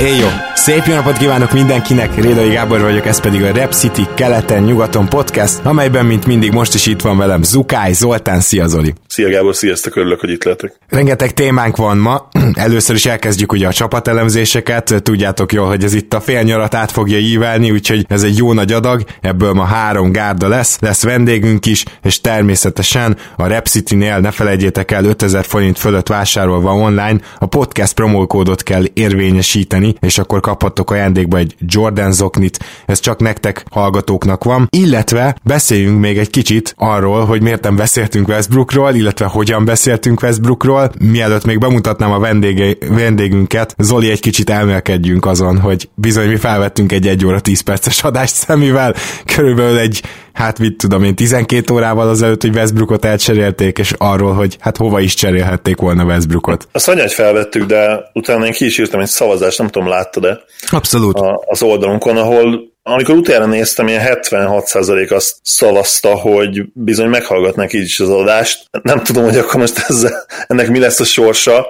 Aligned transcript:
ellos. 0.00 0.47
Szép 0.68 0.84
jó 0.86 0.94
napot 0.94 1.16
kívánok 1.16 1.52
mindenkinek, 1.52 2.14
Rédai 2.14 2.50
Gábor 2.50 2.80
vagyok, 2.80 3.06
ez 3.06 3.20
pedig 3.20 3.42
a 3.42 3.52
Rep 3.52 3.72
City 3.72 4.02
keleten-nyugaton 4.14 5.08
podcast, 5.08 5.60
amelyben, 5.64 6.06
mint 6.06 6.26
mindig, 6.26 6.52
most 6.52 6.74
is 6.74 6.86
itt 6.86 7.00
van 7.00 7.18
velem 7.18 7.42
Zukály 7.42 7.92
Zoltán, 7.92 8.40
szia 8.40 8.66
Zoli! 8.66 8.94
Szia 9.06 9.28
Gábor, 9.28 9.54
sziasztok, 9.54 9.96
örülök, 9.96 10.20
hogy 10.20 10.30
itt 10.30 10.44
lehetek. 10.44 10.78
Rengeteg 10.88 11.32
témánk 11.32 11.76
van 11.76 11.98
ma, 11.98 12.28
először 12.54 12.94
is 12.94 13.06
elkezdjük 13.06 13.52
ugye 13.52 13.66
a 13.66 13.72
csapatelemzéseket, 13.72 15.02
tudjátok 15.02 15.52
jól, 15.52 15.66
hogy 15.66 15.84
ez 15.84 15.94
itt 15.94 16.14
a 16.14 16.20
fél 16.20 16.42
nyarat 16.42 16.74
át 16.74 16.90
fogja 16.90 17.18
ívelni, 17.18 17.70
úgyhogy 17.70 18.06
ez 18.08 18.22
egy 18.22 18.36
jó 18.36 18.52
nagy 18.52 18.72
adag, 18.72 19.04
ebből 19.20 19.52
ma 19.52 19.64
három 19.64 20.12
gárda 20.12 20.48
lesz, 20.48 20.78
lesz 20.80 21.02
vendégünk 21.02 21.66
is, 21.66 21.84
és 22.02 22.20
természetesen 22.20 23.16
a 23.36 23.46
Rep 23.46 23.66
City-nél 23.66 24.18
ne 24.18 24.30
felejtjétek 24.30 24.90
el, 24.90 25.04
5000 25.04 25.44
forint 25.44 25.78
fölött 25.78 26.08
vásárolva 26.08 26.74
online, 26.74 27.18
a 27.38 27.46
podcast 27.46 27.94
promókódot 27.94 28.62
kell 28.62 28.84
érvényesíteni, 28.92 29.94
és 30.00 30.18
akkor 30.18 30.40
kaphattok 30.58 30.90
ajándékba 30.90 31.38
egy 31.38 31.54
Jordan 31.60 32.12
zoknit, 32.12 32.58
ez 32.86 33.00
csak 33.00 33.20
nektek 33.20 33.64
hallgatóknak 33.70 34.44
van, 34.44 34.68
illetve 34.70 35.36
beszéljünk 35.42 36.00
még 36.00 36.18
egy 36.18 36.30
kicsit 36.30 36.74
arról, 36.76 37.24
hogy 37.24 37.42
miért 37.42 37.62
nem 37.62 37.76
beszéltünk 37.76 38.28
Westbrookról, 38.28 38.94
illetve 38.94 39.26
hogyan 39.26 39.64
beszéltünk 39.64 40.22
Westbrookról. 40.22 40.90
Mielőtt 40.98 41.44
még 41.44 41.58
bemutatnám 41.58 42.12
a 42.12 42.18
vendége, 42.18 42.76
vendégünket, 42.88 43.74
Zoli 43.78 44.10
egy 44.10 44.20
kicsit 44.20 44.50
elmelkedjünk 44.50 45.26
azon, 45.26 45.58
hogy 45.58 45.88
bizony 45.94 46.28
mi 46.28 46.36
felvettünk 46.36 46.92
egy 46.92 47.06
1 47.06 47.26
óra 47.26 47.40
10 47.40 47.60
perces 47.60 48.02
adást 48.02 48.34
szemével, 48.34 48.94
körülbelül 49.24 49.78
egy 49.78 50.02
hát 50.38 50.58
mit 50.58 50.76
tudom 50.76 51.04
én, 51.04 51.14
12 51.14 51.74
órával 51.74 52.08
azelőtt, 52.08 52.42
hogy 52.42 52.54
Westbrookot 52.54 53.04
elcserélték, 53.04 53.78
és 53.78 53.92
arról, 53.96 54.32
hogy 54.32 54.56
hát 54.60 54.76
hova 54.76 55.00
is 55.00 55.14
cserélhették 55.14 55.76
volna 55.76 56.04
Westbrookot. 56.04 56.68
A 56.72 56.78
szanyát 56.78 57.12
felvettük, 57.12 57.64
de 57.64 58.10
utána 58.12 58.46
én 58.46 58.52
ki 58.52 58.64
is 58.64 58.78
írtam 58.78 59.00
egy 59.00 59.06
szavazást, 59.06 59.58
nem 59.58 59.68
tudom, 59.68 59.88
láttad-e? 59.88 60.40
Abszolút. 60.70 61.18
A, 61.18 61.44
az 61.46 61.62
oldalunkon, 61.62 62.16
ahol 62.16 62.76
amikor 62.82 63.14
utána 63.14 63.46
néztem, 63.46 63.88
ilyen 63.88 64.18
76% 64.22 65.12
azt 65.12 65.36
szavazta, 65.42 66.14
hogy 66.14 66.64
bizony 66.72 67.08
meghallgatnak 67.08 67.72
így 67.72 67.82
is 67.82 68.00
az 68.00 68.08
adást. 68.08 68.64
Nem 68.82 69.02
tudom, 69.02 69.24
hogy 69.24 69.36
akkor 69.36 69.60
most 69.60 69.84
ezzel, 69.88 70.26
ennek 70.46 70.68
mi 70.68 70.78
lesz 70.78 71.00
a 71.00 71.04
sorsa, 71.04 71.68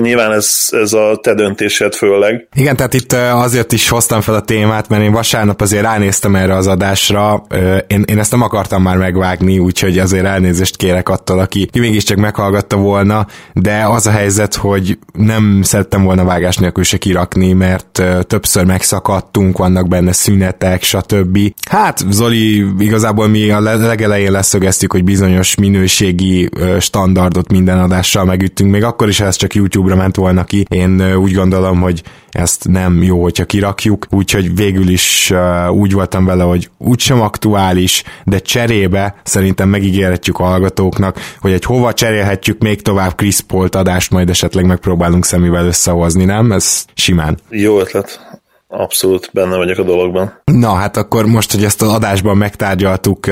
Nyilván 0.00 0.32
ez, 0.32 0.68
ez 0.70 0.92
a 0.92 1.18
te 1.22 1.34
döntésed 1.34 1.94
főleg. 1.94 2.48
Igen, 2.54 2.76
tehát 2.76 2.94
itt 2.94 3.12
azért 3.12 3.72
is 3.72 3.88
hoztam 3.88 4.20
fel 4.20 4.34
a 4.34 4.40
témát, 4.40 4.88
mert 4.88 5.02
én 5.02 5.12
vasárnap 5.12 5.60
azért 5.60 5.82
ránéztem 5.82 6.36
erre 6.36 6.54
az 6.54 6.66
adásra, 6.66 7.46
én, 7.86 8.02
én 8.06 8.18
ezt 8.18 8.30
nem 8.30 8.42
akartam 8.42 8.82
már 8.82 8.96
megvágni, 8.96 9.58
úgyhogy 9.58 9.98
azért 9.98 10.24
elnézést 10.24 10.76
kérek 10.76 11.08
attól, 11.08 11.38
aki 11.38 11.68
ki 11.72 11.78
mégiscsak 11.78 12.16
meghallgatta 12.16 12.76
volna, 12.76 13.26
de 13.52 13.84
az 13.86 14.06
a 14.06 14.10
helyzet, 14.10 14.54
hogy 14.54 14.98
nem 15.12 15.60
szerettem 15.62 16.02
volna 16.02 16.24
vágás 16.24 16.56
nélkül 16.56 16.84
se 16.84 16.96
kirakni, 16.96 17.52
mert 17.52 18.02
többször 18.26 18.64
megszakadtunk, 18.64 19.58
vannak 19.58 19.88
benne 19.88 20.12
szünetek, 20.12 20.82
stb. 20.82 21.38
Hát, 21.68 22.04
Zoli, 22.10 22.64
igazából 22.78 23.28
mi 23.28 23.50
a 23.50 23.60
legelején 23.60 24.32
leszögeztük, 24.32 24.92
hogy 24.92 25.04
bizonyos 25.04 25.54
minőségi 25.54 26.48
standardot 26.80 27.50
minden 27.50 27.78
adással 27.78 28.24
megüttünk, 28.24 28.70
még 28.70 28.84
akkor 28.84 29.08
is, 29.08 29.18
ha 29.18 29.26
ez 29.26 29.36
csak 29.36 29.54
YouTube 29.54 29.70
YouTube-ra 29.72 29.96
ment 29.96 30.16
volna 30.16 30.44
ki. 30.44 30.64
Én 30.68 31.16
úgy 31.16 31.32
gondolom, 31.32 31.80
hogy 31.80 32.02
ezt 32.30 32.68
nem 32.68 33.02
jó, 33.02 33.22
hogyha 33.22 33.44
kirakjuk, 33.44 34.06
úgyhogy 34.10 34.54
végül 34.54 34.88
is 34.88 35.32
úgy 35.70 35.92
voltam 35.92 36.24
vele, 36.24 36.42
hogy 36.42 36.70
úgysem 36.78 37.20
aktuális, 37.20 38.02
de 38.24 38.38
cserébe 38.38 39.14
szerintem 39.22 39.68
megígérhetjük 39.68 40.38
a 40.38 40.44
hallgatóknak, 40.44 41.20
hogy 41.40 41.52
egy 41.52 41.64
hova 41.64 41.92
cserélhetjük 41.92 42.58
még 42.58 42.82
tovább 42.82 43.14
Chris 43.14 43.40
Paul-t 43.40 43.74
adást, 43.74 44.10
majd 44.10 44.30
esetleg 44.30 44.66
megpróbálunk 44.66 45.24
szemével 45.24 45.66
összehozni, 45.66 46.24
nem? 46.24 46.52
Ez 46.52 46.84
simán. 46.94 47.38
Jó 47.50 47.80
ötlet. 47.80 48.31
Abszolút 48.74 49.30
benne 49.32 49.56
vagyok 49.56 49.78
a 49.78 49.82
dologban. 49.82 50.32
Na 50.44 50.74
hát 50.74 50.96
akkor 50.96 51.26
most, 51.26 51.52
hogy 51.52 51.64
ezt 51.64 51.82
az 51.82 51.88
adásban 51.88 52.36
megtárgyaltuk, 52.36 53.26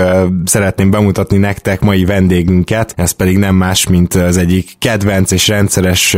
szeretném 0.45 0.91
bemutatni 0.91 1.37
nektek 1.37 1.81
mai 1.81 2.05
vendégünket, 2.05 2.93
ez 2.97 3.11
pedig 3.11 3.39
nem 3.39 3.55
más, 3.55 3.89
mint 3.89 4.15
az 4.15 4.37
egyik 4.37 4.71
kedvenc 4.79 5.31
és 5.31 5.49
rendszeres 5.49 6.17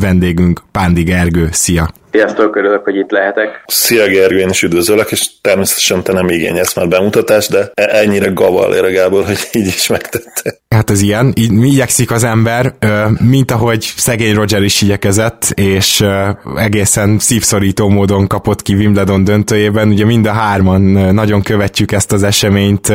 vendégünk, 0.00 0.62
Pándi 0.72 1.02
Gergő. 1.02 1.48
Szia! 1.52 1.90
Sziasztok, 2.14 2.56
örülök, 2.56 2.84
hogy 2.84 2.96
itt 2.96 3.10
lehetek. 3.10 3.64
Szia 3.66 4.06
Gergő, 4.06 4.38
én 4.38 4.48
is 4.48 4.62
üdvözöllek, 4.62 5.10
és 5.10 5.26
természetesen 5.40 6.02
te 6.02 6.12
nem 6.12 6.28
igényelsz 6.28 6.74
már 6.74 6.88
bemutatást, 6.88 7.50
de 7.50 7.70
e- 7.74 7.96
ennyire 7.96 8.28
gaval 8.28 8.90
Gábor, 8.90 9.24
hogy 9.24 9.38
így 9.52 9.66
is 9.66 9.86
megtette. 9.86 10.54
Hát 10.68 10.90
ez 10.90 11.00
ilyen, 11.00 11.32
így 11.36 11.62
igyekszik 11.62 12.10
az 12.10 12.24
ember, 12.24 12.74
mint 13.20 13.50
ahogy 13.50 13.82
szegény 13.96 14.34
Roger 14.34 14.62
is 14.62 14.82
igyekezett, 14.82 15.52
és 15.54 16.04
egészen 16.56 17.18
szívszorító 17.18 17.88
módon 17.88 18.26
kapott 18.26 18.62
ki 18.62 18.74
Wimbledon 18.74 19.24
döntőjében. 19.24 19.88
Ugye 19.88 20.04
mind 20.04 20.26
a 20.26 20.32
hárman 20.32 20.80
nagyon 21.14 21.42
követjük 21.42 21.92
ezt 21.92 22.12
az 22.12 22.22
eseményt, 22.22 22.92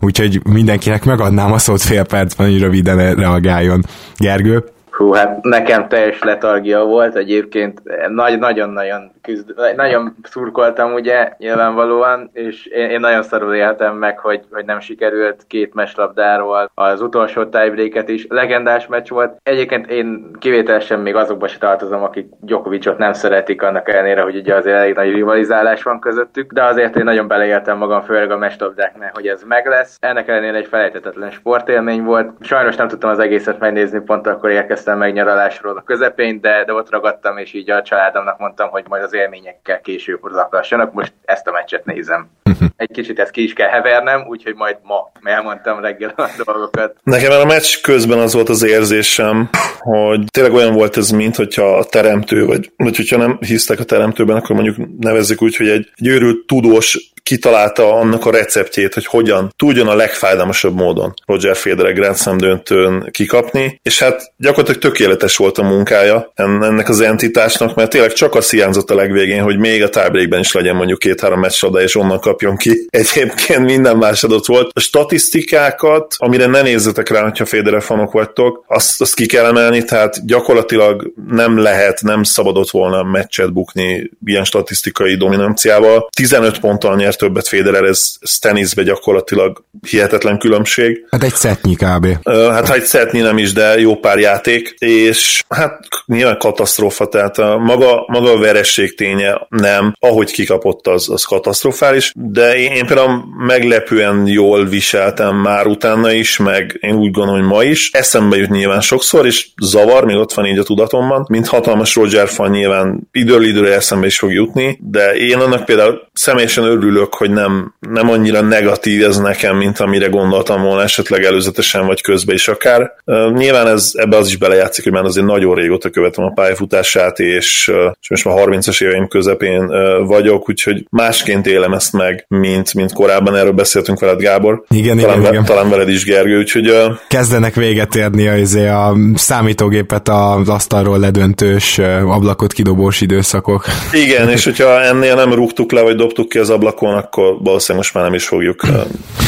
úgyhogy 0.00 0.40
mindenkinek 0.48 1.04
megadnám 1.04 1.52
a 1.52 1.58
szót 1.58 1.82
fél 1.82 2.04
percben, 2.04 2.50
hogy 2.50 2.60
röviden 2.60 3.14
reagáljon. 3.14 3.84
Gergő? 4.16 4.64
Hú, 4.92 5.12
hát 5.12 5.42
nekem 5.42 5.88
teljes 5.88 6.22
letargia 6.22 6.84
volt, 6.84 7.14
egyébként 7.16 7.82
nagyon-nagyon 8.08 9.12
küzd, 9.22 9.54
nagyon 9.76 10.16
szurkoltam 10.22 10.92
ugye 10.92 11.32
nyilvánvalóan, 11.38 12.30
és 12.32 12.66
én, 12.66 12.90
én 12.90 13.00
nagyon 13.00 13.22
szarul 13.22 13.54
éltem 13.54 13.96
meg, 13.96 14.18
hogy, 14.18 14.40
hogy 14.50 14.64
nem 14.64 14.80
sikerült 14.80 15.44
két 15.46 15.74
meslabdáról 15.74 16.70
az 16.74 17.00
utolsó 17.00 17.44
tiebreaket 17.44 18.08
is. 18.08 18.26
Legendás 18.28 18.86
meccs 18.86 19.08
volt. 19.08 19.40
Egyébként 19.42 19.90
én 19.90 20.30
kivételesen 20.38 21.00
még 21.00 21.14
azokba 21.14 21.46
se 21.46 21.58
tartozom, 21.58 22.02
akik 22.02 22.26
Djokovicot 22.40 22.98
nem 22.98 23.12
szeretik, 23.12 23.62
annak 23.62 23.88
ellenére, 23.88 24.22
hogy 24.22 24.36
ugye 24.36 24.54
azért 24.54 24.76
elég 24.76 24.94
nagy 24.94 25.12
rivalizálás 25.12 25.82
van 25.82 26.00
közöttük, 26.00 26.52
de 26.52 26.64
azért 26.64 26.96
én 26.96 27.04
nagyon 27.04 27.28
beleéltem 27.28 27.78
magam, 27.78 28.02
főleg 28.02 28.30
a 28.30 28.36
meslabdáknál, 28.36 29.10
hogy 29.14 29.26
ez 29.26 29.42
meg 29.42 29.66
lesz. 29.66 29.96
Ennek 30.00 30.28
ellenére 30.28 30.56
egy 30.56 30.66
felejthetetlen 30.66 31.30
sportélmény 31.30 32.02
volt. 32.02 32.30
Sajnos 32.40 32.76
nem 32.76 32.88
tudtam 32.88 33.10
az 33.10 33.18
egészet 33.18 33.58
megnézni, 33.58 34.00
pont 34.00 34.26
akkor 34.26 34.50
érkeztem 34.50 34.80
meg 34.86 35.12
nyaralásról 35.12 35.76
a 35.76 35.82
közepén, 35.82 36.40
de, 36.40 36.64
de 36.64 36.72
ott 36.72 36.90
ragadtam, 36.90 37.38
és 37.38 37.52
így 37.52 37.70
a 37.70 37.82
családomnak 37.82 38.38
mondtam, 38.38 38.68
hogy 38.68 38.84
majd 38.88 39.02
az 39.02 39.14
élményekkel 39.14 39.80
később 39.80 40.20
zaklassanak. 40.32 40.92
Most 40.92 41.12
ezt 41.24 41.46
a 41.46 41.52
meccset 41.52 41.84
nézem. 41.84 42.30
Egy 42.76 42.90
kicsit 42.90 43.18
ezt 43.18 43.30
ki 43.30 43.42
is 43.42 43.52
kell 43.52 43.68
hevernem, 43.68 44.26
úgyhogy 44.28 44.54
majd 44.54 44.76
ma 44.82 45.12
elmondtam 45.22 45.80
reggel 45.80 46.12
a 46.16 46.28
dolgokat. 46.44 46.96
Nekem 47.02 47.40
a 47.40 47.44
meccs 47.44 47.80
közben 47.82 48.18
az 48.18 48.34
volt 48.34 48.48
az 48.48 48.62
érzésem, 48.62 49.50
hogy 49.78 50.24
tényleg 50.30 50.52
olyan 50.52 50.74
volt 50.74 50.96
ez, 50.96 51.10
mint 51.10 51.36
hogyha 51.36 51.76
a 51.76 51.84
teremtő, 51.84 52.44
vagy, 52.46 52.72
vagy 52.76 52.96
hogyha 52.96 53.16
nem 53.16 53.38
hisztek 53.40 53.80
a 53.80 53.84
teremtőben, 53.84 54.36
akkor 54.36 54.56
mondjuk 54.56 54.88
nevezzük 54.98 55.42
úgy, 55.42 55.56
hogy 55.56 55.68
egy, 55.68 55.90
egy 55.94 56.06
őrült 56.06 56.46
tudós 56.46 57.12
kitalálta 57.22 57.94
annak 57.94 58.26
a 58.26 58.30
receptjét, 58.30 58.94
hogy 58.94 59.06
hogyan 59.06 59.52
tudjon 59.56 59.88
a 59.88 59.94
legfájdalmasabb 59.94 60.74
módon 60.74 61.14
Roger 61.26 61.56
Federer 61.56 61.94
Grand 61.94 62.16
Slam 62.16 62.36
döntőn 62.36 63.08
kikapni, 63.10 63.80
és 63.82 63.98
hát 63.98 64.32
gyakorlatilag 64.36 64.80
tökéletes 64.80 65.36
volt 65.36 65.58
a 65.58 65.62
munkája 65.62 66.32
ennek 66.34 66.88
az 66.88 67.00
entitásnak, 67.00 67.74
mert 67.74 67.90
tényleg 67.90 68.12
csak 68.12 68.34
a 68.34 68.40
hiányzott 68.50 68.90
a 68.90 68.94
legvégén, 68.94 69.42
hogy 69.42 69.58
még 69.58 69.82
a 69.82 69.88
tiebreakben 69.88 70.40
is 70.40 70.52
legyen 70.52 70.76
mondjuk 70.76 70.98
két-három 70.98 71.40
meccsada, 71.40 71.82
és 71.82 71.96
onnan 71.96 72.20
kapjon 72.20 72.56
ki. 72.56 72.86
Egyébként 72.90 73.64
minden 73.64 73.96
más 73.96 74.24
adott 74.24 74.46
volt. 74.46 74.70
A 74.74 74.80
statisztikákat, 74.80 76.14
amire 76.18 76.46
ne 76.46 76.62
nézzetek 76.62 77.08
rá, 77.08 77.22
hogyha 77.22 77.44
Federer 77.44 77.82
fanok 77.82 78.12
vagytok, 78.12 78.64
azt, 78.66 79.00
azt 79.00 79.14
ki 79.14 79.26
kell 79.26 79.44
emelni, 79.44 79.84
tehát 79.84 80.26
gyakorlatilag 80.26 81.12
nem 81.28 81.58
lehet, 81.58 82.00
nem 82.02 82.22
szabadott 82.22 82.70
volna 82.70 83.02
meccset 83.02 83.52
bukni 83.52 84.10
ilyen 84.24 84.44
statisztikai 84.44 85.16
dominanciával. 85.16 86.08
15 86.16 86.60
ponttal 86.60 86.96
nyert 86.96 87.11
nyer 87.12 87.16
többet 87.16 87.48
Federer, 87.48 87.84
ez, 87.84 88.14
ez 88.20 88.38
teniszbe 88.38 88.82
gyakorlatilag 88.82 89.64
hihetetlen 89.88 90.38
különbség. 90.38 91.06
Hát 91.10 91.22
egy 91.22 91.34
szetnyi 91.34 91.74
kb. 91.74 92.28
Hát 92.28 92.68
ha 92.68 92.74
egy 92.74 92.84
szetnyi 92.84 93.20
nem 93.20 93.38
is, 93.38 93.52
de 93.52 93.80
jó 93.80 93.96
pár 93.96 94.18
játék, 94.18 94.74
és 94.78 95.42
hát 95.48 95.80
nyilván 96.06 96.38
katasztrófa, 96.38 97.06
tehát 97.06 97.38
a 97.38 97.58
maga, 97.58 98.04
maga 98.06 98.30
a 98.30 98.38
veresség 98.38 98.96
ténye 98.96 99.46
nem, 99.48 99.94
ahogy 99.98 100.32
kikapott 100.32 100.86
az, 100.86 101.10
az 101.10 101.24
katasztrofális, 101.24 102.12
de 102.14 102.56
én, 102.56 102.72
én 102.72 102.86
például 102.86 103.24
meglepően 103.46 104.26
jól 104.26 104.64
viseltem 104.64 105.36
már 105.36 105.66
utána 105.66 106.12
is, 106.12 106.36
meg 106.36 106.78
én 106.80 106.94
úgy 106.94 107.10
gondolom, 107.10 107.40
hogy 107.40 107.50
ma 107.50 107.62
is. 107.62 107.90
Eszembe 107.92 108.36
jut 108.36 108.50
nyilván 108.50 108.80
sokszor, 108.80 109.26
és 109.26 109.48
zavar, 109.62 110.04
még 110.04 110.16
ott 110.16 110.32
van 110.32 110.46
így 110.46 110.58
a 110.58 110.62
tudatomban, 110.62 111.26
mint 111.28 111.46
hatalmas 111.46 111.94
Roger 111.94 112.28
fan 112.28 112.50
nyilván 112.50 113.08
időről 113.12 113.44
időre 113.44 113.74
eszembe 113.74 114.06
is 114.06 114.18
fog 114.18 114.32
jutni, 114.32 114.78
de 114.80 115.14
én 115.16 115.38
annak 115.38 115.64
például 115.64 116.10
személyesen 116.12 116.64
örülök, 116.64 117.01
hogy 117.10 117.30
nem, 117.30 117.74
nem 117.80 118.10
annyira 118.10 118.40
negatív 118.40 119.04
ez 119.04 119.16
nekem, 119.16 119.56
mint 119.56 119.78
amire 119.78 120.06
gondoltam 120.06 120.62
volna 120.62 120.82
esetleg 120.82 121.24
előzetesen, 121.24 121.86
vagy 121.86 122.00
közben 122.00 122.34
is 122.34 122.48
akár. 122.48 122.92
Nyilván 123.34 123.66
ez, 123.66 123.90
ebbe 123.94 124.16
az 124.16 124.28
is 124.28 124.36
belejátszik, 124.36 124.84
hogy 124.84 124.92
már 124.92 125.04
azért 125.04 125.26
nagyon 125.26 125.54
régóta 125.54 125.90
követem 125.90 126.24
a 126.24 126.32
pályafutását, 126.32 127.18
és, 127.18 127.72
és 128.00 128.10
most 128.10 128.24
már 128.24 128.36
30-as 128.38 128.82
éveim 128.82 129.08
közepén 129.08 129.66
vagyok, 130.06 130.48
úgyhogy 130.48 130.86
másként 130.90 131.46
élem 131.46 131.72
ezt 131.72 131.92
meg, 131.92 132.24
mint, 132.28 132.74
mint 132.74 132.92
korábban, 132.92 133.36
erről 133.36 133.52
beszéltünk 133.52 134.00
veled 134.00 134.20
Gábor. 134.20 134.64
Igen, 134.68 134.98
talán, 134.98 135.18
igen, 135.18 135.32
igen. 135.32 135.44
talán 135.44 135.70
veled 135.70 135.88
is 135.88 136.04
Gergő, 136.04 136.38
úgyhogy... 136.38 136.72
Kezdenek 137.08 137.54
véget 137.54 137.94
érni 137.94 138.28
a, 138.28 138.36
izé, 138.36 138.66
a 138.66 138.96
számítógépet 139.14 140.08
az 140.08 140.48
asztalról 140.48 140.98
ledöntős 140.98 141.78
ablakot 142.06 142.52
kidobós 142.52 143.00
időszakok. 143.00 143.64
Igen, 143.92 144.28
és 144.28 144.44
hogyha 144.52 144.80
ennél 144.80 145.14
nem 145.14 145.32
rúgtuk 145.32 145.72
le, 145.72 145.82
vagy 145.82 145.96
dobtuk 145.96 146.28
ki 146.28 146.38
az 146.38 146.50
ablakon, 146.50 146.91
akkor 146.96 147.36
valószínűleg 147.42 147.76
most 147.76 147.94
már 147.94 148.04
nem 148.04 148.14
is 148.14 148.26
fogjuk 148.26 148.66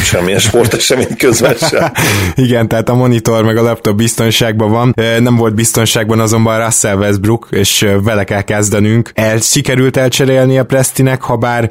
semmilyen 0.03 0.39
sportesemény 0.39 1.17
közben 1.17 1.55
sem. 1.55 1.91
Igen, 2.45 2.67
tehát 2.67 2.89
a 2.89 2.95
monitor 2.95 3.43
meg 3.43 3.57
a 3.57 3.61
laptop 3.61 3.95
biztonságban 3.95 4.71
van. 4.71 4.93
Nem 5.19 5.35
volt 5.35 5.55
biztonságban 5.55 6.19
azonban 6.19 6.63
Russell 6.63 6.97
Westbrook, 6.97 7.47
és 7.51 7.87
vele 8.03 8.23
kell 8.23 8.41
kezdenünk. 8.41 9.11
El, 9.13 9.37
sikerült 9.37 9.97
elcserélni 9.97 10.57
a 10.57 10.63
Prestinek, 10.63 11.21
ha 11.21 11.35
bár 11.35 11.69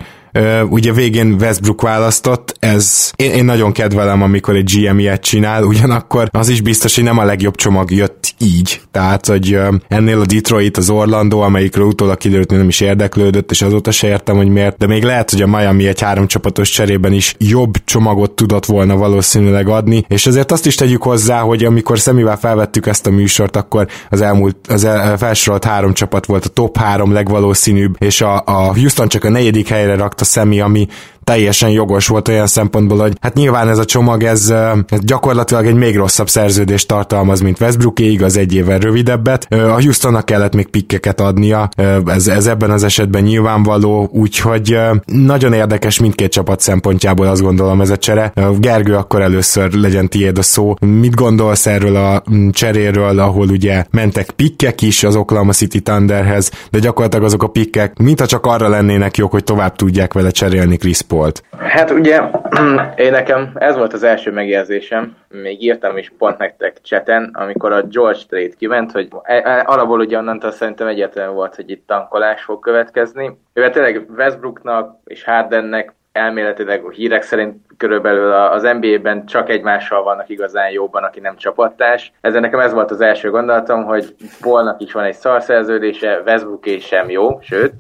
ugye 0.69 0.93
végén 0.93 1.37
Westbrook 1.41 1.83
választott, 1.83 2.57
ez 2.59 3.13
én, 3.17 3.31
én 3.31 3.45
nagyon 3.45 3.73
kedvelem, 3.73 4.23
amikor 4.23 4.57
egy 4.57 4.71
GM 4.75 4.99
ilyet 4.99 5.23
csinál, 5.23 5.63
ugyanakkor 5.65 6.29
az 6.31 6.49
is 6.49 6.61
biztos, 6.61 6.95
hogy 6.95 7.05
nem 7.05 7.19
a 7.19 7.25
legjobb 7.25 7.55
csomag 7.55 7.91
jött 7.91 8.35
így. 8.39 8.81
Tehát, 8.91 9.27
hogy 9.27 9.59
ennél 9.89 10.21
a 10.21 10.27
Detroit, 10.27 10.77
az 10.77 10.91
Orlando, 10.91 11.39
amelyikről 11.39 11.87
utólag 11.87 12.17
kiderült, 12.17 12.51
nem 12.51 12.69
is 12.69 12.81
érdeklődött, 12.81 13.51
és 13.51 13.63
azóta 13.63 13.91
se 13.91 14.07
értem, 14.07 14.37
hogy 14.37 14.49
miért, 14.49 14.77
de 14.79 14.87
még 14.87 15.03
lehet, 15.03 15.31
hogy 15.31 15.43
a 15.43 15.47
Miami 15.47 15.87
egy 15.87 16.01
három 16.01 16.27
csapatos 16.27 16.71
cserében 16.71 17.13
is 17.13 17.35
jobb 17.39 17.73
csomagot 17.85 18.31
tudott 18.31 18.65
volna 18.65 18.97
valószínűleg 18.97 19.69
adni, 19.69 20.05
és 20.09 20.27
azért 20.27 20.53
azt 20.53 20.67
is 20.67 20.75
tegyük 20.75 21.03
hozzá, 21.03 21.41
hogy 21.41 21.65
amikor 21.65 21.99
Szemivel 21.99 22.37
felvettük 22.37 22.87
ezt 22.87 23.07
a 23.07 23.11
műsort, 23.11 23.57
akkor 23.57 23.87
az 24.11 24.21
elmúlt, 24.21 24.57
az 24.69 24.85
el, 24.85 25.19
felsorolt 25.19 25.65
három 25.65 25.93
csapat 25.93 26.27
volt 26.27 26.45
a 26.45 26.49
top 26.49 26.77
három 26.77 27.13
legvalószínűbb, 27.13 27.97
és 27.99 28.21
a, 28.21 28.43
a 28.47 28.75
Houston 28.75 29.09
csak 29.09 29.25
a 29.25 29.29
negyedik 29.29 29.69
helyre 29.69 29.95
rakta 29.97 30.24
a 30.25 30.27
szemi, 30.27 30.61
ami 30.61 30.89
teljesen 31.25 31.71
jogos 31.71 32.07
volt 32.07 32.29
olyan 32.29 32.47
szempontból, 32.47 32.99
hogy 32.99 33.17
hát 33.21 33.35
nyilván 33.35 33.69
ez 33.69 33.79
a 33.79 33.85
csomag, 33.85 34.23
ez, 34.23 34.51
ez 34.89 34.99
gyakorlatilag 35.01 35.67
egy 35.67 35.75
még 35.75 35.97
rosszabb 35.97 36.29
szerződést 36.29 36.89
tartalmaz, 36.89 37.41
mint 37.41 37.61
Westbrooké, 37.61 38.11
igaz 38.11 38.37
egy 38.37 38.55
évvel 38.55 38.79
rövidebbet. 38.79 39.47
A 39.53 39.81
Houstonnak 39.81 40.25
kellett 40.25 40.55
még 40.55 40.67
pikkeket 40.67 41.21
adnia, 41.21 41.69
ez, 42.07 42.29
ez 42.29 42.47
ebben 42.47 42.71
az 42.71 42.83
esetben 42.85 43.23
nyilvánvaló, 43.23 44.09
úgyhogy 44.13 44.79
nagyon 45.05 45.53
érdekes 45.53 45.99
mindkét 45.99 46.33
csapat 46.33 46.61
szempontjából 46.61 47.27
azt 47.27 47.43
gondolom 47.43 47.81
ez 47.81 47.91
a 47.91 47.97
csere. 47.97 48.33
Gergő, 48.59 48.95
akkor 48.95 49.21
először 49.21 49.73
legyen 49.73 50.09
tiéd 50.09 50.39
a 50.39 50.43
szó. 50.43 50.75
Mit 50.81 51.15
gondolsz 51.15 51.67
erről 51.67 51.97
a 51.97 52.23
cseréről, 52.51 53.19
ahol 53.19 53.49
ugye 53.49 53.85
mentek 53.91 54.31
pikkek 54.31 54.83
is 54.83 55.05
az 55.05 55.17
Oklahoma 55.17 55.53
City 55.53 55.81
Thunderhez, 55.81 56.51
de 56.71 56.79
gyakorlatilag 56.79 57.25
azok 57.25 57.43
a 57.43 57.47
pikkek, 57.47 57.99
mintha 57.99 58.27
csak 58.27 58.47
arra 58.47 58.69
lennének 58.69 59.17
jók, 59.17 59.31
hogy 59.31 59.45
tovább 59.45 59.77
tudják 59.77 60.13
vele 60.13 60.31
cserélni 60.31 60.77
Chris 60.77 61.03
volt? 61.15 61.43
Hát 61.59 61.91
ugye, 61.91 62.23
én 62.97 63.11
nekem 63.11 63.51
ez 63.55 63.77
volt 63.77 63.93
az 63.93 64.03
első 64.03 64.31
megérzésem, 64.31 65.17
még 65.29 65.63
írtam 65.63 65.97
is 65.97 66.13
pont 66.19 66.39
nektek 66.39 66.81
cseten, 66.81 67.31
amikor 67.33 67.73
a 67.73 67.83
George 67.83 68.21
trade 68.29 68.55
kiment, 68.59 68.93
hogy 68.93 69.09
e, 69.23 69.35
e, 69.35 69.63
alapból 69.67 70.01
ugye 70.01 70.19
onnantól 70.19 70.51
szerintem 70.51 70.87
egyetlen 70.87 71.35
volt, 71.35 71.55
hogy 71.55 71.71
itt 71.71 71.87
tankolás 71.87 72.43
fog 72.43 72.61
következni. 72.61 73.39
Ő 73.53 73.71
tényleg 73.71 74.07
Westbrooknak 74.17 74.97
és 75.05 75.25
Hardennek 75.25 75.95
elméletileg 76.15 76.85
a 76.85 76.91
hírek 76.91 77.23
szerint 77.23 77.57
körülbelül 77.77 78.33
az 78.33 78.63
NBA-ben 78.63 79.27
csak 79.27 79.49
egymással 79.49 80.03
vannak 80.03 80.29
igazán 80.29 80.71
jóban, 80.71 81.03
aki 81.03 81.21
nem 81.21 81.37
csapattárs. 81.37 82.13
Ezzel 82.21 82.41
nekem 82.41 82.61
ez 82.61 82.73
volt 82.73 82.91
az 82.91 83.01
első 83.01 83.31
gondolatom, 83.31 83.85
hogy 83.85 84.15
Polnak 84.41 84.81
is 84.81 84.93
van 84.93 85.05
egy 85.05 85.15
szarszerződése, 85.15 86.23
Westbrook 86.27 86.67
is 86.67 86.85
sem 86.85 87.11
jó, 87.11 87.39
sőt, 87.41 87.73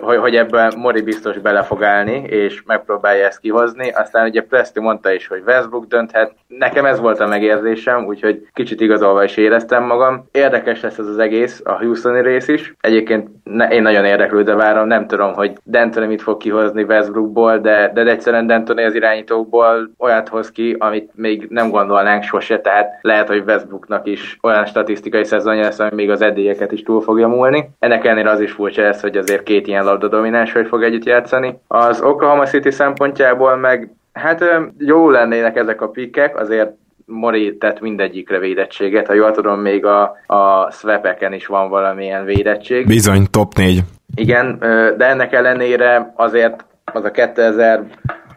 hogy, 0.00 0.16
hogy 0.16 0.36
ebben 0.36 0.72
Mori 0.76 1.02
biztos 1.02 1.38
bele 1.38 1.62
fog 1.62 1.82
állni, 1.82 2.22
és 2.26 2.62
megpróbálja 2.66 3.26
ezt 3.26 3.38
kihozni. 3.38 3.90
Aztán 3.90 4.28
ugye 4.28 4.42
Presti 4.42 4.80
mondta 4.80 5.12
is, 5.12 5.26
hogy 5.26 5.42
Westbrook 5.46 5.86
dönthet. 5.86 6.32
Nekem 6.46 6.84
ez 6.84 7.00
volt 7.00 7.20
a 7.20 7.26
megérzésem, 7.26 8.06
úgyhogy 8.06 8.46
kicsit 8.52 8.80
igazolva 8.80 9.24
is 9.24 9.36
éreztem 9.36 9.82
magam. 9.84 10.28
Érdekes 10.32 10.80
lesz 10.80 10.98
ez 10.98 11.06
az 11.06 11.18
egész, 11.18 11.60
a 11.64 11.72
Houstoni 11.72 12.22
rész 12.22 12.48
is. 12.48 12.74
Egyébként 12.80 13.28
én 13.70 13.82
nagyon 13.82 14.04
érdeklődve 14.04 14.54
várom, 14.54 14.86
nem 14.86 15.06
tudom, 15.06 15.32
hogy 15.32 15.52
D'Antoni 15.72 16.06
mit 16.06 16.22
fog 16.22 16.36
kihozni 16.36 16.82
Westbrookból, 16.82 17.60
de, 17.64 17.90
de 17.94 18.10
egyszerűen 18.10 18.46
D'Antoni 18.48 18.86
az 18.86 18.94
irány 18.94 19.14
irányítókból 19.14 19.90
olyat 19.98 20.28
hoz 20.28 20.50
ki, 20.50 20.76
amit 20.78 21.10
még 21.14 21.46
nem 21.48 21.70
gondolnánk 21.70 22.22
sose, 22.22 22.60
tehát 22.60 22.98
lehet, 23.00 23.28
hogy 23.28 23.42
Westbrooknak 23.46 24.06
is 24.06 24.38
olyan 24.42 24.66
statisztikai 24.66 25.24
szezonja 25.24 25.62
lesz, 25.62 25.78
ami 25.78 25.90
még 25.94 26.10
az 26.10 26.22
eddieket 26.22 26.72
is 26.72 26.82
túl 26.82 27.00
fogja 27.00 27.28
múlni. 27.28 27.70
Ennek 27.78 28.04
ellenére 28.04 28.30
az 28.30 28.40
is 28.40 28.52
furcsa 28.52 28.82
lesz, 28.82 29.00
hogy 29.00 29.16
azért 29.16 29.42
két 29.42 29.66
ilyen 29.66 29.84
labda 29.84 30.08
domináns, 30.08 30.52
hogy 30.52 30.66
fog 30.66 30.82
együtt 30.82 31.04
játszani. 31.04 31.58
Az 31.66 32.02
Oklahoma 32.02 32.44
City 32.44 32.70
szempontjából 32.70 33.56
meg 33.56 33.90
hát 34.12 34.44
jó 34.78 35.10
lennének 35.10 35.56
ezek 35.56 35.80
a 35.80 35.88
pikkek, 35.88 36.38
azért 36.40 36.70
Mori 37.06 37.56
tett 37.56 37.80
mindegyikre 37.80 38.38
védettséget. 38.38 39.06
Ha 39.06 39.14
jól 39.14 39.30
tudom, 39.30 39.60
még 39.60 39.84
a, 39.84 40.16
a 40.26 40.70
swapeken 40.70 41.32
is 41.32 41.46
van 41.46 41.68
valamilyen 41.68 42.24
védettség. 42.24 42.86
Bizony, 42.86 43.24
top 43.30 43.54
4. 43.54 43.80
Igen, 44.14 44.56
de 44.96 45.08
ennek 45.08 45.32
ellenére 45.32 46.12
azért 46.16 46.64
az 46.92 47.04
a 47.04 47.10
2000 47.10 47.84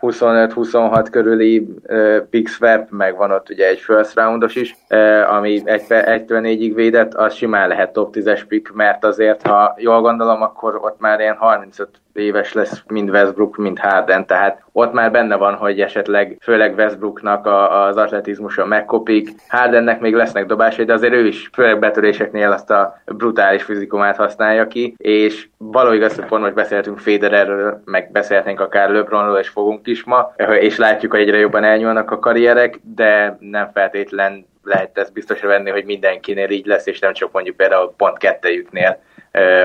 25-26 0.01 1.07
körüli 1.11 1.67
uh, 1.83 2.17
pick 2.17 2.47
swap, 2.47 2.89
meg 2.89 3.15
van 3.15 3.31
ott 3.31 3.49
ugye 3.49 3.67
egy 3.67 3.79
first 3.79 4.15
roundos 4.15 4.55
is, 4.55 4.75
uh, 4.89 5.33
ami 5.33 5.61
1-től 5.65 6.25
4-ig 6.27 6.71
védett, 6.75 7.13
az 7.13 7.33
simán 7.33 7.67
lehet 7.67 7.93
top 7.93 8.15
10-es 8.15 8.43
pick, 8.47 8.73
mert 8.73 9.05
azért, 9.05 9.47
ha 9.47 9.75
jól 9.77 10.01
gondolom, 10.01 10.41
akkor 10.41 10.75
ott 10.75 10.99
már 10.99 11.19
ilyen 11.19 11.35
35 11.35 11.89
éves 12.17 12.53
lesz 12.53 12.83
mind 12.87 13.09
Westbrook, 13.09 13.57
mind 13.57 13.79
Harden, 13.79 14.25
tehát 14.25 14.63
ott 14.71 14.93
már 14.93 15.11
benne 15.11 15.35
van, 15.35 15.53
hogy 15.53 15.81
esetleg 15.81 16.37
főleg 16.41 16.75
Westbrooknak 16.77 17.45
a, 17.45 17.85
az 17.85 17.97
atletizmusa 17.97 18.65
megkopik, 18.65 19.29
Hardennek 19.47 19.99
még 19.99 20.13
lesznek 20.13 20.45
dobásai, 20.45 20.85
de 20.85 20.93
azért 20.93 21.13
ő 21.13 21.25
is 21.25 21.49
főleg 21.53 21.79
betöréseknél 21.79 22.51
azt 22.51 22.69
a 22.71 23.01
brutális 23.05 23.63
fizikumát 23.63 24.15
használja 24.15 24.67
ki, 24.67 24.95
és 24.97 25.47
való 25.57 25.91
igaz, 25.91 26.15
hogy 26.15 26.25
pont 26.25 26.41
most 26.41 26.53
beszéltünk 26.53 26.99
Federerről, 26.99 27.81
meg 27.85 28.11
beszélhetnénk 28.11 28.59
akár 28.59 28.89
LeBronról, 28.89 29.37
és 29.37 29.49
fogunk 29.49 29.87
is 29.87 30.03
ma, 30.03 30.33
és 30.59 30.77
látjuk, 30.77 31.11
hogy 31.11 31.21
egyre 31.21 31.37
jobban 31.37 31.63
elnyúlnak 31.63 32.11
a 32.11 32.19
karrierek, 32.19 32.79
de 32.95 33.37
nem 33.39 33.69
feltétlen 33.73 34.45
lehet 34.63 34.97
ezt 34.97 35.13
biztosra 35.13 35.47
venni, 35.47 35.69
hogy 35.69 35.85
mindenkinél 35.85 36.49
így 36.49 36.65
lesz, 36.65 36.87
és 36.87 36.99
nem 36.99 37.13
csak 37.13 37.31
mondjuk 37.31 37.55
például 37.55 37.93
pont 37.97 38.17
kettejüknél 38.17 38.99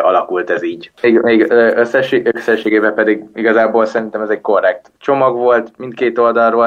alakult 0.02 0.50
ez 0.50 0.62
így. 0.62 0.91
Még, 1.02 1.19
még 1.21 1.50
összesség, 1.50 2.31
összességében 2.35 2.95
pedig 2.95 3.25
igazából 3.35 3.85
szerintem 3.85 4.21
ez 4.21 4.29
egy 4.29 4.41
korrekt 4.41 4.91
csomag 4.99 5.37
volt 5.37 5.73
mindkét 5.76 6.19
oldalról, 6.19 6.67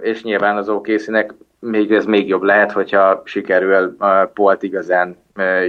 és 0.00 0.22
nyilván 0.22 0.56
az 0.56 0.68
OKC-nek 0.68 1.34
még 1.60 1.92
ez 1.92 2.04
még 2.04 2.28
jobb 2.28 2.42
lehet, 2.42 2.72
hogyha 2.72 3.22
sikerül 3.24 3.94
a 3.98 4.30
Polt 4.34 4.62
igazán 4.62 5.16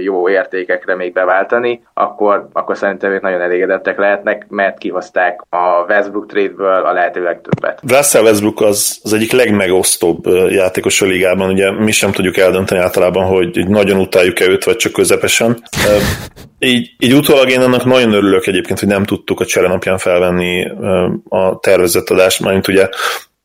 jó 0.02 0.28
értékekre 0.28 0.96
még 0.96 1.12
beváltani, 1.12 1.82
akkor, 1.94 2.48
akkor 2.52 2.76
szerintem 2.76 3.10
ők 3.10 3.22
nagyon 3.22 3.40
elégedettek 3.40 3.98
lehetnek, 3.98 4.46
mert 4.48 4.78
kihozták 4.78 5.40
a 5.48 5.84
Westbrook 5.88 6.26
trade-ből 6.26 6.84
a 6.84 6.92
lehető 6.92 7.22
legtöbbet. 7.22 7.80
Russell 7.86 8.22
Westbrook 8.22 8.60
az, 8.60 9.00
az 9.02 9.12
egyik 9.12 9.32
legmegosztóbb 9.32 10.26
játékos 10.48 11.02
a 11.02 11.06
ligában, 11.06 11.50
ugye 11.50 11.72
mi 11.72 11.90
sem 11.90 12.12
tudjuk 12.12 12.36
eldönteni 12.36 12.80
általában, 12.80 13.24
hogy 13.24 13.68
nagyon 13.68 13.98
utáljuk-e 13.98 14.48
őt, 14.48 14.64
vagy 14.64 14.76
csak 14.76 14.92
közepesen. 14.92 15.62
Így, 16.58 16.90
így 16.98 17.14
utólag 17.14 17.50
én 17.50 17.60
annak 17.60 17.84
nagyon 17.84 18.12
örülök 18.12 18.46
egyébként, 18.46 18.78
hogy 18.78 18.88
nem 18.88 19.04
tudtuk 19.04 19.40
a 19.40 19.44
csere 19.44 19.68
napján 19.68 19.98
felvenni 19.98 20.70
a 21.28 21.58
tervezett 21.58 22.10
adást, 22.10 22.44
mert 22.44 22.68
ugye 22.68 22.88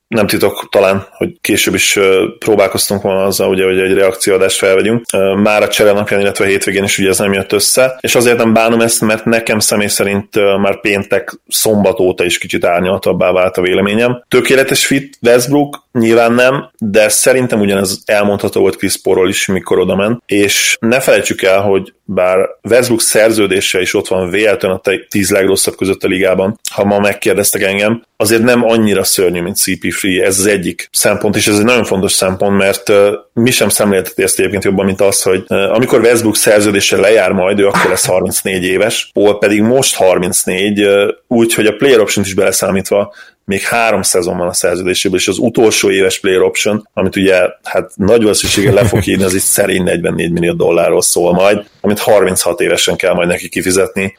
nem 0.07 0.27
titok 0.27 0.67
talán, 0.71 1.07
hogy 1.11 1.37
később 1.41 1.73
is 1.73 1.99
próbálkoztunk 2.39 3.01
volna 3.01 3.23
azzal, 3.23 3.49
ugye, 3.49 3.63
hogy 3.63 3.79
egy 3.79 3.93
reakcióadást 3.93 4.57
felvegyünk. 4.57 5.05
Már 5.35 5.61
a 5.63 5.67
csere 5.67 5.91
napján, 5.91 6.19
illetve 6.19 6.45
a 6.45 6.47
hétvégén 6.47 6.83
is 6.83 6.97
ugye 6.97 7.09
ez 7.09 7.17
nem 7.17 7.33
jött 7.33 7.51
össze, 7.51 7.97
és 8.01 8.15
azért 8.15 8.37
nem 8.37 8.53
bánom 8.53 8.81
ezt, 8.81 9.01
mert 9.01 9.25
nekem 9.25 9.59
személy 9.59 9.87
szerint 9.87 10.35
már 10.59 10.79
péntek, 10.81 11.39
szombat 11.47 11.99
óta 11.99 12.25
is 12.25 12.37
kicsit 12.37 12.65
árnyaltabbá 12.65 13.31
vált 13.31 13.57
a 13.57 13.61
véleményem. 13.61 14.23
Tökéletes 14.27 14.85
fit 14.85 15.17
Westbrook, 15.21 15.85
nyilván 15.91 16.33
nem, 16.33 16.69
de 16.79 17.09
szerintem 17.09 17.59
ugyanez 17.59 18.01
elmondható 18.05 18.61
volt 18.61 18.75
Chris 18.75 19.01
Porról 19.01 19.29
is, 19.29 19.45
mikor 19.45 19.79
oda 19.79 19.95
ment, 19.95 20.23
és 20.25 20.77
ne 20.79 20.99
felejtsük 20.99 21.41
el, 21.41 21.61
hogy 21.61 21.93
bár 22.03 22.37
Westbrook 22.69 23.01
szerződése 23.01 23.81
is 23.81 23.93
ott 23.93 24.07
van 24.07 24.29
véletlenül 24.29 24.79
a 24.83 24.91
tíz 25.09 25.31
legrosszabb 25.31 25.75
között 25.75 26.03
a 26.03 26.07
ligában, 26.07 26.59
ha 26.71 26.83
ma 26.83 26.99
megkérdeztek 26.99 27.61
engem, 27.61 28.03
azért 28.17 28.43
nem 28.43 28.63
annyira 28.63 29.03
szörnyű, 29.03 29.41
mint 29.41 29.55
CP3, 30.01 30.23
ez 30.23 30.39
az 30.39 30.45
egyik 30.45 30.89
szempont, 30.91 31.35
és 31.35 31.47
ez 31.47 31.57
egy 31.57 31.65
nagyon 31.65 31.83
fontos 31.83 32.11
szempont, 32.11 32.57
mert 32.57 32.91
mi 33.33 33.51
sem 33.51 33.69
szemlélteti 33.69 34.23
ezt 34.23 34.39
egyébként 34.39 34.63
jobban, 34.63 34.85
mint 34.85 35.01
az, 35.01 35.21
hogy 35.21 35.43
amikor 35.47 35.99
Westbrook 35.99 36.35
szerződése 36.35 36.97
lejár 36.97 37.31
majd, 37.31 37.59
ő 37.59 37.67
akkor 37.67 37.89
lesz 37.89 38.05
34 38.05 38.63
éves, 38.63 39.09
Paul 39.13 39.37
pedig 39.39 39.61
most 39.61 39.95
34, 39.95 40.81
uh, 40.81 41.07
úgyhogy 41.27 41.65
a 41.65 41.75
player 41.75 41.99
option 41.99 42.25
is 42.25 42.33
beleszámítva 42.33 43.13
még 43.47 43.61
három 43.61 44.01
szezon 44.01 44.37
van 44.37 44.47
a 44.47 44.53
szerződésében, 44.53 45.19
és 45.19 45.27
az 45.27 45.37
utolsó 45.37 45.89
éves 45.89 46.19
player 46.19 46.41
option, 46.41 46.89
amit 46.93 47.15
ugye 47.15 47.49
hát 47.63 47.91
nagy 47.95 48.21
valószínűséggel 48.21 48.73
le 48.73 48.85
fog 48.85 49.07
írni, 49.07 49.23
az 49.23 49.33
is 49.33 49.41
szerint 49.41 49.83
44 49.83 50.31
millió 50.31 50.53
dollárról 50.53 51.01
szól 51.01 51.33
majd, 51.33 51.65
amit 51.81 51.99
36 51.99 52.59
évesen 52.61 52.95
kell 52.95 53.13
majd 53.13 53.27
neki 53.27 53.49
kifizetni. 53.49 54.17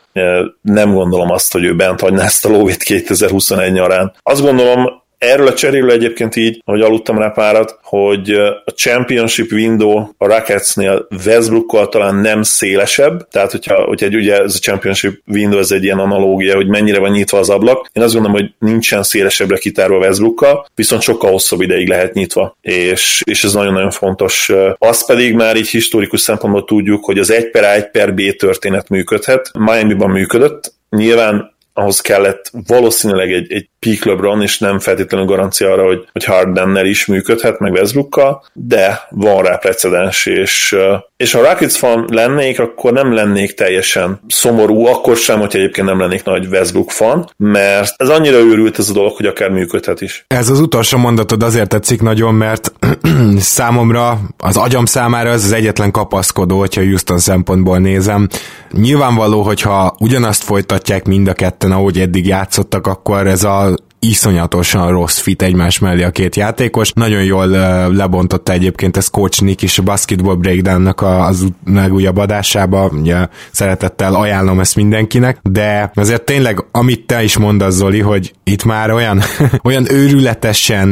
Nem 0.63 0.93
gondolom 0.93 1.31
azt, 1.31 1.53
hogy 1.53 1.65
ő 1.65 1.75
bent 1.75 2.01
hagyná 2.01 2.25
ezt 2.25 2.45
a 2.45 2.49
lóvét 2.49 2.83
2021 2.83 3.73
nyarán. 3.73 4.13
Azt 4.23 4.43
gondolom, 4.43 5.03
Erről 5.19 5.47
a 5.47 5.55
cseréről 5.55 5.91
egyébként 5.91 6.37
így, 6.37 6.63
hogy 6.65 6.81
aludtam 6.81 7.19
rá 7.19 7.29
párat, 7.29 7.79
hogy 7.83 8.31
a 8.65 8.71
championship 8.75 9.53
window 9.53 9.97
a 10.19 10.27
Rocketsnél 10.27 11.07
Westbrookkal 11.27 11.89
talán 11.89 12.15
nem 12.15 12.43
szélesebb, 12.43 13.29
tehát 13.29 13.51
hogyha, 13.51 13.85
hogyha 13.85 14.07
egy, 14.07 14.17
ugye 14.17 14.43
ez 14.43 14.55
a 14.55 14.59
championship 14.59 15.21
window 15.27 15.59
ez 15.59 15.71
egy 15.71 15.85
ilyen 15.85 15.99
analógia, 15.99 16.55
hogy 16.55 16.67
mennyire 16.67 16.99
van 16.99 17.11
nyitva 17.11 17.39
az 17.39 17.51
ablak, 17.51 17.91
én 17.93 18.03
azt 18.03 18.15
gondolom, 18.15 18.41
hogy 18.41 18.53
nincsen 18.59 19.03
szélesebbre 19.03 19.59
kitárva 19.59 19.99
Westbrookkal, 19.99 20.67
viszont 20.75 21.03
sokkal 21.03 21.31
hosszabb 21.31 21.61
ideig 21.61 21.89
lehet 21.89 22.13
nyitva, 22.13 22.57
és, 22.61 23.23
és 23.25 23.45
ez 23.45 23.53
nagyon-nagyon 23.53 23.91
fontos. 23.91 24.53
Azt 24.79 25.07
pedig 25.07 25.35
már 25.35 25.57
így 25.57 25.69
historikus 25.69 26.21
szempontból 26.21 26.65
tudjuk, 26.65 27.05
hogy 27.05 27.19
az 27.19 27.31
1 27.31 27.51
per 27.51 27.65
A, 27.65 27.73
1 27.73 27.91
per 27.91 28.15
B 28.15 28.37
történet 28.37 28.89
működhet. 28.89 29.51
Miami-ban 29.59 30.11
működött, 30.11 30.77
Nyilván 30.91 31.57
ahhoz 31.79 32.01
kellett 32.01 32.51
valószínűleg 32.67 33.33
egy, 33.33 33.53
egy 33.53 33.69
peak 33.79 34.05
LeBron, 34.05 34.43
és 34.43 34.59
nem 34.59 34.79
feltétlenül 34.79 35.27
garancia 35.27 35.73
arra, 35.73 35.85
hogy, 35.85 36.09
hogy 36.13 36.25
Hardennel 36.25 36.87
is 36.87 37.07
működhet, 37.07 37.59
meg 37.59 37.73
Westbrookkal, 37.73 38.45
de 38.53 39.07
van 39.11 39.43
rá 39.43 39.57
precedens, 39.57 40.27
és, 40.27 40.77
és 41.19 41.33
ha 41.33 41.41
Rockets 41.41 41.77
fan 41.77 42.05
lennék, 42.09 42.61
akkor 42.61 42.93
nem 42.93 43.13
lennék 43.13 43.55
teljesen 43.55 44.21
szomorú, 44.29 44.87
akkor 44.87 45.17
sem, 45.17 45.39
hogy 45.39 45.57
egyébként 45.57 45.87
nem 45.87 45.99
lennék 45.99 46.25
nagy 46.25 46.47
Westbrook 46.47 46.91
fan, 46.91 47.31
mert 47.37 47.95
ez 47.97 48.09
annyira 48.09 48.37
őrült 48.37 48.79
ez 48.79 48.91
a 48.91 48.93
dolog, 48.93 49.17
hogy 49.17 49.27
akár 49.27 49.51
működhet 49.51 50.01
is. 50.01 50.25
Ez 50.27 50.49
az 50.49 50.61
utolsó 50.61 50.99
mondatod 50.99 51.43
azért 51.43 51.69
tetszik 51.69 52.03
nagyon, 52.03 52.35
mert 52.35 52.73
számomra, 53.39 54.21
az 54.39 54.57
agyam 54.57 54.85
számára 54.85 55.31
ez 55.31 55.45
az 55.45 55.53
egyetlen 55.53 55.91
kapaszkodó, 55.91 56.59
hogyha 56.59 56.83
Houston 56.83 57.19
szempontból 57.19 57.79
nézem. 57.79 58.29
Nyilvánvaló, 58.71 59.43
hogyha 59.43 59.95
ugyanazt 59.99 60.43
folytatják 60.43 61.05
mind 61.05 61.29
a 61.29 61.33
ketten, 61.33 61.73
ahogy 61.73 61.99
eddig 61.99 62.27
játszottak, 62.27 62.87
akkor 62.87 63.27
ez 63.27 63.45
a 63.45 63.75
iszonyatosan 64.01 64.91
rossz 64.91 65.19
fit 65.19 65.43
egymás 65.43 65.79
mellé 65.79 66.03
a 66.03 66.11
két 66.11 66.37
játékos. 66.37 66.93
Nagyon 66.93 67.23
jól 67.23 67.47
lebontotta 67.89 68.53
egyébként 68.53 68.97
ez 68.97 69.09
Coach 69.09 69.43
Nick 69.43 69.63
is 69.63 69.79
a 69.79 69.83
Basketball 69.83 70.35
Breakdown-nak 70.35 71.01
az 71.03 71.45
legújabb 71.67 72.17
adásába, 72.17 72.89
ugye 72.89 73.27
szeretettel 73.51 74.15
ajánlom 74.15 74.61
ezt 74.61 74.77
mindenkinek, 74.77 75.39
de 75.43 75.91
azért 75.95 76.23
tényleg, 76.23 76.65
amit 76.73 77.07
te 77.07 77.23
is 77.23 77.37
mondasz, 77.39 77.75
Zoli, 77.75 78.01
hogy 78.01 78.33
itt 78.45 78.65
már 78.65 78.91
olyan, 78.91 79.21
olyan 79.69 79.93
őrületesen 79.93 80.89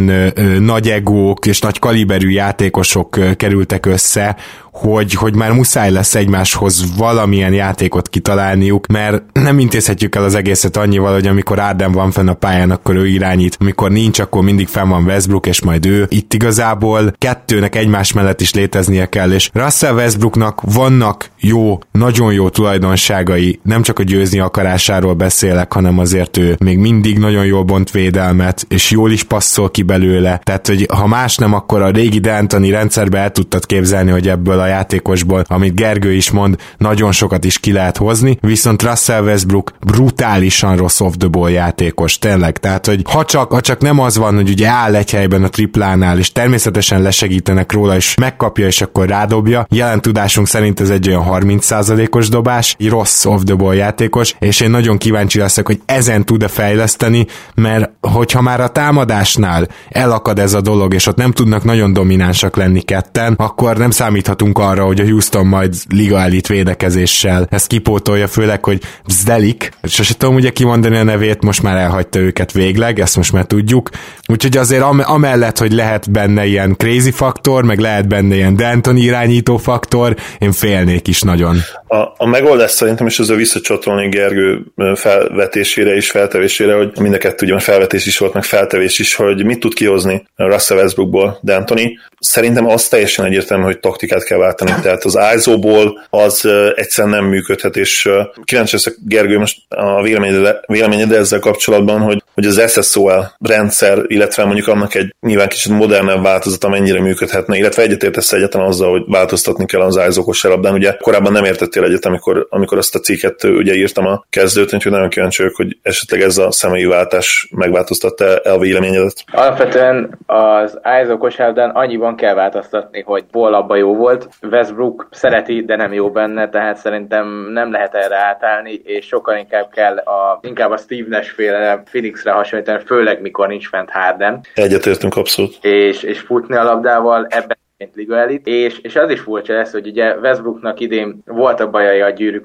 nagy 0.60 0.88
egók 0.88 1.46
és 1.46 1.60
nagy 1.60 1.78
kaliberű 1.78 2.30
játékosok 2.30 3.18
kerültek 3.36 3.86
össze, 3.86 4.36
hogy, 4.78 5.12
hogy 5.12 5.34
már 5.34 5.52
muszáj 5.52 5.90
lesz 5.90 6.14
egymáshoz 6.14 6.96
valamilyen 6.96 7.52
játékot 7.52 8.08
kitalálniuk, 8.08 8.86
mert 8.86 9.22
nem 9.46 9.58
intézhetjük 9.58 10.14
el 10.14 10.24
az 10.24 10.34
egészet 10.34 10.76
annyival, 10.76 11.12
hogy 11.12 11.26
amikor 11.26 11.58
Ádám 11.58 11.92
van 11.92 12.10
fenn 12.10 12.28
a 12.28 12.34
pályán, 12.34 12.70
akkor 12.70 12.96
ő 12.96 13.06
irányít, 13.06 13.56
amikor 13.60 13.90
nincs, 13.90 14.18
akkor 14.18 14.42
mindig 14.42 14.68
fenn 14.68 14.88
van 14.88 15.04
Westbrook, 15.04 15.46
és 15.46 15.62
majd 15.62 15.86
ő. 15.86 16.06
Itt 16.08 16.34
igazából 16.34 17.14
kettőnek 17.18 17.74
egymás 17.76 18.12
mellett 18.12 18.40
is 18.40 18.54
léteznie 18.54 19.06
kell, 19.06 19.32
és 19.32 19.50
Russell 19.52 19.94
Westbrooknak 19.94 20.60
vannak 20.60 21.30
jó, 21.40 21.78
nagyon 21.92 22.32
jó 22.32 22.48
tulajdonságai, 22.48 23.60
nem 23.62 23.82
csak 23.82 23.98
a 23.98 24.02
győzni 24.02 24.38
akarásáról 24.38 25.14
beszélek, 25.14 25.72
hanem 25.72 25.98
azért 25.98 26.36
ő 26.36 26.56
még 26.58 26.78
mindig 26.78 27.18
nagyon 27.18 27.44
jól 27.44 27.62
bont 27.62 27.90
védelmet, 27.90 28.66
és 28.68 28.90
jól 28.90 29.10
is 29.10 29.22
passzol 29.22 29.70
ki 29.70 29.82
belőle. 29.82 30.40
Tehát, 30.42 30.66
hogy 30.66 30.86
ha 30.94 31.06
más 31.06 31.36
nem, 31.36 31.54
akkor 31.54 31.82
a 31.82 31.90
régi 31.90 32.20
D'Antoni 32.22 32.68
rendszerbe 32.70 33.18
el 33.18 33.30
tudtad 33.30 33.66
képzelni, 33.66 34.10
hogy 34.10 34.28
ebből 34.28 34.58
a 34.58 34.65
játékosból, 34.66 35.44
amit 35.48 35.74
Gergő 35.74 36.12
is 36.12 36.30
mond, 36.30 36.56
nagyon 36.78 37.12
sokat 37.12 37.44
is 37.44 37.58
ki 37.58 37.72
lehet 37.72 37.96
hozni, 37.96 38.38
viszont 38.40 38.82
Russell 38.82 39.22
Westbrook 39.22 39.72
brutálisan 39.86 40.76
rossz 40.76 41.00
off 41.00 41.12
the 41.18 41.28
ball 41.28 41.50
játékos, 41.50 42.18
tényleg. 42.18 42.58
Tehát, 42.58 42.86
hogy 42.86 43.02
ha 43.10 43.24
csak, 43.24 43.52
ha 43.52 43.60
csak 43.60 43.80
nem 43.80 43.98
az 43.98 44.16
van, 44.16 44.34
hogy 44.34 44.48
ugye 44.48 44.68
áll 44.68 44.94
egy 44.94 45.10
helyben 45.10 45.42
a 45.42 45.48
triplánál, 45.48 46.18
és 46.18 46.32
természetesen 46.32 47.02
lesegítenek 47.02 47.72
róla, 47.72 47.96
és 47.96 48.14
megkapja, 48.14 48.66
és 48.66 48.80
akkor 48.80 49.08
rádobja. 49.08 49.66
Jelen 49.70 50.00
tudásunk 50.00 50.46
szerint 50.46 50.80
ez 50.80 50.90
egy 50.90 51.08
olyan 51.08 51.24
30%-os 51.28 52.28
dobás, 52.28 52.76
egy 52.78 52.88
rossz 52.88 53.24
off 53.24 53.42
the 53.44 53.54
ball 53.54 53.74
játékos, 53.74 54.34
és 54.38 54.60
én 54.60 54.70
nagyon 54.70 54.98
kíváncsi 54.98 55.38
leszek, 55.38 55.66
hogy 55.66 55.80
ezen 55.86 56.24
tud-e 56.24 56.48
fejleszteni, 56.48 57.26
mert 57.54 57.90
hogyha 58.00 58.40
már 58.40 58.60
a 58.60 58.68
támadásnál 58.68 59.68
elakad 59.88 60.38
ez 60.38 60.54
a 60.54 60.60
dolog, 60.60 60.94
és 60.94 61.06
ott 61.06 61.16
nem 61.16 61.32
tudnak 61.32 61.64
nagyon 61.64 61.92
dominánsak 61.92 62.56
lenni 62.56 62.80
ketten, 62.80 63.34
akkor 63.36 63.76
nem 63.76 63.90
számíthatunk 63.90 64.55
arra, 64.58 64.84
hogy 64.84 65.00
a 65.00 65.04
Houston 65.04 65.46
majd 65.46 65.74
liga 65.88 66.20
elit 66.20 66.46
védekezéssel 66.46 67.46
ezt 67.50 67.66
kipótolja, 67.66 68.26
főleg, 68.26 68.64
hogy 68.64 68.82
Zdelik, 69.06 69.70
sose 69.82 70.14
tudom 70.14 70.34
ugye 70.34 70.50
kimondani 70.50 70.96
a 70.96 71.02
nevét, 71.02 71.42
most 71.42 71.62
már 71.62 71.76
elhagyta 71.76 72.18
őket 72.18 72.52
végleg, 72.52 73.00
ezt 73.00 73.16
most 73.16 73.32
már 73.32 73.44
tudjuk, 73.44 73.90
úgyhogy 74.26 74.56
azért 74.56 74.82
am- 74.82 75.04
amellett, 75.04 75.58
hogy 75.58 75.72
lehet 75.72 76.10
benne 76.10 76.44
ilyen 76.44 76.74
crazy 76.76 77.10
faktor, 77.10 77.64
meg 77.64 77.78
lehet 77.78 78.08
benne 78.08 78.34
ilyen 78.34 78.56
D'Antoni 78.58 78.98
irányító 78.98 79.56
faktor, 79.56 80.16
én 80.38 80.52
félnék 80.52 81.08
is 81.08 81.20
nagyon. 81.20 81.56
A, 81.86 81.96
a 82.16 82.26
megoldás 82.26 82.70
szerintem, 82.70 83.06
és 83.06 83.18
ezzel 83.18 83.36
visszacsatolni 83.36 84.08
Gergő 84.08 84.62
felvetésére 84.94 85.94
és 85.94 86.10
feltevésére, 86.10 86.74
hogy 86.74 86.92
mind 87.00 87.14
a 87.14 87.18
kettő 87.18 87.46
ugye 87.46 87.58
felvetés 87.58 88.06
is 88.06 88.18
volt, 88.18 88.32
meg 88.32 88.44
feltevés 88.44 88.98
is, 88.98 89.14
hogy 89.14 89.44
mit 89.44 89.60
tud 89.60 89.74
kihozni 89.74 90.26
Russell 90.36 90.78
Westbrookból 90.78 91.40
D'Antoni. 91.46 91.90
Szerintem 92.18 92.66
az 92.66 92.88
teljesen 92.88 93.24
egyértelmű, 93.24 93.64
hogy 93.64 93.80
taktikát 93.80 94.24
kell 94.24 94.38
váltani. 94.38 94.72
Tehát 94.82 95.04
az 95.04 95.18
ISO-ból 95.36 96.06
az 96.10 96.48
egyszerűen 96.74 97.14
nem 97.14 97.24
működhet, 97.24 97.76
és 97.76 98.08
kíváncsi 98.44 98.74
leszek 98.74 98.94
Gergő 99.06 99.38
most 99.38 99.58
a 99.68 100.02
véleményed, 100.02 100.56
véleményed 100.66 101.12
ezzel 101.12 101.38
kapcsolatban, 101.38 102.00
hogy, 102.00 102.22
hogy 102.34 102.46
az 102.46 102.62
SSOL 102.70 103.32
rendszer, 103.38 103.98
illetve 104.16 104.44
mondjuk 104.44 104.68
annak 104.68 104.94
egy 104.94 105.14
nyilván 105.20 105.48
kicsit 105.48 105.72
modernebb 105.72 106.22
változata 106.22 106.68
mennyire 106.68 107.00
működhetne, 107.00 107.56
illetve 107.56 107.82
egyetértesz 107.82 108.32
egyetlen 108.32 108.64
azzal, 108.64 108.90
hogy 108.90 109.02
változtatni 109.06 109.66
kell 109.66 109.80
az 109.80 110.00
ISO 110.08 110.22
kosárlabdán. 110.22 110.74
Ugye 110.74 110.92
korábban 111.00 111.32
nem 111.32 111.44
értettél 111.44 111.84
egyet, 111.84 112.04
amikor, 112.04 112.46
amikor 112.50 112.78
azt 112.78 112.94
a 112.94 112.98
cikket 112.98 113.44
ugye 113.44 113.74
írtam 113.74 114.06
a 114.06 114.24
kezdőt, 114.30 114.74
úgyhogy 114.74 114.92
nagyon 114.92 115.08
kíváncsi 115.08 115.42
vagyok, 115.42 115.56
hogy 115.56 115.78
esetleg 115.82 116.20
ez 116.20 116.38
a 116.38 116.50
személyi 116.50 116.84
váltás 116.84 117.48
megváltoztatta 117.56 118.36
a 118.36 118.58
véleményedet. 118.58 119.24
Alapvetően 119.32 120.18
az 120.26 120.78
ISO 121.02 121.18
kosárlabdán 121.18 121.70
annyiban 121.70 122.16
kell 122.16 122.34
változtatni, 122.34 123.02
hogy 123.02 123.24
Paul 123.30 123.54
abba 123.54 123.76
jó 123.76 123.94
volt, 123.94 124.28
Westbrook 124.50 125.08
szereti, 125.10 125.64
de 125.64 125.76
nem 125.76 125.92
jó 125.92 126.10
benne, 126.10 126.48
tehát 126.48 126.76
szerintem 126.76 127.50
nem 127.52 127.70
lehet 127.70 127.94
erre 127.94 128.16
átállni, 128.16 128.80
és 128.84 129.06
sokkal 129.06 129.36
inkább 129.36 129.70
kell 129.70 129.96
a, 129.96 130.38
inkább 130.42 130.70
a 130.70 130.76
Steve 130.76 131.08
Nash 131.08 131.34
féle 131.34 131.82
Phoenixre 131.90 132.32
hasonlítani, 132.32 132.82
főleg 132.86 133.20
mikor 133.20 133.48
nincs 133.48 133.68
fent 133.68 133.90
Harden. 134.06 134.40
Egyetértünk 134.54 135.16
abszolút. 135.16 135.64
És, 135.64 136.02
és 136.02 136.20
futni 136.20 136.56
a 136.56 136.62
labdával, 136.62 137.26
ebben 137.28 137.56
mint 137.78 137.94
Liga 137.94 138.16
Elit, 138.18 138.46
és, 138.46 138.78
és 138.78 138.96
az 138.96 139.10
is 139.10 139.20
furcsa 139.20 139.52
lesz, 139.52 139.72
hogy 139.72 139.86
ugye 139.86 140.14
Westbrooknak 140.14 140.80
idén 140.80 141.22
voltak 141.24 141.70
bajai 141.70 142.00
a 142.00 142.10
gyűrű 142.10 142.40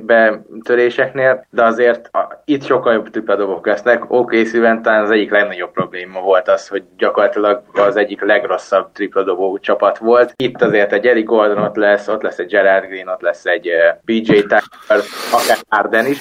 betöréseknél, 0.00 1.46
de 1.50 1.64
azért 1.64 2.08
a, 2.12 2.42
itt 2.44 2.64
sokkal 2.64 2.92
jobb 2.92 3.10
tripladobok 3.10 3.66
lesznek. 3.66 4.10
OK 4.10 4.34
szíven 4.34 4.82
talán 4.82 5.04
az 5.04 5.10
egyik 5.10 5.30
legnagyobb 5.30 5.72
probléma 5.72 6.20
volt 6.20 6.48
az, 6.48 6.68
hogy 6.68 6.82
gyakorlatilag 6.96 7.62
az 7.72 7.96
egyik 7.96 8.22
legrosszabb 8.22 8.92
tripladobó 8.92 9.58
csapat 9.58 9.98
volt. 9.98 10.32
Itt 10.36 10.62
azért 10.62 10.92
egy 10.92 11.06
Eric 11.06 11.26
Gordon 11.26 11.62
ott 11.62 11.76
lesz, 11.76 12.08
ott 12.08 12.22
lesz 12.22 12.38
egy 12.38 12.50
Gerard 12.50 12.86
Green, 12.86 13.08
ott 13.08 13.20
lesz 13.20 13.44
egy 13.44 13.68
uh, 13.68 13.74
PJ 14.04 14.40
Tucker, 14.40 15.00
akár 15.32 15.58
Arden 15.68 16.06
is 16.06 16.18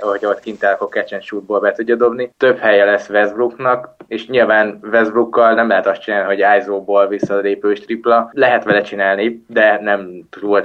hogy 0.00 0.26
ott 0.26 0.40
kint 0.40 0.62
akkor 0.64 0.88
catch 0.88 1.60
be 1.60 1.72
tudja 1.72 1.96
dobni. 1.96 2.32
Több 2.36 2.58
helye 2.58 2.84
lesz 2.84 3.08
Westbrooknak, 3.08 3.88
és 4.06 4.28
nyilván 4.28 4.78
Westbrookkal 4.92 5.54
nem 5.54 5.68
lehet 5.68 5.86
azt 5.86 6.00
csinálni, 6.00 6.26
hogy 6.26 6.58
ISO-ból 6.58 7.08
visszalépős 7.08 7.80
tripla. 7.80 8.30
Lehet 8.32 8.64
vele 8.64 8.80
csinálni, 8.80 9.44
de 9.48 9.78
nem 9.82 10.28
túl 10.30 10.60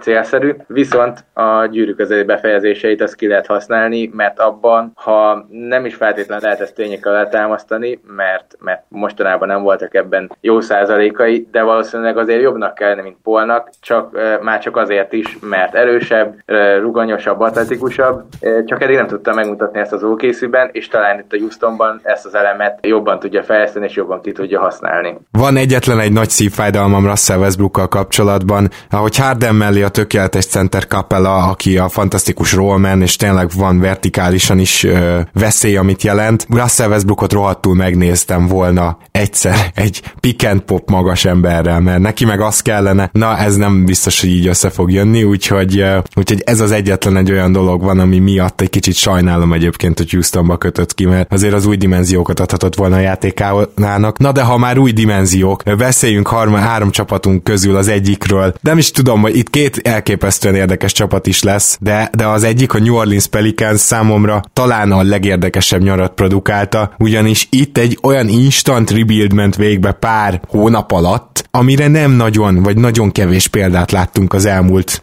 célszerű. 0.00 0.54
Viszont 0.66 1.24
a 1.32 1.66
gyűrű 1.66 1.92
közeli 1.92 2.22
befejezéseit 2.22 3.02
azt 3.02 3.14
ki 3.14 3.26
lehet 3.26 3.46
használni, 3.46 4.10
mert 4.12 4.38
abban, 4.38 4.92
ha 4.94 5.46
nem 5.48 5.84
is 5.84 5.94
feltétlenül 5.94 6.44
lehet 6.44 6.60
ezt 6.60 6.74
tényekkel 6.74 7.12
letámasztani, 7.12 8.00
mert, 8.16 8.56
mert 8.58 8.82
mostanában 8.88 9.48
nem 9.48 9.62
voltak 9.62 9.94
ebben 9.94 10.32
jó 10.40 10.60
százalékai, 10.60 11.48
de 11.50 11.62
valószínűleg 11.62 12.18
azért 12.18 12.42
jobbnak 12.42 12.74
kellene, 12.74 13.02
mint 13.02 13.16
Polnak, 13.22 13.70
csak 13.80 14.18
már 14.42 14.60
csak 14.60 14.76
azért 14.76 15.12
is, 15.12 15.38
mert 15.40 15.74
erősebb, 15.74 16.34
ruganyosabb, 16.80 17.40
atletikusabb, 17.40 18.22
csak 18.64 18.82
eddig 18.82 18.96
nem 18.96 19.06
tudta 19.06 19.34
megmutatni 19.34 19.80
ezt 19.80 19.92
az 19.92 20.02
OKC-ben, 20.02 20.68
és 20.72 20.88
talán 20.88 21.18
itt 21.18 21.32
a 21.32 21.36
Houstonban 21.38 22.00
ezt 22.02 22.26
az 22.26 22.34
elemet 22.34 22.78
jobban 22.86 23.18
tudja 23.18 23.42
fejleszteni, 23.42 23.86
és 23.86 23.94
jobban 23.94 24.20
ki 24.20 24.32
tudja 24.32 24.60
használni. 24.60 25.18
Van 25.30 25.56
egyetlen 25.56 26.00
egy 26.00 26.12
nagy 26.12 26.30
szívfájdalmam 26.30 27.06
Russell 27.06 27.38
Westbrookkal 27.38 27.88
kapcsolatban, 27.88 28.68
ahogy 28.90 29.16
Harden 29.16 29.54
mellé 29.54 29.82
a 29.82 29.88
tökéletes 29.88 30.46
center 30.46 30.86
Capella, 30.86 31.48
aki 31.48 31.78
a 31.78 31.88
fantasztikus 31.88 32.52
rollman, 32.52 33.02
és 33.02 33.16
tényleg 33.16 33.48
van 33.56 33.80
vertikálisan 33.80 34.58
is 34.58 34.84
ö, 34.84 35.20
veszély, 35.32 35.76
amit 35.76 36.02
jelent. 36.02 36.46
Russell 36.50 36.88
Westbrookot 36.88 37.32
rohadtul 37.32 37.74
megnéztem 37.74 38.46
volna 38.46 38.96
egyszer 39.10 39.54
egy 39.74 40.02
pick 40.20 40.46
and 40.46 40.60
pop 40.60 40.90
magas 40.90 41.24
emberrel, 41.24 41.80
mert 41.80 41.98
neki 41.98 42.24
meg 42.24 42.40
az 42.40 42.60
kellene, 42.60 43.10
na 43.12 43.36
ez 43.36 43.56
nem 43.56 43.84
biztos, 43.84 44.20
hogy 44.20 44.30
így 44.30 44.46
össze 44.46 44.70
fog 44.70 44.90
jönni, 44.90 45.22
úgyhogy, 45.22 45.84
úgyhogy 46.16 46.42
ez 46.44 46.60
az 46.60 46.72
egyetlen 46.72 47.16
egy 47.16 47.30
olyan 47.30 47.52
dolog 47.52 47.82
van, 47.82 47.98
ami 47.98 48.18
miatt 48.18 48.49
egy 48.56 48.70
kicsit 48.70 48.94
sajnálom 48.94 49.52
egyébként, 49.52 49.98
hogy 49.98 50.10
Houstonba 50.10 50.56
kötött 50.56 50.94
ki, 50.94 51.04
mert 51.06 51.32
azért 51.32 51.54
az 51.54 51.66
új 51.66 51.76
dimenziókat 51.76 52.40
adhatott 52.40 52.74
volna 52.74 52.96
a 52.96 53.00
játékának. 53.00 54.18
Na 54.18 54.32
de 54.32 54.42
ha 54.42 54.58
már 54.58 54.78
új 54.78 54.92
dimenziók, 54.92 55.62
beszéljünk 55.76 56.26
harma, 56.26 56.58
három 56.58 56.90
csapatunk 56.90 57.44
közül 57.44 57.76
az 57.76 57.88
egyikről. 57.88 58.54
Nem 58.60 58.78
is 58.78 58.90
tudom, 58.90 59.20
hogy 59.20 59.36
itt 59.36 59.50
két 59.50 59.80
elképesztően 59.82 60.54
érdekes 60.54 60.92
csapat 60.92 61.26
is 61.26 61.42
lesz, 61.42 61.78
de, 61.80 62.10
de 62.16 62.26
az 62.26 62.42
egyik 62.42 62.74
a 62.74 62.78
New 62.78 62.94
Orleans 62.94 63.26
Pelicans 63.26 63.80
számomra 63.80 64.42
talán 64.52 64.92
a 64.92 65.02
legérdekesebb 65.02 65.82
nyarat 65.82 66.14
produkálta, 66.14 66.94
ugyanis 66.98 67.46
itt 67.50 67.78
egy 67.78 67.98
olyan 68.02 68.28
instant 68.28 68.90
rebuild 68.90 69.32
ment 69.32 69.56
végbe 69.56 69.92
pár 69.92 70.40
hónap 70.48 70.92
alatt, 70.92 71.48
amire 71.50 71.88
nem 71.88 72.10
nagyon, 72.10 72.62
vagy 72.62 72.76
nagyon 72.76 73.12
kevés 73.12 73.48
példát 73.48 73.90
láttunk 73.90 74.32
az 74.32 74.44
elmúlt 74.44 75.02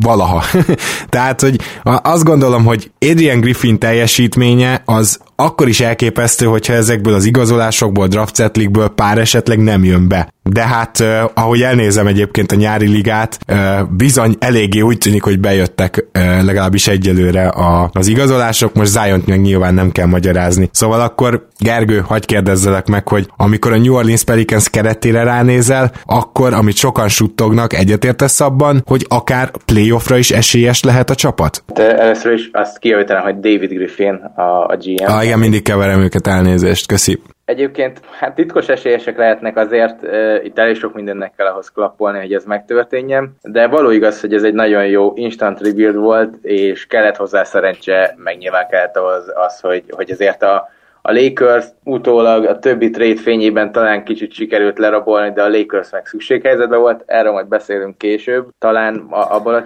valaha. 0.00 0.42
Tehát, 1.08 1.40
hogy 1.40 1.60
azt 1.82 2.24
gondolom, 2.24 2.64
hogy 2.64 2.90
Adrian 3.10 3.40
Griffin 3.40 3.78
teljesítménye 3.78 4.82
az 4.84 5.20
akkor 5.36 5.68
is 5.68 5.80
elképesztő, 5.80 6.46
hogyha 6.46 6.72
ezekből 6.72 7.14
az 7.14 7.24
igazolásokból, 7.24 8.06
draftsetlikből 8.06 8.88
pár 8.88 9.18
esetleg 9.18 9.58
nem 9.58 9.84
jön 9.84 10.08
be. 10.08 10.32
De 10.42 10.66
hát, 10.66 11.00
uh, 11.00 11.30
ahogy 11.34 11.62
elnézem 11.62 12.06
egyébként 12.06 12.52
a 12.52 12.54
nyári 12.54 12.88
ligát, 12.88 13.38
uh, 13.48 13.88
bizony 13.88 14.36
eléggé 14.38 14.80
úgy 14.80 14.98
tűnik, 14.98 15.22
hogy 15.22 15.40
bejöttek 15.40 16.06
uh, 16.14 16.44
legalábbis 16.44 16.88
egyelőre 16.88 17.48
a, 17.48 17.90
az 17.92 18.06
igazolások, 18.06 18.74
most 18.74 18.90
zion 18.90 19.22
meg 19.26 19.40
nyilván 19.40 19.74
nem 19.74 19.92
kell 19.92 20.06
magyarázni. 20.06 20.68
Szóval 20.72 21.00
akkor 21.00 21.46
Gergő, 21.58 21.98
hagyd 21.98 22.24
kérdezzelek 22.24 22.86
meg, 22.86 23.08
hogy 23.08 23.26
amikor 23.36 23.72
a 23.72 23.78
New 23.78 23.94
Orleans 23.94 24.24
Pelicans 24.24 24.70
keretére 24.70 25.22
ránézel, 25.22 25.92
akkor, 26.04 26.52
amit 26.54 26.76
sokan 26.76 27.08
suttognak, 27.08 27.72
egyetértesz 27.72 28.40
abban, 28.40 28.82
hogy 28.86 29.06
akár 29.08 29.50
playoffra 29.64 30.16
is 30.16 30.30
esélyes 30.30 30.82
lehet 30.82 31.10
a 31.10 31.14
csapat? 31.14 31.62
De 31.74 31.98
először 31.98 32.32
is 32.32 32.50
azt 32.52 32.78
kijavítanám, 32.78 33.22
hogy 33.22 33.40
David 33.40 33.72
Griffin 33.72 34.14
a, 34.36 34.42
a 34.42 34.76
GM. 34.80 35.04
Ah, 35.04 35.24
igen, 35.24 35.38
mindig 35.38 35.62
keverem 35.62 36.00
őket, 36.00 36.26
elnézést, 36.26 36.86
köszi. 36.86 37.20
Egyébként 37.44 38.00
hát 38.18 38.34
titkos 38.34 38.68
esélyesek 38.68 39.16
lehetnek 39.16 39.56
azért, 39.56 40.02
uh, 40.02 40.44
itt 40.44 40.58
elég 40.58 40.76
sok 40.76 40.94
mindennek 40.94 41.32
kell 41.36 41.46
ahhoz 41.46 41.68
klappolni, 41.68 42.18
hogy 42.18 42.34
ez 42.34 42.44
megtörténjen, 42.44 43.36
de 43.42 43.66
való 43.66 43.90
igaz, 43.90 44.20
hogy 44.20 44.34
ez 44.34 44.42
egy 44.42 44.54
nagyon 44.54 44.86
jó 44.86 45.12
instant 45.14 45.60
rebuild 45.60 45.96
volt, 45.96 46.34
és 46.42 46.86
kellett 46.86 47.16
hozzá 47.16 47.44
szerencse, 47.44 48.14
meg 48.16 48.38
nyilván 48.38 48.68
kellett 48.68 48.96
az, 48.96 49.32
az 49.34 49.60
hogy, 49.60 49.84
hogy 49.90 50.10
ezért 50.10 50.42
a, 50.42 50.68
a 51.02 51.12
Lakers 51.12 51.66
utólag 51.84 52.44
a 52.44 52.58
többi 52.58 52.90
trade 52.90 53.20
fényében 53.20 53.72
talán 53.72 54.04
kicsit 54.04 54.32
sikerült 54.32 54.78
lerabolni, 54.78 55.32
de 55.32 55.42
a 55.42 55.48
Lakers 55.48 55.90
meg 55.90 56.06
szükséghelyzetben 56.06 56.80
volt, 56.80 57.02
erről 57.06 57.32
majd 57.32 57.46
beszélünk 57.46 57.98
később, 57.98 58.48
talán 58.58 59.06
abban 59.10 59.54
a 59.54 59.62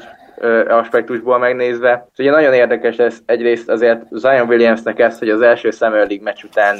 aspektusból 0.69 1.39
megnézve. 1.39 2.09
Ugye 2.19 2.31
nagyon 2.31 2.53
érdekes 2.53 2.97
ez 2.97 3.19
egyrészt 3.27 3.69
azért 3.69 4.01
Zion 4.11 4.49
Williamsnek 4.49 4.99
ezt, 4.99 5.19
hogy 5.19 5.29
az 5.29 5.41
első 5.41 5.71
Summer 5.71 6.07
League 6.07 6.23
meccs 6.23 6.43
után 6.45 6.77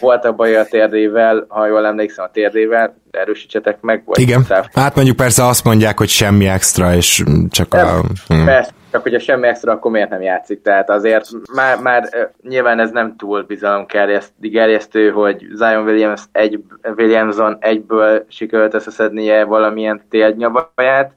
volt 0.00 0.24
a 0.24 0.32
baj 0.32 0.56
a 0.56 0.64
térdével, 0.64 1.44
ha 1.48 1.66
jól 1.66 1.86
emlékszem 1.86 2.24
a 2.24 2.30
térdével, 2.32 2.94
erősítsetek 3.10 3.80
meg. 3.80 4.02
Vagy 4.04 4.18
Igen, 4.18 4.42
száv. 4.42 4.64
hát 4.74 4.94
mondjuk 4.94 5.16
persze 5.16 5.44
azt 5.44 5.64
mondják, 5.64 5.98
hogy 5.98 6.08
semmi 6.08 6.48
extra, 6.48 6.94
és 6.94 7.22
csak 7.50 7.72
Nem, 7.72 7.86
a... 7.86 8.00
Hmm. 8.26 8.44
Persze, 8.44 8.70
csak 8.90 9.02
hogyha 9.02 9.18
semmi 9.18 9.46
extra, 9.46 9.72
akkor 9.72 9.90
miért 9.90 10.10
nem 10.10 10.22
játszik? 10.22 10.62
Tehát 10.62 10.90
azért 10.90 11.28
már, 11.54 11.80
már 11.80 12.08
nyilván 12.42 12.80
ez 12.80 12.90
nem 12.90 13.16
túl 13.16 13.42
bizalomgerjesztő, 13.42 15.10
hogy 15.10 15.46
Zion 15.54 15.84
Williams 15.84 16.22
egy, 16.32 16.64
Williamson 16.96 17.56
egyből 17.60 18.24
sikerült 18.28 18.74
összeszednie 18.74 19.44
valamilyen 19.44 20.02
térnyavaját, 20.10 21.12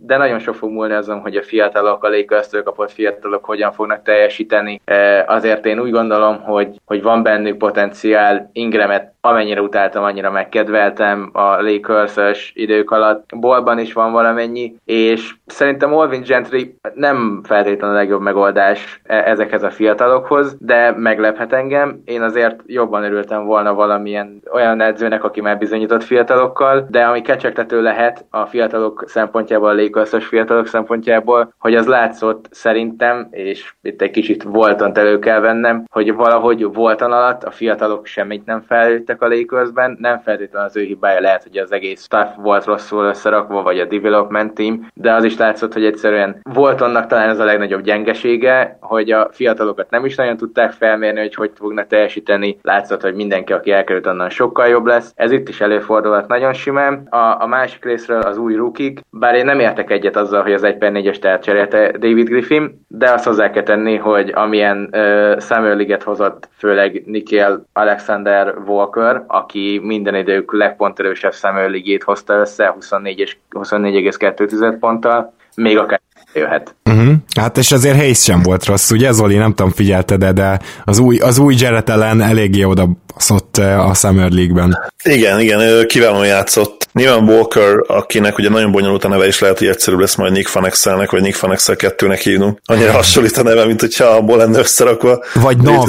de 0.00 0.16
nagyon 0.16 0.38
sok 0.38 0.54
fog 0.54 0.70
múlni 0.70 0.94
azon, 0.94 1.20
hogy 1.20 1.36
a 1.36 1.42
fiatalok, 1.42 2.04
a 2.04 2.08
légköztől 2.08 2.62
kapott 2.62 2.90
fiatalok 2.90 3.44
hogyan 3.44 3.72
fognak 3.72 4.02
teljesíteni. 4.02 4.80
Azért 5.26 5.66
én 5.66 5.80
úgy 5.80 5.90
gondolom, 5.90 6.42
hogy, 6.42 6.80
hogy 6.84 7.02
van 7.02 7.22
bennük 7.22 7.56
potenciál, 7.56 8.50
Ingramet 8.52 9.14
amennyire 9.20 9.60
utáltam, 9.60 10.04
annyira 10.04 10.30
megkedveltem 10.30 11.30
a 11.32 11.62
lakers 11.62 12.52
idők 12.54 12.90
alatt. 12.90 13.30
Bolban 13.36 13.78
is 13.78 13.92
van 13.92 14.12
valamennyi, 14.12 14.76
és 14.84 15.34
szerintem 15.46 15.92
Olvin 15.92 16.22
Gentry 16.22 16.78
nem 16.94 17.40
feltétlenül 17.44 17.96
a 17.96 17.98
legjobb 17.98 18.20
megoldás 18.20 19.00
e- 19.04 19.22
ezekhez 19.26 19.62
a 19.62 19.70
fiatalokhoz, 19.70 20.56
de 20.60 20.94
meglephet 20.96 21.52
engem. 21.52 22.00
Én 22.04 22.22
azért 22.22 22.60
jobban 22.66 23.04
örültem 23.04 23.44
volna 23.44 23.74
valamilyen 23.74 24.42
olyan 24.52 24.80
edzőnek, 24.80 25.24
aki 25.24 25.40
már 25.40 25.58
bizonyított 25.58 26.02
fiatalokkal, 26.02 26.86
de 26.90 27.04
ami 27.04 27.20
kecsegtető 27.22 27.82
lehet 27.82 28.24
a 28.30 28.46
fiatalok 28.46 29.04
szempontjából, 29.26 29.68
a 29.68 29.74
lakers 29.74 30.26
fiatalok 30.26 30.66
szempontjából, 30.66 31.54
hogy 31.58 31.74
az 31.74 31.86
látszott 31.86 32.48
szerintem, 32.50 33.28
és 33.30 33.74
itt 33.82 34.02
egy 34.02 34.10
kicsit 34.10 34.42
voltan 34.42 34.96
elő 34.96 35.18
kell 35.18 35.40
vennem, 35.40 35.84
hogy 35.90 36.14
valahogy 36.14 36.64
voltan 36.64 37.12
alatt 37.12 37.44
a 37.44 37.50
fiatalok 37.50 38.06
semmit 38.06 38.46
nem 38.46 38.60
felültek 38.60 39.22
a 39.22 39.28
Lakersben, 39.28 39.96
nem 40.00 40.18
feltétlenül 40.18 40.68
az 40.68 40.76
ő 40.76 40.82
hibája 40.82 41.20
lehet, 41.20 41.42
hogy 41.42 41.56
az 41.56 41.72
egész 41.72 42.02
staff 42.02 42.28
volt 42.36 42.64
rosszul 42.64 43.04
összerakva, 43.04 43.62
vagy 43.62 43.80
a 43.80 43.84
development 43.84 44.54
team, 44.54 44.88
de 44.94 45.12
az 45.12 45.24
is 45.24 45.36
látszott, 45.36 45.72
hogy 45.72 45.84
egyszerűen 45.84 46.40
volt 46.52 46.80
annak 46.80 47.06
talán 47.06 47.28
ez 47.28 47.38
a 47.38 47.44
legnagyobb 47.44 47.82
gyengesége, 47.82 48.78
hogy 48.80 49.10
a 49.10 49.28
fiatalokat 49.32 49.90
nem 49.90 50.04
is 50.04 50.14
nagyon 50.16 50.36
tudták 50.36 50.72
felmérni, 50.72 51.20
hogy 51.20 51.34
hogy 51.34 51.50
fognak 51.54 51.86
teljesíteni. 51.86 52.58
Látszott, 52.62 53.02
hogy 53.02 53.14
mindenki, 53.14 53.52
aki 53.52 53.70
elkerült, 53.70 54.06
onnan 54.06 54.30
sokkal 54.30 54.66
jobb 54.66 54.86
lesz. 54.86 55.12
Ez 55.14 55.30
itt 55.30 55.48
is 55.48 55.60
előfordulhat 55.60 56.28
nagyon 56.28 56.52
simán. 56.52 57.06
A, 57.10 57.42
a 57.42 57.46
másik 57.46 57.84
részről 57.84 58.20
az 58.20 58.38
új 58.38 58.54
rukik, 58.54 59.00
bár 59.18 59.34
én 59.34 59.44
nem 59.44 59.60
értek 59.60 59.90
egyet 59.90 60.16
azzal, 60.16 60.42
hogy 60.42 60.52
az 60.52 60.62
1 60.62 60.76
per 60.76 60.92
4-es 60.94 61.18
tehet 61.18 61.42
cserélte 61.42 61.90
David 61.90 62.28
Griffin, 62.28 62.84
de 62.88 63.12
azt 63.12 63.24
hozzá 63.24 63.50
kell 63.50 63.62
tenni, 63.62 63.96
hogy 63.96 64.32
amilyen 64.34 64.88
uh, 64.92 65.40
Summer 65.40 65.76
League-et 65.76 66.02
hozott, 66.02 66.48
főleg 66.56 67.02
Nikhil 67.06 67.66
Alexander 67.72 68.54
Walker, 68.66 69.24
aki 69.26 69.80
minden 69.82 70.14
idők 70.14 70.52
legponterősebb 70.52 71.32
szemőligét 71.32 72.02
hozta 72.02 72.34
össze 72.34 72.76
24,2 72.78 74.34
24 74.38 74.78
ponttal, 74.78 75.32
még 75.56 75.78
akár 75.78 76.00
jöhet. 76.36 76.74
Uh-huh. 76.84 77.12
Hát 77.36 77.58
és 77.58 77.72
azért 77.72 77.96
Hayes 77.96 78.22
sem 78.22 78.42
volt 78.42 78.64
rossz, 78.64 78.90
ugye 78.90 79.12
Zoli, 79.12 79.36
nem 79.36 79.54
tudom 79.54 79.72
figyelte, 79.72 80.16
de, 80.16 80.32
de 80.32 80.60
az 80.84 80.98
új, 80.98 81.18
az 81.18 81.38
új 81.38 81.54
Jarrett 81.58 81.88
ellen 81.88 82.22
eléggé 82.22 82.62
oda 82.62 82.88
baszott 83.14 83.56
a 83.56 83.94
Summer 83.94 84.30
League-ben. 84.30 84.78
Igen, 85.04 85.40
igen, 85.40 85.86
kiválóan 85.86 86.26
játszott. 86.26 86.88
Nyilván 86.92 87.28
Walker, 87.28 87.84
akinek 87.86 88.38
ugye 88.38 88.48
nagyon 88.48 88.72
bonyolult 88.72 89.04
a 89.04 89.08
neve, 89.08 89.26
és 89.26 89.40
lehet, 89.40 89.58
hogy 89.58 89.66
egyszerűbb 89.66 90.00
lesz 90.00 90.14
majd 90.14 90.32
Nick 90.32 90.48
Fanexelnek, 90.48 91.10
vagy 91.10 91.22
Nick 91.22 91.36
Fanexel 91.36 91.76
kettőnek 91.76 92.20
hívnunk. 92.20 92.58
Annyira 92.64 92.92
hasonlít 92.92 93.36
a 93.36 93.42
neve, 93.42 93.66
mint 93.66 93.80
hogyha 93.80 94.04
abból 94.04 94.36
lenne 94.36 94.58
összerakva. 94.58 95.24
Vagy 95.34 95.56
Nav. 95.56 95.88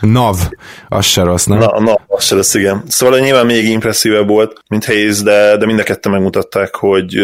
Nav. 0.00 0.36
Az 0.88 1.04
se 1.04 1.22
rossz, 1.22 1.44
nem? 1.44 1.58
Na, 1.58 1.80
Nav, 1.80 1.98
az 2.06 2.24
se 2.24 2.34
rossz, 2.34 2.54
igen. 2.54 2.82
Szóval 2.88 3.18
nyilván 3.18 3.46
még 3.46 3.68
impresszívebb 3.68 4.28
volt, 4.28 4.62
mint 4.68 4.84
Hayes, 4.84 5.22
de, 5.22 5.56
de 5.56 5.66
mind 5.66 5.78
a 5.78 5.82
ketten 5.82 6.12
megmutatták, 6.12 6.74
hogy 6.74 7.14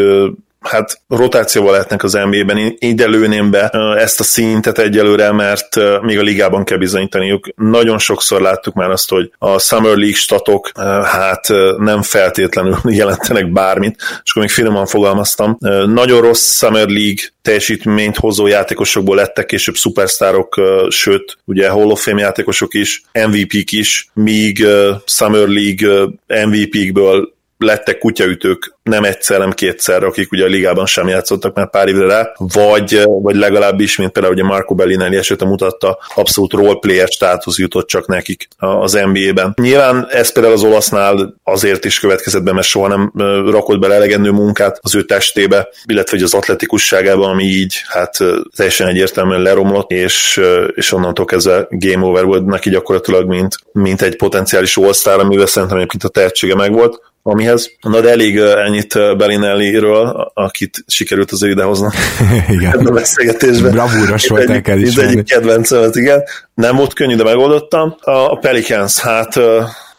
hát 0.60 1.00
rotációval 1.08 1.72
lehetnek 1.72 2.02
az 2.02 2.12
NBA-ben. 2.12 2.76
Ide 2.78 3.06
lőném 3.06 3.50
be 3.50 3.68
ezt 3.98 4.20
a 4.20 4.24
szintet 4.24 4.78
egyelőre, 4.78 5.32
mert 5.32 5.76
még 6.02 6.18
a 6.18 6.22
ligában 6.22 6.64
kell 6.64 6.78
bizonyítaniuk. 6.78 7.48
Nagyon 7.56 7.98
sokszor 7.98 8.40
láttuk 8.40 8.74
már 8.74 8.90
azt, 8.90 9.10
hogy 9.10 9.32
a 9.38 9.58
Summer 9.58 9.96
League 9.96 10.16
statok 10.16 10.70
hát 11.04 11.48
nem 11.78 12.02
feltétlenül 12.02 12.76
jelentenek 13.00 13.52
bármit, 13.52 13.96
és 13.98 14.30
akkor 14.30 14.42
még 14.42 14.50
finoman 14.50 14.86
fogalmaztam. 14.86 15.56
Nagyon 15.86 16.20
rossz 16.20 16.56
Summer 16.56 16.88
League 16.88 17.22
teljesítményt 17.42 18.16
hozó 18.16 18.46
játékosokból 18.46 19.16
lettek 19.16 19.46
később 19.46 19.74
szupersztárok, 19.74 20.60
sőt, 20.88 21.38
ugye 21.44 21.68
Hall 21.68 21.90
of 21.90 22.02
Fame 22.02 22.20
játékosok 22.20 22.74
is, 22.74 23.02
MVP-k 23.12 23.72
is, 23.72 24.10
míg 24.14 24.66
Summer 25.04 25.48
League 25.48 26.08
MVP-kből 26.26 27.38
lettek 27.64 27.98
kutyaütők 27.98 28.78
nem 28.82 29.04
egyszer, 29.04 29.38
nem 29.38 29.52
kétszer, 29.52 30.04
akik 30.04 30.32
ugye 30.32 30.44
a 30.44 30.48
ligában 30.48 30.86
sem 30.86 31.08
játszottak 31.08 31.54
már 31.54 31.70
pár 31.70 31.88
évre 31.88 32.06
rá, 32.06 32.32
vagy, 32.36 33.02
vagy 33.06 33.36
legalábbis, 33.36 33.96
mint 33.96 34.12
például 34.12 34.34
ugye 34.34 34.44
Marco 34.44 34.74
Bellinelli 34.74 35.16
esete 35.16 35.44
mutatta, 35.44 35.98
abszolút 36.14 36.52
roleplayer 36.52 37.08
státusz 37.08 37.58
jutott 37.58 37.88
csak 37.88 38.06
nekik 38.06 38.48
az 38.56 38.92
NBA-ben. 38.92 39.54
Nyilván 39.60 40.06
ez 40.10 40.32
például 40.32 40.54
az 40.54 40.62
olasznál 40.62 41.34
azért 41.44 41.84
is 41.84 42.00
következett 42.00 42.42
be, 42.42 42.52
mert 42.52 42.66
soha 42.66 42.88
nem 42.88 43.12
rakott 43.50 43.78
bele 43.78 43.94
elegendő 43.94 44.30
munkát 44.30 44.78
az 44.80 44.94
ő 44.94 45.04
testébe, 45.04 45.68
illetve 45.84 46.16
hogy 46.16 46.24
az 46.24 46.34
atletikusságában, 46.34 47.30
ami 47.30 47.44
így 47.44 47.82
hát 47.86 48.16
teljesen 48.56 48.86
egyértelműen 48.86 49.42
leromlott, 49.42 49.90
és, 49.90 50.40
és 50.74 50.92
onnantól 50.92 51.24
kezdve 51.24 51.66
game 51.70 52.04
over 52.04 52.24
volt 52.24 52.46
neki 52.46 52.70
gyakorlatilag, 52.70 53.28
mint, 53.28 53.56
mint 53.72 54.02
egy 54.02 54.16
potenciális 54.16 54.76
all 54.76 55.18
amivel 55.20 55.46
szerintem 55.46 55.78
egyébként 55.78 56.04
a 56.04 56.08
tehetsége 56.08 56.54
megvolt 56.54 57.09
amihez. 57.22 57.70
Na 57.80 58.00
de 58.00 58.10
elég 58.10 58.36
ennyit 58.38 59.16
Bellinelli-ről, 59.16 60.30
akit 60.34 60.84
sikerült 60.86 61.30
az 61.30 61.42
idehoznak. 61.42 61.94
igen. 62.48 62.72
Ebben 62.72 62.86
a 62.86 62.92
beszélgetésben. 62.92 63.70
Bravúros 63.70 64.28
volt, 64.28 64.50
el 64.50 64.60
kell 64.60 64.78
is 64.78 64.96
egyik 64.96 65.24
kedvencemet, 65.24 65.96
igen. 65.96 66.22
Nem 66.54 66.76
volt 66.76 66.92
könnyű, 66.92 67.16
de 67.16 67.22
megoldottam. 67.22 67.96
A 68.00 68.38
Pelicans, 68.38 68.98
hát 68.98 69.40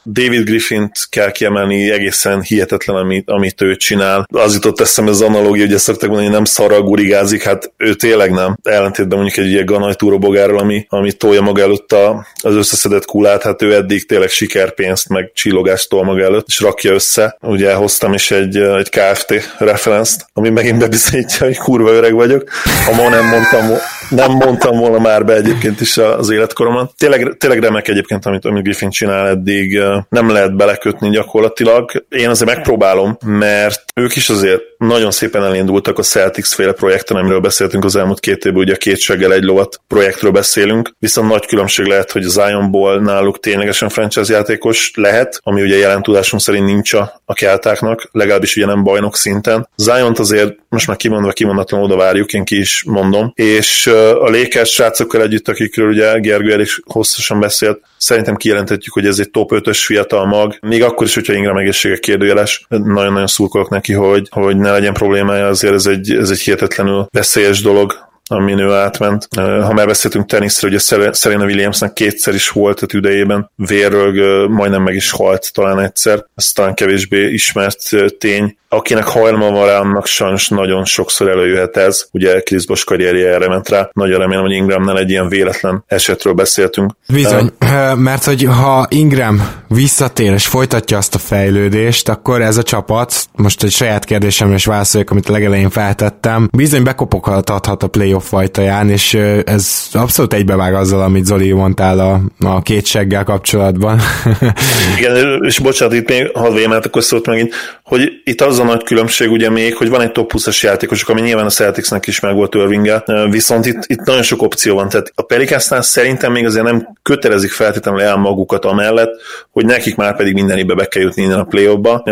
David 0.06 0.44
Griffint 0.44 0.92
kell 1.10 1.32
kiemelni, 1.32 1.92
egészen 1.92 2.42
hihetetlen, 2.42 2.96
amit, 2.96 3.30
amit 3.30 3.62
ő 3.62 3.76
csinál. 3.76 4.28
Az 4.34 4.54
jutott 4.54 4.80
eszembe 4.80 5.12
az 5.12 5.22
analógia, 5.22 5.66
hogy 5.66 5.74
ezt 5.74 5.84
szokták 5.84 6.10
mondani, 6.10 6.28
hogy 6.28 6.36
nem 6.36 6.46
szarral 6.46 6.82
gurigázik, 6.82 7.44
hát 7.44 7.74
ő 7.78 7.94
tényleg 7.94 8.32
nem. 8.32 8.58
Ellentétben 8.64 9.20
mondjuk 9.20 9.46
egy 9.46 9.52
ilyen 9.52 9.66
ganaj 9.66 9.94
túrobogárral, 9.94 10.60
ami, 10.60 10.86
ami 10.90 11.12
tolja 11.12 11.42
maga 11.42 11.62
előtt 11.62 11.92
a, 11.92 12.26
az 12.42 12.56
összeszedett 12.56 13.06
kulát, 13.06 13.44
hát 13.44 13.62
ő 13.62 13.74
eddig 13.74 14.06
tényleg 14.06 14.30
sikerpénzt, 14.30 15.10
meg 15.10 15.32
csillogást 15.34 15.90
tol 15.90 16.04
maga 16.04 16.24
előtt, 16.24 16.48
és 16.48 16.60
rakja 16.60 16.94
össze. 16.94 17.38
Ugye 17.42 17.74
hoztam 17.74 18.14
is 18.14 18.32
egy, 18.32 18.58
egy 18.58 18.90
KFT 18.90 19.56
referenzt, 19.58 20.26
ami 20.34 20.50
megint 20.50 20.80
bebizonyítja, 20.80 21.46
hogy 21.46 21.58
kurva 21.58 21.92
öreg 21.92 22.14
vagyok. 22.14 22.44
Ha 22.86 22.96
ma 22.96 23.10
nem 23.10 23.28
mondtam, 23.28 23.78
nem 24.12 24.32
mondtam 24.32 24.78
volna 24.78 25.00
már 25.00 25.26
be 25.26 25.34
egyébként 25.34 25.82
is 25.82 25.98
az 25.98 26.30
életkoromat. 26.30 26.94
Tényleg, 26.98 27.36
tényleg 27.38 27.60
remek 27.60 27.88
egyébként, 27.88 28.26
amit, 28.26 28.46
amit 28.46 28.64
Griffin 28.64 28.90
csinál 28.90 29.28
eddig 29.28 29.82
nem 30.10 30.30
lehet 30.30 30.56
belekötni 30.56 31.10
gyakorlatilag. 31.10 32.06
Én 32.10 32.30
azért 32.30 32.56
megpróbálom, 32.56 33.18
mert 33.26 33.84
ők 33.96 34.16
is 34.16 34.30
azért 34.30 34.62
nagyon 34.78 35.12
szépen 35.12 35.44
elindultak 35.44 35.98
a 35.98 36.02
Celtics 36.02 36.48
féle 36.48 36.72
projekten, 36.72 37.18
amiről 37.18 37.40
beszéltünk 37.40 37.86
az 37.86 37.96
elmúlt 37.96 38.20
két 38.20 38.46
évben, 38.46 38.62
ugye 38.62 38.74
a 38.74 38.78
két 38.78 39.00
seggel 39.00 39.34
egy 39.34 39.44
lovat 39.44 39.82
projektről 39.88 40.32
beszélünk, 40.32 40.96
viszont 41.00 41.30
nagy 41.30 41.46
különbség 41.46 41.86
lehet, 41.86 42.12
hogy 42.12 42.22
Zionból 42.22 43.00
náluk 43.00 43.40
ténylegesen 43.40 43.90
franchise 43.90 44.34
játékos 44.34 44.92
lehet, 44.96 45.40
ami 45.44 45.62
ugye 45.62 45.78
jelen 45.78 46.02
tudásunk 46.02 46.42
szerint 46.42 46.66
nincs 46.66 46.94
a, 46.94 47.22
a 47.26 47.34
keltáknak, 47.34 48.10
legalábbis 48.12 48.56
ugye 48.56 48.66
nem 48.66 48.84
bajnok 48.84 49.16
szinten. 49.16 49.70
Ziont 49.76 50.20
azért 50.20 50.56
most 50.70 50.88
már 50.88 50.98
kimondva 50.98 51.32
kimondatlan 51.32 51.82
oda 51.82 51.96
várjuk, 51.96 52.34
én 52.34 52.44
ki 52.44 52.58
is 52.60 52.84
mondom, 52.88 53.32
és 53.36 53.92
a 54.10 54.30
Lakers 54.30 54.70
srácokkal 54.70 55.22
együtt, 55.22 55.48
akikről 55.48 55.90
ugye 55.90 56.20
Gergő 56.20 56.52
elég 56.54 56.68
hosszasan 56.86 57.40
beszélt, 57.40 57.82
szerintem 57.98 58.36
kijelentetjük, 58.36 58.94
hogy 58.94 59.06
ez 59.06 59.20
egy 59.20 59.30
top 59.30 59.52
5-ös 59.54 59.82
fiatal 59.86 60.26
mag, 60.26 60.58
még 60.62 60.84
akkor 60.84 61.06
is, 61.06 61.14
hogyha 61.14 61.34
Ingram 61.34 61.58
egészsége 61.58 61.98
kérdőjeles, 61.98 62.66
nagyon-nagyon 62.68 63.28
szurkolok 63.28 63.70
neki, 63.70 63.94
hogy, 63.94 64.28
hogy 64.32 64.58
ne 64.58 64.72
legyen 64.72 64.94
problémája, 64.94 65.48
azért 65.48 65.74
ez 65.74 65.86
egy, 65.86 66.12
ez 66.12 66.30
egy 66.30 66.40
hihetetlenül 66.40 67.06
veszélyes 67.12 67.62
dolog, 67.62 68.10
amin 68.32 68.60
ő 68.60 68.72
átment. 68.72 69.28
Ha 69.36 69.74
már 69.74 69.86
beszéltünk 69.86 70.26
teniszre, 70.26 70.68
ugye 70.68 70.80
Serena 71.14 71.46
Williamsnek 71.46 71.94
kétszer 71.94 72.34
is 72.34 72.50
volt 72.50 72.80
a 72.80 72.86
idejében, 72.94 73.52
vérrög 73.56 74.50
majdnem 74.50 74.84
meg 74.84 74.96
is 74.96 75.12
halt 75.12 75.54
talán 75.54 75.80
egyszer, 75.80 76.26
ez 76.36 76.52
talán 76.52 76.74
kevésbé 76.74 77.32
ismert 77.32 77.80
tény, 78.18 78.56
akinek 78.74 79.08
hajlma 79.08 79.52
van 79.52 79.66
rá, 79.66 79.80
annak 79.80 80.06
sajnos 80.06 80.48
nagyon 80.48 80.86
sokszor 80.86 81.30
előjöhet 81.30 81.78
ez. 81.78 82.06
Ugye 82.12 82.42
Chris 82.42 82.66
Bosch 82.66 82.86
karrierje 82.86 83.34
erre 83.34 83.48
ment 83.48 83.70
rá. 83.70 83.90
Nagyon 83.94 84.20
remélem, 84.20 84.44
hogy 84.44 84.52
Ingramnál 84.52 85.00
egy 85.00 85.10
ilyen 85.10 85.30
véletlen 85.30 85.84
esetről 85.88 86.34
beszéltünk. 86.34 86.92
Bizony, 87.08 87.52
uh, 87.62 87.96
mert 87.96 88.24
hogy 88.24 88.44
ha 88.44 88.86
Ingram 88.90 89.50
visszatér 89.68 90.34
és 90.34 90.48
folytatja 90.48 90.98
azt 90.98 91.16
a 91.16 91.18
fejlődést, 91.18 92.10
akkor 92.10 92.42
ez 92.42 92.58
a 92.58 92.64
csapat, 92.64 93.14
most 93.36 93.64
egy 93.64 93.72
saját 93.72 94.06
kérdésemre 94.06 94.56
is 94.56 94.66
válaszoljak, 94.66 95.10
amit 95.10 95.30
a 95.30 95.32
legelején 95.32 95.70
feltettem, 95.70 96.50
bizony 96.52 96.84
bekopoghathat 96.84 97.84
a 97.84 97.88
playoff 97.88 98.21
fajtaján, 98.22 98.90
és 98.90 99.14
ez 99.46 99.88
abszolút 99.92 100.34
egybevág 100.34 100.74
azzal, 100.74 101.02
amit 101.02 101.26
Zoli 101.26 101.52
mondtál 101.52 102.00
a, 102.00 102.22
a 102.48 102.62
két 102.62 102.86
seggel 102.86 103.24
kapcsolatban. 103.24 104.00
Igen, 104.98 105.44
és 105.44 105.60
bocsánat, 105.60 105.96
itt 105.96 106.10
még 106.10 106.32
hadd 106.34 106.54
vélemelt, 106.54 106.86
akkor 106.86 107.04
szólt 107.04 107.26
megint, 107.26 107.54
hogy 107.84 108.12
itt 108.24 108.42
az 108.42 108.60
a 108.60 108.64
nagy 108.64 108.84
különbség 108.84 109.32
ugye 109.32 109.50
még, 109.50 109.76
hogy 109.76 109.90
van 109.90 110.02
egy 110.02 110.12
top 110.12 110.32
20-as 110.38 110.60
játékosok, 110.62 111.10
ami 111.10 111.22
nyilván 111.22 111.46
a 111.46 111.50
Celticsnek 111.50 112.08
is 112.08 112.20
meg 112.20 112.36
volt 112.36 112.56
Irvinggel, 112.56 113.04
viszont 113.30 113.66
itt, 113.66 113.84
itt 113.86 114.04
nagyon 114.04 114.24
sok 114.24 114.42
opció 114.42 114.76
van, 114.76 114.90
tehát 114.90 115.12
a 115.16 115.22
Pelicansnál 115.22 115.82
szerintem 115.82 116.32
még 116.32 116.46
azért 116.46 116.66
nem 116.66 116.88
kötelezik 117.02 117.52
feltétlenül 117.52 118.02
el 118.02 118.16
magukat 118.16 118.66
amellett, 118.66 119.12
hogy 119.52 119.66
nekik 119.66 119.96
már 119.96 120.16
pedig 120.16 120.34
minden 120.34 120.58
évbe 120.58 120.74
be 120.74 120.86
kell 120.86 121.04
jutni 121.04 121.24
innen 121.24 121.40
a 121.40 121.44
play 121.44 121.70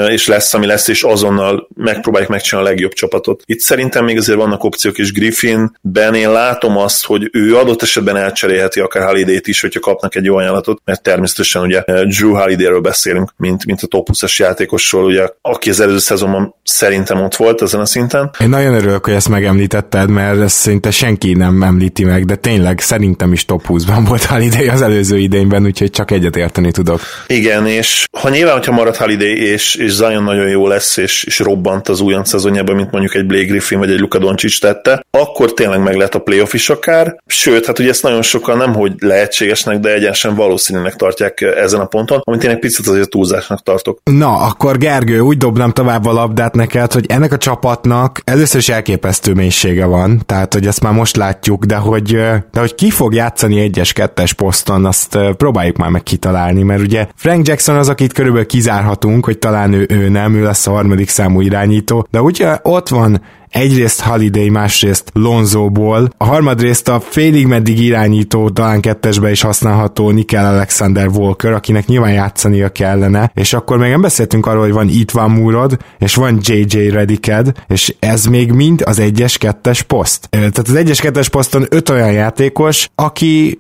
és 0.08 0.28
lesz, 0.28 0.54
ami 0.54 0.66
lesz, 0.66 0.88
és 0.88 1.04
azonnal 1.04 1.68
megpróbáljuk 1.76 2.30
megcsinálni 2.30 2.68
a 2.68 2.72
legjobb 2.72 2.94
csapatot. 2.94 3.42
Itt 3.46 3.60
szerintem 3.60 4.06
még 4.06 4.18
azért 4.18 4.38
vannak 4.38 4.64
opciók, 4.64 4.98
és 4.98 5.12
Griffin, 5.12 5.78
Ben, 6.00 6.14
én 6.14 6.32
látom 6.32 6.78
azt, 6.78 7.06
hogy 7.06 7.30
ő 7.32 7.58
adott 7.58 7.82
esetben 7.82 8.16
elcserélheti 8.18 8.80
akár 8.80 9.08
Holiday-t 9.08 9.48
is, 9.48 9.62
hogyha 9.62 9.80
kapnak 9.80 10.16
egy 10.16 10.24
jó 10.24 10.36
ajánlatot, 10.36 10.82
mert 10.86 11.02
természetesen 11.02 11.62
ugye 11.62 11.84
Drew 11.86 12.34
Holiday-ről 12.36 12.82
beszélünk, 12.82 13.34
mint, 13.38 13.66
mint 13.66 13.82
a 13.82 13.88
top 13.88 14.08
20-as 14.12 14.36
játékosról, 14.36 15.06
ugye, 15.06 15.28
aki 15.42 15.70
az 15.70 15.80
előző 15.80 15.98
szezonban 15.98 16.56
szerintem 16.64 17.22
ott 17.22 17.36
volt 17.36 17.62
ezen 17.62 17.80
a 17.80 17.86
szinten. 17.86 18.32
Én 18.40 18.50
nagyon 18.50 18.74
örülök, 18.74 19.06
hogy 19.06 19.14
ezt 19.14 19.30
megemlítetted, 19.30 20.10
mert 20.10 20.42
ezt 20.42 20.56
szinte 20.56 20.92
senki 20.92 21.34
nem 21.34 21.64
említi 21.64 22.04
meg, 22.04 22.26
de 22.26 22.36
tényleg 22.36 22.80
szerintem 22.80 23.32
is 23.34 23.46
top 23.46 23.66
20-ban 23.68 24.04
volt 24.08 24.24
Holiday 24.24 24.68
az 24.68 24.82
előző 24.82 25.18
idényben, 25.18 25.66
úgyhogy 25.66 25.90
csak 25.90 26.12
egyet 26.12 26.36
érteni 26.36 26.72
tudok. 26.72 27.02
Igen, 27.28 27.68
és 27.68 28.06
ha 28.20 28.30
nyilván, 28.30 28.54
hogyha 28.54 28.72
marad 28.72 28.96
Holiday, 28.96 29.38
és, 29.38 29.76
és 29.76 29.92
Zion 29.92 30.24
nagyon 30.24 30.48
jó 30.48 30.68
lesz, 30.68 30.98
és, 30.98 31.24
és 31.24 31.40
robbant 31.40 31.88
az 31.88 32.00
újon 32.00 32.24
szezonjában, 32.24 32.76
mint 32.76 32.92
mondjuk 32.92 33.16
egy 33.16 33.26
Blake 33.26 33.46
Griffin 33.46 33.80
vagy 33.80 33.92
egy 33.92 34.00
Luka 34.00 34.18
Doncic 34.18 34.60
tette, 34.60 35.06
akkor 35.12 35.54
tényleg 35.54 35.80
meg 35.90 35.98
lehet 35.98 36.16
a 36.16 36.20
playoff 36.20 36.54
is 36.54 36.70
akár. 36.70 37.16
Sőt, 37.26 37.66
hát 37.66 37.80
ugye 37.80 37.90
ezt 37.90 38.04
nagyon 38.04 38.22
sokan 38.22 38.58
nem, 38.58 38.74
hogy 38.74 38.94
lehetségesnek, 39.00 39.80
de 39.80 39.94
egyenesen 39.94 40.36
valószínűnek 40.36 40.96
tartják 40.96 41.42
ezen 41.42 41.80
a 41.80 41.86
ponton, 41.86 42.22
amit 42.24 42.44
én 42.44 42.50
egy 42.50 42.60
picit 42.60 42.88
azért 42.88 43.10
túlzásnak 43.10 43.64
tartok. 43.64 44.00
Na, 44.04 44.36
akkor 44.36 44.78
Gergő, 44.78 45.20
úgy 45.20 45.38
dobnám 45.38 45.72
tovább 45.72 46.06
a 46.06 46.12
labdát 46.12 46.56
neked, 46.56 46.94
hogy 46.94 47.06
ennek 47.08 47.34
a 47.34 47.38
csapatnak 47.38 48.22
először 48.24 48.60
is 48.60 48.70
elképesztő 48.70 49.34
mélysége 49.34 49.86
van, 49.86 50.22
tehát 50.26 50.54
hogy 50.54 50.68
ezt 50.68 50.82
már 50.82 50.94
most 50.94 51.16
látjuk, 51.16 51.66
de 51.66 51.76
hogy, 51.76 52.12
de 52.52 52.60
hogy 52.60 52.76
ki 52.76 52.90
fog 52.90 53.14
játszani 53.14 53.60
egyes-kettes 53.60 54.34
poszton, 54.34 54.86
azt 54.86 55.18
próbáljuk 55.38 55.78
már 55.78 55.90
meg 55.90 56.04
kitalálni, 56.04 56.64
mert 56.64 56.82
ugye 56.82 57.08
Frank 57.16 57.48
Jackson 57.48 57.76
az, 57.76 57.90
akit 57.90 58.14
körülbelül 58.14 58.48
kizárhatunk, 58.48 59.26
hogy 59.26 59.38
talán 59.38 59.74
ő, 59.74 59.86
ő 59.90 60.10
nem, 60.10 60.36
ő 60.36 60.44
lesz 60.44 60.68
a 60.68 60.72
harmadik 60.72 61.10
számú 61.10 61.42
irányító, 61.42 62.08
de 62.12 62.22
ugye 62.22 62.58
ott 62.62 62.90
van 62.90 63.22
egyrészt 63.50 64.02
Holiday, 64.02 64.50
másrészt 64.50 65.12
Lonzóból, 65.14 66.10
a 66.18 66.26
harmadrészt 66.26 66.88
a 66.88 67.00
félig 67.00 67.48
meddig 67.48 67.80
irányító, 67.80 68.50
talán 68.50 68.82
kettesbe 68.82 69.32
is 69.32 69.42
használható 69.42 70.10
Nikel 70.10 70.54
Alexander 70.54 71.08
Walker, 71.08 71.54
akinek 71.54 71.86
nyilván 71.86 72.12
játszania 72.12 72.70
kellene, 72.70 73.32
és 73.34 73.54
akkor 73.54 73.78
még 73.78 73.90
nem 73.90 74.02
beszéltünk 74.02 74.46
arról, 74.46 74.62
hogy 74.62 74.72
van 74.72 74.88
Itvan 74.88 75.32
Murod, 75.32 75.78
és 76.00 76.16
van 76.16 76.40
JJ 76.42 76.90
Rediked, 76.90 77.52
és 77.68 77.96
ez 78.00 78.26
még 78.26 78.52
mind 78.52 78.82
az 78.86 79.00
egyes 79.00 79.38
kettes 79.38 79.82
poszt. 79.82 80.28
Tehát 80.30 80.58
az 80.58 80.76
egyes 80.76 81.02
kettes 81.02 81.30
poszton 81.30 81.66
öt 81.70 81.90
olyan 81.90 82.12
játékos, 82.12 82.90
aki 82.96 83.60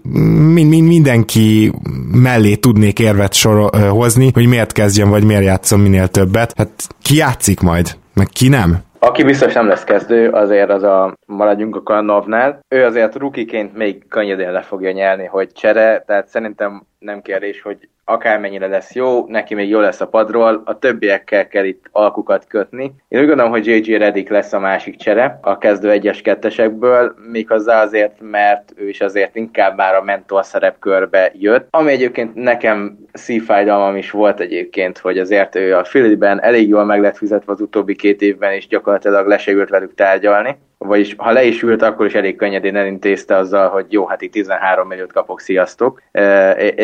mind, 0.53 0.69
mind 0.69 0.87
mindenki 0.87 1.73
mellé 2.11 2.55
tudnék 2.55 2.99
érvet 2.99 3.33
sor, 3.33 3.69
hozni, 3.89 4.31
hogy 4.33 4.45
miért 4.45 4.71
kezdjen, 4.71 5.09
vagy 5.09 5.23
miért 5.23 5.43
játszom 5.43 5.81
minél 5.81 6.07
többet. 6.07 6.53
Hát 6.57 6.87
ki 7.01 7.15
játszik 7.15 7.59
majd? 7.59 7.97
Meg 8.13 8.27
ki 8.27 8.47
nem? 8.47 8.87
Aki 9.01 9.23
biztos 9.23 9.53
nem 9.53 9.67
lesz 9.67 9.83
kezdő, 9.83 10.29
azért 10.29 10.69
az 10.69 10.83
a, 10.83 11.17
maradjunk 11.25 11.75
a 11.75 11.83
Kanovnál. 11.83 12.59
Ő 12.67 12.85
azért 12.85 13.15
rukiként 13.15 13.75
még 13.75 14.07
könnyedén 14.07 14.51
le 14.51 14.61
fogja 14.61 14.91
nyerni, 14.91 15.25
hogy 15.25 15.51
csere, 15.51 16.03
tehát 16.07 16.27
szerintem 16.27 16.83
nem 16.99 17.21
kérdés, 17.21 17.61
hogy 17.61 17.89
akármennyire 18.03 18.67
lesz 18.67 18.93
jó, 18.93 19.27
neki 19.27 19.53
még 19.55 19.69
jó 19.69 19.79
lesz 19.79 20.01
a 20.01 20.07
padról, 20.07 20.61
a 20.65 20.79
többiekkel 20.79 21.47
kell 21.47 21.65
itt 21.65 21.85
alkukat 21.91 22.47
kötni. 22.47 22.93
Én 23.07 23.19
úgy 23.19 23.27
gondolom, 23.27 23.51
hogy 23.51 23.65
JJ 23.65 23.97
Redick 23.97 24.29
lesz 24.29 24.53
a 24.53 24.59
másik 24.59 24.95
csere 24.95 25.39
a 25.41 25.57
kezdő 25.57 25.89
egyes 25.89 26.21
kettesekből, 26.21 27.15
méghozzá 27.31 27.81
azért, 27.81 28.15
mert 28.19 28.73
ő 28.75 28.89
is 28.89 29.01
azért 29.01 29.35
inkább 29.35 29.75
már 29.77 29.95
a 29.95 30.03
mentor 30.03 30.45
szerepkörbe 30.45 31.31
jött, 31.33 31.67
ami 31.69 31.91
egyébként 31.91 32.35
nekem 32.35 32.97
szívfájdalmam 33.13 33.95
is 33.95 34.11
volt 34.11 34.39
egyébként, 34.39 34.97
hogy 34.97 35.19
azért 35.19 35.55
ő 35.55 35.75
a 35.75 35.81
Philly-ben 35.81 36.41
elég 36.41 36.67
jól 36.67 36.85
meg 36.85 37.01
lett 37.01 37.17
fizetve 37.17 37.51
az 37.51 37.61
utóbbi 37.61 37.95
két 37.95 38.21
évben, 38.21 38.53
és 38.53 38.67
gyakorlatilag 38.67 39.27
lesegült 39.27 39.69
velük 39.69 39.95
tárgyalni 39.95 40.57
vagyis 40.87 41.15
ha 41.17 41.31
le 41.31 41.43
is 41.43 41.61
ült, 41.61 41.81
akkor 41.81 42.05
is 42.05 42.13
elég 42.13 42.35
könnyedén 42.35 42.75
elintézte 42.75 43.35
azzal, 43.35 43.69
hogy 43.69 43.85
jó, 43.89 44.05
hát 44.05 44.21
itt 44.21 44.31
13 44.31 44.87
milliót 44.87 45.13
kapok, 45.13 45.39
sziasztok. 45.39 46.01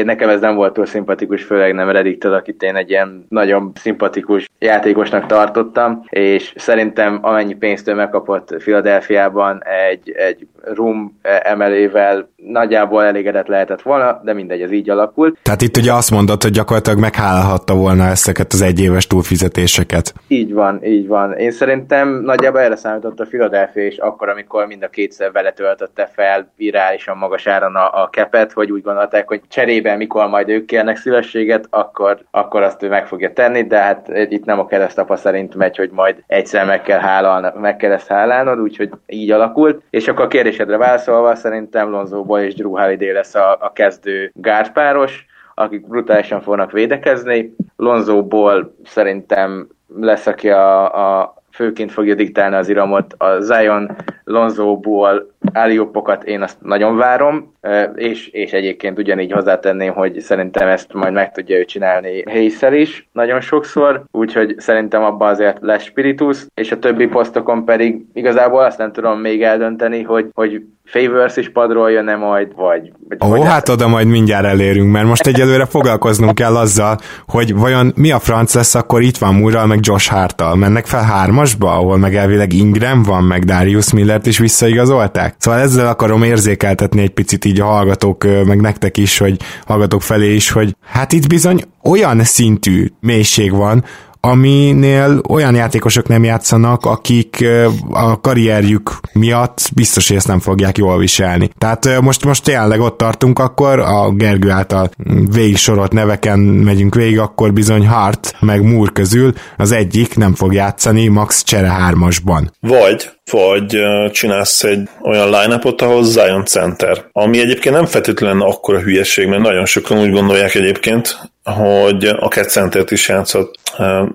Nekem 0.03 0.29
ez 0.29 0.39
nem 0.39 0.55
volt 0.55 0.73
túl 0.73 0.85
szimpatikus, 0.85 1.43
főleg 1.43 1.73
nem 1.73 1.89
Reddiktől, 1.89 2.33
akit 2.33 2.63
én 2.63 2.75
egy 2.75 2.89
ilyen 2.89 3.25
nagyon 3.29 3.71
szimpatikus 3.75 4.49
játékosnak 4.59 5.25
tartottam, 5.25 6.05
és 6.09 6.53
szerintem 6.55 7.19
amennyi 7.21 7.53
pénzt 7.53 7.87
ő 7.87 7.93
megkapott 7.93 8.61
Filadelfiában 8.61 9.63
egy, 9.89 10.11
egy 10.11 10.47
room 10.61 11.19
emelével 11.43 12.29
nagyjából 12.35 13.03
elégedett 13.03 13.47
lehetett 13.47 13.81
volna, 13.81 14.21
de 14.23 14.33
mindegy, 14.33 14.61
ez 14.61 14.71
így 14.71 14.89
alakult. 14.89 15.37
Tehát 15.41 15.61
itt 15.61 15.77
ugye 15.77 15.93
azt 15.93 16.11
mondod, 16.11 16.41
hogy 16.41 16.51
gyakorlatilag 16.51 16.99
meghálhatta 16.99 17.75
volna 17.75 18.03
ezeket 18.03 18.53
az 18.53 18.61
egyéves 18.61 19.07
túlfizetéseket. 19.07 20.13
Így 20.27 20.53
van, 20.53 20.83
így 20.83 21.07
van. 21.07 21.33
Én 21.33 21.51
szerintem 21.51 22.21
nagyjából 22.23 22.61
erre 22.61 22.75
számított 22.75 23.19
a 23.19 23.25
Philadelphia 23.25 23.84
és 23.85 23.97
akkor, 23.97 24.29
amikor 24.29 24.67
mind 24.67 24.83
a 24.83 24.89
kétszer 24.89 25.31
vele 25.31 25.51
töltötte 25.51 26.05
fel 26.05 26.51
virálisan 26.55 27.17
magas 27.17 27.47
áron 27.47 27.75
a, 27.75 28.03
a 28.03 28.09
kepet, 28.09 28.51
hogy 28.51 28.71
úgy 28.71 28.81
gondolták, 28.81 29.27
hogy 29.27 29.41
cserébe, 29.47 29.95
mikor 29.95 30.27
majd 30.27 30.49
ők 30.49 30.65
kérnek 30.65 30.97
szívességet, 30.97 31.67
akkor, 31.69 32.19
akkor 32.31 32.61
azt 32.61 32.83
ő 32.83 32.89
meg 32.89 33.07
fogja 33.07 33.33
tenni, 33.33 33.63
de 33.67 33.77
hát 33.77 34.07
itt 34.29 34.45
nem 34.45 34.59
a 34.59 34.65
keresztapa 34.65 35.15
szerint 35.15 35.55
megy, 35.55 35.77
hogy 35.77 35.89
majd 35.91 36.23
egyszer 36.27 36.65
meg 36.65 36.81
kell, 36.81 36.99
hálal, 36.99 37.53
meg 37.59 37.75
kell 37.75 37.91
ezt 37.91 38.07
hálálnod, 38.07 38.59
úgyhogy 38.59 38.89
így 39.05 39.31
alakult. 39.31 39.81
És 39.89 40.07
akkor 40.07 40.25
a 40.25 40.27
kérdésedre 40.27 40.77
válaszolva 40.77 41.35
szerintem 41.35 41.89
Lonzóból 41.89 42.39
és 42.39 42.53
Drew 42.53 42.77
Holiday 42.77 43.11
lesz 43.11 43.35
a, 43.35 43.57
a 43.59 43.71
kezdő 43.73 44.31
gárdpáros, 44.33 45.25
akik 45.55 45.87
brutálisan 45.87 46.41
fognak 46.41 46.71
védekezni. 46.71 47.55
Lonzóból 47.75 48.75
szerintem 48.85 49.67
lesz, 49.99 50.27
aki 50.27 50.49
a, 50.49 51.19
a 51.19 51.35
főként 51.55 51.91
fogja 51.91 52.15
diktálni 52.15 52.55
az 52.55 52.69
iramot. 52.69 53.13
A 53.17 53.39
Zion 53.39 53.95
Lonzóból 54.23 55.34
álliopokat 55.53 56.23
én 56.23 56.41
azt 56.41 56.57
nagyon 56.61 56.97
várom, 56.97 57.53
és, 57.95 58.27
és 58.27 58.51
egyébként 58.51 58.97
ugyanígy 58.97 59.31
hozzátenném, 59.31 59.93
hogy 59.93 60.19
szerintem 60.19 60.67
ezt 60.67 60.93
majd 60.93 61.13
meg 61.13 61.31
tudja 61.31 61.57
ő 61.57 61.65
csinálni 61.65 62.23
Hayeszel 62.23 62.73
is 62.73 63.07
nagyon 63.11 63.41
sokszor, 63.41 64.03
úgyhogy 64.11 64.55
szerintem 64.57 65.03
abban 65.03 65.29
azért 65.29 65.57
lesz 65.61 65.83
spiritus, 65.83 66.45
és 66.53 66.71
a 66.71 66.79
többi 66.79 67.07
posztokon 67.07 67.65
pedig 67.65 68.05
igazából 68.13 68.63
azt 68.63 68.77
nem 68.77 68.91
tudom 68.91 69.19
még 69.19 69.43
eldönteni, 69.43 70.01
hogy, 70.01 70.29
hogy 70.33 70.61
Favors 70.85 71.37
is 71.37 71.49
padról 71.49 71.91
jön-e 71.91 72.15
majd, 72.15 72.55
vagy... 72.55 72.91
Ó, 73.25 73.27
vagy 73.27 73.45
hát 73.45 73.69
oda 73.69 73.87
majd 73.87 74.07
mindjárt 74.07 74.45
elérünk, 74.45 74.91
mert 74.91 75.07
most 75.07 75.27
egyelőre 75.27 75.65
foglalkoznunk 75.65 76.35
kell 76.35 76.55
azzal, 76.55 76.97
hogy 77.27 77.55
vajon 77.55 77.91
mi 77.95 78.11
a 78.11 78.19
franc 78.19 78.55
lesz, 78.55 78.75
akkor 78.75 79.01
itt 79.01 79.17
van 79.17 79.35
Murral, 79.35 79.65
meg 79.65 79.79
Josh 79.81 80.11
Hartal. 80.11 80.55
Mennek 80.55 80.85
fel 80.85 81.03
hármasba, 81.03 81.71
ahol 81.71 81.97
meg 81.97 82.15
elvileg 82.15 82.53
Ingram 82.53 83.03
van, 83.03 83.23
meg 83.23 83.43
Darius 83.43 83.93
Millert 83.93 84.25
is 84.25 84.37
visszaigazolták? 84.37 85.34
Szóval 85.37 85.59
ezzel 85.59 85.87
akarom 85.87 86.23
érzékeltetni 86.23 87.01
egy 87.01 87.09
picit 87.09 87.45
így 87.45 87.59
a 87.59 87.65
hallgatók, 87.65 88.23
meg 88.45 88.61
nektek 88.61 88.97
is, 88.97 89.17
hogy 89.17 89.39
hallgatók 89.65 90.01
felé 90.01 90.33
is, 90.35 90.49
hogy 90.49 90.75
hát 90.85 91.11
itt 91.11 91.27
bizony 91.27 91.63
olyan 91.83 92.23
szintű 92.23 92.91
mélység 92.99 93.51
van, 93.51 93.83
aminél 94.25 95.21
olyan 95.29 95.55
játékosok 95.55 96.07
nem 96.07 96.23
játszanak, 96.23 96.85
akik 96.85 97.45
a 97.89 98.21
karrierjük 98.21 98.91
miatt 99.13 99.69
biztos, 99.75 100.07
hogy 100.07 100.17
ezt 100.17 100.27
nem 100.27 100.39
fogják 100.39 100.77
jól 100.77 100.97
viselni. 100.97 101.49
Tehát 101.57 102.01
most, 102.01 102.25
most 102.25 102.43
tényleg 102.43 102.79
ott 102.79 102.97
tartunk 102.97 103.39
akkor, 103.39 103.79
a 103.79 104.11
Gergő 104.11 104.49
által 104.49 104.89
végig 105.31 105.57
sorolt 105.57 105.93
neveken 105.93 106.39
megyünk 106.39 106.95
végig, 106.95 107.19
akkor 107.19 107.53
bizony 107.53 107.87
Hart 107.87 108.35
meg 108.39 108.63
Moore 108.63 108.91
közül 108.93 109.33
az 109.57 109.71
egyik 109.71 110.15
nem 110.15 110.33
fog 110.35 110.53
játszani 110.53 111.07
max 111.07 111.43
csere 111.43 111.69
hármasban. 111.69 112.51
Vagy 112.59 113.13
vagy 113.31 113.77
csinálsz 114.11 114.63
egy 114.63 114.89
olyan 115.01 115.25
line 115.25 115.59
ahol 115.77 116.03
Zion 116.03 116.45
Center, 116.45 117.05
ami 117.11 117.39
egyébként 117.39 117.75
nem 117.75 117.85
feltétlenül 117.85 118.41
akkora 118.41 118.79
hülyeség, 118.79 119.27
mert 119.27 119.41
nagyon 119.41 119.65
sokan 119.65 119.99
úgy 119.99 120.11
gondolják 120.11 120.55
egyébként, 120.55 121.17
hogy 121.51 122.05
a 122.05 122.27
cat 122.27 122.49
centert 122.49 122.91
is 122.91 123.07
játszott 123.07 123.55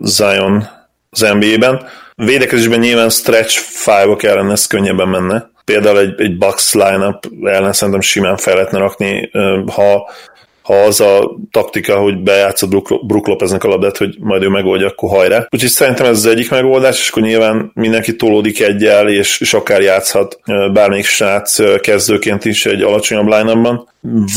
Zion 0.00 0.68
az 1.10 1.20
NBA-ben. 1.20 1.86
Védekezésben 2.14 2.78
nyilván 2.78 3.10
stretch 3.10 3.58
five-ok 3.58 4.22
ellen 4.22 4.50
ez 4.50 4.66
könnyebben 4.66 5.08
menne. 5.08 5.50
Például 5.64 5.98
egy, 5.98 6.20
egy 6.20 6.38
box 6.38 6.74
line-up 6.74 7.28
ellen 7.42 7.72
szerintem 7.72 8.00
simán 8.00 8.36
fel 8.36 8.54
lehetne 8.54 8.78
rakni, 8.78 9.30
ha 9.74 10.10
ha 10.62 10.74
az 10.74 11.00
a 11.00 11.36
taktika, 11.50 11.96
hogy 11.96 12.22
bejátszod 12.22 12.68
Brook, 13.06 13.26
Lopeznek 13.26 13.64
a 13.64 13.68
labdát, 13.68 13.96
hogy 13.96 14.16
majd 14.20 14.42
ő 14.42 14.48
megoldja, 14.48 14.86
akkor 14.86 15.10
hajrá. 15.10 15.46
Úgyhogy 15.50 15.70
szerintem 15.70 16.06
ez 16.06 16.16
az 16.16 16.26
egyik 16.26 16.50
megoldás, 16.50 17.00
és 17.00 17.10
akkor 17.10 17.22
nyilván 17.22 17.70
mindenki 17.74 18.16
tolódik 18.16 18.60
egyel, 18.60 19.08
és, 19.08 19.40
és 19.40 19.54
akár 19.54 19.80
játszhat 19.80 20.40
bármelyik 20.72 21.04
srác 21.04 21.80
kezdőként 21.80 22.44
is 22.44 22.66
egy 22.66 22.82
alacsonyabb 22.82 23.26
line 23.26 23.78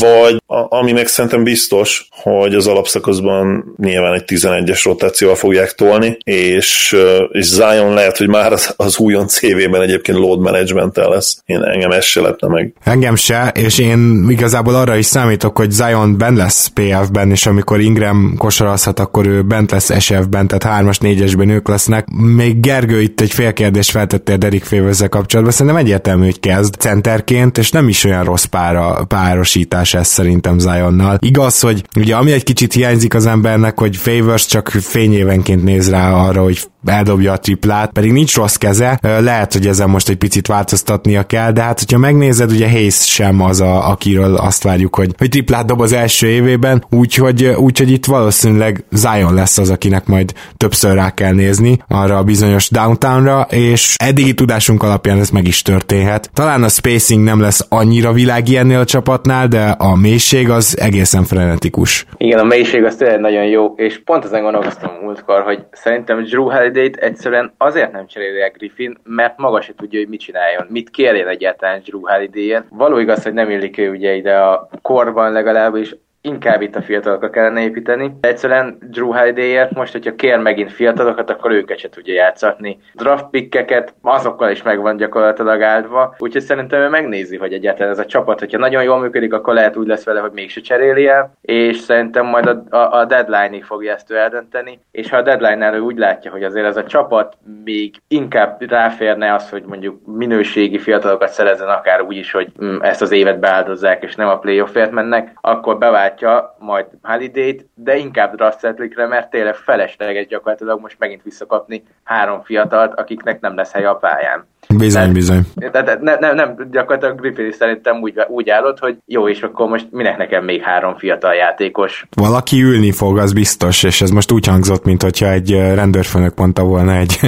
vagy 0.00 0.42
ami 0.68 0.92
meg 0.92 1.06
szerintem 1.06 1.42
biztos, 1.42 2.08
hogy 2.10 2.54
az 2.54 2.66
alapszakaszban 2.66 3.74
nyilván 3.76 4.14
egy 4.14 4.24
11-es 4.26 4.80
rotációval 4.84 5.36
fogják 5.36 5.72
tolni, 5.72 6.18
és, 6.24 6.96
és 7.30 7.44
Zion 7.44 7.94
lehet, 7.94 8.16
hogy 8.16 8.28
már 8.28 8.52
az, 8.52 8.74
az 8.76 8.98
újon 8.98 9.26
CV-ben 9.26 9.82
egyébként 9.82 10.18
load 10.18 10.40
management 10.40 10.96
lesz. 10.96 11.42
Én 11.44 11.62
engem 11.62 11.90
ez 11.90 12.04
se 12.04 12.20
lepne 12.20 12.48
meg. 12.48 12.74
Engem 12.84 13.16
se, 13.16 13.52
és 13.54 13.78
én 13.78 14.26
igazából 14.28 14.74
arra 14.74 14.96
is 14.96 15.06
számítok, 15.06 15.56
hogy 15.56 15.70
Zion 15.70 16.18
ben 16.18 16.34
lesz 16.34 16.66
PF-ben, 16.66 17.30
és 17.30 17.46
amikor 17.46 17.80
Ingram 17.80 18.34
kosarazhat, 18.38 18.98
akkor 18.98 19.26
ő 19.26 19.42
bent 19.42 19.70
lesz 19.70 20.02
SF-ben, 20.02 20.48
tehát 20.48 20.82
3-as, 20.82 20.96
4-esben 21.00 21.50
ők 21.50 21.68
lesznek. 21.68 22.06
Még 22.36 22.60
Gergő 22.60 23.00
itt 23.00 23.20
egy 23.20 23.32
fél 23.32 23.52
kérdést 23.52 23.90
feltettél 23.90 24.36
Derek 24.36 24.64
favors 24.64 25.02
kapcsolatban, 25.08 25.54
szerintem 25.54 25.80
egyértelmű, 25.80 26.24
hogy 26.24 26.40
kezd 26.40 26.74
centerként, 26.74 27.58
és 27.58 27.70
nem 27.70 27.88
is 27.88 28.04
olyan 28.04 28.24
rossz 28.24 28.44
pára, 28.44 29.04
páros 29.08 29.53
párosítás 29.54 29.94
ez 29.94 30.06
szerintem 30.06 30.58
Zionnal. 30.58 31.16
Igaz, 31.20 31.60
hogy 31.60 31.84
ugye 31.96 32.16
ami 32.16 32.32
egy 32.32 32.42
kicsit 32.42 32.72
hiányzik 32.72 33.14
az 33.14 33.26
embernek, 33.26 33.78
hogy 33.78 33.96
Favors 33.96 34.46
csak 34.46 34.68
fényévenként 34.68 35.64
néz 35.64 35.90
rá 35.90 36.12
arra, 36.12 36.42
hogy 36.42 36.60
eldobja 36.86 37.32
a 37.32 37.38
triplát, 37.38 37.92
pedig 37.92 38.12
nincs 38.12 38.36
rossz 38.36 38.54
keze, 38.54 38.98
lehet, 39.02 39.52
hogy 39.52 39.66
ezen 39.66 39.90
most 39.90 40.08
egy 40.08 40.16
picit 40.16 40.46
változtatnia 40.46 41.22
kell, 41.22 41.52
de 41.52 41.62
hát 41.62 41.78
hogyha 41.78 41.98
megnézed, 41.98 42.50
ugye 42.50 42.70
Hayes 42.70 43.12
sem 43.12 43.40
az, 43.40 43.60
a, 43.60 43.90
akiről 43.90 44.34
azt 44.34 44.62
várjuk, 44.62 44.94
hogy, 44.94 45.14
hogy 45.18 45.28
triplát 45.28 45.66
dob 45.66 45.80
az 45.80 45.92
első 45.92 46.26
évében, 46.26 46.84
úgyhogy, 46.90 47.44
úgyhogy 47.46 47.90
itt 47.90 48.06
valószínűleg 48.06 48.84
Zion 48.90 49.34
lesz 49.34 49.58
az, 49.58 49.70
akinek 49.70 50.06
majd 50.06 50.32
többször 50.56 50.94
rá 50.94 51.10
kell 51.10 51.32
nézni 51.32 51.78
arra 51.88 52.16
a 52.16 52.22
bizonyos 52.22 52.70
downtownra, 52.70 53.46
és 53.50 53.94
eddigi 53.96 54.34
tudásunk 54.34 54.82
alapján 54.82 55.18
ez 55.18 55.30
meg 55.30 55.46
is 55.46 55.62
történhet. 55.62 56.30
Talán 56.32 56.62
a 56.62 56.68
spacing 56.68 57.24
nem 57.24 57.40
lesz 57.40 57.66
annyira 57.68 58.12
világi 58.12 58.56
ennél 58.56 58.78
a 58.78 58.84
csapatnál, 58.84 59.48
de 59.48 59.62
a 59.62 59.96
mélység 59.96 60.50
az 60.50 60.78
egészen 60.80 61.24
frenetikus. 61.24 62.06
Igen, 62.16 62.38
a 62.38 62.44
mélység 62.44 62.84
az 62.84 62.96
tényleg 62.96 63.20
nagyon 63.20 63.44
jó, 63.44 63.74
és 63.76 64.02
pont 64.04 64.24
ezen 64.24 64.42
gondolkoztam 64.42 64.90
múltkor, 65.02 65.42
hogy 65.42 65.58
szerintem 65.72 66.24
Drew 66.24 66.48
Holiday-t 66.74 66.96
egyszerűen 66.96 67.54
azért 67.58 67.92
nem 67.92 68.06
cserélják 68.06 68.56
Griffin, 68.56 68.98
mert 69.02 69.38
maga 69.38 69.60
se 69.60 69.74
tudja, 69.74 69.98
hogy 69.98 70.08
mit 70.08 70.20
csináljon, 70.20 70.66
mit 70.68 70.90
kérjen 70.90 71.28
egyáltalán 71.28 71.80
Drew 71.84 72.00
Holiday-en. 72.08 72.66
Való 72.70 72.98
igaz, 72.98 73.22
hogy 73.22 73.32
nem 73.32 73.50
illik 73.50 73.78
ő 73.78 73.90
ugye 73.90 74.14
ide 74.14 74.36
a 74.36 74.68
korban 74.82 75.32
legalábbis 75.32 75.96
inkább 76.24 76.62
itt 76.62 76.76
a 76.76 76.82
fiatalokra 76.82 77.30
kellene 77.30 77.62
építeni. 77.62 78.16
Egyszerűen 78.20 78.78
Drew 78.80 79.12
holiday 79.12 79.58
most, 79.74 79.92
hogyha 79.92 80.14
kér 80.14 80.38
megint 80.38 80.72
fiatalokat, 80.72 81.30
akkor 81.30 81.50
őket 81.50 81.78
se 81.78 81.88
tudja 81.88 82.14
játszatni. 82.14 82.78
Draft 82.94 83.26
pickeket 83.30 83.94
azokkal 84.02 84.50
is 84.50 84.62
meg 84.62 84.80
van 84.80 84.96
gyakorlatilag 84.96 85.62
áldva, 85.62 86.14
úgyhogy 86.18 86.42
szerintem 86.42 86.80
ő 86.80 86.88
megnézi, 86.88 87.36
hogy 87.36 87.52
egyáltalán 87.52 87.92
ez 87.92 87.98
a 87.98 88.06
csapat, 88.06 88.38
hogyha 88.38 88.58
nagyon 88.58 88.82
jól 88.82 88.98
működik, 88.98 89.32
akkor 89.32 89.54
lehet 89.54 89.76
úgy 89.76 89.86
lesz 89.86 90.04
vele, 90.04 90.20
hogy 90.20 90.32
mégse 90.32 90.60
cseréli 90.60 91.06
el, 91.06 91.32
és 91.40 91.76
szerintem 91.76 92.26
majd 92.26 92.46
a, 92.46 92.76
a, 92.76 92.98
a 92.98 93.04
deadline-ig 93.04 93.64
fogja 93.64 93.92
ezt 93.92 94.10
ő 94.10 94.16
eldönteni, 94.16 94.78
és 94.90 95.10
ha 95.10 95.16
a 95.16 95.22
deadline-nál 95.22 95.74
ő 95.74 95.78
úgy 95.78 95.98
látja, 95.98 96.30
hogy 96.30 96.44
azért 96.44 96.66
ez 96.66 96.76
a 96.76 96.84
csapat 96.84 97.36
még 97.64 97.94
inkább 98.08 98.70
ráférne 98.70 99.34
az, 99.34 99.50
hogy 99.50 99.62
mondjuk 99.62 100.06
minőségi 100.06 100.78
fiatalokat 100.78 101.28
szerezzen, 101.28 101.68
akár 101.68 102.02
úgy 102.02 102.16
is, 102.16 102.32
hogy 102.32 102.52
mm, 102.64 102.76
ezt 102.80 103.02
az 103.02 103.12
évet 103.12 103.40
beáldozzák, 103.40 104.02
és 104.02 104.14
nem 104.14 104.28
a 104.28 104.38
playoffért 104.38 104.90
mennek, 104.90 105.32
akkor 105.40 105.78
bevált 105.78 106.13
látja 106.20 106.56
majd 106.58 106.86
holiday 107.02 107.70
de 107.74 107.96
inkább 107.96 108.34
Drassetlikre, 108.34 109.06
mert 109.06 109.30
tényleg 109.30 109.54
felesleges 109.54 110.26
gyakorlatilag 110.26 110.80
most 110.80 110.98
megint 110.98 111.22
visszakapni 111.22 111.82
három 112.04 112.42
fiatalt, 112.42 112.94
akiknek 112.94 113.40
nem 113.40 113.56
lesz 113.56 113.72
hely 113.72 113.84
a 113.84 113.94
pályán. 113.94 114.46
Bizony, 114.78 114.92
Tehát- 114.92 115.12
bizony. 115.12 115.42
Tehát 115.72 116.00
nem, 116.00 116.16
nem, 116.20 116.34
nem, 116.34 116.56
gyakorlatilag 116.70 117.20
Griffin 117.20 117.52
szerintem 117.58 118.00
úgy, 118.00 118.14
úgy 118.28 118.50
állott, 118.50 118.78
hogy 118.78 118.96
jó, 119.06 119.28
és 119.28 119.40
akkor 119.40 119.68
most 119.68 119.86
minek 119.90 120.16
nekem 120.16 120.44
még 120.44 120.62
három 120.62 120.96
fiatal 120.96 121.34
játékos. 121.34 122.06
Valaki 122.16 122.62
ülni 122.62 122.92
fog, 122.92 123.18
az 123.18 123.32
biztos, 123.32 123.82
és 123.82 124.00
ez 124.00 124.10
most 124.10 124.32
úgy 124.32 124.46
hangzott, 124.46 124.84
mint 124.84 125.02
hogyha 125.02 125.30
egy 125.30 125.50
rendőrfőnök 125.50 126.38
mondta 126.38 126.62
volna 126.62 126.96
egy 126.96 127.18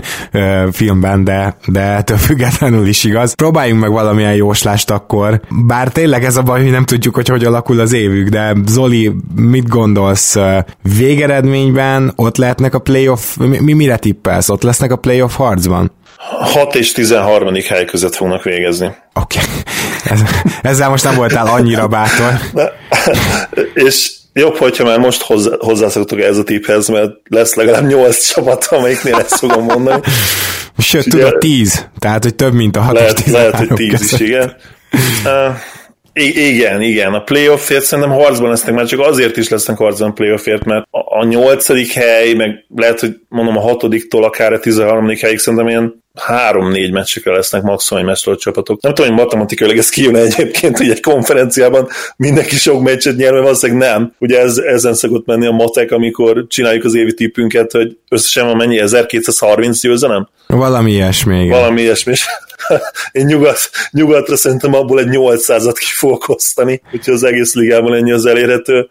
filmben, 0.72 1.24
de, 1.24 1.56
de 1.66 1.80
ettől 1.80 2.16
függetlenül 2.16 2.86
is 2.86 3.04
igaz. 3.04 3.34
Próbáljunk 3.34 3.80
meg 3.80 3.90
valamilyen 3.90 4.34
jóslást 4.34 4.90
akkor, 4.90 5.40
bár 5.66 5.88
tényleg 5.88 6.24
ez 6.24 6.36
a 6.36 6.42
baj, 6.42 6.62
hogy 6.62 6.70
nem 6.70 6.84
tudjuk, 6.84 7.14
hogy 7.14 7.28
hogy 7.28 7.44
alakul 7.44 7.80
az 7.80 7.92
évük, 7.92 8.28
de 8.28 8.52
Zoli, 8.66 9.12
mit 9.36 9.68
gondolsz? 9.68 10.36
Végeredményben 10.98 12.12
ott 12.16 12.36
lehetnek 12.36 12.74
a 12.74 12.78
playoff, 12.78 13.36
mi, 13.36 13.58
mi 13.60 13.72
mire 13.72 13.96
tippelsz? 13.96 14.48
Ott 14.48 14.62
lesznek 14.62 14.92
a 14.92 14.96
playoff 14.96 15.36
harcban? 15.36 15.90
6 16.18 16.74
és 16.74 16.92
13. 16.92 17.54
hely 17.68 17.84
között 17.84 18.14
fognak 18.14 18.42
végezni. 18.42 18.86
Oké. 19.12 19.38
Okay. 19.38 19.62
Ez, 20.04 20.20
ezzel 20.62 20.88
most 20.88 21.04
nem 21.04 21.14
voltál 21.14 21.46
annyira 21.46 21.86
bátor. 21.88 22.32
De, 22.52 22.72
és 23.74 24.10
jobb, 24.32 24.56
hogyha 24.56 24.84
már 24.84 24.98
most 24.98 25.22
hozzá, 25.22 25.50
hozzászoktok 25.58 26.20
ez 26.20 26.38
a 26.38 26.42
tipphez, 26.44 26.88
mert 26.88 27.10
lesz 27.28 27.54
legalább 27.54 27.86
8 27.86 28.32
csapat, 28.32 28.66
amelyiknél 28.70 29.14
ezt 29.14 29.36
fogom 29.38 29.64
mondani. 29.64 30.00
Sőt, 30.78 31.06
Ugye- 31.06 31.24
tudod, 31.24 31.38
10. 31.38 31.88
Tehát, 31.98 32.22
hogy 32.22 32.34
több, 32.34 32.52
mint 32.52 32.76
a 32.76 32.80
6 32.80 32.94
Lehet, 32.94 33.18
és 33.18 33.24
13 33.24 33.50
lehet 33.52 33.68
hogy 33.68 33.76
10 33.76 33.92
is, 33.92 34.10
között. 34.10 34.20
igen. 34.26 34.56
Uh, 35.24 35.54
I- 36.12 36.46
igen, 36.54 36.82
igen. 36.82 37.14
A 37.14 37.20
playoffért 37.22 37.84
szerintem 37.84 38.14
harcban 38.14 38.50
lesznek, 38.50 38.74
már 38.74 38.86
csak 38.86 39.00
azért 39.00 39.36
is 39.36 39.48
lesznek 39.48 39.76
harcban 39.76 40.08
a 40.08 40.12
playoffért, 40.12 40.64
mert 40.64 40.86
a, 40.90 41.18
a 41.18 41.24
nyolcadik 41.24 41.92
hely, 41.92 42.32
meg 42.32 42.64
lehet, 42.76 43.00
hogy 43.00 43.16
mondom 43.28 43.56
a 43.56 43.60
hatodiktól 43.60 44.24
akár 44.24 44.52
a 44.52 44.58
13. 44.60 45.10
helyig 45.20 45.38
szerintem 45.38 45.68
ilyen 45.68 46.04
három-négy 46.16 46.92
meccsekre 46.92 47.32
lesznek 47.32 47.62
maximum 47.62 48.02
egy 48.02 48.08
meccsről 48.08 48.36
csapatok. 48.36 48.82
Nem 48.82 48.94
tudom, 48.94 49.10
hogy 49.10 49.20
matematikailag 49.20 49.76
ez 49.76 49.88
kijön 49.88 50.16
egyébként, 50.16 50.76
hogy 50.76 50.90
egy 50.90 51.00
konferenciában 51.00 51.88
mindenki 52.16 52.56
sok 52.56 52.82
meccset 52.82 53.16
nyer, 53.16 53.32
mert 53.32 53.42
valószínűleg 53.42 53.90
nem. 53.90 54.12
Ugye 54.18 54.40
ez, 54.40 54.56
ezen 54.56 54.94
szokott 54.94 55.26
menni 55.26 55.46
a 55.46 55.50
matek, 55.50 55.92
amikor 55.92 56.46
csináljuk 56.48 56.84
az 56.84 56.94
évi 56.94 57.14
tippünket, 57.14 57.72
hogy 57.72 57.98
összesen 58.08 58.46
van 58.46 58.56
mennyi, 58.56 58.78
1230 58.78 59.80
győzelem? 59.80 60.28
Valami 60.46 60.92
ilyesmi, 60.92 61.42
igen. 61.42 61.58
valami 61.58 61.80
ilyesmi. 61.80 62.14
Én 63.12 63.24
nyugat, 63.26 63.58
nyugatra 63.90 64.36
szerintem 64.36 64.74
abból 64.74 64.98
egy 64.98 65.08
800-at 65.10 65.74
ki 65.78 65.86
fogok 65.94 66.28
osztani, 66.28 66.82
úgyhogy 66.92 67.14
az 67.14 67.24
egész 67.24 67.54
ligában 67.54 67.94
ennyi 67.94 68.12
az 68.12 68.26
elérhető. 68.26 68.88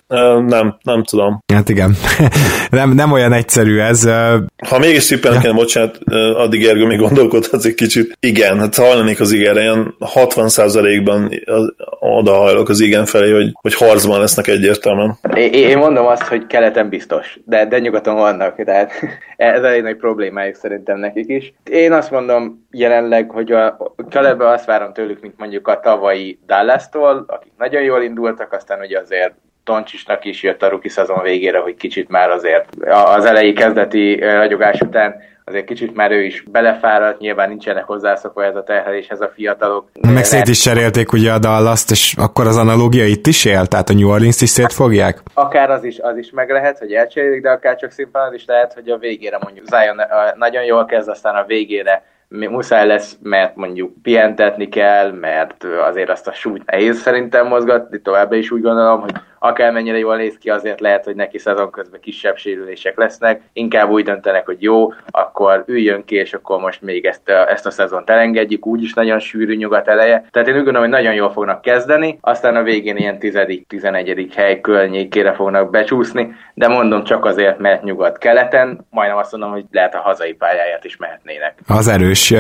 Nem, 0.47 0.77
nem 0.81 1.03
tudom. 1.03 1.43
Hát 1.53 1.69
igen. 1.69 1.95
nem, 2.69 2.91
nem 2.91 3.11
olyan 3.11 3.33
egyszerű 3.33 3.79
ez. 3.79 4.03
Ha 4.67 4.79
mégis 4.79 5.05
tippelni 5.07 5.39
kell, 5.39 5.51
bocsánat, 5.51 5.99
addig 6.35 6.65
Ergő 6.65 6.85
még 6.85 6.99
gondolkodhatsz 6.99 7.65
egy 7.65 7.73
kicsit. 7.73 8.17
Igen, 8.19 8.59
hát 8.59 8.75
hallanék 8.75 9.19
az 9.19 9.31
igenre, 9.31 9.61
ilyen 9.61 9.95
60%-ban 9.99 11.31
odahajlok 11.99 12.69
az 12.69 12.79
igen 12.79 13.05
felé, 13.05 13.31
hogy, 13.31 13.51
hogy 13.61 13.73
harcban 13.73 14.19
lesznek 14.19 14.47
egyértelműen. 14.47 15.17
Én, 15.35 15.53
én 15.53 15.77
mondom 15.77 16.05
azt, 16.05 16.27
hogy 16.27 16.47
keleten 16.47 16.89
biztos, 16.89 17.39
de, 17.45 17.65
de 17.65 17.79
nyugaton 17.79 18.15
vannak, 18.15 18.63
tehát 18.63 18.91
ez 19.37 19.63
elég 19.63 19.81
nagy 19.81 19.97
problémájuk 19.97 20.55
szerintem 20.55 20.99
nekik 20.99 21.27
is. 21.27 21.53
Én 21.63 21.91
azt 21.91 22.11
mondom 22.11 22.67
jelenleg, 22.71 23.29
hogy 23.29 23.51
keletben 24.09 24.47
azt 24.47 24.65
várom 24.65 24.93
tőlük, 24.93 25.21
mint 25.21 25.37
mondjuk 25.37 25.67
a 25.67 25.79
tavalyi 25.79 26.39
Dallas-tól, 26.45 27.25
akik 27.27 27.51
nagyon 27.57 27.81
jól 27.81 28.01
indultak, 28.01 28.53
aztán 28.53 28.79
ugye 28.79 28.99
azért 28.99 29.33
Toncsisnak 29.63 30.25
is 30.25 30.43
jött 30.43 30.63
a 30.63 30.69
ruki 30.69 30.89
szezon 30.89 31.21
végére, 31.21 31.59
hogy 31.59 31.75
kicsit 31.75 32.09
már 32.09 32.29
azért 32.29 32.65
az 33.15 33.25
elejé 33.25 33.53
kezdeti 33.53 34.19
ragyogás 34.19 34.81
után 34.81 35.15
azért 35.47 35.65
kicsit 35.65 35.95
már 35.95 36.11
ő 36.11 36.23
is 36.23 36.43
belefáradt, 36.51 37.19
nyilván 37.19 37.49
nincsenek 37.49 37.83
hozzászokva 37.83 38.43
ez 38.43 38.55
a 38.55 38.63
terheléshez 38.63 39.21
a 39.21 39.31
fiatalok. 39.35 39.89
meg 40.01 40.23
szét 40.23 40.47
is 40.47 40.59
cserélték 40.59 41.11
ugye 41.11 41.31
a 41.31 41.39
dallas 41.39 41.85
és 41.89 42.13
akkor 42.17 42.47
az 42.47 42.57
analógia 42.57 43.05
itt 43.05 43.27
is 43.27 43.45
él? 43.45 43.65
Tehát 43.65 43.89
a 43.89 43.93
New 43.93 44.09
Orleans 44.09 44.41
is 44.41 44.49
szétfogják? 44.49 45.21
akár 45.33 45.69
az 45.69 45.83
is, 45.83 45.99
az 45.99 46.17
is 46.17 46.31
meg 46.31 46.49
lehet, 46.49 46.77
hogy 46.77 46.93
elcserélik, 46.93 47.41
de 47.41 47.49
akár 47.49 47.75
csak 47.75 47.91
szimplán 47.91 48.27
az 48.27 48.33
is 48.33 48.45
lehet, 48.45 48.73
hogy 48.73 48.89
a 48.89 48.97
végére 48.97 49.37
mondjuk 49.43 49.65
Zion 49.65 50.01
nagyon 50.35 50.63
jól 50.63 50.85
kezd, 50.85 51.09
aztán 51.09 51.35
a 51.35 51.45
végére 51.45 52.03
muszáj 52.29 52.87
lesz, 52.87 53.17
mert 53.21 53.55
mondjuk 53.55 54.01
pihentetni 54.01 54.69
kell, 54.69 55.11
mert 55.11 55.63
azért 55.63 56.09
azt 56.09 56.27
a 56.27 56.33
súlyt 56.33 56.65
nehéz 56.65 56.97
szerintem 56.97 57.47
mozgatni, 57.47 58.01
továbbra 58.01 58.37
is 58.37 58.51
úgy 58.51 58.61
gondolom, 58.61 59.01
hogy 59.01 59.13
akármennyire 59.45 59.97
jól 59.97 60.15
néz 60.15 60.37
ki, 60.39 60.49
azért 60.49 60.79
lehet, 60.79 61.03
hogy 61.05 61.15
neki 61.15 61.37
szezon 61.37 61.71
közben 61.71 61.99
kisebb 61.99 62.37
sérülések 62.37 62.97
lesznek, 62.97 63.41
inkább 63.53 63.89
úgy 63.89 64.03
döntenek, 64.03 64.45
hogy 64.45 64.57
jó, 64.61 64.93
akkor 65.09 65.63
üljön 65.67 66.05
ki, 66.05 66.15
és 66.15 66.33
akkor 66.33 66.59
most 66.59 66.81
még 66.81 67.05
ezt, 67.05 67.29
a- 67.29 67.51
ezt 67.51 67.65
a 67.65 67.71
szezont 67.71 68.09
elengedjük, 68.09 68.65
úgyis 68.65 68.93
nagyon 68.93 69.19
sűrű 69.19 69.55
nyugat 69.55 69.87
eleje. 69.87 70.27
Tehát 70.31 70.47
én 70.47 70.53
úgy 70.55 70.63
gondolom, 70.63 70.81
hogy 70.89 70.97
nagyon 70.99 71.13
jól 71.13 71.31
fognak 71.31 71.61
kezdeni, 71.61 72.17
aztán 72.21 72.55
a 72.55 72.63
végén 72.63 72.97
ilyen 72.97 73.17
10.-11. 73.19 74.27
hely 74.35 74.61
környékére 74.61 75.33
fognak 75.33 75.69
becsúszni, 75.69 76.33
de 76.53 76.67
mondom 76.67 77.03
csak 77.03 77.25
azért, 77.25 77.59
mert 77.59 77.83
nyugat-keleten, 77.83 78.85
majdnem 78.89 79.17
azt 79.17 79.31
mondom, 79.31 79.51
hogy 79.51 79.63
lehet 79.71 79.95
a 79.95 79.99
hazai 79.99 80.33
pályáját 80.33 80.83
is 80.83 80.97
mehetnének. 80.97 81.53
Az 81.67 81.87
erős. 81.87 82.33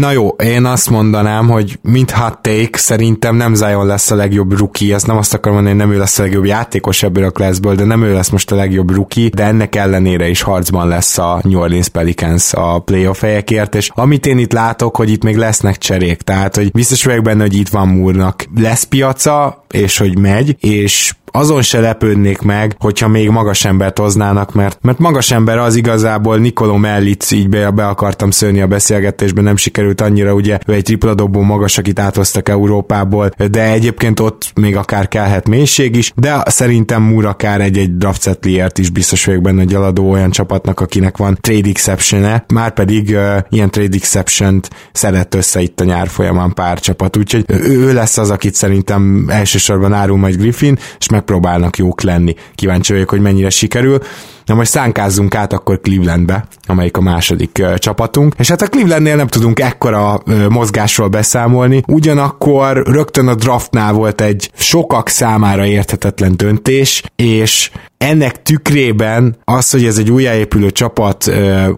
Na 0.00 0.10
jó, 0.10 0.28
én 0.28 0.64
azt 0.64 0.90
mondanám, 0.90 1.48
hogy 1.48 1.72
mint 1.82 2.10
hot 2.10 2.38
take, 2.42 2.78
szerintem 2.78 3.36
nem 3.36 3.54
Zion 3.54 3.86
lesz 3.86 4.10
a 4.10 4.14
legjobb 4.16 4.58
rookie, 4.58 4.94
ezt 4.94 5.06
nem 5.06 5.16
azt 5.16 5.34
akarom 5.34 5.54
mondani, 5.56 5.76
hogy 5.78 5.86
nem 5.86 5.96
ő 5.96 5.98
lesz 5.98 6.18
a 6.18 6.22
legjobb 6.22 6.33
játékos 6.42 7.02
ebből 7.02 7.24
a 7.24 7.30
classből, 7.30 7.74
de 7.74 7.84
nem 7.84 8.02
ő 8.02 8.12
lesz 8.12 8.28
most 8.28 8.50
a 8.50 8.54
legjobb 8.54 8.90
rookie, 8.90 9.28
de 9.28 9.44
ennek 9.44 9.76
ellenére 9.76 10.28
is 10.28 10.42
harcban 10.42 10.88
lesz 10.88 11.18
a 11.18 11.40
New 11.42 11.60
Orleans 11.60 11.88
Pelicans 11.88 12.52
a 12.52 12.78
playoff 12.78 13.20
helyekért, 13.20 13.74
és 13.74 13.90
amit 13.94 14.26
én 14.26 14.38
itt 14.38 14.52
látok, 14.52 14.96
hogy 14.96 15.10
itt 15.10 15.24
még 15.24 15.36
lesznek 15.36 15.78
cserék, 15.78 16.22
tehát 16.22 16.56
hogy 16.56 16.70
biztos 16.70 17.04
vagyok 17.04 17.24
benne, 17.24 17.42
hogy 17.42 17.56
itt 17.56 17.68
van 17.68 17.88
Múrnak 17.88 18.44
lesz 18.56 18.82
piaca, 18.82 19.64
és 19.70 19.98
hogy 19.98 20.18
megy, 20.18 20.56
és 20.60 21.14
azon 21.36 21.62
se 21.62 21.80
lepődnék 21.80 22.40
meg, 22.40 22.76
hogyha 22.78 23.08
még 23.08 23.28
magas 23.28 23.64
embert 23.64 23.98
hoznának, 23.98 24.52
mert, 24.52 24.78
mert 24.82 24.98
magas 24.98 25.30
ember 25.30 25.58
az 25.58 25.74
igazából 25.74 26.38
Nikoló 26.38 26.76
Mellic, 26.76 27.30
így 27.30 27.48
be, 27.48 27.70
be 27.70 27.86
akartam 27.86 28.30
szőni 28.30 28.60
a 28.60 28.66
beszélgetésben, 28.66 29.44
nem 29.44 29.56
sikerült 29.56 30.00
annyira, 30.00 30.34
ugye 30.34 30.58
ő 30.66 30.72
egy 30.72 30.82
tripla 30.82 31.14
dobó 31.14 31.40
magas, 31.40 31.78
akit 31.78 31.98
áthoztak 31.98 32.48
Európából, 32.48 33.30
de 33.50 33.72
egyébként 33.72 34.20
ott 34.20 34.52
még 34.54 34.76
akár 34.76 35.08
kellhet 35.08 35.48
mélység 35.48 35.96
is, 35.96 36.12
de 36.16 36.42
szerintem 36.46 37.02
Moore 37.02 37.28
akár 37.28 37.60
egy-egy 37.60 37.96
draft 37.96 38.38
is 38.74 38.90
biztos 38.90 39.24
vagyok 39.24 39.42
benne, 39.42 39.62
hogy 39.62 39.74
eladó 39.74 40.10
olyan 40.10 40.30
csapatnak, 40.30 40.80
akinek 40.80 41.16
van 41.16 41.38
trade 41.40 41.68
exception-e, 41.68 42.44
már 42.52 42.72
pedig 42.72 43.08
uh, 43.08 43.36
ilyen 43.48 43.70
trade 43.70 43.96
exception-t 43.96 44.70
szedett 44.92 45.34
össze 45.34 45.60
itt 45.60 45.80
a 45.80 45.84
nyár 45.84 46.08
folyamán 46.08 46.52
pár 46.52 46.80
csapat, 46.80 47.16
úgyhogy 47.16 47.44
ő, 47.48 47.92
lesz 47.92 48.18
az, 48.18 48.30
akit 48.30 48.54
szerintem 48.54 49.26
elsősorban 49.28 49.92
árul 49.92 50.18
majd 50.18 50.36
Griffin, 50.36 50.78
és 50.98 51.08
megpróbálnak 51.24 51.76
jók 51.76 52.02
lenni. 52.02 52.34
Kíváncsi 52.54 52.92
vagyok, 52.92 53.10
hogy 53.10 53.20
mennyire 53.20 53.50
sikerül. 53.50 53.98
Na 54.44 54.54
most 54.54 54.70
szánkázzunk 54.70 55.34
át 55.34 55.52
akkor 55.52 55.80
Clevelandbe, 55.80 56.46
amelyik 56.66 56.96
a 56.96 57.00
második 57.00 57.58
uh, 57.60 57.74
csapatunk, 57.74 58.34
és 58.38 58.48
hát 58.48 58.62
a 58.62 58.66
Clevelandnél 58.66 59.16
nem 59.16 59.26
tudunk 59.26 59.60
ekkora 59.60 60.20
uh, 60.26 60.48
mozgásról 60.48 61.08
beszámolni, 61.08 61.82
ugyanakkor 61.86 62.82
rögtön 62.86 63.28
a 63.28 63.34
draftnál 63.34 63.92
volt 63.92 64.20
egy 64.20 64.50
sokak 64.54 65.08
számára 65.08 65.66
érthetetlen 65.66 66.36
döntés, 66.36 67.02
és 67.16 67.70
ennek 67.98 68.42
tükrében 68.42 69.36
az, 69.44 69.70
hogy 69.70 69.84
ez 69.84 69.98
egy 69.98 70.10
újjáépülő 70.10 70.70
csapat, 70.70 71.26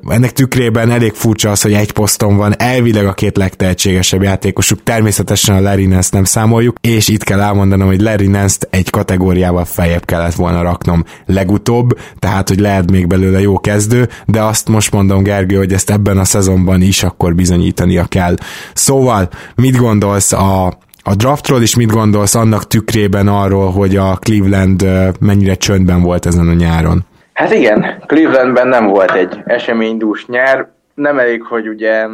ennek 0.09 0.33
tükrében 0.33 0.91
elég 0.91 1.13
furcsa 1.13 1.51
az, 1.51 1.63
hogy 1.63 1.73
egy 1.73 1.93
poszton 1.93 2.37
van. 2.37 2.55
Elvileg 2.59 3.07
a 3.07 3.13
két 3.13 3.37
legtehetségesebb 3.37 4.23
játékosuk, 4.23 4.83
természetesen 4.83 5.57
a 5.57 5.61
Larry 5.61 5.87
Nance 5.87 6.09
nem 6.13 6.25
számoljuk, 6.25 6.77
és 6.81 7.09
itt 7.09 7.23
kell 7.23 7.41
elmondanom, 7.41 7.87
hogy 7.87 8.01
Larry 8.01 8.27
Nance-t 8.27 8.69
egy 8.71 8.91
kategóriával 8.91 9.65
feljebb 9.65 10.05
kellett 10.05 10.35
volna 10.35 10.63
raknom 10.63 11.05
legutóbb, 11.27 11.99
tehát 12.19 12.49
hogy 12.49 12.56
lehet 12.61 12.91
még 12.91 13.07
belőle 13.07 13.41
jó 13.41 13.61
kezdő, 13.61 14.09
de 14.27 14.43
azt 14.43 14.69
most 14.69 14.93
mondom 14.93 15.23
Gergő, 15.23 15.57
hogy 15.57 15.73
ezt 15.73 15.91
ebben 15.91 16.19
a 16.19 16.25
szezonban 16.25 16.81
is 16.81 17.03
akkor 17.03 17.35
bizonyítania 17.35 18.05
kell. 18.09 18.35
Szóval, 18.75 19.29
mit 19.55 19.77
gondolsz 19.77 20.33
a, 20.33 20.67
a 21.03 21.15
draftról, 21.17 21.63
és 21.63 21.77
mit 21.77 21.91
gondolsz 21.91 22.35
annak 22.35 22.67
tükrében 22.67 23.29
arról, 23.29 23.71
hogy 23.71 23.97
a 23.97 24.17
Cleveland 24.21 24.87
mennyire 25.21 25.55
csöndben 25.55 26.03
volt 26.03 26.27
ezen 26.27 26.49
a 26.49 26.53
nyáron? 26.53 27.05
Hát 27.33 27.53
igen, 27.53 28.03
Clevelandben 28.07 28.69
nem 28.69 28.87
volt 28.87 29.13
egy 29.13 29.39
eseménydús 29.45 30.27
nyár, 30.27 30.69
nem 30.95 31.19
elég, 31.19 31.43
hogy 31.43 31.69
ugye 31.69 32.07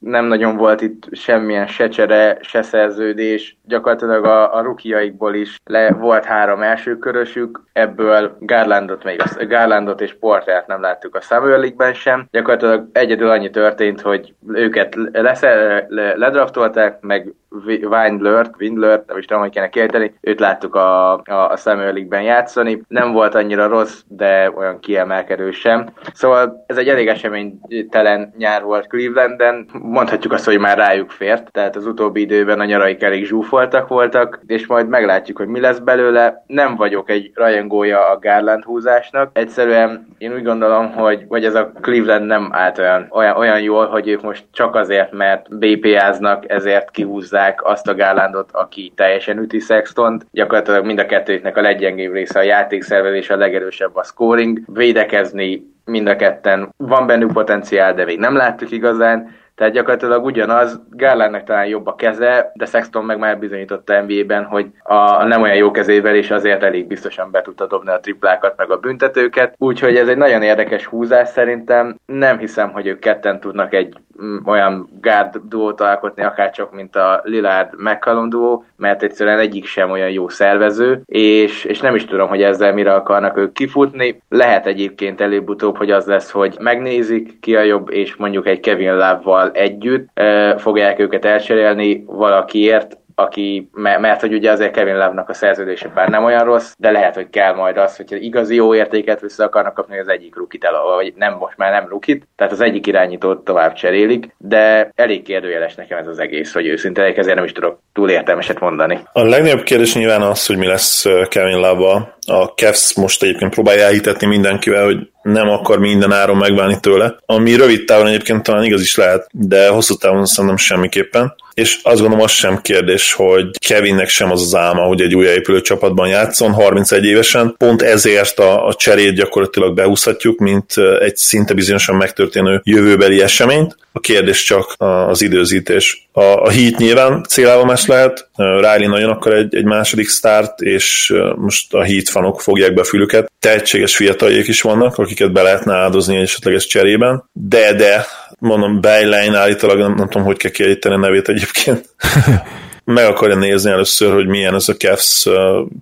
nem 0.00 0.24
nagyon 0.24 0.56
volt 0.56 0.80
itt 0.80 1.08
semmilyen 1.10 1.66
se 1.66 1.88
csere, 1.88 2.38
se 2.40 2.62
szerződés, 2.62 3.56
gyakorlatilag 3.64 4.24
a, 4.24 4.54
a 4.56 4.62
rukiaikból 4.62 5.34
is 5.34 5.60
le, 5.64 5.92
volt 5.92 6.24
három 6.24 6.62
első 6.62 6.98
körösük, 6.98 7.62
ebből 7.72 8.36
Garlandot, 8.40 9.04
még 9.04 9.22
a, 9.22 9.44
Garlandot 9.44 10.00
és 10.00 10.16
Portert 10.20 10.66
nem 10.66 10.80
láttuk 10.80 11.14
a 11.14 11.20
Summer 11.20 11.58
League-ben 11.58 11.94
sem, 11.94 12.26
gyakorlatilag 12.30 12.88
egyedül 12.92 13.30
annyi 13.30 13.50
történt, 13.50 14.00
hogy 14.00 14.34
őket 14.52 14.94
lesze, 15.12 15.84
le, 15.88 16.16
ledraftolták, 16.16 17.00
meg 17.00 17.34
Windler, 17.50 18.50
Windler, 18.58 19.02
nem 19.06 19.18
is 19.18 19.24
tudom, 19.24 19.42
hogy 19.42 19.50
kéne 19.52 19.68
kiejteni, 19.68 20.14
őt 20.20 20.40
láttuk 20.40 20.74
a, 20.74 21.12
a, 21.12 21.50
a 21.50 21.56
Summer 21.56 21.92
League-ben 21.92 22.22
játszani. 22.22 22.82
Nem 22.88 23.12
volt 23.12 23.34
annyira 23.34 23.66
rossz, 23.66 24.00
de 24.08 24.52
olyan 24.56 24.78
kiemelkedő 24.78 25.50
sem. 25.50 25.88
Szóval 26.12 26.64
ez 26.66 26.76
egy 26.76 26.88
elég 26.88 27.08
eseménytelen 27.08 28.34
nyár 28.36 28.62
volt 28.62 28.86
Clevelanden. 28.86 29.68
Mondhatjuk 29.72 30.32
azt, 30.32 30.44
hogy 30.44 30.58
már 30.58 30.78
rájuk 30.78 31.10
fért, 31.10 31.52
tehát 31.52 31.76
az 31.76 31.86
utóbbi 31.86 32.20
időben 32.20 32.60
a 32.60 32.64
nyaraik 32.64 33.02
elég 33.02 33.24
zsúfoltak 33.24 33.88
voltak, 33.88 34.40
és 34.46 34.66
majd 34.66 34.88
meglátjuk, 34.88 35.36
hogy 35.36 35.48
mi 35.48 35.60
lesz 35.60 35.78
belőle. 35.78 36.44
Nem 36.46 36.76
vagyok 36.76 37.10
egy 37.10 37.30
rajongója 37.34 38.08
a 38.08 38.18
Garland 38.18 38.64
húzásnak. 38.64 39.30
Egyszerűen 39.32 40.08
én 40.18 40.34
úgy 40.34 40.42
gondolom, 40.42 40.92
hogy 40.92 41.24
vagy 41.28 41.44
ez 41.44 41.54
a 41.54 41.72
Cleveland 41.80 42.26
nem 42.26 42.48
állt 42.52 42.78
olyan, 42.78 43.06
olyan, 43.10 43.36
olyan 43.36 43.60
jól, 43.60 43.86
hogy 43.86 44.08
ők 44.08 44.22
most 44.22 44.44
csak 44.52 44.74
azért, 44.74 45.12
mert 45.12 45.58
BPA-znak, 45.58 46.50
ezért 46.50 46.90
kihúzzák 46.90 47.39
azt 47.56 47.88
a 47.88 47.94
Garlandot, 47.94 48.50
aki 48.52 48.92
teljesen 48.94 49.38
üti 49.38 49.58
Sextont. 49.58 50.26
Gyakorlatilag 50.32 50.84
mind 50.84 50.98
a 50.98 51.06
kettőknek 51.06 51.56
a 51.56 51.60
leggyengébb 51.60 52.12
része 52.12 52.38
a 52.38 52.42
játékszervezés, 52.42 53.30
a 53.30 53.36
legerősebb 53.36 53.96
a 53.96 54.02
scoring. 54.02 54.58
Védekezni 54.66 55.62
mind 55.84 56.08
a 56.08 56.16
ketten 56.16 56.74
van 56.76 57.06
bennük 57.06 57.32
potenciál, 57.32 57.94
de 57.94 58.04
még 58.04 58.18
nem 58.18 58.36
láttuk 58.36 58.70
igazán. 58.70 59.38
Tehát 59.60 59.74
gyakorlatilag 59.74 60.24
ugyanaz, 60.24 60.80
Garlandnek 60.90 61.44
talán 61.44 61.66
jobb 61.66 61.86
a 61.86 61.94
keze, 61.94 62.52
de 62.54 62.64
Sexton 62.64 63.04
meg 63.04 63.18
már 63.18 63.38
bizonyította 63.38 64.00
NBA-ben, 64.00 64.44
hogy 64.44 64.66
a 64.82 65.24
nem 65.24 65.42
olyan 65.42 65.56
jó 65.56 65.70
kezével 65.70 66.14
is 66.14 66.30
azért 66.30 66.62
elég 66.62 66.86
biztosan 66.86 67.30
be 67.30 67.42
tudta 67.42 67.66
dobni 67.66 67.90
a 67.90 68.00
triplákat, 68.00 68.56
meg 68.56 68.70
a 68.70 68.76
büntetőket. 68.76 69.54
Úgyhogy 69.58 69.96
ez 69.96 70.08
egy 70.08 70.16
nagyon 70.16 70.42
érdekes 70.42 70.86
húzás 70.86 71.28
szerintem. 71.28 71.96
Nem 72.06 72.38
hiszem, 72.38 72.72
hogy 72.72 72.86
ők 72.86 72.98
ketten 72.98 73.40
tudnak 73.40 73.74
egy 73.74 73.94
mm, 74.22 74.36
olyan 74.44 74.88
guard 75.00 75.36
duót 75.48 75.80
alkotni, 75.80 76.22
akár 76.22 76.50
csak, 76.50 76.72
mint 76.72 76.96
a 76.96 77.20
Lillard 77.24 77.68
McCallum 77.78 78.28
duó, 78.28 78.64
mert 78.76 79.02
egyszerűen 79.02 79.38
egyik 79.38 79.66
sem 79.66 79.90
olyan 79.90 80.10
jó 80.10 80.28
szervező, 80.28 81.02
és, 81.04 81.64
és 81.64 81.80
nem 81.80 81.94
is 81.94 82.04
tudom, 82.04 82.28
hogy 82.28 82.42
ezzel 82.42 82.72
mire 82.72 82.94
akarnak 82.94 83.36
ők 83.36 83.52
kifutni. 83.52 84.22
Lehet 84.28 84.66
egyébként 84.66 85.20
előbb-utóbb, 85.20 85.76
hogy 85.76 85.90
az 85.90 86.06
lesz, 86.06 86.30
hogy 86.30 86.56
megnézik 86.60 87.40
ki 87.40 87.56
a 87.56 87.62
jobb, 87.62 87.90
és 87.90 88.16
mondjuk 88.16 88.46
egy 88.46 88.60
Kevin 88.60 88.92
Love-val 88.92 89.49
együtt 89.52 90.20
fogják 90.56 90.98
őket 90.98 91.24
elcserélni 91.24 92.04
valakiért, 92.06 92.98
aki, 93.20 93.70
mert 93.72 94.20
hogy 94.20 94.32
ugye 94.32 94.50
azért 94.50 94.72
Kevin 94.72 94.94
Love-nak 94.94 95.28
a 95.28 95.34
szerződése 95.34 95.88
bár 95.88 96.08
nem 96.08 96.24
olyan 96.24 96.44
rossz, 96.44 96.72
de 96.78 96.90
lehet, 96.90 97.14
hogy 97.14 97.30
kell 97.30 97.54
majd 97.54 97.76
az, 97.76 97.96
hogyha 97.96 98.16
igazi 98.16 98.54
jó 98.54 98.74
értéket 98.74 99.20
vissza 99.20 99.44
akarnak 99.44 99.74
kapni, 99.74 99.98
az 99.98 100.08
egyik 100.08 100.36
rukit 100.36 100.64
el, 100.64 100.82
vagy 100.96 101.12
nem, 101.16 101.36
most 101.38 101.56
már 101.56 101.72
nem 101.72 101.88
rukit, 101.88 102.28
tehát 102.36 102.52
az 102.52 102.60
egyik 102.60 102.86
irányítót 102.86 103.44
tovább 103.44 103.72
cserélik, 103.72 104.34
de 104.38 104.90
elég 104.94 105.22
kérdőjeles 105.22 105.74
nekem 105.74 105.98
ez 105.98 106.06
az 106.06 106.18
egész, 106.18 106.52
hogy 106.52 106.66
őszinte, 106.66 107.02
ezért 107.02 107.34
nem 107.34 107.44
is 107.44 107.52
tudok 107.52 107.80
túl 107.92 108.10
értelmeset 108.10 108.60
mondani. 108.60 109.00
A 109.12 109.22
legnagyobb 109.22 109.62
kérdés 109.62 109.94
nyilván 109.94 110.22
az, 110.22 110.46
hogy 110.46 110.56
mi 110.56 110.66
lesz 110.66 111.06
Kevin 111.28 111.58
love 111.58 112.18
A 112.30 112.52
Cavs 112.54 112.94
most 112.94 113.22
egyébként 113.22 113.54
próbálja 113.54 113.84
elhitetni 113.84 114.26
mindenkivel, 114.26 114.84
hogy 114.84 114.98
nem 115.22 115.48
akar 115.48 115.78
minden 115.78 116.12
áron 116.12 116.36
megválni 116.36 116.80
tőle, 116.80 117.16
ami 117.26 117.54
rövid 117.54 117.84
távon 117.84 118.06
egyébként 118.06 118.42
talán 118.42 118.64
igaz 118.64 118.80
is 118.80 118.96
lehet, 118.96 119.28
de 119.32 119.68
hosszú 119.68 119.94
távon 119.94 120.26
szerintem 120.26 120.56
semmiképpen. 120.56 121.34
És 121.54 121.78
azt 121.82 122.00
gondolom, 122.00 122.24
az 122.24 122.30
sem 122.30 122.60
kérdés, 122.62 123.12
hogy 123.12 123.46
Kevinnek 123.66 124.08
sem 124.08 124.30
az 124.30 124.42
az 124.42 124.54
álma, 124.54 124.82
hogy 124.82 125.00
egy 125.00 125.14
újjáépülő 125.14 125.60
csapatban 125.60 126.08
játszon 126.08 126.52
31 126.52 127.04
évesen. 127.04 127.54
Pont 127.58 127.82
ezért 127.82 128.38
a, 128.38 128.66
a 128.66 128.74
cserét 128.74 129.14
gyakorlatilag 129.14 129.74
behúzhatjuk, 129.74 130.38
mint 130.38 130.72
egy 131.00 131.16
szinte 131.16 131.54
bizonyosan 131.54 131.96
megtörténő 131.96 132.60
jövőbeli 132.64 133.22
eseményt. 133.22 133.76
A 133.92 134.00
kérdés 134.00 134.42
csak 134.42 134.74
az 134.78 135.22
időzítés. 135.22 136.08
A, 136.12 136.22
a 136.22 136.50
Heat 136.50 136.76
nyilván 136.76 137.24
célállomás 137.28 137.86
lehet, 137.86 138.28
Riley 138.40 138.88
nagyon 138.88 139.10
akar 139.10 139.32
egy, 139.32 139.54
egy 139.54 139.64
második 139.64 140.08
start, 140.08 140.60
és 140.60 141.14
most 141.36 141.74
a 141.74 141.84
Heat 141.84 142.08
fanok 142.08 142.40
fogják 142.40 142.74
be 142.74 142.80
a 142.80 142.84
fülüket. 142.84 143.32
Tehetséges 143.38 143.96
fiataljék 143.96 144.48
is 144.48 144.60
vannak, 144.60 144.98
akiket 144.98 145.32
be 145.32 145.42
lehetne 145.42 145.74
áldozni 145.74 146.16
egy 146.16 146.22
esetleges 146.22 146.66
cserében, 146.66 147.24
de, 147.32 147.74
de, 147.74 148.06
mondom, 148.38 148.80
Bejlein 148.80 149.34
állítólag, 149.34 149.78
nem, 149.78 149.94
nem 149.94 150.08
tudom, 150.08 150.26
hogy 150.26 150.36
kell 150.36 150.50
kiejteni 150.50 150.94
a 150.94 150.98
nevét 150.98 151.28
egyébként. 151.28 151.84
meg 152.84 153.06
akarja 153.06 153.34
nézni 153.34 153.70
először, 153.70 154.12
hogy 154.12 154.26
milyen 154.26 154.54
ez 154.54 154.68
a 154.68 154.74
Cavs 154.74 155.26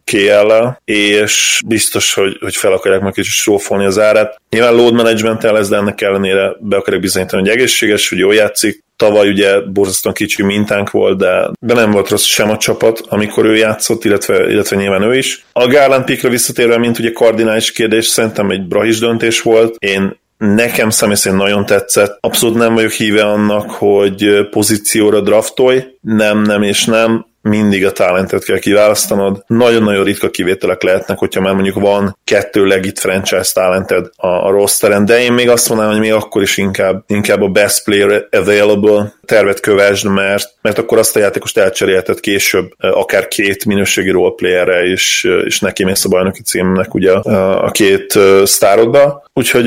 kl 0.04 0.52
és 0.84 1.60
biztos, 1.66 2.14
hogy, 2.14 2.36
hogy 2.40 2.56
fel 2.56 2.72
akarják 2.72 3.00
meg 3.00 3.12
kicsit 3.12 3.32
srófolni 3.32 3.84
az 3.84 3.98
árát. 3.98 4.40
Nyilván 4.50 4.74
load 4.74 4.94
management 4.94 5.42
lesz, 5.42 5.68
de 5.68 5.76
ennek 5.76 6.00
ellenére 6.00 6.56
be 6.60 6.76
akarják 6.76 7.02
bizonyítani, 7.02 7.42
hogy 7.42 7.50
egészséges, 7.50 8.08
hogy 8.08 8.18
jól 8.18 8.34
játszik. 8.34 8.84
Tavaly 8.98 9.28
ugye 9.28 9.60
borzasztóan 9.60 10.14
kicsi 10.14 10.42
mintánk 10.42 10.90
volt, 10.90 11.18
de, 11.18 11.50
de 11.60 11.74
nem 11.74 11.90
volt 11.90 12.08
rossz 12.08 12.24
sem 12.24 12.50
a 12.50 12.56
csapat, 12.56 13.02
amikor 13.08 13.44
ő 13.44 13.56
játszott, 13.56 14.04
illetve, 14.04 14.50
illetve 14.50 14.76
nyilván 14.76 15.02
ő 15.02 15.16
is. 15.16 15.44
A 15.52 15.66
Garland 15.66 16.04
pikra 16.04 16.28
visszatérve, 16.28 16.78
mint 16.78 16.98
ugye 16.98 17.12
kardinális 17.12 17.72
kérdés, 17.72 18.06
szerintem 18.06 18.50
egy 18.50 18.66
brahis 18.66 18.98
döntés 18.98 19.42
volt. 19.42 19.76
Én 19.78 20.16
Nekem 20.38 20.90
személy 20.90 21.14
szerint 21.14 21.42
nagyon 21.42 21.66
tetszett. 21.66 22.18
Abszolút 22.20 22.56
nem 22.56 22.74
vagyok 22.74 22.90
híve 22.90 23.24
annak, 23.24 23.70
hogy 23.70 24.48
pozícióra 24.50 25.20
draftolj. 25.20 25.84
Nem, 26.00 26.42
nem 26.42 26.62
és 26.62 26.84
nem 26.84 27.26
mindig 27.48 27.86
a 27.86 27.92
talentet 27.92 28.44
kell 28.44 28.58
kiválasztanod. 28.58 29.42
Nagyon-nagyon 29.46 30.04
ritka 30.04 30.30
kivételek 30.30 30.82
lehetnek, 30.82 31.18
hogyha 31.18 31.40
már 31.40 31.54
mondjuk 31.54 31.80
van 31.80 32.18
kettő 32.24 32.64
legit 32.64 32.98
franchise 32.98 33.52
talented 33.52 34.06
a, 34.16 34.26
a 34.26 34.50
rosteren, 34.50 35.04
de 35.04 35.20
én 35.20 35.32
még 35.32 35.48
azt 35.48 35.68
mondanám, 35.68 35.92
hogy 35.92 36.00
még 36.00 36.12
akkor 36.12 36.42
is 36.42 36.56
inkább, 36.56 37.04
inkább 37.06 37.42
a 37.42 37.48
best 37.48 37.84
player 37.84 38.26
available 38.30 39.12
tervet 39.24 39.60
kövesd, 39.60 40.06
mert, 40.06 40.54
mert 40.62 40.78
akkor 40.78 40.98
azt 40.98 41.16
a 41.16 41.20
játékost 41.20 41.58
elcserélheted 41.58 42.20
később 42.20 42.70
akár 42.78 43.28
két 43.28 43.64
minőségi 43.64 44.10
roleplayerre, 44.10 44.82
és, 44.82 45.28
és 45.44 45.60
neki 45.60 45.84
mész 45.84 46.04
a 46.04 46.08
bajnoki 46.08 46.42
címnek 46.42 46.94
ugye 46.94 47.12
a 47.12 47.70
két 47.70 48.18
sztárodba. 48.44 49.24
Úgyhogy 49.32 49.66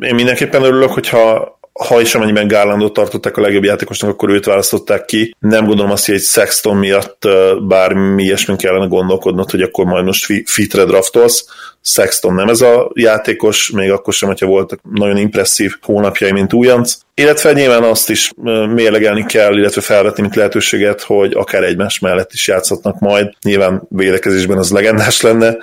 én 0.00 0.14
mindenképpen 0.14 0.62
örülök, 0.62 0.90
hogyha 0.90 1.57
ha 1.86 2.00
is 2.00 2.14
amennyiben 2.14 2.48
Garlandot 2.48 2.92
tartották 2.92 3.36
a 3.36 3.40
legjobb 3.40 3.64
játékosnak, 3.64 4.10
akkor 4.10 4.30
őt 4.30 4.44
választották 4.44 5.04
ki. 5.04 5.34
Nem 5.38 5.64
gondolom 5.66 5.90
azt, 5.90 6.06
hogy 6.06 6.14
egy 6.14 6.22
Sexton 6.22 6.76
miatt 6.76 7.28
bármi 7.68 8.22
ilyesmi 8.22 8.56
kellene 8.56 8.86
gondolkodnod, 8.86 9.50
hogy 9.50 9.62
akkor 9.62 9.84
majd 9.84 10.04
most 10.04 10.26
fitre 10.44 10.84
draftolsz. 10.84 11.46
Sexton 11.88 12.34
nem 12.34 12.48
ez 12.48 12.60
a 12.60 12.90
játékos, 12.94 13.70
még 13.70 13.90
akkor 13.90 14.12
sem, 14.12 14.28
hogyha 14.28 14.46
voltak 14.46 14.80
nagyon 14.92 15.16
impresszív 15.16 15.72
hónapjai, 15.82 16.32
mint 16.32 16.52
újonc. 16.52 16.94
Illetve 17.14 17.52
nyilván 17.52 17.82
azt 17.82 18.10
is 18.10 18.32
mérlegelni 18.74 19.24
kell, 19.26 19.56
illetve 19.56 19.80
felvetni, 19.80 20.22
mint 20.22 20.34
lehetőséget, 20.34 21.02
hogy 21.02 21.32
akár 21.34 21.62
egymás 21.62 21.98
mellett 21.98 22.32
is 22.32 22.48
játszhatnak 22.48 22.98
majd. 22.98 23.32
Nyilván 23.42 23.86
védekezésben 23.88 24.58
az 24.58 24.70
legendás 24.70 25.20
lenne, 25.20 25.56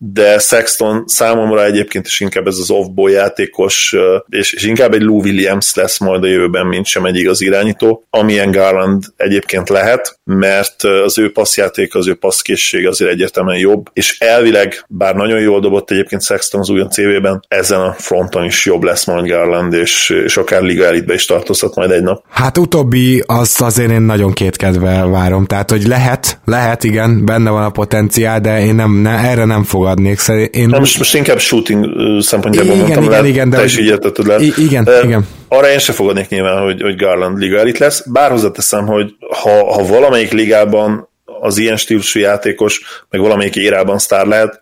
de 0.00 0.38
Sexton 0.38 1.04
számomra 1.06 1.64
egyébként 1.64 2.06
is 2.06 2.20
inkább 2.20 2.46
ez 2.46 2.58
az 2.58 2.70
off-ball 2.70 3.10
játékos, 3.10 3.94
és, 4.28 4.52
és 4.52 4.64
inkább 4.64 4.94
egy 4.94 5.02
Lou 5.02 5.20
Williams 5.20 5.74
lesz 5.74 5.98
majd 5.98 6.24
a 6.24 6.26
jövőben, 6.26 6.66
mint 6.66 6.86
sem 6.86 7.04
egy 7.04 7.16
igaz 7.16 7.40
irányító, 7.40 8.06
amilyen 8.10 8.50
Garland 8.50 9.04
egyébként 9.16 9.68
lehet, 9.68 10.20
mert 10.24 10.82
az 10.82 11.18
ő 11.18 11.32
passzjáték, 11.32 11.94
az 11.94 12.08
ő 12.08 12.14
passzkészség 12.14 12.86
azért 12.86 13.10
egyértelműen 13.10 13.58
jobb, 13.58 13.86
és 13.92 14.18
elvileg, 14.18 14.84
bár 14.88 15.14
nagyon 15.14 15.40
jól 15.40 15.60
dobott 15.68 15.90
egyébként 15.90 16.22
Sexton 16.22 16.60
az 16.60 16.68
újon 16.68 16.90
CV-ben, 16.90 17.44
ezen 17.48 17.80
a 17.80 17.92
fronton 17.92 18.44
is 18.44 18.66
jobb 18.66 18.82
lesz 18.82 19.06
majd 19.06 19.28
Garland, 19.28 19.72
és, 19.72 20.10
és 20.24 20.36
akár 20.36 20.62
Liga 20.62 20.84
Elitbe 20.84 21.14
is 21.14 21.24
tartozhat 21.24 21.74
majd 21.74 21.90
egy 21.90 22.02
nap. 22.02 22.24
Hát 22.30 22.58
utóbbi 22.58 23.22
az 23.26 23.56
azért 23.60 23.90
én 23.90 24.00
nagyon 24.00 24.32
kétkedve 24.32 25.04
várom, 25.04 25.46
tehát 25.46 25.70
hogy 25.70 25.86
lehet, 25.86 26.40
lehet, 26.44 26.84
igen, 26.84 27.24
benne 27.24 27.50
van 27.50 27.64
a 27.64 27.70
potenciál, 27.70 28.40
de 28.40 28.60
én 28.60 28.74
nem, 28.74 28.90
ne, 28.90 29.10
erre 29.10 29.44
nem 29.44 29.64
fog 29.64 29.78
fogadnék. 29.78 30.20
Én... 30.50 30.68
Na 30.68 30.78
most, 30.78 30.98
most 30.98 31.14
inkább 31.14 31.38
shooting 31.38 31.86
szempontjából 32.20 32.74
igen, 32.74 32.78
mondtam, 32.78 33.02
igen, 33.02 33.10
lehet, 33.10 33.26
igen, 33.26 33.50
de 33.50 33.56
te 33.56 33.64
is 33.64 33.78
így 33.78 33.86
értetted 33.86 34.26
le. 34.26 34.38
Igen, 34.40 34.88
uh, 34.88 35.04
igen. 35.04 35.26
Arra 35.48 35.70
én 35.70 35.78
sem 35.78 35.94
fogadnék 35.94 36.28
nyilván, 36.28 36.62
hogy, 36.62 36.82
hogy 36.82 36.96
Garland 36.96 37.38
liga 37.38 37.58
elit 37.58 37.78
lesz, 37.78 38.06
bár 38.06 38.30
hozzáteszem, 38.30 38.86
hogy 38.86 39.14
ha, 39.42 39.72
ha 39.72 39.86
valamelyik 39.86 40.32
ligában 40.32 41.08
az 41.40 41.58
ilyen 41.58 41.76
stílusú 41.76 42.20
játékos, 42.20 42.80
meg 43.10 43.20
valamelyik 43.20 43.56
érában 43.56 43.98
sztár 43.98 44.26
lehet, 44.26 44.60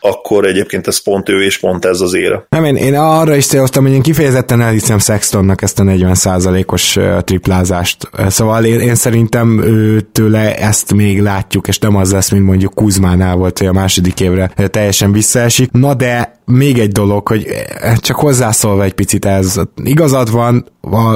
akkor 0.00 0.46
egyébként 0.46 0.86
ez 0.86 1.02
pont 1.02 1.28
ő 1.28 1.44
és 1.44 1.58
pont 1.58 1.84
ez 1.84 2.00
az 2.00 2.14
ére. 2.14 2.46
Nem, 2.48 2.64
én, 2.64 2.76
én 2.76 2.94
arra 2.94 3.36
is 3.36 3.46
céloztam, 3.46 3.82
hogy 3.82 3.92
én 3.92 4.02
kifejezetten 4.02 4.60
elhiszem 4.60 4.98
Sextonnak 4.98 5.62
ezt 5.62 5.80
a 5.80 5.82
40%-os 5.82 6.98
triplázást. 7.20 8.10
Szóval 8.28 8.64
én, 8.64 8.80
én 8.80 8.94
szerintem 8.94 9.62
ő, 9.62 10.00
tőle 10.00 10.56
ezt 10.56 10.94
még 10.94 11.20
látjuk, 11.20 11.68
és 11.68 11.78
nem 11.78 11.96
az 11.96 12.12
lesz, 12.12 12.30
mint 12.30 12.44
mondjuk 12.44 12.74
Kuzmánál 12.74 13.36
volt, 13.36 13.58
hogy 13.58 13.66
a 13.66 13.72
második 13.72 14.20
évre 14.20 14.50
teljesen 14.70 15.12
visszaesik. 15.12 15.70
Na 15.70 15.94
de 15.94 16.37
még 16.48 16.78
egy 16.78 16.92
dolog, 16.92 17.28
hogy 17.28 17.46
csak 17.96 18.16
hozzászólva 18.16 18.84
egy 18.84 18.94
picit 18.94 19.24
ez. 19.24 19.60
Igazad 19.84 20.30
van, 20.30 20.66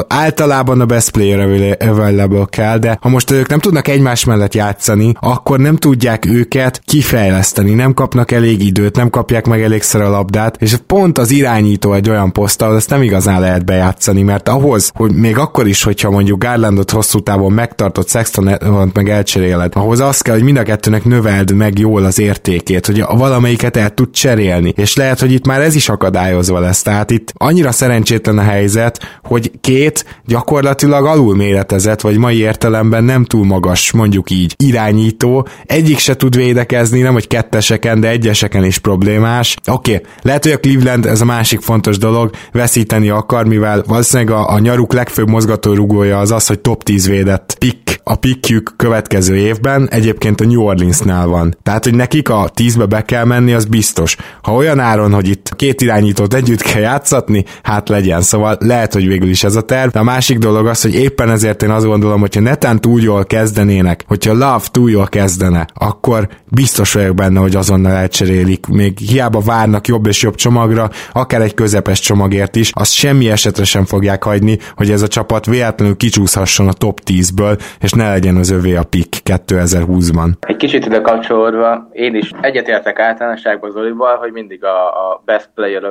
általában 0.09 0.81
a 0.81 0.87
best 0.87 1.11
player 1.11 1.77
available 1.81 2.45
kell, 2.49 2.79
de 2.79 2.99
ha 3.01 3.09
most 3.09 3.31
ők 3.31 3.49
nem 3.49 3.59
tudnak 3.59 3.89
egymás 3.89 4.25
mellett 4.25 4.55
játszani, 4.55 5.13
akkor 5.21 5.59
nem 5.59 5.77
tudják 5.77 6.27
őket 6.27 6.83
kifejleszteni, 6.85 7.75
nem 7.75 7.95
kapnak 7.95 8.31
elég 8.31 8.63
időt, 8.63 8.97
nem 8.97 9.11
kapják 9.11 9.47
meg 9.47 9.63
elégszer 9.63 10.01
a 10.01 10.11
labdát, 10.11 10.57
és 10.59 10.77
pont 10.87 11.19
az 11.19 11.31
irányító 11.31 11.93
egy 11.93 12.11
olyan 12.11 12.33
poszt, 12.33 12.63
ahol 12.63 12.77
ezt 12.77 12.91
nem 12.91 13.03
igazán 13.03 13.41
lehet 13.41 13.65
bejátszani, 13.65 14.23
mert 14.23 14.49
ahhoz, 14.49 14.91
hogy 14.95 15.15
még 15.15 15.39
akkor 15.39 15.67
is, 15.69 15.83
hogyha 15.83 16.11
mondjuk 16.11 16.43
Garlandot 16.43 16.91
hosszú 16.91 17.21
távon 17.21 17.53
megtartott 17.53 18.09
Sexton 18.09 18.51
meg 18.93 19.09
elcseréled, 19.09 19.73
ahhoz 19.75 20.01
az 20.01 20.21
kell, 20.21 20.35
hogy 20.35 20.45
mind 20.45 20.57
a 20.57 20.63
kettőnek 20.63 21.05
növeld 21.05 21.55
meg 21.55 21.79
jól 21.79 22.05
az 22.05 22.19
értékét, 22.19 22.87
hogy 22.87 23.05
valamelyiket 23.17 23.77
el 23.77 23.95
tud 23.95 24.11
cserélni, 24.11 24.73
és 24.77 24.97
lehet, 24.97 25.21
hogy 25.23 25.33
itt 25.33 25.47
már 25.47 25.61
ez 25.61 25.75
is 25.75 25.89
akadályozva 25.89 26.59
lesz, 26.59 26.83
tehát 26.83 27.11
itt 27.11 27.33
annyira 27.37 27.73
szerencsétlen 27.73 28.39
a 28.39 28.43
helyzet, 28.43 29.21
hogy 29.23 29.51
két 29.61 30.05
gyakorlatilag 30.27 31.07
alulméretezett, 31.07 32.01
vagy 32.01 32.17
mai 32.17 32.39
értelemben 32.39 33.05
nem 33.05 33.25
túl 33.25 33.45
magas, 33.45 33.93
mondjuk 33.93 34.31
így, 34.31 34.55
irányító, 34.65 35.47
egyik 35.65 35.99
se 35.99 36.17
tud 36.17 36.37
védekezni, 36.37 37.01
nem 37.01 37.13
hogy 37.13 37.27
ketteseken, 37.27 38.01
de 38.01 38.09
egyeseken 38.09 38.65
is 38.65 38.79
problémás. 38.79 39.57
Oké, 39.71 39.95
okay, 39.95 40.07
lehet, 40.23 40.43
hogy 40.43 40.53
a 40.53 40.59
Cleveland, 40.59 41.07
ez 41.07 41.21
a 41.21 41.25
másik 41.25 41.61
fontos 41.61 41.99
dolog, 41.99 42.31
veszíteni 42.53 43.09
akar, 43.09 43.47
mivel 43.47 43.83
valószínűleg 43.87 44.35
a, 44.35 44.53
a 44.53 44.59
nyaruk 44.59 44.93
legfőbb 44.93 45.29
mozgatórugója 45.29 46.19
az 46.19 46.31
az, 46.31 46.47
hogy 46.47 46.61
top 46.61 46.83
10 46.83 47.09
védett 47.09 47.57
pick 47.59 48.01
a 48.05 48.15
pickjük 48.15 48.73
következő 48.77 49.37
évben, 49.37 49.89
egyébként 49.91 50.41
a 50.41 50.45
New 50.45 50.63
Orleansnál 50.63 51.27
van. 51.27 51.57
Tehát, 51.63 51.85
hogy 51.85 51.95
nekik 51.95 52.29
a 52.29 52.51
10-be 52.55 52.87
be 52.87 53.03
kell 53.03 53.25
menni, 53.25 53.53
az 53.53 53.65
biztos. 53.65 54.17
Ha 54.43 54.55
olyan 54.55 54.79
áron, 54.79 55.12
hogy 55.15 55.29
itt 55.29 55.57
két 55.57 55.81
irányítót 55.81 56.35
együtt 56.35 56.63
kell 56.63 56.81
játszatni, 56.81 57.45
hát 57.63 57.89
legyen. 57.89 58.21
Szóval 58.21 58.57
lehet, 58.61 58.93
hogy 58.93 59.07
végül 59.07 59.29
is 59.29 59.45
ez 59.45 59.57
a 59.57 59.61
terv. 59.63 59.91
De 59.91 59.99
a 59.99 60.03
másik 60.03 60.39
dolog 60.39 60.67
az, 60.67 60.83
hogy 60.83 60.95
éppen 60.95 61.31
ezért 61.31 61.63
én 61.63 61.71
azt 61.71 61.87
gondolom, 61.87 62.21
hogyha 62.21 62.41
netán 62.41 62.81
túl 62.81 63.01
jól 63.01 63.25
kezdenének, 63.25 64.05
hogyha 64.07 64.33
Love 64.33 64.65
túl 64.71 64.91
jól 64.91 65.07
kezdene, 65.07 65.67
akkor 65.75 66.29
biztos 66.51 66.93
vagyok 66.93 67.15
benne, 67.15 67.41
hogy 67.41 67.57
azonnal 67.57 67.93
elcserélik. 67.93 68.67
Még 68.67 68.99
hiába 68.99 69.41
várnak 69.41 69.87
jobb 69.87 70.07
és 70.07 70.23
jobb 70.23 70.35
csomagra, 70.35 70.91
akár 71.13 71.41
egy 71.41 71.55
közepes 71.55 72.01
csomagért 72.01 72.57
is, 72.57 72.71
azt 72.75 72.93
semmi 72.93 73.31
esetre 73.31 73.65
sem 73.65 73.85
fogják 73.85 74.23
hagyni, 74.25 74.59
hogy 74.77 74.91
ez 74.91 75.03
a 75.03 75.09
csapat 75.09 75.47
véletlenül 75.47 75.97
kicsúszhasson 75.97 76.69
a 76.69 76.73
top 76.73 77.01
10-ből, 77.07 77.61
és 77.81 77.93
ne 77.93 78.09
legyen 78.09 78.37
az 78.37 78.51
övé 78.51 78.75
a 78.75 78.83
pick 78.83 79.21
2020-ban. 79.25 80.33
Egy 80.41 80.57
kicsit 80.57 80.87
ide 80.87 81.01
kapcsolódva, 81.01 81.89
én 81.93 82.15
is 82.15 82.31
egyetértek 82.41 82.99
általánosságban 82.99 83.71
Zolival, 83.71 84.17
hogy 84.17 84.33
mindig 84.33 84.65
a, 84.65 84.87
a 84.87 85.02
best 85.25 85.51
player 85.55 85.85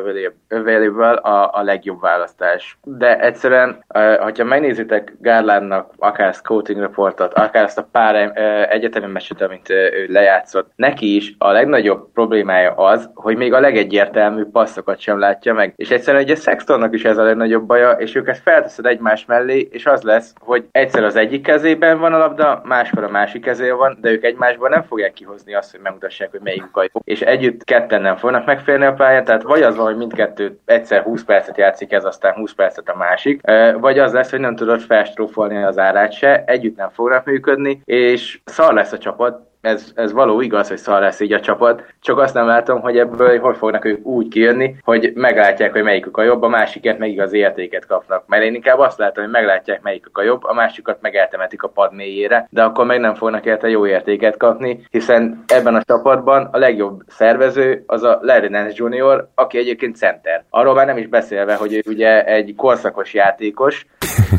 available 0.50 1.14
a, 1.14 1.50
a 1.54 1.64
legjobb 1.64 2.02
választás. 2.02 2.78
De 2.84 3.20
egyszerűen, 3.20 3.86
hogyha 4.20 4.44
megnézitek 4.44 5.14
Garlandnak 5.20 5.94
akár 5.98 6.34
scouting 6.34 6.80
reportot, 6.80 7.34
akár 7.34 7.64
ezt 7.64 7.78
a 7.78 7.88
pár 7.92 8.32
egyetemi 8.70 9.12
meccset, 9.12 9.42
amit 9.42 9.70
ő 9.70 10.08
lejátszott, 10.10 10.72
neki 10.76 11.16
is 11.16 11.36
a 11.38 11.52
legnagyobb 11.52 12.12
problémája 12.14 12.74
az, 12.74 13.10
hogy 13.14 13.38
még 13.38 13.54
a 13.54 13.60
legegyértelmű 13.60 14.44
passzokat 14.46 15.00
sem 15.00 15.20
látja 15.20 15.54
meg. 15.54 15.74
És 15.76 15.92
egyszerűen 15.92 16.24
ugye 16.24 16.36
Sextonnak 16.36 16.94
is 16.94 17.06
ez 17.06 17.18
a 17.18 17.24
legnagyobb 17.24 17.66
baja, 17.66 17.92
és 17.92 18.16
őket 18.16 18.38
felteszed 18.38 18.86
egymás 18.86 19.26
mellé, 19.26 19.68
és 19.72 19.86
az 19.86 20.02
lesz, 20.02 20.34
hogy 20.40 20.66
egyszer 20.72 21.04
az 21.04 21.16
egyik 21.16 21.44
kezében 21.44 22.00
van 22.00 22.14
a 22.14 22.18
labda, 22.18 22.62
máskor 22.64 23.04
a 23.04 23.10
másik 23.10 23.42
kezében 23.42 23.78
van, 23.78 23.98
de 24.02 24.12
ők 24.12 24.24
egymásból 24.24 24.70
nem 24.70 24.84
fogják 24.84 25.14
kihozni 25.14 25.54
azt, 25.54 25.72
hogy 25.72 25.80
megmutassák, 25.80 26.32
hogy 26.32 26.40
melyik 26.44 26.70
a 26.72 26.82
jó. 26.82 27.02
És 27.04 27.22
együtt 27.22 27.64
ketten 27.64 28.02
nem 28.02 28.16
fognak 28.16 28.46
megférni 28.46 28.86
a 28.86 28.94
pályán, 29.02 29.24
tehát 29.24 29.44
vagy 29.44 29.62
az 29.62 29.76
van, 29.76 29.86
hogy 29.86 29.98
mindkettő 29.98 30.60
egyszer 30.66 31.04
20 31.04 31.24
percet 31.24 31.58
játszik 31.58 31.92
ez, 31.92 32.06
aztán 32.06 32.34
20 32.34 32.54
percet 32.54 32.90
a 32.90 32.96
másik, 32.96 33.42
vagy 33.80 34.00
az 34.00 34.14
lesz, 34.14 34.30
hogy 34.30 34.40
nem 34.40 34.56
tudod 34.56 34.82
felstrófolni 34.82 35.64
az 35.64 35.78
árát 35.78 36.12
se, 36.12 36.44
együtt 36.46 36.76
nem 36.76 36.90
fognak 36.90 37.26
működni, 37.26 37.82
és 37.86 38.42
szar 38.46 38.74
lesz 38.74 38.92
a 38.92 38.98
csapat, 38.98 39.51
ez, 39.62 39.92
ez 39.96 40.12
való 40.12 40.42
igaz, 40.42 40.68
hogy 40.68 40.78
szar 40.78 41.02
lesz 41.02 41.20
így 41.20 41.34
a 41.34 41.40
csapat, 41.40 41.84
csak 42.00 42.18
azt 42.18 42.34
nem 42.34 42.48
látom, 42.48 42.82
hogy 42.82 42.98
ebből 42.98 43.40
hogy 43.40 43.58
fognak 43.58 43.86
ők 43.86 44.06
úgy 44.06 44.28
kijönni, 44.28 44.76
hogy 44.84 45.12
meglátják, 45.16 45.72
hogy 45.72 45.84
melyikük 45.84 46.18
a 46.18 46.24
jobb, 46.24 46.42
a 46.42 46.48
másikért 46.48 46.98
meg 46.98 47.10
igaz 47.10 47.34
értéket 47.34 47.86
kapnak. 47.86 48.24
Mert 48.28 48.44
én 48.44 48.56
inkább 48.56 48.80
azt 48.80 48.98
látom, 48.98 49.24
hogy 49.24 49.34
meglátják, 49.34 49.82
melyikük 49.82 50.18
a 50.18 50.24
jobb, 50.24 50.44
a 50.44 50.54
másikat 50.54 51.02
meg 51.02 51.16
eltemetik 51.16 51.64
a 51.64 51.68
pad 51.68 51.94
mélyére, 51.94 52.48
de 52.50 52.64
akkor 52.64 52.86
meg 52.86 53.00
nem 53.00 53.16
fognak 53.16 53.46
érte 53.46 53.70
jó 53.70 53.88
értéket 53.88 54.38
kapni, 54.38 54.86
hiszen 54.90 55.44
ebben 55.48 55.76
a 55.76 55.84
csapatban 55.84 56.50
a 56.52 56.58
legjobb 56.58 57.02
szervező 57.08 57.84
az 57.88 58.04
a 58.04 58.20
Larry 58.22 58.48
Nance 58.48 58.74
Jr., 58.76 59.28
aki 59.36 59.58
egyébként 59.58 59.96
center. 59.96 60.44
Arról 60.50 60.74
már 60.74 60.86
nem 60.86 60.98
is 60.98 61.08
beszélve, 61.08 61.56
hogy 61.56 61.74
ő 61.74 61.82
ugye 61.86 62.26
egy 62.26 62.54
korszakos 62.58 63.14
játékos, 63.14 63.86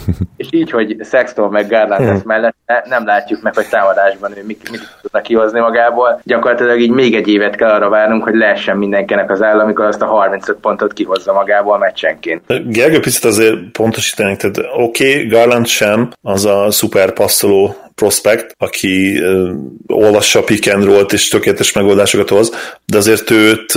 és 0.36 0.46
így, 0.50 0.70
hogy 0.70 0.96
Sexton 1.04 1.50
meg 1.50 1.68
Garland 1.68 2.06
lesz 2.06 2.22
mellette, 2.22 2.84
nem 2.88 3.06
látjuk 3.06 3.42
meg, 3.42 3.54
hogy 3.54 3.68
támadásban 3.68 4.32
ő 4.36 4.42
mit, 4.46 4.70
mit 4.70 4.80
tudna 5.02 5.20
kihozni 5.20 5.60
magából. 5.60 6.20
Gyakorlatilag 6.24 6.80
így 6.80 6.90
még 6.90 7.14
egy 7.14 7.28
évet 7.28 7.56
kell 7.56 7.70
arra 7.70 7.88
várnunk, 7.88 8.22
hogy 8.24 8.34
lehessen 8.34 8.76
mindenkinek 8.76 9.30
az 9.30 9.42
áll, 9.42 9.60
amikor 9.60 9.84
azt 9.84 10.02
a 10.02 10.06
35 10.06 10.56
pontot 10.60 10.92
kihozza 10.92 11.32
magából 11.32 11.78
meccsenként. 11.78 12.42
Gergő 12.66 13.00
picit 13.00 13.24
azért 13.24 13.56
pontosítani, 13.72 14.36
tehát 14.36 14.58
oké, 14.76 15.14
okay, 15.14 15.26
Garland 15.26 15.66
sem 15.66 16.10
az 16.22 16.44
a 16.44 16.70
szuper 16.70 17.12
passzoló 17.12 17.76
prospect, 18.02 18.54
aki 18.58 19.20
uh, 19.20 19.50
olvassa 19.86 20.38
a 20.38 20.42
pick 20.42 20.74
and 20.74 20.84
roll 20.84 21.04
és 21.12 21.28
tökéletes 21.28 21.72
megoldásokat 21.72 22.28
hoz, 22.28 22.52
de 22.84 22.96
azért 22.96 23.30
őt 23.30 23.72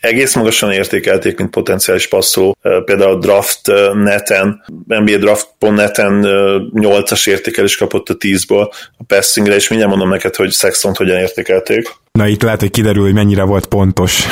egész 0.00 0.34
magasan 0.34 0.72
értékelték, 0.72 1.38
mint 1.38 1.50
potenciális 1.50 2.08
passzoló. 2.08 2.56
Például 2.84 3.12
a 3.12 3.18
draft 3.18 3.68
uh, 3.68 3.94
neten, 3.94 4.64
NBA 4.86 5.16
draft.neten 5.16 6.24
uh, 6.24 6.62
8-as 6.74 7.28
értékelés 7.28 7.76
kapott 7.76 8.08
a 8.08 8.16
10-ból 8.16 8.70
a 8.98 9.04
passingre, 9.06 9.54
és 9.54 9.68
mindjárt 9.68 9.92
mondom 9.92 10.10
neked, 10.10 10.34
hogy 10.34 10.52
Sexton 10.52 10.94
hogyan 10.94 11.18
értékelték. 11.18 11.88
Na 12.12 12.26
itt 12.26 12.42
lehet, 12.42 12.60
hogy 12.60 12.70
kiderül, 12.70 13.02
hogy 13.02 13.14
mennyire 13.14 13.42
volt 13.42 13.66
pontos 13.66 14.22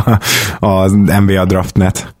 az 0.58 0.92
NBA 0.92 1.44
draftnet. 1.44 2.14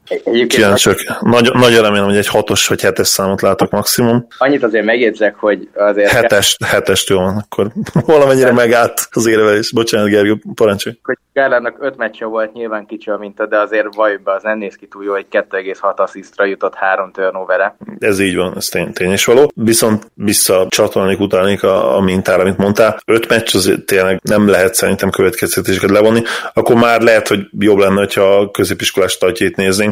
Kíváncsiak. 0.46 1.20
Nagy, 1.20 1.50
nagyon 1.52 1.82
remélem, 1.82 2.06
hogy 2.06 2.16
egy 2.16 2.26
hatos 2.26 2.68
vagy 2.68 2.80
hetes 2.80 3.08
számot 3.08 3.40
látok 3.40 3.70
maximum. 3.70 4.26
Annyit 4.38 4.62
azért 4.62 4.84
megjegyzek, 4.84 5.34
hogy 5.34 5.68
azért... 5.74 6.10
Hetes, 6.10 6.56
hetes 6.66 7.08
jó 7.08 7.18
van, 7.18 7.36
akkor 7.36 7.72
valamennyire 8.06 8.52
megállt 8.52 9.08
az 9.10 9.26
érvelés. 9.26 9.72
Bocsánat, 9.72 10.08
Gergő, 10.08 10.42
parancsolj. 10.54 10.98
Hogy 11.02 11.18
Gárlának 11.32 11.76
öt 11.80 11.96
meccse 11.96 12.24
volt, 12.24 12.52
nyilván 12.52 12.86
kicsi 12.86 13.10
a 13.10 13.16
minta, 13.16 13.46
de 13.46 13.58
azért 13.58 13.94
vajba 13.94 14.32
az 14.32 14.42
nem 14.42 14.58
néz 14.58 14.74
ki 14.74 14.86
túl 14.86 15.04
jó, 15.04 15.12
hogy 15.12 15.26
2,6 15.30 15.96
asszisztra 15.96 16.44
jutott 16.44 16.74
három 16.74 17.12
turnovere. 17.12 17.76
Ez 17.98 18.20
így 18.20 18.36
van, 18.36 18.56
ez 18.56 18.68
tény, 18.68 18.92
tény 18.92 19.10
és 19.10 19.24
való. 19.24 19.50
Viszont 19.54 20.10
vissza 20.14 20.66
csatolnék 20.68 21.20
utálnék 21.20 21.62
a, 21.62 21.96
a 21.96 22.00
mintára, 22.00 22.42
amit 22.42 22.56
mondtál. 22.56 23.00
Öt 23.06 23.28
meccs 23.28 23.54
azért 23.54 23.84
tényleg 23.84 24.20
nem 24.22 24.48
lehet 24.48 24.74
szerintem 24.74 25.10
következtetéseket 25.10 25.90
levonni. 25.90 26.22
Akkor 26.52 26.76
már 26.76 27.00
lehet, 27.00 27.28
hogy 27.28 27.40
jobb 27.58 27.78
lenne, 27.78 28.08
ha 28.14 28.38
a 28.38 28.50
középiskolás 28.50 29.18
tartjét 29.18 29.56
néznénk 29.56 29.91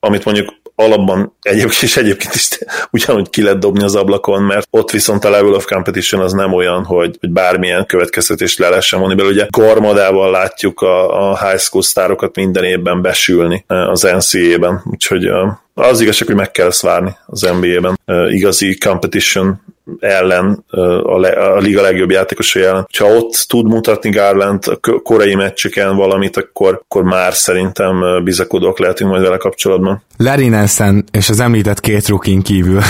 amit 0.00 0.24
mondjuk 0.24 0.54
alapban 0.80 1.36
egyébként 1.42 1.82
is 1.82 1.96
egyébként 1.96 2.34
is 2.34 2.58
ugyanúgy 2.90 3.30
ki 3.30 3.42
lehet 3.42 3.58
dobni 3.58 3.84
az 3.84 3.94
ablakon, 3.94 4.42
mert 4.42 4.68
ott 4.70 4.90
viszont 4.90 5.24
a 5.24 5.30
level 5.30 5.52
of 5.52 5.64
competition 5.64 6.20
az 6.20 6.32
nem 6.32 6.52
olyan, 6.52 6.84
hogy, 6.84 7.16
hogy 7.20 7.30
bármilyen 7.30 7.86
következtetést 7.86 8.58
le 8.58 8.68
lehessen 8.68 9.00
vonni 9.00 9.14
belőle. 9.14 9.34
Ugye 9.34 9.46
Garmadával 9.50 10.30
látjuk 10.30 10.80
a, 10.80 11.30
a 11.30 11.48
high 11.48 11.60
school 11.60 11.82
sztárokat 11.82 12.36
minden 12.36 12.64
évben 12.64 13.02
besülni 13.02 13.64
eh, 13.66 13.88
az 13.88 14.02
NCAA-ben, 14.02 14.82
úgyhogy 14.84 15.26
eh, 15.26 15.52
az 15.74 16.00
igazság, 16.00 16.26
hogy 16.26 16.36
meg 16.36 16.50
kell 16.50 16.66
ezt 16.66 16.82
várni 16.82 17.16
az 17.26 17.40
NBA-ben. 17.40 17.98
Eh, 18.04 18.34
igazi 18.34 18.78
competition 18.78 19.60
ellen, 20.00 20.64
a, 21.02 21.18
le, 21.18 21.28
a 21.28 21.58
liga 21.58 21.82
legjobb 21.82 22.10
játékosai 22.10 22.62
ellen. 22.62 22.88
Ha 22.98 23.04
ott 23.04 23.44
tud 23.48 23.66
mutatni 23.66 24.10
Garland 24.10 24.64
a 24.66 25.00
korai 25.02 25.34
meccseken 25.34 25.96
valamit, 25.96 26.36
akkor, 26.36 26.80
akkor 26.82 27.02
már 27.02 27.34
szerintem 27.34 28.24
bizakodók 28.24 28.78
lehetünk 28.78 29.10
majd 29.10 29.22
vele 29.22 29.36
kapcsolatban. 29.36 29.87
Larry 30.16 30.48
Nelson 30.48 31.04
és 31.10 31.28
az 31.28 31.40
említett 31.40 31.80
két 31.80 32.08
rukin 32.08 32.42
kívül 32.42 32.82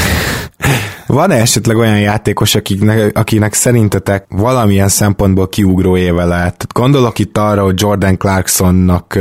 Van-e 1.09 1.34
esetleg 1.34 1.76
olyan 1.76 2.00
játékos, 2.00 2.54
akiknek, 2.54 3.18
akinek 3.18 3.54
szerintetek 3.54 4.24
valamilyen 4.28 4.88
szempontból 4.88 5.48
kiugró 5.48 5.96
éve 5.96 6.24
lehet? 6.24 6.66
Gondolok 6.72 7.18
itt 7.18 7.38
arra, 7.38 7.62
hogy 7.62 7.80
Jordan 7.80 8.18
Clarksonnak 8.18 9.18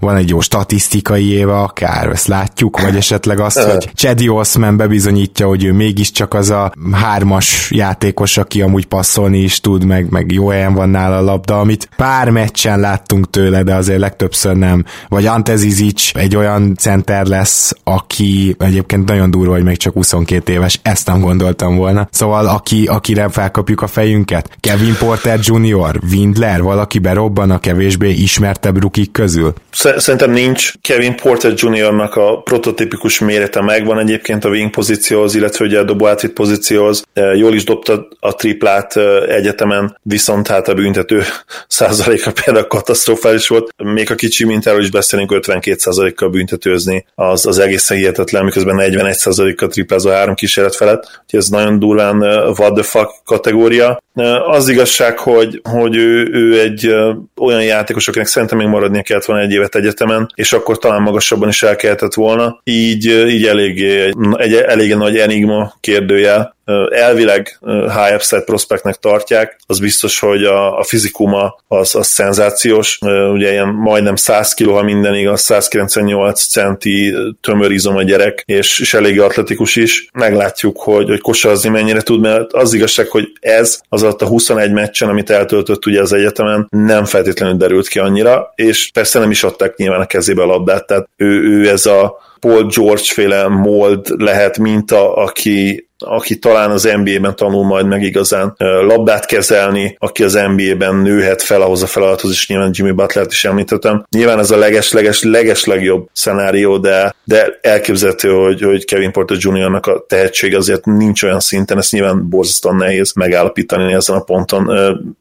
van 0.00 0.16
egy 0.16 0.28
jó 0.28 0.40
statisztikai 0.40 1.30
éve 1.30 1.58
akár, 1.58 2.08
ezt 2.08 2.26
látjuk, 2.26 2.80
vagy 2.80 2.96
esetleg 2.96 3.40
azt, 3.40 3.58
hogy 3.58 3.90
Chedi 3.94 4.28
Osman 4.28 4.76
bebizonyítja, 4.76 5.46
hogy 5.46 5.64
ő 5.64 5.72
mégiscsak 5.72 6.34
az 6.34 6.50
a 6.50 6.72
hármas 6.92 7.70
játékos, 7.70 8.36
aki 8.36 8.62
amúgy 8.62 8.86
passzolni 8.86 9.38
is 9.38 9.60
tud, 9.60 9.84
meg, 9.84 10.10
meg 10.10 10.32
jó 10.32 10.48
helyen 10.48 10.74
van 10.74 10.88
nála 10.88 11.16
a 11.16 11.22
labda, 11.22 11.60
amit 11.60 11.88
pár 11.96 12.30
meccsen 12.30 12.80
láttunk 12.80 13.30
tőle, 13.30 13.62
de 13.62 13.74
azért 13.74 14.00
legtöbbször 14.00 14.56
nem. 14.56 14.84
Vagy 15.08 15.26
Ante 15.26 15.56
Zizic 15.56 16.10
egy 16.14 16.36
olyan 16.36 16.74
center 16.74 17.26
lesz, 17.26 17.72
aki 17.84 18.56
egyébként 18.58 19.08
nagyon 19.08 19.30
durva, 19.30 19.52
hogy 19.52 19.64
még 19.64 19.76
csak 19.76 19.92
22 19.92 20.52
éves, 20.52 20.80
ezt 20.82 21.06
nem 21.06 21.15
nem 21.16 21.24
gondoltam 21.24 21.76
volna. 21.76 22.08
Szóval 22.10 22.46
aki, 22.46 22.86
akire 22.86 23.28
felkapjuk 23.28 23.82
a 23.82 23.86
fejünket, 23.86 24.50
Kevin 24.60 24.96
Porter 24.98 25.38
Jr., 25.42 26.00
Windler, 26.10 26.62
valaki 26.62 26.98
berobban 26.98 27.50
a 27.50 27.60
kevésbé 27.60 28.10
ismertebb 28.10 28.80
rukik 28.80 29.12
közül? 29.12 29.52
Szerintem 29.70 30.30
nincs. 30.30 30.72
Kevin 30.80 31.16
Porter 31.16 31.52
Jr.-nak 31.56 32.14
a 32.14 32.40
prototípikus 32.40 33.18
mérete 33.18 33.60
megvan 33.60 33.98
egyébként 33.98 34.44
a 34.44 34.48
wing 34.48 34.70
pozícióhoz, 34.70 35.34
illetve 35.34 35.64
ugye 35.64 35.78
a 35.78 35.84
dobó 35.84 36.08
pozícióhoz. 36.34 37.02
Jól 37.34 37.54
is 37.54 37.64
dobta 37.64 38.08
a 38.20 38.34
triplát 38.34 38.96
egyetemen, 39.28 39.98
viszont 40.02 40.48
hát 40.48 40.68
a 40.68 40.74
büntető 40.74 41.22
százaléka 41.68 42.32
például 42.44 42.66
katasztrofális 42.66 43.48
volt. 43.48 43.74
Még 43.76 44.10
a 44.10 44.14
kicsi 44.14 44.44
mintáról 44.44 44.80
is 44.80 44.90
beszélünk, 44.90 45.32
52 45.32 45.76
százalékkal 45.78 46.28
büntetőzni, 46.28 47.06
az, 47.14 47.46
az 47.46 47.58
egészen 47.58 47.96
hihetetlen, 47.96 48.44
miközben 48.44 48.74
41 48.74 49.14
százalékkal 49.14 49.68
triplázó 49.68 50.10
három 50.10 50.34
kísérlet 50.34 50.76
felett. 50.76 51.05
Úgyhogy 51.22 51.40
ez 51.40 51.48
nagyon 51.48 51.78
durván 51.78 52.16
what 52.58 52.72
the 52.74 52.82
fuck 52.82 53.10
kategória. 53.24 54.02
Az 54.46 54.68
igazság, 54.68 55.18
hogy, 55.18 55.60
hogy 55.70 55.96
ő, 55.96 56.28
ő 56.32 56.60
egy 56.60 56.94
olyan 57.40 57.62
játékos, 57.62 58.08
akinek 58.08 58.26
szerintem 58.26 58.58
még 58.58 58.66
maradnia 58.66 59.02
kellett 59.02 59.24
volna 59.24 59.42
egy 59.42 59.52
évet 59.52 59.74
egyetemen, 59.74 60.30
és 60.34 60.52
akkor 60.52 60.78
talán 60.78 61.02
magasabban 61.02 61.48
is 61.48 61.62
el 61.62 61.76
kellett 61.76 62.14
volna. 62.14 62.60
Így, 62.64 63.04
így 63.06 63.46
eléggé, 63.46 64.00
egy, 64.00 64.16
egy 64.36 64.54
eléggé 64.54 64.94
nagy 64.94 65.16
enigma 65.16 65.74
kérdőjel 65.80 66.56
elvileg 66.90 67.58
high 67.66 68.14
upside 68.14 68.42
prospektnek 68.42 68.94
tartják, 68.94 69.58
az 69.66 69.78
biztos, 69.78 70.18
hogy 70.18 70.44
a, 70.44 70.78
a 70.78 70.84
fizikuma 70.84 71.56
az, 71.68 71.94
az 71.94 72.06
szenzációs, 72.06 72.98
ugye 73.32 73.50
ilyen 73.50 73.68
majdnem 73.68 74.16
100 74.16 74.54
kg, 74.54 74.68
ha 74.68 74.82
minden 74.82 75.14
igaz, 75.14 75.40
198 75.40 76.46
centi 76.46 77.14
tömörizom 77.40 77.96
a 77.96 78.02
gyerek, 78.02 78.42
és, 78.46 78.78
és 78.78 78.94
elég 78.94 79.20
atletikus 79.20 79.76
is. 79.76 80.08
Meglátjuk, 80.12 80.80
hogy, 80.80 81.08
hogy 81.08 81.20
kosarazni 81.20 81.68
mennyire 81.68 82.00
tud, 82.00 82.20
mert 82.20 82.52
az 82.52 82.74
igazság, 82.74 83.08
hogy 83.08 83.32
ez 83.40 83.80
az 83.88 84.02
alatt 84.06 84.22
a 84.22 84.26
21 84.26 84.72
meccsen, 84.72 85.08
amit 85.08 85.30
eltöltött 85.30 85.86
ugye 85.86 86.00
az 86.00 86.12
egyetemen, 86.12 86.66
nem 86.70 87.04
feltétlenül 87.04 87.56
derült 87.56 87.88
ki 87.88 87.98
annyira, 87.98 88.52
és 88.54 88.90
persze 88.92 89.18
nem 89.18 89.30
is 89.30 89.44
adták 89.44 89.76
nyilván 89.76 90.00
a 90.00 90.06
kezébe 90.06 90.42
a 90.42 90.46
labdát, 90.46 90.86
tehát 90.86 91.08
ő, 91.16 91.42
ő 91.42 91.68
ez 91.68 91.86
a 91.86 92.24
Paul 92.40 92.66
George 92.66 93.04
féle 93.04 93.48
mold 93.48 94.06
lehet 94.18 94.58
minta, 94.58 95.14
aki 95.14 95.85
aki 95.98 96.38
talán 96.38 96.70
az 96.70 96.88
NBA-ben 97.02 97.36
tanul 97.36 97.64
majd 97.64 97.86
meg 97.86 98.02
igazán 98.02 98.54
labdát 98.58 99.26
kezelni, 99.26 99.96
aki 99.98 100.22
az 100.22 100.38
NBA-ben 100.56 100.94
nőhet 100.94 101.42
fel 101.42 101.62
ahhoz 101.62 101.82
a 101.82 101.86
feladathoz, 101.86 102.30
és 102.30 102.48
nyilván 102.48 102.70
Jimmy 102.72 102.92
Butler-t 102.92 103.32
is 103.32 103.44
említettem. 103.44 104.06
Nyilván 104.10 104.38
ez 104.38 104.50
a 104.50 104.56
leges-leges-leges 104.56 105.64
legjobb 105.64 106.08
szenárió, 106.12 106.78
de, 106.78 107.14
de 107.24 107.58
elképzelhető, 107.60 108.30
hogy, 108.30 108.62
hogy 108.62 108.84
Kevin 108.84 109.12
Porter 109.12 109.36
Jr.-nak 109.40 109.86
a 109.86 110.04
tehetség 110.08 110.54
azért 110.54 110.84
nincs 110.84 111.22
olyan 111.22 111.40
szinten, 111.40 111.78
ezt 111.78 111.92
nyilván 111.92 112.28
borzasztóan 112.28 112.76
nehéz 112.76 113.12
megállapítani 113.12 113.92
ezen 113.92 114.16
a 114.16 114.20
ponton. 114.20 114.70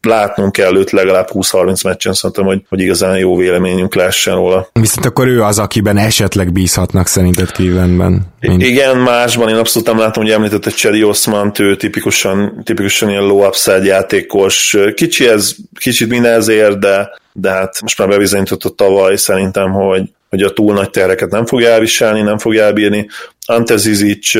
Látnunk 0.02 0.52
kell 0.52 0.78
őt 0.78 0.92
legalább 0.92 1.30
20-30 1.34 1.84
meccsen, 1.84 2.14
szerintem, 2.14 2.46
hogy, 2.46 2.62
hogy 2.70 2.80
igazán 2.80 3.18
jó 3.18 3.38
véleményünk 3.38 3.96
lehessen 3.96 4.36
róla. 4.36 4.70
Viszont 4.74 5.06
akkor 5.06 5.28
ő 5.28 5.42
az, 5.42 5.60
akiben 5.60 5.98
esetleg 5.98 6.52
bízhatnak 6.52 7.08
szerinted 7.08 7.52
Clevelandben. 7.52 8.34
Mint... 8.40 8.62
Igen, 8.62 8.98
másban 8.98 9.50
én 9.50 9.56
abszolút 9.56 9.88
nem 9.88 9.98
látom, 9.98 10.24
hogy 10.24 10.32
említett 10.32 10.65
egy 10.66 10.74
Chedi 10.74 11.04
Osman, 11.04 11.52
ő 11.60 11.76
tipikusan, 11.76 12.62
tipikusan 12.64 13.10
ilyen 13.10 13.24
low 13.24 13.46
upside 13.46 13.84
játékos. 13.84 14.78
Kicsi 14.94 15.28
ez, 15.28 15.56
kicsit 15.80 16.10
mindenezért, 16.10 16.80
de, 16.80 17.10
de 17.34 17.50
hát 17.50 17.82
most 17.82 17.98
már 17.98 18.08
bebizonyította 18.08 18.70
tavaly 18.70 19.16
szerintem, 19.16 19.72
hogy, 19.72 20.10
hogy 20.30 20.42
a 20.42 20.54
túl 20.54 20.74
nagy 20.74 20.90
terreket 20.90 21.30
nem 21.30 21.46
fogja 21.46 21.70
elviselni, 21.70 22.22
nem 22.22 22.38
fogja 22.38 22.64
elbírni. 22.64 23.10
Ante 23.46 23.78
Zizic 23.78 24.32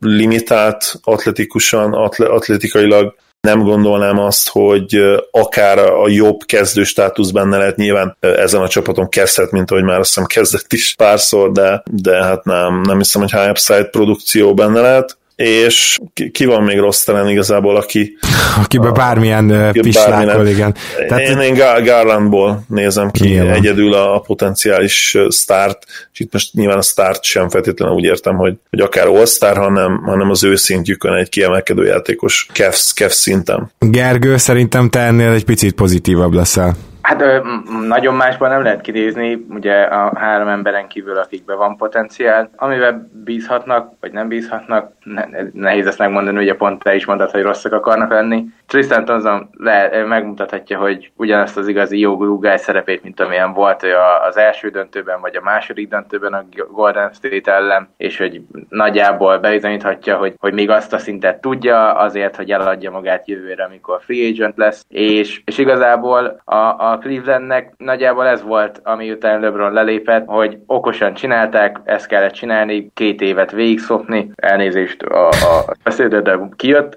limitált 0.00 0.94
atletikusan, 1.02 1.92
atle, 1.92 2.26
atletikailag, 2.26 3.14
nem 3.40 3.62
gondolnám 3.62 4.18
azt, 4.18 4.48
hogy 4.48 5.00
akár 5.30 5.78
a 5.78 6.08
jobb 6.08 6.38
kezdő 6.46 6.84
státusz 6.84 7.30
benne 7.30 7.56
lehet, 7.56 7.76
nyilván 7.76 8.16
ezen 8.20 8.60
a 8.60 8.68
csapaton 8.68 9.08
kezdhet, 9.08 9.50
mint 9.50 9.70
ahogy 9.70 9.84
már 9.84 9.98
azt 9.98 10.08
hiszem 10.08 10.24
kezdett 10.24 10.72
is 10.72 10.94
párszor, 10.94 11.52
de, 11.52 11.82
de 11.90 12.22
hát 12.22 12.44
nem, 12.44 12.80
nem 12.80 12.98
hiszem, 12.98 13.20
hogy 13.20 13.30
high 13.30 13.50
upside 13.50 13.84
produkció 13.84 14.54
benne 14.54 14.80
lehet 14.80 15.16
és 15.36 15.98
ki 16.32 16.44
van 16.44 16.62
még 16.62 16.78
rossz 16.78 17.02
talán 17.02 17.28
igazából, 17.28 17.76
aki... 17.76 18.16
Akiben 18.64 18.92
bármilyen 18.92 19.50
aki 19.50 19.80
pislákol, 19.80 20.46
igen. 20.46 20.74
Tehát, 21.08 21.28
én, 21.28 21.38
én 21.38 21.54
Garlandból 21.84 22.64
nézem 22.68 23.10
ki 23.10 23.28
igen. 23.28 23.50
egyedül 23.50 23.94
a, 23.94 24.14
a 24.14 24.20
potenciális 24.20 25.16
start, 25.30 25.84
és 26.12 26.20
itt 26.20 26.32
most 26.32 26.54
nyilván 26.54 26.78
a 26.78 26.82
start 26.82 27.22
sem 27.22 27.48
feltétlenül 27.48 27.94
úgy 27.94 28.04
értem, 28.04 28.36
hogy, 28.36 28.54
hogy 28.70 28.80
akár 28.80 29.06
all-star, 29.06 29.56
hanem, 29.56 30.02
hanem 30.04 30.30
az 30.30 30.44
ő 30.44 30.56
szintjükön 30.56 31.12
egy 31.12 31.28
kiemelkedő 31.28 31.84
játékos 31.84 32.46
Kevs, 32.52 32.92
Kevs 32.94 33.14
szinten. 33.14 33.70
Gergő, 33.78 34.36
szerintem 34.36 34.90
te 34.90 35.00
ennél 35.00 35.30
egy 35.30 35.44
picit 35.44 35.74
pozitívabb 35.74 36.32
leszel. 36.32 36.76
Hát 37.04 37.42
nagyon 37.88 38.14
másban 38.14 38.50
nem 38.50 38.62
lehet 38.62 38.80
kinézni, 38.80 39.46
ugye 39.50 39.82
a 39.82 40.18
három 40.18 40.48
emberen 40.48 40.88
kívül, 40.88 41.18
akikben 41.18 41.56
van 41.56 41.76
potenciál. 41.76 42.50
Amivel 42.56 43.10
bízhatnak, 43.24 43.92
vagy 44.00 44.12
nem 44.12 44.28
bízhatnak, 44.28 44.92
ne, 45.02 45.24
nehéz 45.52 45.86
ezt 45.86 45.98
megmondani, 45.98 46.38
ugye 46.38 46.54
pont 46.54 46.82
te 46.82 46.94
is 46.94 47.04
mondtad, 47.04 47.30
hogy 47.30 47.42
rosszak 47.42 47.72
akarnak 47.72 48.10
lenni. 48.10 48.44
Tristan 48.66 49.04
Thompson 49.04 49.48
le, 49.52 50.04
megmutathatja, 50.04 50.78
hogy 50.78 51.10
ugyanazt 51.16 51.56
az 51.56 51.68
igazi 51.68 51.98
jó 51.98 52.16
guy 52.16 52.56
szerepét, 52.56 53.02
mint 53.02 53.20
amilyen 53.20 53.52
volt 53.52 53.82
ő 53.82 53.94
az 54.28 54.36
első 54.36 54.68
döntőben, 54.68 55.20
vagy 55.20 55.36
a 55.36 55.42
második 55.42 55.88
döntőben 55.88 56.32
a 56.32 56.44
Golden 56.70 57.12
State 57.12 57.52
ellen, 57.52 57.88
és 57.96 58.18
hogy 58.18 58.40
nagyjából 58.68 59.38
bebizonyíthatja, 59.38 60.16
hogy, 60.16 60.34
hogy 60.38 60.52
még 60.52 60.70
azt 60.70 60.92
a 60.92 60.98
szintet 60.98 61.40
tudja, 61.40 61.92
azért, 61.92 62.36
hogy 62.36 62.50
eladja 62.50 62.90
magát 62.90 63.28
jövőre, 63.28 63.64
amikor 63.64 64.00
free 64.02 64.28
agent 64.28 64.56
lesz, 64.56 64.84
és, 64.88 65.42
és 65.44 65.58
igazából 65.58 66.40
a, 66.44 66.56
a 66.56 66.98
Clevelandnek 67.00 67.74
nagyjából 67.76 68.26
ez 68.26 68.42
volt, 68.42 68.80
ami 68.84 69.10
után 69.10 69.40
LeBron 69.40 69.72
lelépett, 69.72 70.24
hogy 70.26 70.58
okosan 70.66 71.14
csinálták, 71.14 71.80
ezt 71.84 72.06
kellett 72.06 72.32
csinálni, 72.32 72.90
két 72.94 73.20
évet 73.20 73.50
végigszopni, 73.50 74.30
elnézést 74.34 75.02
a, 75.02 75.28
a 75.28 75.64
beszédet, 75.84 76.22
de 76.22 76.38
kijött, 76.56 76.96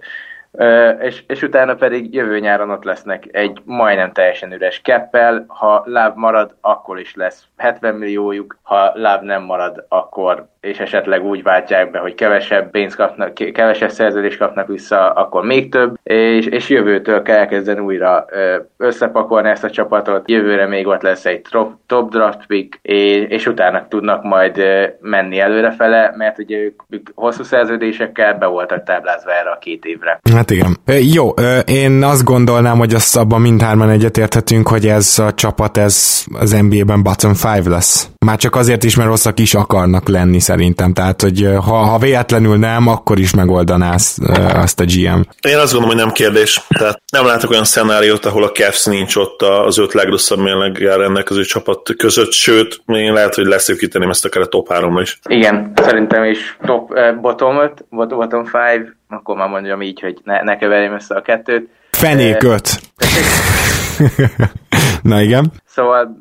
és, 0.99 1.23
és 1.27 1.41
utána 1.41 1.75
pedig 1.75 2.13
jövő 2.13 2.39
nyáron 2.39 2.69
ott 2.69 2.83
lesznek 2.83 3.27
egy 3.31 3.61
majdnem 3.65 4.11
teljesen 4.11 4.53
üres 4.53 4.81
keppel, 4.81 5.45
ha 5.47 5.83
láb 5.85 6.17
marad, 6.17 6.55
akkor 6.61 6.99
is 6.99 7.15
lesz. 7.15 7.45
70 7.57 7.95
milliójuk, 7.95 8.57
ha 8.61 8.91
láb 8.93 9.23
nem 9.23 9.43
marad, 9.43 9.85
akkor 9.87 10.47
és 10.67 10.77
esetleg 10.77 11.23
úgy 11.23 11.43
váltják 11.43 11.91
be, 11.91 11.99
hogy 11.99 12.15
kevesebb 12.15 12.71
pénzt 12.71 12.95
kapnak, 12.95 13.33
kevesebb 13.33 13.89
szerződést 13.89 14.37
kapnak 14.37 14.67
vissza, 14.67 15.11
akkor 15.11 15.43
még 15.43 15.71
több, 15.71 15.97
és, 16.03 16.45
és 16.45 16.69
jövőtől 16.69 17.21
kell 17.21 17.37
elkezdeni 17.37 17.79
újra 17.79 18.25
összepakolni 18.77 19.49
ezt 19.49 19.63
a 19.63 19.69
csapatot, 19.69 20.29
jövőre 20.29 20.67
még 20.67 20.87
ott 20.87 21.01
lesz 21.01 21.25
egy 21.25 21.41
top, 21.49 21.71
top 21.85 22.11
draft 22.11 22.45
pick, 22.47 22.79
és, 22.81 23.25
és 23.27 23.45
utána 23.45 23.87
tudnak 23.89 24.23
majd 24.23 24.63
menni 25.01 25.39
előrefele, 25.39 26.13
mert 26.17 26.39
ugye 26.39 26.57
ők, 26.57 26.81
ők 26.89 27.09
hosszú 27.15 27.43
szerződésekkel 27.43 28.33
be 28.33 28.45
voltak 28.45 28.83
táblázva 28.83 29.31
erre 29.31 29.49
a 29.49 29.57
két 29.57 29.85
évre. 29.85 30.19
Hát 30.33 30.51
igen. 30.51 30.77
Jó, 31.13 31.29
én 31.65 32.03
azt 32.03 32.23
gondolnám, 32.23 32.77
hogy 32.77 32.93
azt 32.93 33.17
abban 33.17 33.41
mindhárman 33.41 33.89
egyetérthetünk, 33.89 34.67
hogy 34.67 34.85
ez 34.85 35.19
a 35.19 35.33
csapat, 35.33 35.77
ez 35.77 36.23
az 36.39 36.51
NBA-ben 36.51 37.03
bottom 37.03 37.33
five 37.33 37.69
lesz. 37.69 38.09
Már 38.25 38.37
csak 38.37 38.55
azért 38.55 38.83
is, 38.83 38.95
mert 38.95 39.09
rosszak 39.09 39.39
is 39.39 39.53
akarnak 39.53 40.07
lenni 40.07 40.39
szerintem. 40.39 40.56
Tehát, 40.93 41.21
hogy 41.21 41.47
ha, 41.65 41.75
ha 41.75 41.97
véletlenül 41.97 42.57
nem, 42.57 42.87
akkor 42.87 43.19
is 43.19 43.33
megoldaná 43.33 43.93
azt, 43.93 44.19
azt 44.53 44.79
a 44.79 44.83
GM. 44.83 45.21
Én 45.41 45.57
azt 45.57 45.73
gondolom, 45.73 45.87
hogy 45.87 46.05
nem 46.05 46.11
kérdés. 46.11 46.61
Tehát 46.67 47.01
nem 47.11 47.25
látok 47.25 47.49
olyan 47.49 47.63
szenáriót, 47.63 48.25
ahol 48.25 48.43
a 48.43 48.51
Cavs 48.51 48.85
nincs 48.85 49.15
ott 49.15 49.41
az 49.41 49.77
öt 49.77 49.93
legrosszabb 49.93 50.39
mérleggel 50.39 50.97
rendelkező 50.97 51.43
csapat 51.43 51.95
között, 51.97 52.31
sőt, 52.31 52.81
még 52.85 53.09
lehet, 53.09 53.35
hogy 53.35 53.45
leszűkíteném 53.45 54.09
ezt 54.09 54.25
akár 54.25 54.41
a 54.41 54.47
top 54.47 54.71
3 54.71 54.99
is. 54.99 55.19
Igen, 55.29 55.71
szerintem 55.75 56.23
is 56.23 56.57
top 56.65 56.91
uh, 56.91 57.15
bottom 57.21 57.59
5, 57.59 57.85
bottom 57.89 58.19
5, 58.19 58.95
akkor 59.09 59.35
már 59.35 59.49
mondjam 59.49 59.81
így, 59.81 59.99
hogy 59.99 60.17
ne, 60.23 60.41
ne 60.41 60.57
keverjem 60.57 60.93
össze 60.93 61.15
a 61.15 61.21
kettőt. 61.21 61.69
Fenék 61.91 62.43
5. 62.43 62.79
Na 65.01 65.21
igen. 65.21 65.51
Szóval 65.65 66.17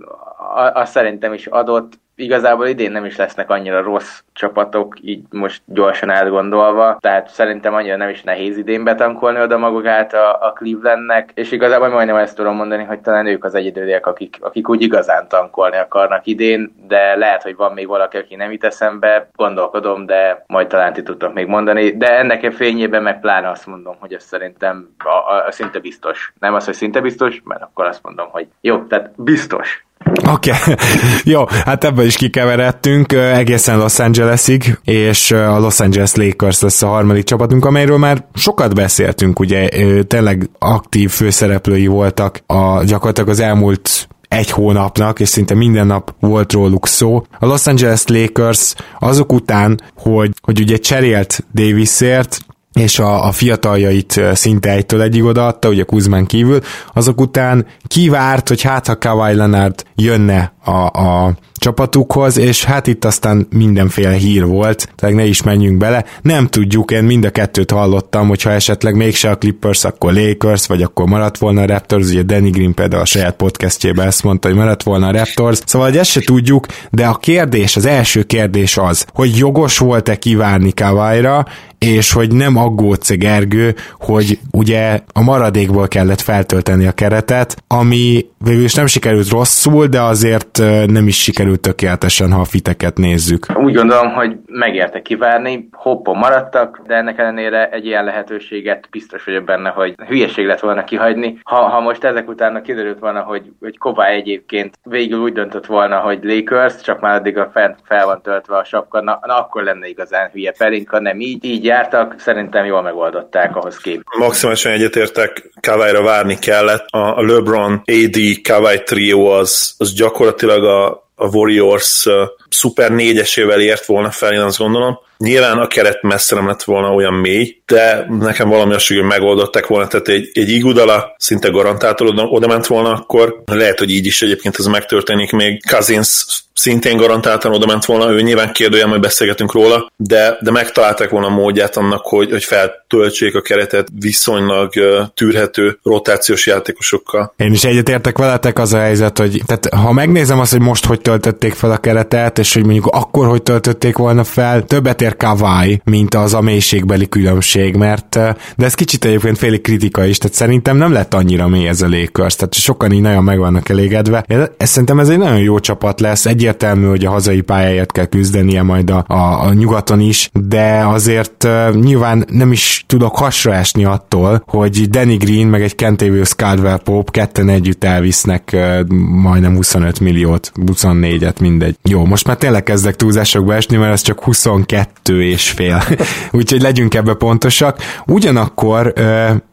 azt 0.74 0.92
szerintem 0.92 1.32
is 1.32 1.46
adott, 1.46 1.92
igazából 2.16 2.66
idén 2.66 2.92
nem 2.92 3.04
is 3.04 3.16
lesznek 3.16 3.50
annyira 3.50 3.82
rossz 3.82 4.20
csapatok, 4.32 4.96
így 5.00 5.22
most 5.30 5.62
gyorsan 5.64 6.10
átgondolva, 6.10 6.96
tehát 7.00 7.28
szerintem 7.28 7.74
annyira 7.74 7.96
nem 7.96 8.08
is 8.08 8.22
nehéz 8.22 8.56
idén 8.56 8.84
betankolni 8.84 9.40
oda 9.40 9.58
magukát 9.58 10.14
a, 10.14 10.42
a 10.42 10.52
Clevelandnek, 10.52 11.30
és 11.34 11.52
igazából 11.52 11.88
majdnem 11.88 12.16
ezt 12.16 12.36
tudom 12.36 12.56
mondani, 12.56 12.84
hogy 12.84 13.00
talán 13.00 13.26
ők 13.26 13.44
az 13.44 13.54
egyedüliek, 13.54 14.06
akik, 14.06 14.36
akik 14.40 14.68
úgy 14.68 14.82
igazán 14.82 15.28
tankolni 15.28 15.76
akarnak 15.76 16.26
idén, 16.26 16.74
de 16.88 17.16
lehet, 17.16 17.42
hogy 17.42 17.56
van 17.56 17.72
még 17.72 17.86
valaki, 17.86 18.16
aki 18.16 18.34
nem 18.34 18.50
itt 18.50 18.64
eszembe, 18.64 19.28
gondolkodom, 19.34 20.06
de 20.06 20.44
majd 20.46 20.66
talán 20.66 20.92
ti 20.92 21.02
tudtok 21.02 21.34
még 21.34 21.46
mondani, 21.46 21.96
de 21.96 22.18
ennek 22.18 22.42
a 22.42 22.52
fényében 22.52 23.02
meg 23.02 23.20
pláne 23.20 23.48
azt 23.48 23.66
mondom, 23.66 23.96
hogy 23.98 24.12
ez 24.12 24.24
szerintem 24.24 24.94
a, 24.98 25.08
a, 25.08 25.46
a 25.46 25.52
szinte 25.52 25.78
biztos. 25.78 26.32
Nem 26.40 26.54
az, 26.54 26.64
hogy 26.64 26.74
szinte 26.74 27.00
biztos, 27.00 27.42
mert 27.44 27.62
akkor 27.62 27.84
azt 27.84 28.02
mondom, 28.02 28.28
hogy 28.30 28.46
jó, 28.60 28.84
tehát 28.84 29.10
biztos 29.16 29.86
Oké, 30.14 30.50
okay. 30.50 30.74
jó, 31.32 31.44
hát 31.64 31.84
ebből 31.84 32.04
is 32.04 32.16
kikeveredtünk 32.16 33.12
egészen 33.12 33.78
Los 33.78 33.98
Angelesig, 33.98 34.78
és 34.84 35.30
a 35.30 35.58
Los 35.58 35.80
Angeles 35.80 36.14
Lakers 36.14 36.60
lesz 36.60 36.82
a 36.82 36.86
harmadik 36.86 37.24
csapatunk, 37.24 37.64
amelyről 37.64 37.98
már 37.98 38.24
sokat 38.34 38.74
beszéltünk, 38.74 39.38
ugye 39.40 39.68
tényleg 40.02 40.50
aktív 40.58 41.10
főszereplői 41.10 41.86
voltak 41.86 42.40
a, 42.46 42.84
gyakorlatilag 42.84 43.28
az 43.28 43.40
elmúlt 43.40 44.08
egy 44.28 44.50
hónapnak, 44.50 45.20
és 45.20 45.28
szinte 45.28 45.54
minden 45.54 45.86
nap 45.86 46.14
volt 46.20 46.52
róluk 46.52 46.86
szó. 46.86 47.24
A 47.38 47.46
Los 47.46 47.66
Angeles 47.66 48.02
Lakers 48.06 48.74
azok 48.98 49.32
után, 49.32 49.80
hogy, 49.96 50.30
hogy 50.42 50.60
ugye 50.60 50.76
cserélt 50.76 51.44
Davisért, 51.54 52.38
és 52.76 52.98
a, 52.98 53.26
a 53.26 53.32
fiataljait 53.32 54.20
szinte 54.32 54.70
egytől 54.70 55.02
egyig 55.02 55.24
odaadta, 55.24 55.68
ugye 55.68 55.82
Kuzmán 55.82 56.26
kívül, 56.26 56.60
azok 56.94 57.20
után 57.20 57.66
kivárt, 57.86 58.48
hogy 58.48 58.62
hát 58.62 58.86
ha 58.86 58.98
Kawhi 58.98 59.34
Leonard 59.34 59.84
jönne 59.94 60.55
a, 60.66 60.86
a 60.86 61.34
csapatukhoz, 61.58 62.38
és 62.38 62.64
hát 62.64 62.86
itt 62.86 63.04
aztán 63.04 63.46
mindenféle 63.50 64.12
hír 64.12 64.46
volt, 64.46 64.88
tehát 64.96 65.14
ne 65.14 65.24
is 65.24 65.42
menjünk 65.42 65.76
bele. 65.76 66.04
Nem 66.22 66.46
tudjuk, 66.46 66.90
én 66.90 67.04
mind 67.04 67.24
a 67.24 67.30
kettőt 67.30 67.70
hallottam, 67.70 68.28
hogyha 68.28 68.50
esetleg 68.50 68.94
mégse 68.94 69.30
a 69.30 69.38
Clippers, 69.38 69.84
akkor 69.84 70.12
Lakers, 70.12 70.66
vagy 70.66 70.82
akkor 70.82 71.06
maradt 71.06 71.38
volna 71.38 71.62
a 71.62 71.66
Raptors, 71.66 72.08
ugye 72.08 72.22
Danny 72.22 72.50
Green 72.50 72.74
például 72.74 73.02
a 73.02 73.04
saját 73.04 73.36
podcastjében 73.36 74.06
ezt 74.06 74.22
mondta, 74.22 74.48
hogy 74.48 74.56
maradt 74.56 74.82
volna 74.82 75.06
a 75.06 75.12
Raptors, 75.12 75.58
szóval 75.64 75.88
hogy 75.88 75.98
ezt 75.98 76.10
se 76.10 76.20
tudjuk, 76.20 76.66
de 76.90 77.06
a 77.06 77.14
kérdés, 77.14 77.76
az 77.76 77.86
első 77.86 78.22
kérdés 78.22 78.76
az, 78.76 79.06
hogy 79.12 79.36
jogos 79.36 79.78
volt-e 79.78 80.16
kivárni 80.16 80.72
Kawai-ra, 80.72 81.46
és 81.78 82.12
hogy 82.12 82.32
nem 82.32 82.56
aggódsz 82.56 83.12
Gergő, 83.12 83.74
hogy 84.00 84.38
ugye 84.50 85.00
a 85.12 85.22
maradékból 85.22 85.88
kellett 85.88 86.20
feltölteni 86.20 86.86
a 86.86 86.92
keretet, 86.92 87.62
ami 87.66 88.26
végül 88.38 88.64
is 88.64 88.74
nem 88.74 88.86
sikerült 88.86 89.28
rosszul, 89.28 89.86
de 89.86 90.02
azért 90.02 90.55
nem 90.86 91.06
is 91.06 91.22
sikerült 91.22 91.60
tökéletesen, 91.60 92.32
ha 92.32 92.40
a 92.40 92.44
fiteket 92.44 92.96
nézzük. 92.96 93.46
Úgy 93.54 93.74
gondolom, 93.74 94.12
hogy 94.12 94.36
megérte 94.46 95.02
kivárni, 95.02 95.68
hoppon 95.72 96.16
maradtak, 96.16 96.80
de 96.86 96.94
ennek 96.94 97.18
ellenére 97.18 97.68
egy 97.68 97.86
ilyen 97.86 98.04
lehetőséget 98.04 98.88
biztos 98.90 99.24
vagyok 99.24 99.44
benne, 99.44 99.68
hogy 99.68 99.94
hülyeség 100.08 100.46
lett 100.46 100.60
volna 100.60 100.84
kihagyni. 100.84 101.38
Ha, 101.42 101.56
ha 101.56 101.80
most 101.80 102.04
ezek 102.04 102.28
után 102.28 102.62
kiderült 102.62 102.98
volna, 102.98 103.20
hogy, 103.20 103.42
hogy 103.60 103.78
Kobá 103.78 104.06
egyébként 104.06 104.78
végül 104.82 105.18
úgy 105.18 105.32
döntött 105.32 105.66
volna, 105.66 105.98
hogy 105.98 106.18
Lakers, 106.22 106.80
csak 106.80 107.00
már 107.00 107.14
addig 107.14 107.38
a 107.38 107.50
fent 107.52 107.78
fel 107.84 108.04
van 108.06 108.22
töltve 108.22 108.56
a 108.56 108.64
sapka, 108.64 109.00
na, 109.00 109.18
na 109.22 109.38
akkor 109.38 109.62
lenne 109.62 109.88
igazán 109.88 110.30
hülye 110.32 110.52
Pelinka, 110.58 111.00
nem 111.00 111.20
így, 111.20 111.44
így 111.44 111.64
jártak, 111.64 112.14
szerintem 112.18 112.64
jól 112.64 112.82
megoldották 112.82 113.56
ahhoz 113.56 113.76
kép. 113.76 114.02
Maximálisan 114.18 114.72
egyetértek, 114.72 115.50
Kawai-ra 115.60 116.02
várni 116.02 116.38
kellett. 116.38 116.86
A 116.90 117.22
LeBron 117.22 117.82
AD 117.84 118.18
Kawai 118.42 118.82
trio 118.84 119.24
az, 119.26 119.74
az 119.78 119.92
gyakorlatilag 119.92 120.45
a, 120.50 120.94
a 121.18 121.28
Warriors 121.28 122.06
szuper 122.48 122.90
négyesével 122.90 123.60
ért 123.60 123.86
volna 123.86 124.10
fel, 124.10 124.32
én 124.32 124.40
azt 124.40 124.58
gondolom. 124.58 124.98
Nyilván 125.18 125.58
a 125.58 125.66
keret 125.66 126.02
messze 126.02 126.34
nem 126.34 126.46
lett 126.46 126.62
volna 126.62 126.94
olyan 126.94 127.14
mély, 127.14 127.60
de 127.66 128.06
nekem 128.20 128.48
valami 128.48 128.74
azt, 128.74 128.88
hogy 128.88 129.02
megoldották 129.02 129.66
volna, 129.66 129.86
tehát 129.86 130.08
egy, 130.08 130.30
egy 130.32 130.50
igudala 130.50 131.14
szinte 131.18 131.48
garantáltan 131.48 132.06
oda, 132.06 132.22
oda 132.22 132.46
ment 132.46 132.66
volna 132.66 132.92
akkor, 132.92 133.42
lehet, 133.44 133.78
hogy 133.78 133.90
így 133.90 134.06
is 134.06 134.22
egyébként 134.22 134.56
ez 134.58 134.66
megtörténik 134.66 135.32
még. 135.32 135.62
Cousins 135.70 136.24
szintén 136.56 136.96
garantáltan 136.96 137.52
oda 137.52 137.66
ment 137.66 137.84
volna, 137.84 138.10
ő 138.10 138.20
nyilván 138.20 138.52
kérdőjel, 138.52 138.86
majd 138.86 139.00
beszélgetünk 139.00 139.52
róla, 139.52 139.90
de, 139.96 140.38
de 140.40 140.50
megtalálták 140.50 141.10
volna 141.10 141.26
a 141.26 141.30
módját 141.30 141.76
annak, 141.76 142.06
hogy, 142.06 142.30
hogy 142.30 142.44
feltöltsék 142.44 143.34
a 143.34 143.40
keretet 143.40 143.88
viszonylag 144.00 144.72
tűrhető 145.14 145.78
rotációs 145.82 146.46
játékosokkal. 146.46 147.34
Én 147.36 147.52
is 147.52 147.64
egyetértek 147.64 148.18
veletek 148.18 148.58
az 148.58 148.72
a 148.72 148.78
helyzet, 148.78 149.18
hogy 149.18 149.40
tehát, 149.46 149.68
ha 149.74 149.92
megnézem 149.92 150.40
azt, 150.40 150.52
hogy 150.52 150.60
most 150.60 150.86
hogy 150.86 151.00
töltötték 151.00 151.54
fel 151.54 151.70
a 151.70 151.76
keretet, 151.76 152.35
és 152.38 152.54
hogy 152.54 152.64
mondjuk 152.64 152.86
akkor 152.86 153.26
hogy 153.26 153.42
töltötték 153.42 153.96
volna 153.96 154.24
fel, 154.24 154.62
többet 154.62 155.02
ér 155.02 155.16
Kawai, 155.16 155.80
mint 155.84 156.14
az 156.14 156.34
a 156.34 156.40
mélységbeli 156.40 157.08
különbség, 157.08 157.76
mert 157.76 158.14
de 158.56 158.64
ez 158.64 158.74
kicsit 158.74 159.04
egyébként 159.04 159.38
félig 159.38 159.60
kritika 159.60 160.04
is, 160.04 160.18
tehát 160.18 160.36
szerintem 160.36 160.76
nem 160.76 160.92
lett 160.92 161.14
annyira 161.14 161.48
mély 161.48 161.68
ez 161.68 161.82
a 161.82 161.88
Lakers, 161.88 162.36
tehát 162.36 162.54
sokan 162.54 162.92
így 162.92 163.00
nagyon 163.00 163.24
meg 163.24 163.38
vannak 163.38 163.68
elégedve. 163.68 164.24
Ez, 164.56 164.68
szerintem 164.68 164.98
ez 164.98 165.08
egy 165.08 165.18
nagyon 165.18 165.40
jó 165.40 165.58
csapat 165.58 166.00
lesz, 166.00 166.26
egy 166.26 166.46
egyértelmű, 166.46 166.86
hogy 166.86 167.04
a 167.04 167.10
hazai 167.10 167.40
pályáért 167.40 167.92
kell 167.92 168.04
küzdenie 168.04 168.62
majd 168.62 168.90
a, 168.90 169.04
a, 169.08 169.46
a 169.46 169.52
nyugaton 169.52 170.00
is, 170.00 170.30
de 170.32 170.84
azért 170.86 171.44
uh, 171.44 171.74
nyilván 171.74 172.24
nem 172.30 172.52
is 172.52 172.84
tudok 172.86 173.16
hasra 173.16 173.54
esni 173.54 173.84
attól, 173.84 174.42
hogy 174.46 174.90
Danny 174.90 175.16
Green 175.16 175.46
meg 175.46 175.62
egy 175.62 175.74
Kentavious 175.74 176.34
Caldwell 176.34 176.78
Pope 176.78 177.10
ketten 177.10 177.48
együtt 177.48 177.84
elvisznek 177.84 178.50
uh, 178.52 178.88
majdnem 179.22 179.54
25 179.54 180.00
milliót, 180.00 180.52
24-et, 180.66 181.40
mindegy. 181.40 181.76
Jó, 181.82 182.04
most 182.04 182.25
már 182.26 182.36
tényleg 182.36 182.62
kezdek 182.62 182.96
túlzásokba 182.96 183.54
esni, 183.54 183.76
mert 183.76 183.92
ez 183.92 184.00
csak 184.00 184.22
22 184.22 185.22
és 185.24 185.50
fél. 185.50 185.82
Úgyhogy 186.32 186.60
legyünk 186.60 186.94
ebbe 186.94 187.14
pontosak. 187.14 187.78
Ugyanakkor 188.06 188.92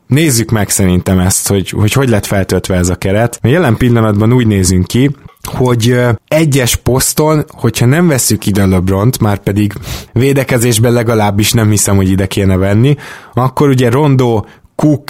nézzük 0.07 0.51
meg 0.51 0.69
szerintem 0.69 1.19
ezt, 1.19 1.47
hogy, 1.47 1.69
hogy 1.69 1.93
hogy 1.93 2.09
lett 2.09 2.25
feltöltve 2.25 2.75
ez 2.75 2.89
a 2.89 2.95
keret. 2.95 3.39
A 3.41 3.47
jelen 3.47 3.77
pillanatban 3.77 4.33
úgy 4.33 4.47
nézünk 4.47 4.87
ki, 4.87 5.15
hogy 5.51 5.99
egyes 6.27 6.75
poszton, 6.75 7.45
hogyha 7.47 7.85
nem 7.85 8.07
veszük 8.07 8.45
ide 8.45 8.65
LeBront, 8.65 9.19
már 9.19 9.37
pedig 9.37 9.73
védekezésben 10.11 10.93
legalábbis 10.93 11.51
nem 11.51 11.69
hiszem, 11.69 11.95
hogy 11.95 12.09
ide 12.09 12.25
kéne 12.25 12.57
venni, 12.57 12.95
akkor 13.33 13.69
ugye 13.69 13.89
Rondo, 13.89 14.43
Cook 14.75 15.03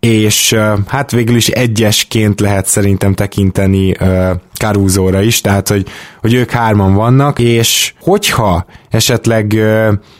és 0.00 0.56
hát 0.86 1.10
végül 1.10 1.36
is 1.36 1.48
egyesként 1.48 2.40
lehet 2.40 2.66
szerintem 2.66 3.14
tekinteni 3.14 3.96
Caruso-ra 4.58 5.22
is, 5.22 5.40
tehát 5.40 5.68
hogy, 5.68 5.86
hogy 6.20 6.34
ők 6.34 6.50
hárman 6.50 6.94
vannak, 6.94 7.38
és 7.38 7.92
hogyha 8.00 8.66
esetleg 8.90 9.58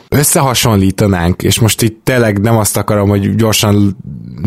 összehasonlítanánk, 0.09 1.43
és 1.43 1.59
most 1.59 1.83
itt 1.83 2.05
tényleg 2.05 2.41
nem 2.41 2.57
azt 2.57 2.77
akarom, 2.77 3.09
hogy 3.09 3.35
gyorsan 3.35 3.97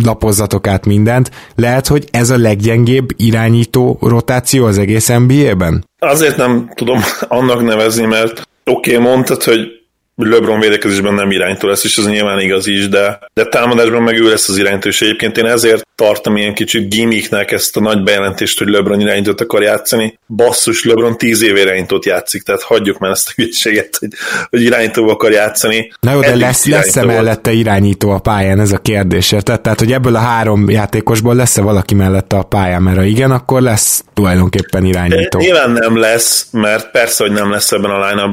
lapozzatok 0.04 0.68
át 0.68 0.86
mindent, 0.86 1.32
lehet, 1.56 1.88
hogy 1.88 2.08
ez 2.12 2.30
a 2.30 2.38
leggyengébb 2.38 3.08
irányító 3.18 3.98
rotáció 4.02 4.66
az 4.66 4.78
egész 4.78 5.08
NBA-ben? 5.08 5.86
Azért 6.00 6.38
nem 6.38 6.72
tudom 6.76 7.00
annak 7.28 7.64
nevezni, 7.64 8.06
mert 8.06 8.48
oké, 8.66 8.96
okay, 8.96 9.12
mondtad, 9.12 9.44
hogy 9.44 9.83
LeBron 10.16 10.59
védekezésben 10.59 11.14
nem 11.14 11.32
iránytó 11.32 11.68
lesz, 11.68 11.84
és 11.84 11.97
ez 11.97 12.05
nyilván 12.05 12.39
igaz 12.39 12.68
is, 12.68 12.89
de, 12.89 13.20
de 13.34 13.45
támadásban 13.45 14.01
meg 14.01 14.20
ő 14.20 14.30
lesz 14.30 14.49
az 14.49 14.57
iránytó, 14.57 14.89
és 14.89 15.01
egyébként 15.01 15.38
én 15.38 15.45
ezért 15.45 15.88
tartom 15.95 16.38
ilyen 16.38 16.53
kicsit 16.53 16.89
gimmicknek 16.89 17.51
ezt 17.51 17.78
a 17.78 17.80
nagy 17.80 18.03
bejelentést, 18.03 18.59
hogy 18.59 18.68
LeBron 18.68 18.99
irányítót 18.99 19.41
akar 19.41 19.61
játszani. 19.61 20.20
Basszus, 20.28 20.84
LeBron 20.84 21.18
tíz 21.18 21.41
éve 21.41 21.59
irányítót 21.59 22.05
játszik, 22.05 22.43
tehát 22.43 22.61
hagyjuk 22.61 22.97
már 22.97 23.11
ezt 23.11 23.28
a 23.28 23.32
hülyeséget, 23.36 23.95
hogy, 23.99 24.09
hogy 24.49 24.61
irányító 24.61 25.09
akar 25.09 25.32
játszani. 25.32 25.91
Na 25.99 26.11
jó, 26.11 26.20
de 26.20 26.36
lesz, 26.36 26.66
lesz-e 26.66 27.05
mellette 27.05 27.51
irányító 27.51 28.09
a 28.09 28.20
pályán, 28.20 28.59
ez 28.59 28.72
a 28.72 28.78
kérdés, 28.78 29.32
érted? 29.32 29.61
Tehát, 29.61 29.80
hogy 29.80 29.91
ebből 29.91 30.16
a 30.16 30.20
három 30.20 30.70
játékosból 30.70 31.36
lesz-e 31.36 31.61
valaki 31.61 31.95
mellette 31.95 32.36
a 32.36 32.43
pályán, 32.43 32.82
mert 32.82 32.97
ha 32.97 33.03
igen, 33.03 33.32
akkor 33.32 33.61
lesz 33.61 34.03
tulajdonképpen 34.14 34.86
irányító. 34.86 35.39
De 35.39 35.45
nyilván 35.45 35.72
nem 35.72 35.97
lesz, 35.97 36.47
mert 36.51 36.91
persze, 36.91 37.24
hogy 37.24 37.34
nem 37.34 37.51
lesz 37.51 37.72
ebben 37.72 37.91
a 37.91 38.09
line 38.09 38.24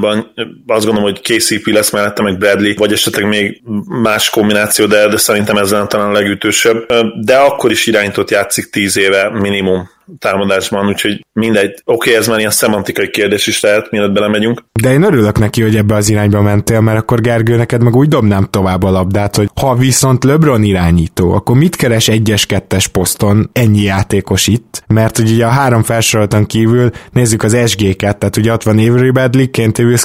Azt 0.67 0.85
gondolom, 0.85 1.03
hogy 1.03 1.21
KCP 1.21 1.70
lesz 1.73 1.91
mellette, 1.91 2.23
meg 2.23 2.39
Bradley, 2.39 2.75
vagy 2.77 2.93
esetleg 2.93 3.29
még 3.29 3.63
más 3.87 4.31
kombináció, 4.31 4.87
de, 4.87 5.09
de 5.09 5.17
szerintem 5.17 5.57
ez 5.57 5.69
talán 5.69 6.09
a 6.09 6.13
legütősebb. 6.13 6.87
De 7.21 7.37
akkor 7.37 7.71
is 7.71 7.87
irányított 7.87 8.31
játszik 8.31 8.71
tíz 8.71 8.97
éve 8.97 9.31
minimum 9.31 9.91
támadásban, 10.19 10.87
úgyhogy 10.87 11.27
mindegy. 11.33 11.83
Oké, 11.85 12.09
okay, 12.09 12.15
ez 12.15 12.27
már 12.27 12.39
ilyen 12.39 12.51
szemantikai 12.51 13.11
kérdés 13.11 13.47
is 13.47 13.61
lehet, 13.61 13.91
mielőtt 13.91 14.13
belemegyünk. 14.13 14.65
De 14.83 14.93
én 14.93 15.03
örülök 15.03 15.39
neki, 15.39 15.63
hogy 15.63 15.77
ebbe 15.77 15.95
az 15.95 16.09
irányba 16.09 16.43
mentél, 16.43 16.81
mert 16.81 16.99
akkor 16.99 17.21
Gergő, 17.21 17.57
neked 17.57 17.83
meg 17.83 17.97
úgy 17.97 18.09
dobnám 18.09 18.49
tovább 18.51 18.83
a 18.83 18.91
labdát, 18.91 19.37
hogy 19.37 19.51
ha 19.61 19.75
viszont 19.75 20.25
LeBron 20.25 20.63
irányító, 20.63 21.33
akkor 21.33 21.57
mit 21.57 21.77
keres 21.77 22.09
egyes 22.09 22.47
kettes 22.47 22.87
poszton 22.87 23.51
ennyi 23.53 23.83
játékos 23.83 24.47
itt? 24.47 24.83
Mert 24.87 25.19
ugye 25.19 25.47
a 25.47 25.49
három 25.49 25.83
felsoroltan 25.83 26.47
kívül 26.47 26.91
nézzük 27.13 27.43
az 27.43 27.57
SG-ket, 27.67 28.19
tehát 28.19 28.37
ugye 28.37 28.53
ott 28.53 28.63
van 28.63 28.79
Avery 28.79 29.11
Bradley, 29.11 29.47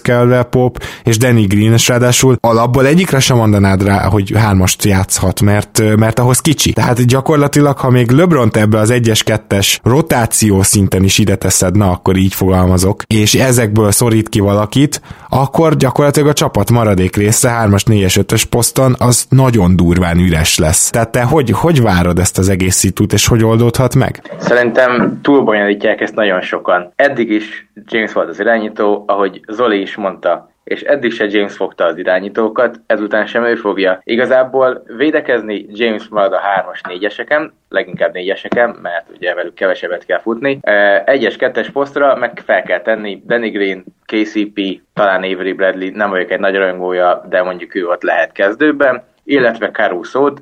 Caldwell 0.01 0.43
Pop 0.49 0.83
és 1.03 1.17
Danny 1.17 1.47
Green, 1.47 1.73
és 1.73 1.87
ráadásul 1.87 2.37
alapból 2.39 2.85
egyikre 2.85 3.19
sem 3.19 3.37
mondanád 3.37 3.83
rá, 3.83 4.07
hogy 4.07 4.31
hármast 4.35 4.83
játszhat, 4.83 5.41
mert, 5.41 5.95
mert 5.97 6.19
ahhoz 6.19 6.39
kicsi. 6.39 6.73
Tehát 6.73 7.05
gyakorlatilag, 7.05 7.77
ha 7.77 7.89
még 7.89 8.11
LeBron 8.11 8.49
ebbe 8.53 8.79
az 8.79 8.89
egyes 8.89 9.23
kettes 9.23 9.79
rotáció 9.95 10.61
szinten 10.61 11.03
is 11.03 11.17
ide 11.17 11.35
teszed, 11.35 11.75
na 11.77 11.91
akkor 11.91 12.15
így 12.15 12.33
fogalmazok, 12.33 13.01
és 13.07 13.33
ezekből 13.33 13.91
szorít 13.91 14.29
ki 14.29 14.39
valakit, 14.39 15.01
akkor 15.29 15.75
gyakorlatilag 15.75 16.27
a 16.27 16.33
csapat 16.33 16.71
maradék 16.71 17.15
része 17.15 17.49
3-as, 17.63 17.83
4-es, 17.85 18.23
5-ös 18.27 18.43
poszton 18.49 18.95
az 18.99 19.25
nagyon 19.29 19.75
durván 19.75 20.17
üres 20.17 20.57
lesz. 20.57 20.89
Tehát 20.89 21.11
te 21.11 21.23
hogy, 21.23 21.49
hogy 21.51 21.81
várod 21.81 22.19
ezt 22.19 22.37
az 22.37 22.49
egész 22.49 22.75
szitút, 22.75 23.13
és 23.13 23.27
hogy 23.27 23.43
oldódhat 23.43 23.95
meg? 23.95 24.35
Szerintem 24.37 25.19
túlbonyolítják 25.21 26.01
ezt 26.01 26.15
nagyon 26.15 26.41
sokan. 26.41 26.91
Eddig 26.95 27.29
is 27.29 27.69
James 27.85 28.13
volt 28.13 28.29
az 28.29 28.39
irányító, 28.39 29.03
ahogy 29.07 29.41
Zoli 29.47 29.81
is 29.81 29.95
mondta, 29.95 30.49
és 30.65 30.81
eddig 30.81 31.11
se 31.11 31.25
James 31.29 31.55
fogta 31.55 31.85
az 31.85 31.97
irányítókat, 31.97 32.79
ezután 32.85 33.25
sem 33.25 33.43
ő 33.43 33.55
fogja. 33.55 33.99
Igazából 34.03 34.83
védekezni 34.97 35.65
James 35.69 36.07
marad 36.07 36.33
a 36.33 36.39
3-as, 36.39 36.79
4-eseken, 36.89 37.49
leginkább 37.69 38.13
négyeseken, 38.13 38.77
mert 38.81 39.05
ugye 39.15 39.33
velük 39.33 39.53
kevesebbet 39.53 40.05
kell 40.05 40.19
futni. 40.19 40.59
Egyes, 41.05 41.35
kettes 41.35 41.69
posztra 41.69 42.15
meg 42.15 42.41
fel 42.45 42.63
kell 42.63 42.81
tenni 42.81 43.21
Danny 43.25 43.51
Green, 43.51 43.83
KCP, 44.05 44.81
talán 44.93 45.23
Avery 45.23 45.53
Bradley, 45.53 45.89
nem 45.93 46.09
vagyok 46.09 46.31
egy 46.31 46.39
nagy 46.39 46.55
rajongója, 46.55 47.25
de 47.29 47.43
mondjuk 47.43 47.75
ő 47.75 47.87
ott 47.87 48.03
lehet 48.03 48.31
kezdőben, 48.31 49.03
illetve 49.23 49.71
Caruso-t, 49.71 50.41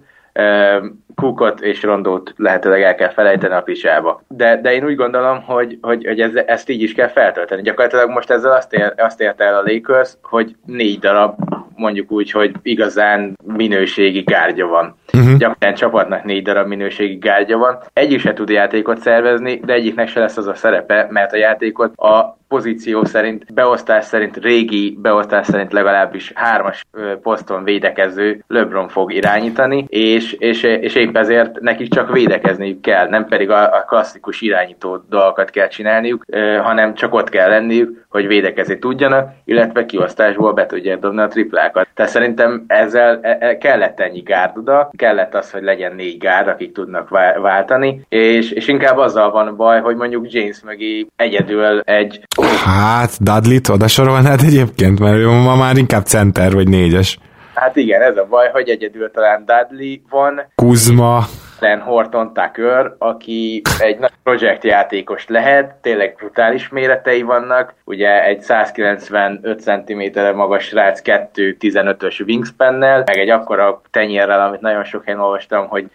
Kukot 1.15 1.61
és 1.61 1.83
Rondót 1.83 2.33
lehetőleg 2.37 2.81
el 2.81 2.95
kell 2.95 3.09
felejteni 3.09 3.53
a 3.53 3.61
picsába. 3.61 4.23
De, 4.27 4.61
de 4.61 4.73
én 4.73 4.85
úgy 4.85 4.95
gondolom, 4.95 5.41
hogy, 5.41 5.77
hogy, 5.81 6.05
hogy 6.05 6.19
ez, 6.19 6.35
ezt 6.35 6.69
így 6.69 6.81
is 6.81 6.93
kell 6.93 7.07
feltölteni. 7.07 7.61
Gyakorlatilag 7.61 8.09
most 8.09 8.29
ezzel 8.29 8.51
azt, 8.51 8.73
ér, 8.73 8.93
azt 8.97 9.21
érte 9.21 9.43
el 9.43 9.55
a 9.55 9.63
Lakers, 9.65 10.13
hogy 10.21 10.55
négy 10.65 10.99
darab 10.99 11.39
mondjuk 11.75 12.11
úgy, 12.11 12.31
hogy 12.31 12.51
igazán 12.61 13.37
minőségi 13.43 14.21
gárgya 14.21 14.67
van. 14.67 14.95
Uh-huh. 15.17 15.37
Gyakran 15.37 15.73
csapatnak 15.73 16.23
négy 16.23 16.43
darab 16.43 16.67
minőségi 16.67 17.15
gárgya 17.15 17.57
van. 17.57 17.79
Egyik 17.93 18.19
se 18.19 18.33
tud 18.33 18.49
játékot 18.49 18.99
szervezni, 18.99 19.59
de 19.65 19.73
egyiknek 19.73 20.07
se 20.07 20.19
lesz 20.19 20.37
az 20.37 20.47
a 20.47 20.53
szerepe, 20.53 21.07
mert 21.09 21.33
a 21.33 21.37
játékot 21.37 21.95
a 21.95 22.37
pozíció 22.53 23.05
szerint, 23.05 23.53
beosztás 23.53 24.05
szerint, 24.05 24.37
régi 24.37 24.97
beosztás 25.01 25.45
szerint 25.45 25.73
legalábbis 25.73 26.31
hármas 26.35 26.85
poszton 27.21 27.63
védekező 27.63 28.43
LeBron 28.47 28.87
fog 28.87 29.13
irányítani, 29.13 29.85
és, 29.89 30.33
és, 30.33 30.63
és 30.63 30.95
épp 30.95 31.17
ezért 31.17 31.59
nekik 31.59 31.93
csak 31.93 32.11
védekezniük 32.11 32.81
kell, 32.81 33.07
nem 33.07 33.25
pedig 33.25 33.49
a, 33.49 33.75
a 33.75 33.85
klasszikus 33.87 34.41
irányító 34.41 35.03
dolgokat 35.09 35.49
kell 35.49 35.67
csinálniuk, 35.67 36.25
hanem 36.63 36.93
csak 36.93 37.13
ott 37.13 37.29
kell 37.29 37.49
lenniük, 37.49 38.05
hogy 38.09 38.27
védekezni 38.27 38.79
tudjanak, 38.79 39.31
illetve 39.45 39.85
kiosztásból 39.85 40.53
be 40.53 40.65
tudják 40.65 40.99
dobni 40.99 41.21
a 41.21 41.27
triplákat. 41.27 41.87
Tehát 41.93 42.11
szerintem 42.11 42.63
ezzel 42.67 43.19
e, 43.21 43.37
e, 43.39 43.57
kellett 43.57 43.99
ennyi 43.99 44.21
gárd 44.21 44.57
oda, 44.57 44.89
kellett 45.03 45.35
az, 45.35 45.51
hogy 45.51 45.63
legyen 45.63 45.95
négy 45.95 46.17
gárd, 46.17 46.47
akik 46.47 46.71
tudnak 46.71 47.09
váltani, 47.41 48.05
és, 48.09 48.51
és 48.51 48.67
inkább 48.67 48.97
azzal 48.97 49.31
van 49.31 49.55
baj, 49.55 49.81
hogy 49.81 49.95
mondjuk 49.95 50.31
James 50.31 50.61
mögé 50.65 51.07
egyedül 51.15 51.79
egy 51.79 52.21
Hát, 52.65 53.23
Dudley-t 53.23 53.69
oda 53.69 53.87
sorolnád 53.87 54.39
egyébként, 54.43 54.99
mert 54.99 55.23
ma 55.23 55.55
már 55.55 55.77
inkább 55.77 56.05
center 56.05 56.53
vagy 56.53 56.67
négyes. 56.67 57.17
Hát 57.53 57.75
igen, 57.75 58.01
ez 58.01 58.17
a 58.17 58.25
baj, 58.29 58.49
hogy 58.51 58.69
egyedül 58.69 59.11
talán 59.11 59.45
Dudley 59.45 59.95
van. 60.09 60.41
Kuzma. 60.55 61.25
Len 61.63 61.81
Horton 61.81 62.33
Tucker, 62.33 62.93
aki 62.97 63.61
egy 63.79 63.99
nagy 63.99 64.11
projektjátékos 64.23 65.27
lehet, 65.27 65.75
tényleg 65.81 66.15
brutális 66.15 66.69
méretei 66.69 67.21
vannak, 67.21 67.73
ugye 67.83 68.23
egy 68.23 68.41
195 68.41 69.59
cm 69.61 70.01
magas 70.35 70.63
srác 70.63 71.01
2-15-ös 71.03 72.25
wingspannel, 72.27 73.03
meg 73.05 73.17
egy 73.17 73.29
akkora 73.29 73.81
tenyérrel, 73.91 74.47
amit 74.47 74.61
nagyon 74.61 74.83
sok 74.83 75.03
helyen 75.03 75.19
olvastam, 75.19 75.67
hogy 75.67 75.85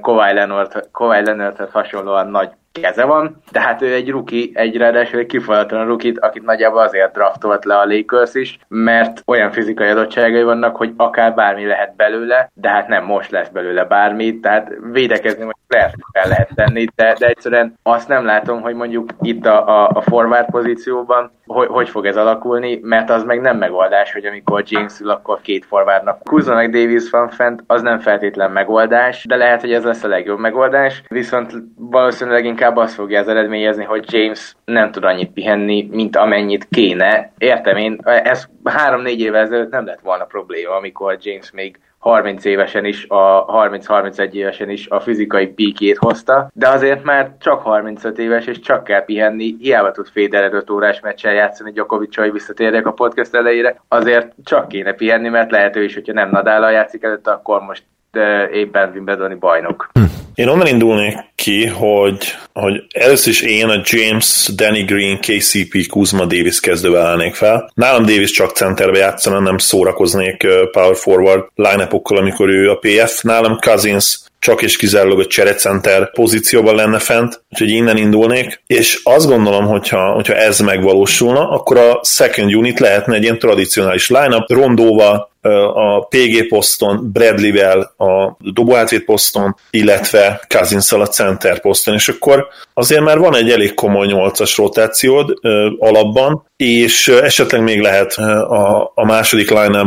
Kawhi 0.00 0.32
Leonard, 0.32 0.88
Kawhi 0.92 1.24
Leonardhez 1.24 1.70
hasonlóan 1.70 2.28
nagy 2.30 2.50
keze 2.72 3.04
van, 3.04 3.42
de 3.52 3.60
hát 3.60 3.82
ő 3.82 3.92
egy 3.92 4.10
ruki, 4.10 4.50
egy 4.54 4.76
ráadásul 4.76 5.18
egy 5.18 5.26
kifajlatlan 5.26 5.86
rukit, 5.86 6.18
akit 6.18 6.42
nagyjából 6.42 6.80
azért 6.80 7.12
draftolt 7.12 7.64
le 7.64 7.76
a 7.76 7.86
Lakers 7.86 8.34
is, 8.34 8.58
mert 8.68 9.22
olyan 9.26 9.50
fizikai 9.50 9.88
adottságai 9.88 10.42
vannak, 10.42 10.76
hogy 10.76 10.92
akár 10.96 11.34
bármi 11.34 11.66
lehet 11.66 11.96
belőle, 11.96 12.50
de 12.54 12.68
hát 12.68 12.88
nem 12.88 13.04
most 13.04 13.30
lesz 13.30 13.48
belőle 13.48 13.84
bármi, 13.84 14.40
tehát 14.40 14.72
védekezni 14.92 15.44
most 15.44 15.56
lehet, 15.68 15.94
el 16.12 16.28
lehet 16.28 16.50
tenni, 16.54 16.86
de, 16.94 17.16
de 17.18 17.26
egyszerűen 17.26 17.74
azt 17.82 18.08
nem 18.08 18.24
látom, 18.24 18.60
hogy 18.60 18.74
mondjuk 18.74 19.10
itt 19.20 19.46
a, 19.46 19.68
a, 19.68 19.90
a 19.94 20.00
forward 20.00 20.50
pozícióban 20.50 21.30
hogy, 21.52 21.68
hogy 21.68 21.88
fog 21.88 22.06
ez 22.06 22.16
alakulni, 22.16 22.78
mert 22.82 23.10
az 23.10 23.24
meg 23.24 23.40
nem 23.40 23.56
megoldás, 23.56 24.12
hogy 24.12 24.24
amikor 24.24 24.62
James 24.66 25.00
ül, 25.00 25.10
akkor 25.10 25.40
két 25.40 25.64
forvárnak 25.64 26.22
Kuzma 26.22 26.54
meg 26.54 26.70
Davis 26.70 27.10
van 27.10 27.28
fent, 27.28 27.62
az 27.66 27.82
nem 27.82 27.98
feltétlen 27.98 28.50
megoldás, 28.50 29.24
de 29.24 29.36
lehet, 29.36 29.60
hogy 29.60 29.72
ez 29.72 29.84
lesz 29.84 30.04
a 30.04 30.08
legjobb 30.08 30.38
megoldás, 30.38 31.02
viszont 31.08 31.52
valószínűleg 31.76 32.44
inkább 32.44 32.59
azt 32.60 32.94
fogja 32.94 33.20
az 33.20 33.28
eredményezni, 33.28 33.84
hogy 33.84 34.04
James 34.12 34.56
nem 34.64 34.90
tud 34.90 35.04
annyit 35.04 35.32
pihenni, 35.32 35.88
mint 35.90 36.16
amennyit 36.16 36.68
kéne. 36.70 37.32
Értem 37.38 37.76
én, 37.76 37.98
ez 38.04 38.48
három-négy 38.64 39.20
évvel 39.20 39.42
ezelőtt 39.42 39.70
nem 39.70 39.86
lett 39.86 40.00
volna 40.00 40.24
probléma, 40.24 40.74
amikor 40.74 41.18
James 41.20 41.50
még 41.50 41.78
30 42.00 42.44
évesen 42.44 42.84
is, 42.84 43.06
a 43.08 43.44
30-31 43.44 44.32
évesen 44.32 44.70
is 44.70 44.88
a 44.88 45.00
fizikai 45.00 45.46
píkét 45.46 45.96
hozta, 45.96 46.50
de 46.52 46.68
azért 46.68 47.04
már 47.04 47.36
csak 47.38 47.60
35 47.60 48.18
éves, 48.18 48.46
és 48.46 48.60
csak 48.60 48.84
kell 48.84 49.04
pihenni, 49.04 49.56
hiába 49.58 49.90
tud 49.90 50.08
Federer 50.08 50.54
5 50.54 50.70
órás 50.70 51.00
meccsen 51.00 51.34
játszani, 51.34 51.72
Djokovic, 51.72 52.16
hogy 52.16 52.32
visszatérjek 52.32 52.86
a 52.86 52.92
podcast 52.92 53.34
elejére, 53.34 53.80
azért 53.88 54.32
csak 54.44 54.68
kéne 54.68 54.92
pihenni, 54.92 55.28
mert 55.28 55.50
lehető 55.50 55.82
is, 55.84 55.94
hogyha 55.94 56.12
nem 56.12 56.30
Nadállal 56.30 56.70
játszik 56.70 57.02
előtt, 57.02 57.26
akkor 57.26 57.60
most 57.60 57.84
éppen 58.52 58.90
Wimbledoni 58.94 59.34
bajnok. 59.34 59.90
Hm. 59.92 60.02
Én 60.34 60.48
onnan 60.48 60.66
indulnék 60.66 61.16
ki, 61.34 61.66
hogy, 61.66 62.34
hogy 62.52 62.82
először 62.94 63.32
is 63.32 63.40
én 63.40 63.68
a 63.68 63.82
James, 63.84 64.50
Danny 64.54 64.84
Green, 64.84 65.18
KCP, 65.20 65.86
Kuzma 65.86 66.24
Davis 66.24 66.60
kezdővel 66.60 67.06
állnék 67.06 67.34
fel. 67.34 67.70
Nálam 67.74 68.06
Davis 68.06 68.30
csak 68.30 68.50
centerbe 68.50 68.98
játszana, 68.98 69.40
nem 69.40 69.58
szórakoznék 69.58 70.46
power 70.72 70.96
forward 70.96 71.44
line 71.54 71.88
amikor 72.04 72.48
ő 72.48 72.70
a 72.70 72.78
PF. 72.78 73.22
Nálam 73.22 73.58
Cousins 73.58 74.20
csak 74.40 74.62
és 74.62 74.76
kizárólag 74.76 75.18
a 75.18 75.26
cserecenter 75.26 76.10
pozícióban 76.10 76.74
lenne 76.74 76.98
fent, 76.98 77.44
úgyhogy 77.50 77.70
innen 77.70 77.96
indulnék, 77.96 78.62
és 78.66 79.00
azt 79.04 79.26
gondolom, 79.26 79.66
hogyha, 79.66 80.12
hogyha 80.12 80.34
ez 80.34 80.60
megvalósulna, 80.60 81.50
akkor 81.50 81.76
a 81.76 82.00
second 82.02 82.54
unit 82.54 82.78
lehetne 82.78 83.14
egy 83.14 83.22
ilyen 83.22 83.38
tradicionális 83.38 84.08
line-up, 84.08 84.50
Rondóval, 84.50 85.29
a 85.74 86.06
PG 86.06 86.48
poszton, 86.48 87.10
Bradley-vel 87.12 87.94
a 87.96 88.36
dobóhátvét 88.38 89.04
poszton, 89.04 89.56
illetve 89.70 90.40
cousins 90.48 90.92
a 90.92 91.06
center 91.06 91.60
poszton, 91.60 91.94
és 91.94 92.08
akkor 92.08 92.46
azért 92.74 93.02
már 93.02 93.18
van 93.18 93.36
egy 93.36 93.50
elég 93.50 93.74
komoly 93.74 94.06
nyolcas 94.06 94.56
rotációd 94.56 95.38
alapban, 95.78 96.44
és 96.56 97.08
esetleg 97.08 97.62
még 97.62 97.80
lehet 97.80 98.12
a, 98.12 98.92
a 98.94 99.04
második 99.04 99.50
line 99.50 99.78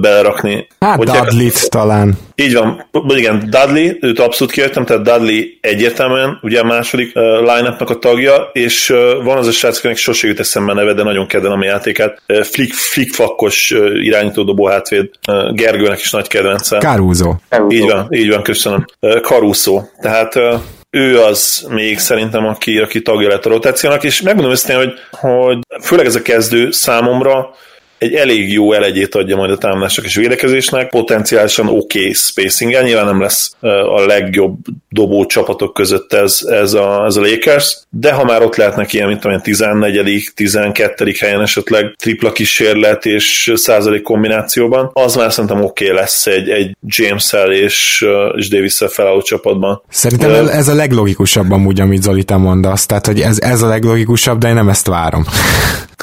belerakni. 0.00 0.66
Hát 0.80 0.98
dudley 0.98 1.48
talán. 1.68 2.18
Így 2.34 2.54
van, 2.54 2.88
igen, 3.08 3.38
Dudley, 3.50 3.96
őt 4.00 4.18
abszolút 4.18 4.52
kijöttem, 4.52 4.84
tehát 4.84 5.02
Dudley 5.02 5.42
egyértelműen 5.60 6.38
ugye 6.42 6.60
a 6.60 6.64
második 6.64 7.12
uh, 7.14 7.22
line 7.38 7.76
a 7.78 7.98
tagja, 7.98 8.50
és 8.52 8.90
uh, 8.90 9.24
van 9.24 9.36
az 9.36 9.46
a 9.46 9.52
srác, 9.52 9.78
akinek 9.78 9.96
sose 9.96 10.26
jut 10.26 10.40
eszembe 10.40 10.72
neve, 10.72 10.92
de 10.92 11.02
nagyon 11.02 11.26
kedvelem 11.26 11.60
a 11.60 11.64
játékát. 11.64 12.22
Uh, 12.28 12.42
flick, 12.42 12.74
flickfakkos 12.74 13.70
uh, 13.70 14.04
irányító 14.04 14.42
dobó 14.42 14.66
hátvéd, 14.66 15.10
uh, 15.28 15.52
Gergőnek 15.52 16.00
is 16.00 16.10
nagy 16.10 16.26
kedvence. 16.26 16.78
Caruso. 16.78 17.34
Így 17.68 17.90
van, 17.90 18.06
így 18.10 18.28
van, 18.28 18.42
köszönöm. 18.42 18.84
Uh, 19.00 19.20
Caruso. 19.20 19.82
Tehát 20.00 20.34
uh, 20.34 20.54
ő 20.90 21.20
az 21.20 21.66
még 21.68 21.98
szerintem, 21.98 22.46
aki, 22.46 22.78
aki 22.78 23.02
tagja 23.02 23.28
lett 23.28 23.46
a 23.46 23.48
rotációnak, 23.48 24.04
és 24.04 24.20
megmondom 24.20 24.52
őszintén, 24.52 24.76
hogy, 24.76 24.92
hogy 25.10 25.58
főleg 25.82 26.06
ez 26.06 26.14
a 26.14 26.22
kezdő 26.22 26.70
számomra 26.70 27.50
egy 27.98 28.14
elég 28.14 28.52
jó 28.52 28.72
elegyét 28.72 29.14
adja 29.14 29.36
majd 29.36 29.50
a 29.50 29.58
támadásnak 29.58 30.04
és 30.04 30.14
védekezésnek, 30.14 30.88
potenciálisan 30.88 31.68
oké 31.68 31.98
okay 31.98 32.12
spacing 32.12 32.82
nyilván 32.82 33.04
nem 33.04 33.20
lesz 33.20 33.56
a 33.94 34.00
legjobb 34.06 34.56
dobó 34.88 35.26
csapatok 35.26 35.74
között 35.74 36.12
ez, 36.12 36.40
ez, 36.46 36.72
a, 36.72 37.04
ez 37.04 37.16
a 37.16 37.20
Lakers, 37.20 37.78
de 37.90 38.12
ha 38.12 38.24
már 38.24 38.42
ott 38.42 38.56
lehetnek 38.56 38.92
ilyen, 38.92 39.08
mint 39.08 39.24
olyan 39.24 39.42
14 39.42 40.30
12 40.34 41.14
helyen 41.18 41.40
esetleg 41.40 41.94
tripla 41.98 42.32
kísérlet 42.32 43.06
és 43.06 43.52
százalék 43.54 44.02
kombinációban, 44.02 44.90
az 44.92 45.14
már 45.14 45.32
szerintem 45.32 45.62
oké 45.62 45.84
okay 45.84 45.96
lesz 45.96 46.26
egy, 46.26 46.48
egy 46.48 46.76
James-el 46.86 47.52
és, 47.52 48.06
és 48.36 48.48
Davis-el 48.48 48.88
felálló 48.88 49.22
csapatban. 49.22 49.82
Szerintem 49.88 50.30
de... 50.30 50.52
ez 50.52 50.68
a 50.68 50.74
leglogikusabb 50.74 51.50
amúgy, 51.50 51.80
amit 51.80 52.02
Zoli 52.02 52.24
te 52.24 52.36
mondasz, 52.36 52.86
tehát 52.86 53.06
hogy 53.06 53.20
ez, 53.20 53.38
ez 53.40 53.62
a 53.62 53.68
leglogikusabb, 53.68 54.38
de 54.38 54.48
én 54.48 54.54
nem 54.54 54.68
ezt 54.68 54.86
várom. 54.86 55.24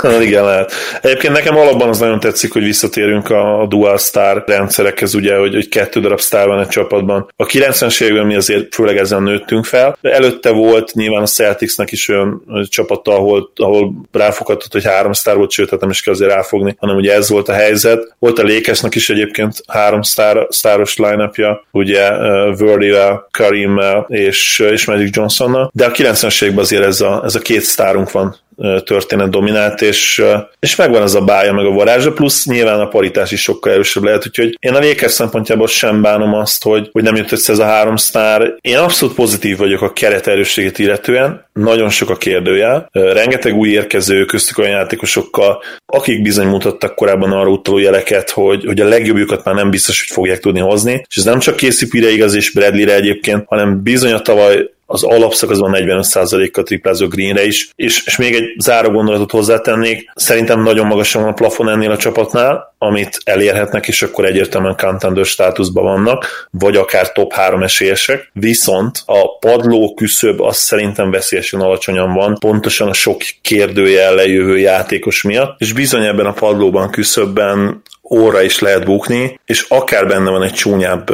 Hát 0.01 0.21
igen, 0.21 0.43
lehet. 0.43 0.71
Egyébként 1.01 1.33
nekem 1.33 1.57
alapban 1.57 1.89
az 1.89 1.99
nagyon 1.99 2.19
tetszik, 2.19 2.53
hogy 2.53 2.63
visszatérünk 2.63 3.29
a 3.29 3.65
dual 3.69 3.97
star 3.97 4.43
rendszerekhez, 4.47 5.13
ugye, 5.13 5.37
hogy, 5.37 5.53
hogy 5.53 5.69
kettő 5.69 5.99
darab 5.99 6.19
sztár 6.19 6.47
van 6.47 6.59
egy 6.59 6.67
csapatban. 6.67 7.31
A 7.35 7.45
90-es 7.45 8.01
években 8.01 8.25
mi 8.25 8.35
azért 8.35 8.73
főleg 8.75 8.97
ezen 8.97 9.23
nőttünk 9.23 9.65
fel, 9.65 9.97
előtte 10.01 10.51
volt 10.51 10.93
nyilván 10.93 11.21
a 11.21 11.25
Celticsnek 11.25 11.91
is 11.91 12.07
olyan 12.09 12.43
csapata, 12.69 13.11
ahol, 13.11 13.51
ahol 13.55 13.93
ráfoghatott, 14.11 14.71
hogy 14.71 14.85
három 14.85 15.13
sztár 15.13 15.35
volt, 15.35 15.51
sőt, 15.51 15.69
hát 15.69 15.79
nem 15.79 15.89
is 15.89 16.01
kell 16.01 16.13
azért 16.13 16.31
ráfogni, 16.31 16.75
hanem 16.79 16.95
ugye 16.95 17.13
ez 17.13 17.29
volt 17.29 17.49
a 17.49 17.53
helyzet. 17.53 18.15
Volt 18.19 18.39
a 18.39 18.43
Lékesnek 18.43 18.95
is 18.95 19.09
egyébként 19.09 19.53
három 19.67 20.01
sztár, 20.01 20.47
sztáros 20.49 20.97
line 20.97 21.31
ugye 21.71 22.11
uh, 22.11 22.57
Verdi-vel, 22.57 23.27
Karim 23.31 23.81
és, 24.07 24.59
és 24.59 24.85
Magic 24.85 25.15
Johnsonnal, 25.15 25.69
de 25.73 25.85
a 25.85 25.91
90-es 25.91 26.43
években 26.43 26.63
azért 26.63 26.83
ez 26.83 27.01
a, 27.01 27.21
ez 27.25 27.35
a 27.35 27.39
két 27.39 27.61
sztárunk 27.61 28.11
van 28.11 28.43
történet 28.83 29.29
dominált, 29.29 29.81
és, 29.81 30.23
és 30.59 30.75
megvan 30.75 31.01
az 31.01 31.15
a 31.15 31.21
bája, 31.21 31.53
meg 31.53 31.65
a 31.65 31.71
varázsa, 31.71 32.13
plusz 32.13 32.45
nyilván 32.45 32.79
a 32.79 32.87
paritás 32.87 33.31
is 33.31 33.41
sokkal 33.41 33.71
erősebb 33.71 34.03
lehet, 34.03 34.27
úgyhogy 34.27 34.57
én 34.59 34.73
a 34.73 34.79
Lakers 34.79 35.11
szempontjából 35.11 35.67
sem 35.67 36.01
bánom 36.01 36.33
azt, 36.33 36.63
hogy, 36.63 36.89
hogy 36.91 37.03
nem 37.03 37.15
jött 37.15 37.31
össze 37.31 37.51
ez 37.51 37.59
a 37.59 37.65
három 37.65 37.95
sztár. 37.95 38.53
Én 38.61 38.77
abszolút 38.77 39.15
pozitív 39.15 39.57
vagyok 39.57 39.81
a 39.81 39.93
keret 39.93 40.27
erősségét 40.27 40.79
illetően, 40.79 41.45
nagyon 41.53 41.89
sok 41.89 42.09
a 42.09 42.15
kérdőjel, 42.15 42.89
rengeteg 42.91 43.55
új 43.55 43.69
érkező 43.69 44.25
köztük 44.25 44.57
olyan 44.57 44.71
játékosokkal, 44.71 45.63
akik 45.85 46.21
bizony 46.21 46.47
mutattak 46.47 46.95
korábban 46.95 47.31
arra 47.31 47.49
utaló 47.49 47.77
jeleket, 47.77 48.29
hogy, 48.29 48.65
hogy 48.65 48.81
a 48.81 48.87
legjobbjukat 48.87 49.43
már 49.43 49.55
nem 49.55 49.69
biztos, 49.69 49.99
hogy 49.99 50.15
fogják 50.15 50.39
tudni 50.39 50.59
hozni, 50.59 51.05
és 51.09 51.17
ez 51.17 51.23
nem 51.23 51.39
csak 51.39 51.59
Casey 51.59 52.13
igaz 52.13 52.35
és 52.35 52.51
Bradley-re 52.51 52.93
egyébként, 52.93 53.43
hanem 53.47 53.83
bizony 53.83 54.11
a 54.11 54.21
tavaly 54.21 54.69
az 54.85 55.03
alapszakaszban 55.03 55.75
45%-kal 55.75 56.63
triplázó 56.63 57.07
Greenre 57.07 57.45
is, 57.45 57.69
és, 57.75 58.05
és 58.05 58.17
még 58.17 58.35
egy 58.35 58.55
záró 58.57 58.91
gondolatot 58.91 59.31
hozzátennék, 59.31 60.11
szerintem 60.15 60.61
nagyon 60.61 60.87
magasan 60.87 61.21
van 61.21 61.31
a 61.31 61.33
plafon 61.33 61.69
ennél 61.69 61.91
a 61.91 61.97
csapatnál, 61.97 62.73
amit 62.77 63.17
elérhetnek, 63.23 63.87
és 63.87 64.01
akkor 64.01 64.25
egyértelműen 64.25 64.75
contender 64.77 65.25
státuszban 65.25 65.83
vannak, 65.83 66.47
vagy 66.51 66.75
akár 66.75 67.11
top 67.11 67.33
3 67.33 67.63
esélyesek, 67.63 68.29
viszont 68.33 69.03
a 69.05 69.37
padló 69.37 69.93
küszöb 69.93 70.41
az 70.41 70.57
szerintem 70.57 71.11
veszélyesen 71.11 71.59
alacsonyan 71.59 72.13
van, 72.13 72.37
pontosan 72.39 72.87
a 72.87 72.93
sok 72.93 73.21
kérdőjelle 73.41 74.27
jövő 74.27 74.57
játékos 74.57 75.21
miatt, 75.21 75.59
és 75.59 75.73
bizony 75.73 76.05
ebben 76.05 76.25
a 76.25 76.33
padlóban 76.33 76.89
küszöbben 76.89 77.81
óra 78.11 78.41
is 78.41 78.59
lehet 78.59 78.85
bukni, 78.85 79.39
és 79.45 79.65
akár 79.69 80.07
benne 80.07 80.29
van 80.29 80.43
egy 80.43 80.53
csúnyább 80.53 81.09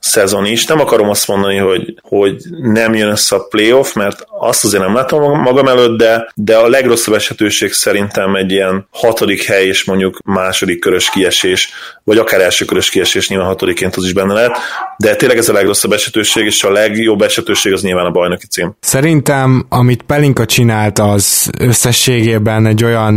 szezon 0.00 0.44
is. 0.44 0.66
Nem 0.66 0.80
akarom 0.80 1.08
azt 1.08 1.28
mondani, 1.28 1.56
hogy, 1.56 1.94
hogy 2.02 2.36
nem 2.62 2.94
jön 2.94 3.08
össze 3.08 3.36
a 3.36 3.46
playoff, 3.50 3.92
mert 3.92 4.26
azt 4.38 4.64
azért 4.64 4.82
nem 4.82 4.94
látom 4.94 5.40
magam 5.40 5.68
előtt, 5.68 5.98
de, 5.98 6.32
de 6.34 6.56
a 6.56 6.68
legrosszabb 6.68 7.14
esetőség 7.14 7.72
szerintem 7.72 8.34
egy 8.34 8.50
ilyen 8.50 8.86
hatodik 8.90 9.42
hely 9.42 9.66
és 9.66 9.84
mondjuk 9.84 10.18
második 10.24 10.80
körös 10.80 11.10
kiesés, 11.10 11.70
vagy 12.04 12.18
akár 12.18 12.40
első 12.40 12.64
körös 12.64 12.90
kiesés, 12.90 13.28
nyilván 13.28 13.46
hatodiként 13.46 13.96
az 13.96 14.04
is 14.04 14.12
benne 14.12 14.32
lehet, 14.32 14.56
de 14.96 15.16
tényleg 15.16 15.38
ez 15.38 15.48
a 15.48 15.52
legrosszabb 15.52 15.92
esetőség, 15.92 16.44
és 16.44 16.64
a 16.64 16.70
legjobb 16.70 17.22
esetőség 17.22 17.72
az 17.72 17.82
nyilván 17.82 18.06
a 18.06 18.10
bajnoki 18.10 18.46
cím. 18.46 18.76
Szerintem, 18.80 19.66
amit 19.68 20.02
Pelinka 20.02 20.44
csinált, 20.44 20.98
az 20.98 21.50
összességében 21.58 22.66
egy 22.66 22.84
olyan 22.84 23.14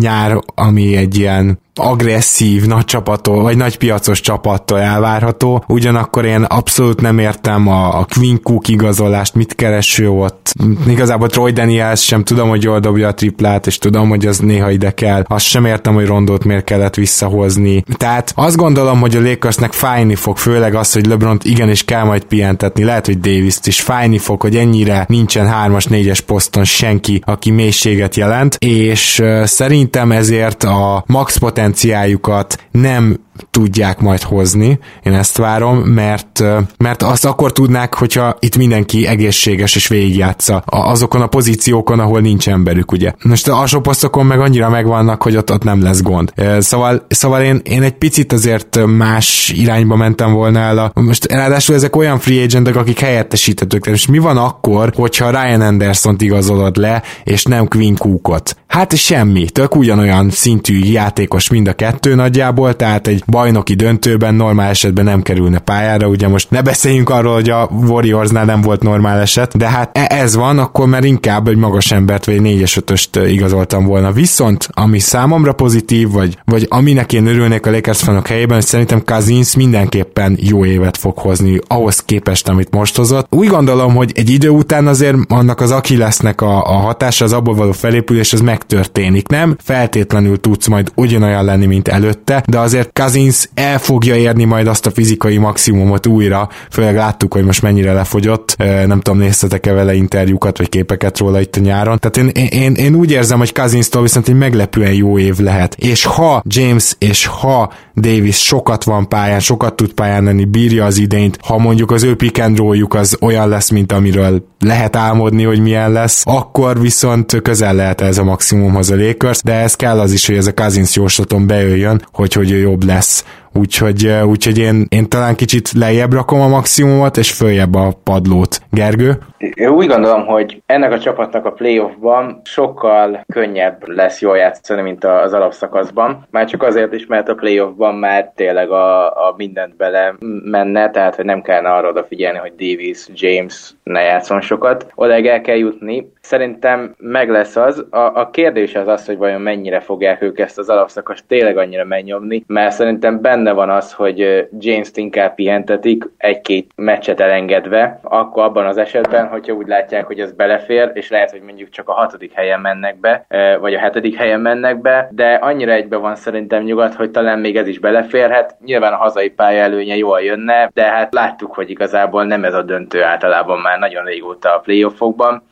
nyár, 0.00 0.38
ami 0.54 0.96
egy 0.96 1.18
ilyen 1.18 1.64
agresszív 1.78 2.66
nagy 2.66 2.84
csapattól, 2.84 3.42
vagy 3.42 3.56
nagy 3.56 3.78
piacos 3.78 4.20
csapattól 4.20 4.80
elvárható. 4.80 5.64
Ugyanakkor 5.68 6.24
én 6.24 6.42
abszolút 6.42 7.00
nem 7.00 7.18
értem 7.18 7.68
a, 7.68 7.98
a 7.98 8.06
Queen 8.14 8.42
Cook 8.42 8.68
igazolást, 8.68 9.34
mit 9.34 9.54
kereső 9.54 10.10
ott. 10.10 10.52
Igazából 10.86 11.28
Troy 11.28 11.52
Daniels 11.52 12.04
sem 12.04 12.24
tudom, 12.24 12.48
hogy 12.48 12.62
jól 12.62 12.80
dobja 12.80 13.08
a 13.08 13.14
triplát, 13.14 13.66
és 13.66 13.78
tudom, 13.78 14.08
hogy 14.08 14.26
az 14.26 14.38
néha 14.38 14.70
ide 14.70 14.90
kell. 14.90 15.24
Azt 15.28 15.44
sem 15.44 15.64
értem, 15.64 15.94
hogy 15.94 16.06
rondót 16.06 16.44
miért 16.44 16.64
kellett 16.64 16.94
visszahozni. 16.94 17.84
Tehát 17.96 18.32
azt 18.34 18.56
gondolom, 18.56 19.00
hogy 19.00 19.16
a 19.16 19.20
Lakersnek 19.20 19.72
fájni 19.72 20.14
fog, 20.14 20.36
főleg 20.36 20.74
az, 20.74 20.92
hogy 20.92 21.06
LeBron 21.06 21.38
igenis 21.42 21.84
kell 21.84 22.04
majd 22.04 22.24
pihentetni. 22.24 22.84
Lehet, 22.84 23.06
hogy 23.06 23.20
davis 23.20 23.56
is 23.64 23.80
fájni 23.80 24.18
fog, 24.18 24.40
hogy 24.40 24.56
ennyire 24.56 25.04
nincsen 25.08 25.46
hármas, 25.46 25.84
négyes 25.84 26.20
poszton 26.20 26.64
senki, 26.64 27.22
aki 27.24 27.50
mélységet 27.50 28.16
jelent, 28.16 28.56
és 28.58 29.22
szerintem 29.44 30.12
ezért 30.12 30.64
a 30.64 31.04
max 31.06 31.36
potenciál 31.36 31.65
potenciájukat 31.66 32.56
nem 32.70 33.16
tudják 33.50 34.00
majd 34.00 34.22
hozni, 34.22 34.78
én 35.02 35.12
ezt 35.12 35.36
várom, 35.36 35.78
mert, 35.78 36.42
mert 36.78 37.02
azt 37.02 37.24
akkor 37.24 37.52
tudnák, 37.52 37.94
hogyha 37.94 38.36
itt 38.38 38.56
mindenki 38.56 39.06
egészséges 39.06 39.74
és 39.74 39.88
végigjátsza 39.88 40.62
azokon 40.66 41.20
a 41.20 41.26
pozíciókon, 41.26 42.00
ahol 42.00 42.20
nincs 42.20 42.48
emberük, 42.48 42.92
ugye. 42.92 43.12
Most 43.22 43.48
a 43.48 43.60
alsó 43.60 43.82
meg 44.22 44.40
annyira 44.40 44.68
megvannak, 44.68 45.22
hogy 45.22 45.36
ott, 45.36 45.52
ott 45.52 45.62
nem 45.62 45.82
lesz 45.82 46.02
gond. 46.02 46.32
Szóval, 46.58 47.06
szóval 47.08 47.42
én, 47.42 47.60
én 47.64 47.82
egy 47.82 47.94
picit 47.94 48.32
azért 48.32 48.78
más 48.86 49.52
irányba 49.56 49.96
mentem 49.96 50.32
volna 50.32 50.58
el. 50.58 50.78
A, 50.78 51.00
most 51.00 51.32
ráadásul 51.32 51.74
ezek 51.74 51.96
olyan 51.96 52.18
free 52.18 52.42
agentek, 52.42 52.76
akik 52.76 52.98
helyettesíthetők. 52.98 53.86
És 53.86 54.06
mi 54.06 54.18
van 54.18 54.36
akkor, 54.36 54.92
hogyha 54.94 55.30
Ryan 55.30 55.60
Anderson-t 55.60 56.22
igazolod 56.22 56.76
le, 56.76 57.02
és 57.24 57.44
nem 57.44 57.68
Quinn 57.68 57.96
Cookot? 57.96 58.56
Hát 58.66 58.96
semmi, 58.96 59.50
tök 59.50 59.76
ugyanolyan 59.76 60.30
szintű 60.30 60.78
játékos 60.84 61.48
mind 61.56 61.68
a 61.68 61.72
kettő 61.72 62.14
nagyjából, 62.14 62.76
tehát 62.76 63.06
egy 63.06 63.22
bajnoki 63.26 63.74
döntőben 63.74 64.34
normál 64.34 64.68
esetben 64.68 65.04
nem 65.04 65.22
kerülne 65.22 65.58
pályára, 65.58 66.08
ugye 66.08 66.28
most 66.28 66.50
ne 66.50 66.62
beszéljünk 66.62 67.10
arról, 67.10 67.34
hogy 67.34 67.50
a 67.50 67.68
Warriorsnál 67.88 68.44
nem 68.44 68.60
volt 68.60 68.82
normál 68.82 69.20
eset, 69.20 69.56
de 69.56 69.68
hát 69.68 69.98
e- 69.98 70.14
ez 70.14 70.36
van, 70.36 70.58
akkor 70.58 70.86
már 70.86 71.04
inkább 71.04 71.48
egy 71.48 71.56
magas 71.56 71.92
embert 71.92 72.24
vagy 72.24 72.40
négyes 72.40 72.76
ötöst 72.76 73.16
igazoltam 73.16 73.84
volna. 73.84 74.12
Viszont, 74.12 74.68
ami 74.72 74.98
számomra 74.98 75.52
pozitív, 75.52 76.10
vagy, 76.10 76.38
vagy 76.44 76.66
aminek 76.68 77.12
én 77.12 77.26
örülnék 77.26 77.66
a 77.66 77.70
Lakers 77.70 78.02
fanok 78.02 78.26
helyében, 78.26 78.56
hogy 78.56 78.66
szerintem 78.66 79.04
Kazins 79.04 79.56
mindenképpen 79.56 80.38
jó 80.40 80.64
évet 80.64 80.96
fog 80.96 81.18
hozni 81.18 81.58
ahhoz 81.66 82.00
képest, 82.00 82.48
amit 82.48 82.74
most 82.74 82.96
hozott. 82.96 83.26
Úgy 83.30 83.48
gondolom, 83.48 83.94
hogy 83.94 84.12
egy 84.14 84.30
idő 84.30 84.48
után 84.48 84.86
azért 84.86 85.16
annak 85.28 85.60
az 85.60 85.70
aki 85.70 85.96
lesznek 85.96 86.40
a, 86.40 86.64
a 86.64 86.76
hatása, 86.76 87.24
az 87.24 87.32
abból 87.32 87.54
való 87.54 87.72
felépülés, 87.72 88.32
az 88.32 88.40
megtörténik. 88.40 89.28
Nem 89.28 89.56
feltétlenül 89.62 90.40
tudsz 90.40 90.66
majd 90.66 90.92
ugyanolyan 90.94 91.44
lenni, 91.46 91.66
mint 91.66 91.88
előtte, 91.88 92.44
de 92.46 92.58
azért 92.58 92.90
Cousins 92.92 93.48
el 93.54 93.78
fogja 93.78 94.16
érni 94.16 94.44
majd 94.44 94.66
azt 94.66 94.86
a 94.86 94.90
fizikai 94.90 95.36
maximumot 95.36 96.06
újra, 96.06 96.48
főleg 96.70 96.94
láttuk, 96.94 97.32
hogy 97.32 97.44
most 97.44 97.62
mennyire 97.62 97.92
lefogyott, 97.92 98.56
nem 98.86 99.00
tudom, 99.00 99.18
néztetek-e 99.18 99.72
vele 99.72 99.94
interjúkat, 99.94 100.58
vagy 100.58 100.68
képeket 100.68 101.18
róla 101.18 101.40
itt 101.40 101.56
a 101.56 101.60
nyáron. 101.60 101.98
Tehát 101.98 102.16
én, 102.16 102.48
én, 102.48 102.74
én 102.74 102.94
úgy 102.94 103.10
érzem, 103.10 103.38
hogy 103.38 103.52
Cousins-tól 103.52 104.02
viszont 104.02 104.28
egy 104.28 104.36
meglepően 104.36 104.92
jó 104.92 105.18
év 105.18 105.38
lehet. 105.38 105.74
És 105.74 106.04
ha 106.04 106.42
James 106.46 106.94
és 106.98 107.26
ha 107.26 107.72
Davis 107.96 108.36
sokat 108.36 108.84
van 108.84 109.08
pályán, 109.08 109.40
sokat 109.40 109.76
tud 109.76 109.92
pályán 109.92 110.24
lenni, 110.24 110.44
bírja 110.44 110.84
az 110.84 110.98
idényt, 110.98 111.38
ha 111.42 111.58
mondjuk 111.58 111.90
az 111.90 112.02
ő 112.02 112.16
pick 112.16 112.38
and 112.38 112.60
az 112.88 113.16
olyan 113.20 113.48
lesz, 113.48 113.70
mint 113.70 113.92
amiről 113.92 114.44
lehet 114.58 114.96
álmodni, 114.96 115.42
hogy 115.42 115.60
milyen 115.60 115.92
lesz, 115.92 116.22
akkor 116.24 116.80
viszont 116.80 117.42
közel 117.42 117.74
lehet 117.74 118.00
ez 118.00 118.18
a 118.18 118.24
maximumhoz 118.24 118.90
a 118.90 118.96
Lakers, 118.96 119.42
de 119.42 119.52
ez 119.52 119.74
kell 119.74 120.00
az 120.00 120.12
is, 120.12 120.26
hogy 120.26 120.36
ez 120.36 120.46
a 120.46 120.54
Cousins 120.54 120.96
jóslaton 121.36 121.46
bejöjjön, 121.46 122.06
hogy, 122.12 122.32
hogy 122.32 122.48
jobb 122.60 122.84
lesz 122.84 123.24
úgyhogy, 123.56 124.06
úgyhogy 124.06 124.58
én, 124.58 124.86
én 124.88 125.08
talán 125.08 125.34
kicsit 125.34 125.72
lejjebb 125.72 126.12
rakom 126.12 126.40
a 126.40 126.48
maximumot, 126.48 127.16
és 127.16 127.32
följebb 127.32 127.74
a 127.74 127.92
padlót. 128.04 128.60
Gergő? 128.70 129.18
Én 129.38 129.68
úgy 129.68 129.86
gondolom, 129.86 130.26
hogy 130.26 130.62
ennek 130.66 130.92
a 130.92 130.98
csapatnak 130.98 131.44
a 131.44 131.52
playoffban 131.52 132.40
sokkal 132.44 133.24
könnyebb 133.32 133.88
lesz 133.88 134.20
jól 134.20 134.36
játszani, 134.36 134.82
mint 134.82 135.04
az 135.04 135.32
alapszakaszban. 135.32 136.26
Már 136.30 136.46
csak 136.46 136.62
azért 136.62 136.92
is, 136.92 137.06
mert 137.06 137.28
a 137.28 137.34
playoffban 137.34 137.94
már 137.94 138.32
tényleg 138.34 138.70
a, 138.70 139.06
a 139.06 139.34
mindent 139.36 139.76
bele 139.76 140.14
menne, 140.44 140.90
tehát 140.90 141.14
hogy 141.14 141.24
nem 141.24 141.42
kellene 141.42 141.68
arra 141.68 141.88
odafigyelni, 141.88 142.38
hogy 142.38 142.54
Davis, 142.54 143.06
James 143.14 143.74
ne 143.82 144.00
játszon 144.00 144.40
sokat. 144.40 144.86
Odáig 144.94 145.26
el 145.26 145.40
kell 145.40 145.56
jutni. 145.56 146.12
Szerintem 146.20 146.94
meg 146.98 147.30
lesz 147.30 147.56
az. 147.56 147.86
A, 147.90 147.98
a 147.98 148.30
kérdés 148.30 148.74
az 148.74 148.88
az, 148.88 149.06
hogy 149.06 149.16
vajon 149.16 149.40
mennyire 149.40 149.80
fogják 149.80 150.22
ők 150.22 150.38
ezt 150.38 150.58
az 150.58 150.68
alapszakast 150.68 151.24
tényleg 151.28 151.56
annyira 151.56 151.84
megnyomni, 151.84 152.44
mert 152.46 152.74
szerintem 152.74 153.20
benne 153.20 153.45
van 153.52 153.70
az, 153.70 153.92
hogy 153.92 154.48
James-t 154.58 154.96
inkább 154.96 155.34
pihentetik, 155.34 156.04
egy-két 156.16 156.70
meccset 156.76 157.20
elengedve, 157.20 158.00
akkor 158.02 158.42
abban 158.42 158.66
az 158.66 158.76
esetben, 158.76 159.26
hogyha 159.28 159.52
úgy 159.52 159.66
látják, 159.66 160.06
hogy 160.06 160.20
ez 160.20 160.32
belefér, 160.32 160.90
és 160.94 161.10
lehet, 161.10 161.30
hogy 161.30 161.40
mondjuk 161.40 161.68
csak 161.68 161.88
a 161.88 161.92
hatodik 161.92 162.32
helyen 162.32 162.60
mennek 162.60 163.00
be, 163.00 163.26
vagy 163.60 163.74
a 163.74 163.78
hetedik 163.78 164.16
helyen 164.16 164.40
mennek 164.40 164.80
be, 164.80 165.08
de 165.12 165.34
annyira 165.34 165.72
egybe 165.72 165.96
van 165.96 166.16
szerintem 166.16 166.62
nyugat, 166.62 166.94
hogy 166.94 167.10
talán 167.10 167.38
még 167.38 167.56
ez 167.56 167.68
is 167.68 167.78
beleférhet. 167.78 168.56
Nyilván 168.64 168.92
a 168.92 168.96
hazai 168.96 169.30
pálya 169.30 169.62
előnye 169.62 169.96
jól 169.96 170.20
jönne, 170.20 170.70
de 170.74 170.82
hát 170.82 171.14
láttuk, 171.14 171.54
hogy 171.54 171.70
igazából 171.70 172.24
nem 172.24 172.44
ez 172.44 172.54
a 172.54 172.62
döntő 172.62 173.02
általában 173.02 173.58
már 173.58 173.78
nagyon 173.78 174.04
régóta 174.04 174.54
a 174.54 174.58
playoffokban. 174.58 175.42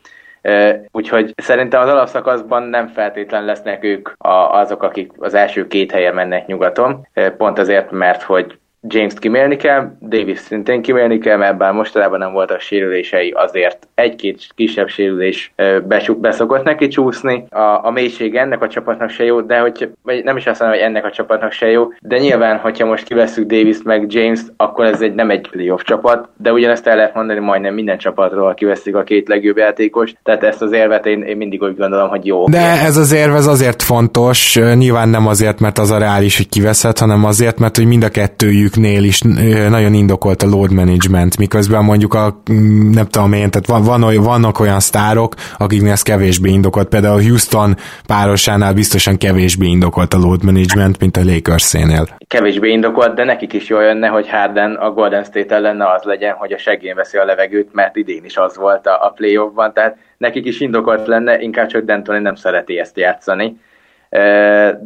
Úgyhogy 0.91 1.33
szerintem 1.35 1.81
az 1.81 1.89
alapszakaszban 1.89 2.63
nem 2.63 2.87
feltétlen 2.87 3.45
lesznek 3.45 3.83
ők 3.83 4.09
azok, 4.51 4.83
akik 4.83 5.11
az 5.17 5.33
első 5.33 5.67
két 5.67 5.91
helyen 5.91 6.13
mennek 6.13 6.45
nyugaton, 6.45 7.07
pont 7.37 7.59
azért, 7.59 7.91
mert 7.91 8.21
hogy 8.21 8.59
James-t 8.87 9.19
kimélni 9.19 9.55
kell, 9.55 9.91
Davis 10.09 10.39
szintén 10.39 10.81
kimélni 10.81 11.17
kell, 11.17 11.37
mert 11.37 11.57
bár 11.57 11.73
mostanában 11.73 12.19
nem 12.19 12.31
voltak 12.31 12.59
sérülései, 12.59 13.31
azért 13.31 13.87
egy-két 13.95 14.47
kisebb 14.55 14.87
sérülés 14.87 15.53
beszokott 16.17 16.63
neki 16.63 16.87
csúszni. 16.87 17.45
A, 17.49 17.85
a 17.85 17.91
mélység 17.91 18.35
ennek 18.35 18.61
a 18.61 18.67
csapatnak 18.67 19.09
se 19.09 19.23
jó, 19.23 19.41
de 19.41 19.59
hogy 19.59 19.89
vagy 20.03 20.23
nem 20.23 20.37
is 20.37 20.45
azt 20.45 20.59
mondom, 20.59 20.79
hogy 20.79 20.87
ennek 20.87 21.05
a 21.05 21.11
csapatnak 21.11 21.51
se 21.51 21.67
jó, 21.67 21.87
de 21.99 22.17
nyilván, 22.17 22.57
hogyha 22.57 22.85
most 22.85 23.03
kiveszünk 23.03 23.47
Davis 23.47 23.77
meg 23.83 24.13
James-t, 24.13 24.53
akkor 24.57 24.85
ez 24.85 25.01
egy 25.01 25.13
nem 25.13 25.29
egy 25.29 25.47
playoff 25.49 25.81
csapat, 25.81 26.29
de 26.37 26.51
ugyanezt 26.51 26.87
el 26.87 26.95
lehet 26.95 27.13
mondani 27.13 27.39
majdnem 27.39 27.73
minden 27.73 27.97
csapatról, 27.97 28.53
kiveszik 28.53 28.95
a 28.95 29.03
két 29.03 29.27
legjobb 29.27 29.57
játékos, 29.57 30.13
tehát 30.23 30.43
ezt 30.43 30.61
az 30.61 30.71
érvet 30.71 31.05
én, 31.05 31.21
én 31.21 31.37
mindig 31.37 31.61
úgy 31.61 31.77
gondolom, 31.77 32.09
hogy 32.09 32.25
jó. 32.25 32.47
De 32.47 32.81
ez 32.85 32.97
az 32.97 33.13
érv 33.13 33.35
ez 33.35 33.47
azért 33.47 33.81
fontos, 33.81 34.59
nyilván 34.75 35.09
nem 35.09 35.27
azért, 35.27 35.59
mert 35.59 35.77
az 35.77 35.91
a 35.91 35.97
reális, 35.97 36.37
hogy 36.37 36.49
kiveszed, 36.49 36.97
hanem 36.97 37.25
azért, 37.25 37.59
mert 37.59 37.75
hogy 37.75 37.85
mind 37.87 38.03
a 38.03 38.09
kettőjük 38.09 38.74
egyiküknél 38.75 39.03
is 39.03 39.21
nagyon 39.69 39.93
indokolt 39.93 40.41
a 40.41 40.47
load 40.47 40.71
management, 40.71 41.37
miközben 41.37 41.83
mondjuk 41.83 42.13
a, 42.13 42.41
mm, 42.51 42.91
nem 42.91 43.07
tudom 43.07 43.33
én, 43.33 43.49
tehát 43.49 43.67
van, 43.67 43.83
van, 43.83 44.23
vannak 44.23 44.59
olyan 44.59 44.79
sztárok, 44.79 45.33
akiknél 45.57 45.91
ez 45.91 46.01
kevésbé 46.01 46.49
indokolt, 46.49 46.87
például 46.87 47.19
a 47.19 47.21
Houston 47.21 47.75
párosánál 48.07 48.73
biztosan 48.73 49.17
kevésbé 49.17 49.65
indokolt 49.65 50.13
a 50.13 50.17
load 50.17 50.43
management, 50.43 50.99
mint 50.99 51.17
a 51.17 51.21
Lakers-énél. 51.23 52.07
Kevésbé 52.27 52.71
indokolt, 52.71 53.15
de 53.15 53.23
nekik 53.23 53.53
is 53.53 53.67
jól 53.67 53.83
jönne, 53.83 54.07
hogy 54.07 54.29
Harden 54.29 54.75
a 54.75 54.91
Golden 54.91 55.23
State 55.23 55.55
ellen 55.55 55.81
az 55.81 56.03
legyen, 56.03 56.33
hogy 56.33 56.51
a 56.51 56.57
segén 56.57 56.95
veszi 56.95 57.17
a 57.17 57.25
levegőt, 57.25 57.73
mert 57.73 57.95
idén 57.95 58.25
is 58.25 58.37
az 58.37 58.57
volt 58.57 58.87
a, 58.87 59.05
a 59.05 59.09
playoffban, 59.09 59.73
tehát 59.73 59.97
nekik 60.17 60.45
is 60.45 60.59
indokolt 60.59 61.07
lenne, 61.07 61.39
inkább 61.39 61.67
csak 61.67 61.83
D'Antoni 61.87 62.21
nem 62.21 62.35
szereti 62.35 62.79
ezt 62.79 62.97
játszani. 62.97 63.57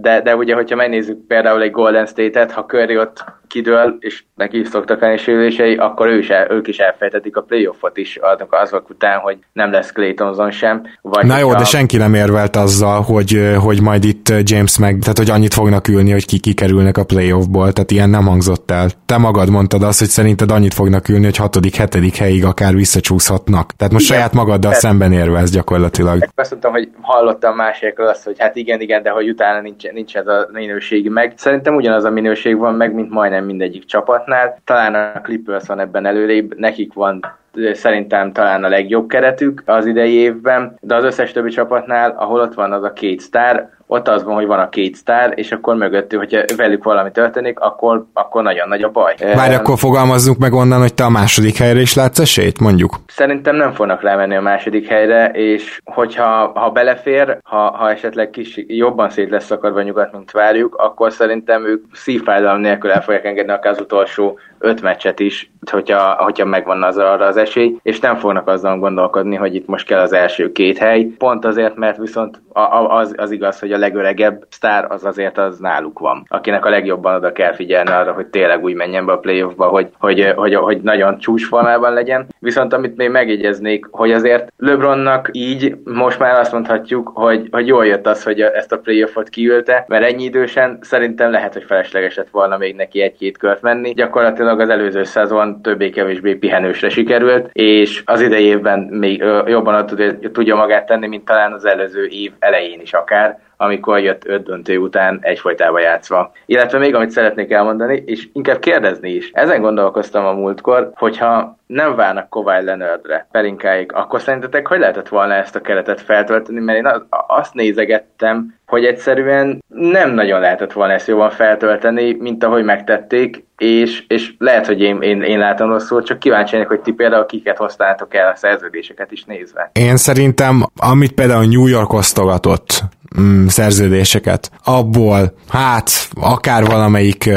De, 0.02 0.22
de 0.24 0.36
ugye, 0.36 0.56
hogyha 0.56 0.76
megnézzük 0.76 1.28
például 1.28 1.62
egy 1.62 1.72
Golden 1.72 2.06
State-et, 2.06 2.52
ha 2.52 2.66
Curry 2.66 2.98
ott 2.98 3.24
kidől, 3.50 3.98
és 4.00 4.24
neki 4.36 4.60
is 4.60 4.68
szoktak 4.68 5.02
lenni 5.02 5.18
sérülései, 5.18 5.76
akkor 5.76 6.08
ő 6.08 6.18
is 6.18 6.30
el, 6.30 6.52
ők 6.52 6.68
is 6.68 6.78
elfejtetik 6.78 7.38
a 7.38 7.42
playoffot 7.42 7.98
is 7.98 8.18
azok, 8.22 8.54
azok 8.54 8.90
után, 8.90 9.20
hogy 9.20 9.38
nem 9.54 9.72
lesz 9.72 9.92
Clay 9.92 10.14
Thompson 10.14 10.52
sem. 10.52 10.82
Vagy 11.02 11.26
Na 11.26 11.38
jó, 11.38 11.50
a... 11.50 11.56
de 11.56 11.64
senki 11.64 11.98
nem 11.98 12.14
érvelt 12.14 12.56
azzal, 12.56 13.02
hogy, 13.02 13.56
hogy 13.64 13.82
majd 13.82 14.04
itt 14.04 14.34
James 14.44 14.78
meg, 14.78 15.00
tehát 15.00 15.18
hogy 15.18 15.30
annyit 15.30 15.54
fognak 15.54 15.88
ülni, 15.88 16.12
hogy 16.12 16.26
ki 16.26 16.40
kikerülnek 16.40 16.98
a 16.98 17.04
playoffból, 17.04 17.72
tehát 17.72 17.92
ilyen 17.92 18.10
nem 18.10 18.26
hangzott 18.26 18.72
el. 18.72 18.90
Te 19.06 19.18
magad 19.18 19.50
mondtad 19.50 19.84
azt, 19.84 20.00
hogy 20.00 20.08
szerinted 20.08 20.52
annyit 20.52 20.74
fognak 20.74 21.10
ülni, 21.10 21.24
hogy 21.24 21.38
hatodik, 21.38 21.76
hetedik 21.76 22.16
helyig 22.16 22.46
akár 22.46 22.74
visszacsúszhatnak. 22.74 23.72
Tehát 23.78 23.94
most 23.94 24.06
igen, 24.06 24.18
saját 24.18 24.34
magaddal 24.34 24.60
tehát, 24.60 24.80
szemben 24.80 25.12
érvelsz 25.12 25.52
gyakorlatilag. 25.52 26.28
Azt 26.36 26.52
mondtam, 26.52 26.72
hogy 26.72 26.90
hallottam 27.02 27.56
másikról 27.56 28.08
azt, 28.08 28.24
hogy 28.24 28.36
hát 28.40 28.56
igen, 28.56 28.82
igen, 28.82 29.04
de 29.04 29.10
hogy 29.10 29.30
utána 29.30 29.62
nincs, 29.62 29.92
nincs 29.92 30.16
ez 30.16 30.28
a 30.28 30.50
minőség 30.52 31.10
meg. 31.10 31.34
Szerintem 31.36 31.76
ugyanaz 31.76 32.04
a 32.04 32.10
minőség 32.10 32.58
van 32.58 32.74
meg, 32.74 32.94
mint 32.94 33.10
majdnem 33.10 33.39
majdnem 33.40 33.58
mindegyik 33.58 33.86
csapatnál. 33.86 34.58
Talán 34.64 34.96
a 34.96 35.22
Clippers 35.22 35.68
van 35.68 35.80
ebben 35.80 36.06
előrébb, 36.06 36.58
nekik 36.58 36.94
van 36.94 37.38
szerintem 37.72 38.32
talán 38.32 38.64
a 38.64 38.68
legjobb 38.68 39.08
keretük 39.08 39.64
az 39.66 39.86
idei 39.86 40.14
évben, 40.14 40.78
de 40.82 40.96
az 40.96 41.04
összes 41.04 41.32
többi 41.32 41.50
csapatnál, 41.50 42.12
ahol 42.12 42.40
ott 42.40 42.54
van 42.54 42.72
az 42.72 42.84
a 42.84 42.94
két 42.94 43.20
sztár, 43.20 43.70
ott 43.92 44.08
az 44.08 44.24
van, 44.24 44.36
hogy 44.36 44.46
van 44.46 44.60
a 44.60 44.70
két 44.70 44.96
sztár, 44.96 45.32
és 45.36 45.52
akkor 45.52 45.76
mögöttő, 45.76 46.18
hogyha 46.18 46.42
velük 46.58 46.84
valami 46.84 47.12
történik, 47.12 47.60
akkor, 47.60 48.06
akkor 48.14 48.44
nagyon 48.44 48.68
nagy 48.68 48.82
a 48.82 48.90
baj. 48.90 49.16
Várj, 49.36 49.54
akkor 49.54 49.78
fogalmazzunk 49.78 50.38
meg 50.38 50.54
onnan, 50.54 50.80
hogy 50.80 50.94
te 50.94 51.04
a 51.04 51.10
második 51.10 51.58
helyre 51.58 51.80
is 51.80 51.94
látsz 51.94 52.20
esélyt, 52.20 52.60
mondjuk? 52.60 52.96
Szerintem 53.08 53.56
nem 53.56 53.72
fognak 53.72 54.02
lemenni 54.02 54.36
a 54.36 54.42
második 54.42 54.88
helyre, 54.88 55.26
és 55.26 55.82
hogyha 55.86 56.52
ha 56.56 56.70
belefér, 56.70 57.38
ha, 57.44 57.58
ha 57.58 57.92
esetleg 57.92 58.30
kis, 58.30 58.64
jobban 58.68 59.10
szét 59.10 59.30
lesz 59.30 59.46
szakadva 59.46 59.82
nyugat, 59.82 60.12
mint 60.12 60.32
várjuk, 60.32 60.76
akkor 60.76 61.12
szerintem 61.12 61.66
ők 61.66 61.84
szívfájdalom 61.94 62.62
nélkül 62.62 62.92
el 62.92 63.02
fogják 63.02 63.26
engedni 63.26 63.52
akár 63.52 63.72
az 63.72 63.82
utolsó 63.82 64.40
öt 64.60 64.82
meccset 64.82 65.20
is, 65.20 65.52
hogyha, 65.72 66.24
hogyha 66.24 66.46
megvan 66.46 66.84
az 66.84 66.98
arra 66.98 67.26
az 67.26 67.38
esély, 67.38 67.78
és 67.82 68.00
nem 68.00 68.16
fognak 68.16 68.48
azzal 68.48 68.78
gondolkodni, 68.78 69.36
hogy 69.36 69.56
itt 69.56 69.68
most 69.68 69.86
kell 69.86 70.00
az 70.00 70.14
első 70.14 70.52
két 70.52 70.78
hely. 70.78 71.04
Pont 71.04 71.46
azért, 71.46 71.76
mert 71.76 71.98
viszont 71.98 72.42
az, 72.88 73.14
az 73.18 73.32
igaz, 73.32 73.60
hogy 73.60 73.72
a 73.72 73.78
legöregebb 73.78 74.46
sztár 74.50 74.86
az 74.90 75.06
azért 75.06 75.38
az 75.38 75.60
náluk 75.60 76.00
van, 76.00 76.26
akinek 76.28 76.66
a 76.66 76.70
legjobban 76.70 77.16
oda 77.16 77.32
kell 77.32 77.54
figyelni 77.54 77.90
arra, 77.90 78.12
hogy 78.12 78.26
tényleg 78.26 78.64
úgy 78.64 78.74
menjen 78.74 79.06
be 79.06 79.12
a 79.12 79.18
playoffba, 79.18 79.68
hogy, 79.68 79.90
hogy, 79.98 80.34
hogy, 80.36 80.56
hogy 80.56 80.82
nagyon 80.82 81.18
csúcsformában 81.18 81.94
legyen. 81.94 82.28
Viszont 82.40 82.74
amit 82.74 82.98
még 82.98 83.10
megjegyeznék, 83.10 83.88
hogy 83.92 84.12
azért 84.12 84.54
LeBronnak 84.58 85.30
így 85.32 85.76
most 85.84 86.20
már 86.20 86.40
azt 86.40 86.52
mondhatjuk, 86.52 87.12
hogy, 87.14 87.48
hogy 87.52 87.68
jól 87.68 87.86
jött 87.86 88.08
az, 88.08 88.24
hogy 88.24 88.42
ezt 88.42 88.72
a 88.72 88.80
playoffot 88.80 89.30
kiülte, 89.30 89.86
mert 89.88 90.04
ennyi 90.04 90.24
idősen 90.24 90.78
szerintem 90.82 91.32
lehet, 91.32 91.54
hogy 91.54 91.64
felesleges 91.64 92.16
lett 92.16 92.30
volna 92.30 92.58
még 92.58 92.76
neki 92.76 93.02
egy-két 93.02 93.38
kört 93.38 93.62
menni. 93.62 93.94
Gyakorlatilag 93.94 94.49
az 94.58 94.70
előző 94.70 95.04
szezon 95.04 95.62
többé-kevésbé 95.62 96.36
pihenősre 96.36 96.90
sikerült, 96.90 97.50
és 97.54 98.02
az 98.06 98.22
idejében 98.22 98.80
még 98.80 99.24
jobban 99.46 99.86
tudja 100.34 100.56
magát 100.56 100.86
tenni, 100.86 101.08
mint 101.08 101.26
talán 101.26 101.54
az 101.54 101.66
előző 101.66 102.06
év 102.06 102.32
elején 102.40 102.82
is 102.82 102.94
akár, 102.94 103.40
amikor 103.62 104.00
jött 104.00 104.26
öt 104.26 104.44
döntő 104.44 104.78
után 104.78 105.20
egyfolytában 105.22 105.82
játszva. 105.82 106.32
Illetve 106.46 106.78
még 106.78 106.96
amit 106.96 107.10
szeretnék 107.10 107.52
elmondani, 107.52 108.04
és 108.06 108.28
inkább 108.34 108.60
kérdezni 108.60 109.10
is. 109.10 109.30
Ezen 109.34 109.62
gondolkoztam 109.62 110.26
a 110.26 110.32
múltkor, 110.32 110.92
hogyha 110.96 111.58
nem 111.68 111.96
várnak 111.96 112.30
Kovály 112.30 112.64
Leonardre, 112.64 113.28
Pelinkáig, 113.32 113.92
akkor 113.94 114.22
szerintetek 114.22 114.68
hogy 114.68 114.80
lehetett 114.80 115.08
volna 115.08 115.34
ezt 115.34 115.56
a 115.56 115.62
keretet 115.62 116.02
feltölteni? 116.02 116.60
Mert 116.60 116.78
én 116.78 116.92
azt 117.28 117.54
nézegettem, 117.54 118.56
hogy 118.66 118.86
egyszerűen 118.86 119.64
nem 119.68 120.12
nagyon 120.12 120.40
lehetett 120.40 120.72
volna 120.72 120.94
ezt 120.94 121.08
jobban 121.08 121.30
feltölteni, 121.30 122.16
mint 122.20 122.44
ahogy 122.44 122.64
megtették, 122.64 123.46
és, 123.58 124.04
és 124.08 124.34
lehet, 124.38 124.66
hogy 124.66 124.82
én, 124.82 125.02
én, 125.02 125.22
én 125.22 125.40
látom 125.40 125.70
rosszul, 125.70 126.04
csak 126.04 126.20
kíváncsi 126.20 126.56
vagyok, 126.56 126.70
hogy 126.70 126.82
ti 126.82 126.92
például 126.92 127.26
kiket 127.26 127.58
hoztátok 127.58 128.16
el 128.16 128.32
a 128.32 128.36
szerződéseket 128.36 129.12
is 129.12 129.24
nézve. 129.24 129.72
Én 129.74 129.98
szerintem, 129.98 130.66
amit 130.82 131.12
például 131.12 131.46
New 131.46 131.68
York 131.68 131.94
osztogatott, 131.94 132.82
mm, 133.20 133.48
szerződéseket. 133.48 134.52
Abból, 134.64 135.34
hát, 135.48 136.10
akár 136.14 136.66
valamelyik 136.66 137.30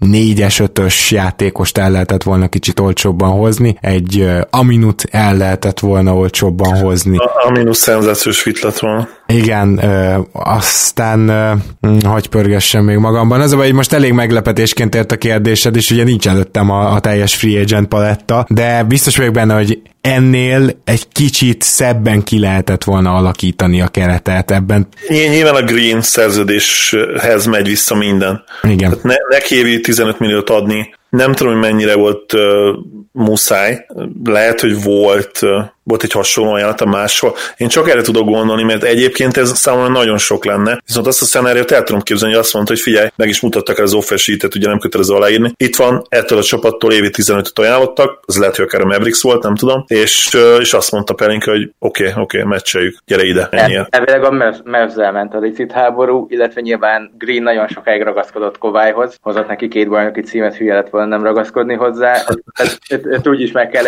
négyes, 0.00 0.58
ötös 0.58 1.10
játékost 1.10 1.78
el 1.78 1.90
lehetett 1.90 2.22
volna 2.22 2.48
kicsit 2.48 2.80
olcsóbban 2.80 3.30
hozni, 3.30 3.76
egy 3.80 4.28
Aminut 4.50 5.02
el 5.10 5.36
lehetett 5.36 5.78
volna 5.78 6.14
olcsóbban 6.14 6.78
hozni. 6.78 7.16
A 7.16 7.46
Aminus 7.46 7.76
szenzációs 7.76 8.40
fit 8.40 8.60
lett 8.60 8.78
volna. 8.78 9.08
Igen, 9.26 9.78
ö, 9.82 10.18
aztán 10.32 11.28
ö, 11.28 11.52
hm, 11.80 12.06
hagy 12.06 12.26
pörgessem 12.26 12.84
még 12.84 12.96
magamban. 12.96 13.40
Az 13.40 13.52
a 13.52 13.56
baj, 13.56 13.70
most 13.70 13.92
elég 13.92 14.12
meglepetésként 14.12 14.94
ért 14.94 15.12
a 15.12 15.16
kérdésed, 15.16 15.76
és 15.76 15.90
ugye 15.90 16.04
nincs 16.04 16.28
előttem 16.28 16.70
a, 16.70 16.92
a 16.92 17.00
teljes 17.00 17.34
free 17.34 17.60
agent 17.60 17.88
paletta, 17.88 18.46
de 18.48 18.82
biztos 18.82 19.16
vagyok 19.16 19.32
benne, 19.32 19.54
hogy 19.54 19.82
ennél 20.00 20.70
egy 20.84 21.08
kicsit 21.08 21.62
szebben 21.62 22.22
ki 22.22 22.38
lehetett 22.38 22.84
volna 22.84 23.14
alakítani 23.14 23.80
a 23.80 23.88
keretet 23.88 24.50
ebben. 24.50 24.86
Nyilván 25.28 25.54
a 25.54 25.62
Green 25.62 26.00
szerződéshez 26.00 27.44
megy 27.46 27.66
vissza 27.66 27.94
minden. 27.94 28.44
Igen. 28.62 28.98
ne, 29.02 29.14
neki 29.28 29.54
évi 29.54 29.80
15 29.80 30.18
milliót 30.18 30.50
adni, 30.50 30.94
nem 31.10 31.32
tudom, 31.32 31.52
hogy 31.52 31.62
mennyire 31.62 31.94
volt 31.94 32.32
uh, 32.32 32.76
muszáj. 33.12 33.86
Lehet, 34.24 34.60
hogy 34.60 34.82
volt 34.82 35.38
uh, 35.42 35.64
volt 35.90 36.02
egy 36.02 36.12
hasonló 36.12 36.52
ajánlata 36.52 36.86
máshol. 36.86 37.34
Én 37.56 37.68
csak 37.68 37.88
erre 37.88 38.02
tudok 38.02 38.24
gondolni, 38.24 38.62
mert 38.62 38.82
egyébként 38.82 39.36
ez 39.36 39.58
számomra 39.58 39.88
nagyon 39.88 40.18
sok 40.18 40.44
lenne. 40.44 40.80
Viszont 40.86 41.06
azt 41.06 41.22
a 41.22 41.24
szenáriót 41.24 41.70
el 41.70 41.82
tudom 41.82 42.00
képzelni, 42.00 42.34
hogy 42.34 42.42
azt 42.42 42.54
mondta, 42.54 42.72
hogy 42.72 42.82
figyelj, 42.82 43.08
meg 43.16 43.28
is 43.28 43.40
mutattak 43.40 43.78
el 43.78 43.84
az 43.84 43.94
offer 43.94 44.18
sheet 44.18 44.54
ugye 44.54 44.68
nem 44.68 44.78
kötelező 44.78 45.14
aláírni. 45.14 45.52
Itt 45.56 45.76
van, 45.76 46.02
ettől 46.08 46.38
a 46.38 46.42
csapattól 46.42 46.92
évi 46.92 47.10
15-öt 47.12 47.58
ajánlottak, 47.58 48.20
az 48.26 48.38
lehet, 48.38 48.56
hogy 48.56 48.64
akár 48.64 48.80
a 48.80 48.84
Mavericks 48.84 49.22
volt, 49.22 49.42
nem 49.42 49.54
tudom, 49.54 49.84
és, 49.86 50.38
és 50.58 50.72
azt 50.72 50.92
mondta 50.92 51.14
Pelinka, 51.14 51.50
hogy 51.50 51.70
oké, 51.78 52.08
okay, 52.08 52.22
oké, 52.22 52.38
okay, 52.38 52.50
meccseljük, 52.50 52.98
gyere 53.06 53.24
ide, 53.24 53.48
ennyi. 53.50 53.80
Elvileg 53.90 54.24
a 54.24 54.60
Mavs-zel 54.64 55.12
ment 55.12 55.34
a 55.34 55.38
licit 55.38 55.72
háború, 55.72 56.26
illetve 56.28 56.60
nyilván 56.60 57.10
Green 57.18 57.42
nagyon 57.42 57.68
sokáig 57.68 58.02
ragaszkodott 58.02 58.58
Kovályhoz, 58.58 59.18
hozott 59.22 59.48
neki 59.48 59.68
két 59.68 59.88
bajnoki 59.88 60.20
címet, 60.20 60.56
hülye 60.56 60.74
lett 60.74 60.90
volna 60.90 61.06
nem 61.06 61.22
ragaszkodni 61.22 61.74
hozzá. 61.74 62.12
Ezt, 62.52 62.78
ezt, 62.88 63.06
ezt 63.06 63.28
úgy 63.28 63.40
is 63.40 63.52
meg 63.52 63.68
kell 63.68 63.84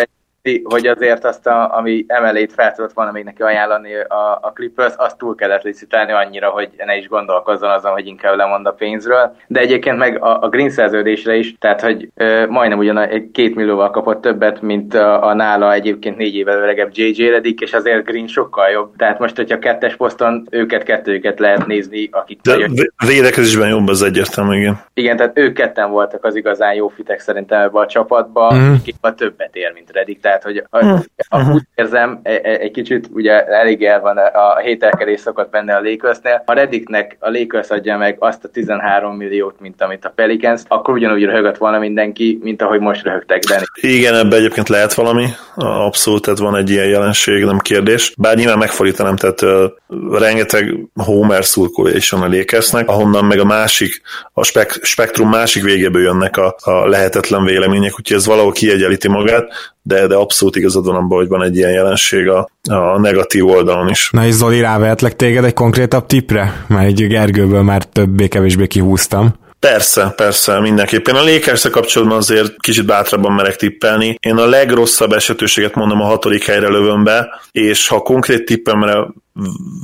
hogy 0.63 0.87
azért 0.87 1.25
azt, 1.25 1.47
a, 1.47 1.77
ami 1.77 2.05
emelét 2.07 2.53
fel 2.53 2.73
tudott 2.73 2.93
volna 2.93 3.11
még 3.11 3.23
neki 3.23 3.41
ajánlani 3.41 3.95
a, 3.95 4.39
a 4.41 4.51
Clippers, 4.53 4.93
azt 4.97 5.17
túl 5.17 5.35
kellett 5.35 5.63
licitálni 5.63 6.11
annyira, 6.11 6.49
hogy 6.49 6.69
ne 6.85 6.97
is 6.97 7.07
gondolkozzon 7.07 7.69
azon, 7.69 7.91
hogy 7.91 8.07
inkább 8.07 8.35
lemond 8.35 8.65
a 8.65 8.71
pénzről. 8.71 9.35
De 9.47 9.59
egyébként 9.59 9.97
meg 9.97 10.23
a, 10.23 10.41
a 10.41 10.49
Green 10.49 10.69
szerződésre 10.69 11.35
is, 11.35 11.55
tehát 11.59 11.81
hogy 11.81 12.09
ö, 12.15 12.47
majdnem 12.47 12.77
ugyan 12.77 12.97
egy 12.97 13.31
két 13.31 13.55
millióval 13.55 13.89
kapott 13.89 14.21
többet, 14.21 14.61
mint 14.61 14.93
a, 14.93 15.27
a 15.27 15.33
nála 15.33 15.73
egyébként 15.73 16.17
négy 16.17 16.35
évvel 16.35 16.57
öregebb 16.57 16.89
JJ 16.93 17.29
Redick, 17.29 17.61
és 17.61 17.73
azért 17.73 18.05
Green 18.05 18.27
sokkal 18.27 18.69
jobb. 18.69 18.95
Tehát 18.97 19.19
most, 19.19 19.35
hogyha 19.35 19.59
kettes 19.59 19.95
poszton 19.95 20.47
őket 20.49 20.83
kettőjüket 20.83 21.39
lehet 21.39 21.67
nézni, 21.67 22.09
akik... 22.11 22.41
De 22.41 22.69
védekezésben 23.07 23.69
jobb 23.69 23.87
az 23.87 24.01
egyértelmű, 24.01 24.57
igen. 24.57 24.81
Igen, 24.93 25.17
tehát 25.17 25.37
ők 25.37 25.53
ketten 25.53 25.91
voltak 25.91 26.23
az 26.23 26.35
igazán 26.35 26.73
jó 26.73 26.87
fitek 26.87 27.19
szerintem 27.19 27.61
ebbe 27.61 27.79
a 27.79 27.85
csapatba, 27.85 28.53
mm. 28.53 28.73
a 29.01 29.15
többet 29.15 29.55
ér, 29.55 29.71
mint 29.73 29.91
Redick. 29.91 30.21
Tehát 30.21 30.32
tehát, 30.39 30.43
hogy 30.43 30.63
a, 30.69 31.05
a, 31.29 31.43
hm. 31.43 31.51
úgy 31.51 31.61
érzem, 31.75 32.19
egy, 32.23 32.39
e, 32.43 32.49
egy 32.49 32.71
kicsit 32.71 33.09
ugye 33.11 33.45
elég 33.45 33.83
el 33.83 33.99
van 33.99 34.17
a 34.17 34.57
hételkedés 34.57 35.19
szokott 35.19 35.49
benne 35.49 35.75
a 35.75 35.81
Lakersnél. 35.81 36.43
Ha 36.45 36.53
Reddicknek 36.53 37.17
a 37.19 37.29
Lakers 37.29 37.69
adja 37.69 37.97
meg 37.97 38.15
azt 38.19 38.43
a 38.43 38.47
13 38.47 39.15
milliót, 39.15 39.59
mint 39.59 39.81
amit 39.81 40.05
a 40.05 40.11
Pelicans, 40.15 40.61
akkor 40.67 40.93
ugyanúgy 40.93 41.23
röhögött 41.23 41.57
volna 41.57 41.79
mindenki, 41.79 42.39
mint 42.41 42.61
ahogy 42.61 42.79
most 42.79 43.03
röhögtek 43.03 43.43
Danny. 43.43 43.63
Igen, 43.81 44.15
ebbe 44.15 44.35
egyébként 44.35 44.69
lehet 44.69 44.93
valami, 44.93 45.25
abszolút, 45.55 46.21
tehát 46.21 46.39
van 46.39 46.55
egy 46.55 46.69
ilyen 46.69 46.87
jelenség, 46.87 47.43
nem 47.43 47.57
kérdés. 47.57 48.13
Bár 48.17 48.35
nyilván 48.35 48.57
megfordítanám, 48.57 49.15
tehát 49.15 49.41
uh, 49.41 50.19
rengeteg 50.19 50.77
Homer 50.95 51.45
szurkolja 51.45 51.95
is 51.95 52.09
van 52.09 52.21
a 52.21 52.35
Lakersnek, 52.37 52.89
ahonnan 52.89 53.25
meg 53.25 53.39
a 53.39 53.45
másik, 53.45 54.01
a 54.33 54.43
spek- 54.43 54.83
spektrum 54.83 55.29
másik 55.29 55.63
végéből 55.63 56.01
jönnek 56.01 56.37
a, 56.37 56.55
a 56.59 56.87
lehetetlen 56.87 57.43
vélemények, 57.43 57.99
úgyhogy 57.99 58.17
ez 58.17 58.25
valahol 58.25 58.51
kiegyenlíti 58.51 59.07
magát 59.07 59.72
de, 59.83 60.07
de 60.07 60.15
abszolút 60.15 60.55
igazad 60.55 60.85
van 60.85 60.95
abban, 60.95 61.17
hogy 61.17 61.27
van 61.27 61.43
egy 61.43 61.55
ilyen 61.55 61.71
jelenség 61.71 62.27
a, 62.27 62.49
a 62.69 62.99
negatív 62.99 63.45
oldalon 63.45 63.89
is. 63.89 64.09
Na 64.11 64.25
és 64.25 64.33
Zoli, 64.33 64.59
rávehetlek 64.59 65.15
téged 65.15 65.43
egy 65.43 65.53
konkrétabb 65.53 66.05
tipre? 66.05 66.65
Mert 66.67 66.87
egy 66.87 67.07
Gergőből 67.07 67.61
már 67.61 67.83
többé-kevésbé 67.83 68.67
kihúztam. 68.67 69.33
Persze, 69.71 70.13
persze, 70.15 70.59
mindenképpen. 70.59 71.15
A 71.15 71.23
lakers 71.23 71.69
kapcsolatban 71.69 72.17
azért 72.17 72.59
kicsit 72.59 72.85
bátrabban 72.85 73.33
merek 73.33 73.55
tippelni. 73.55 74.17
Én 74.19 74.37
a 74.37 74.45
legrosszabb 74.45 75.11
esetőséget 75.11 75.75
mondom 75.75 76.01
a 76.01 76.05
hatodik 76.05 76.45
helyre 76.45 76.67
lövöm 76.67 77.03
be, 77.03 77.41
és 77.51 77.87
ha 77.87 77.99
konkrét 77.99 78.45
tippemre 78.45 79.07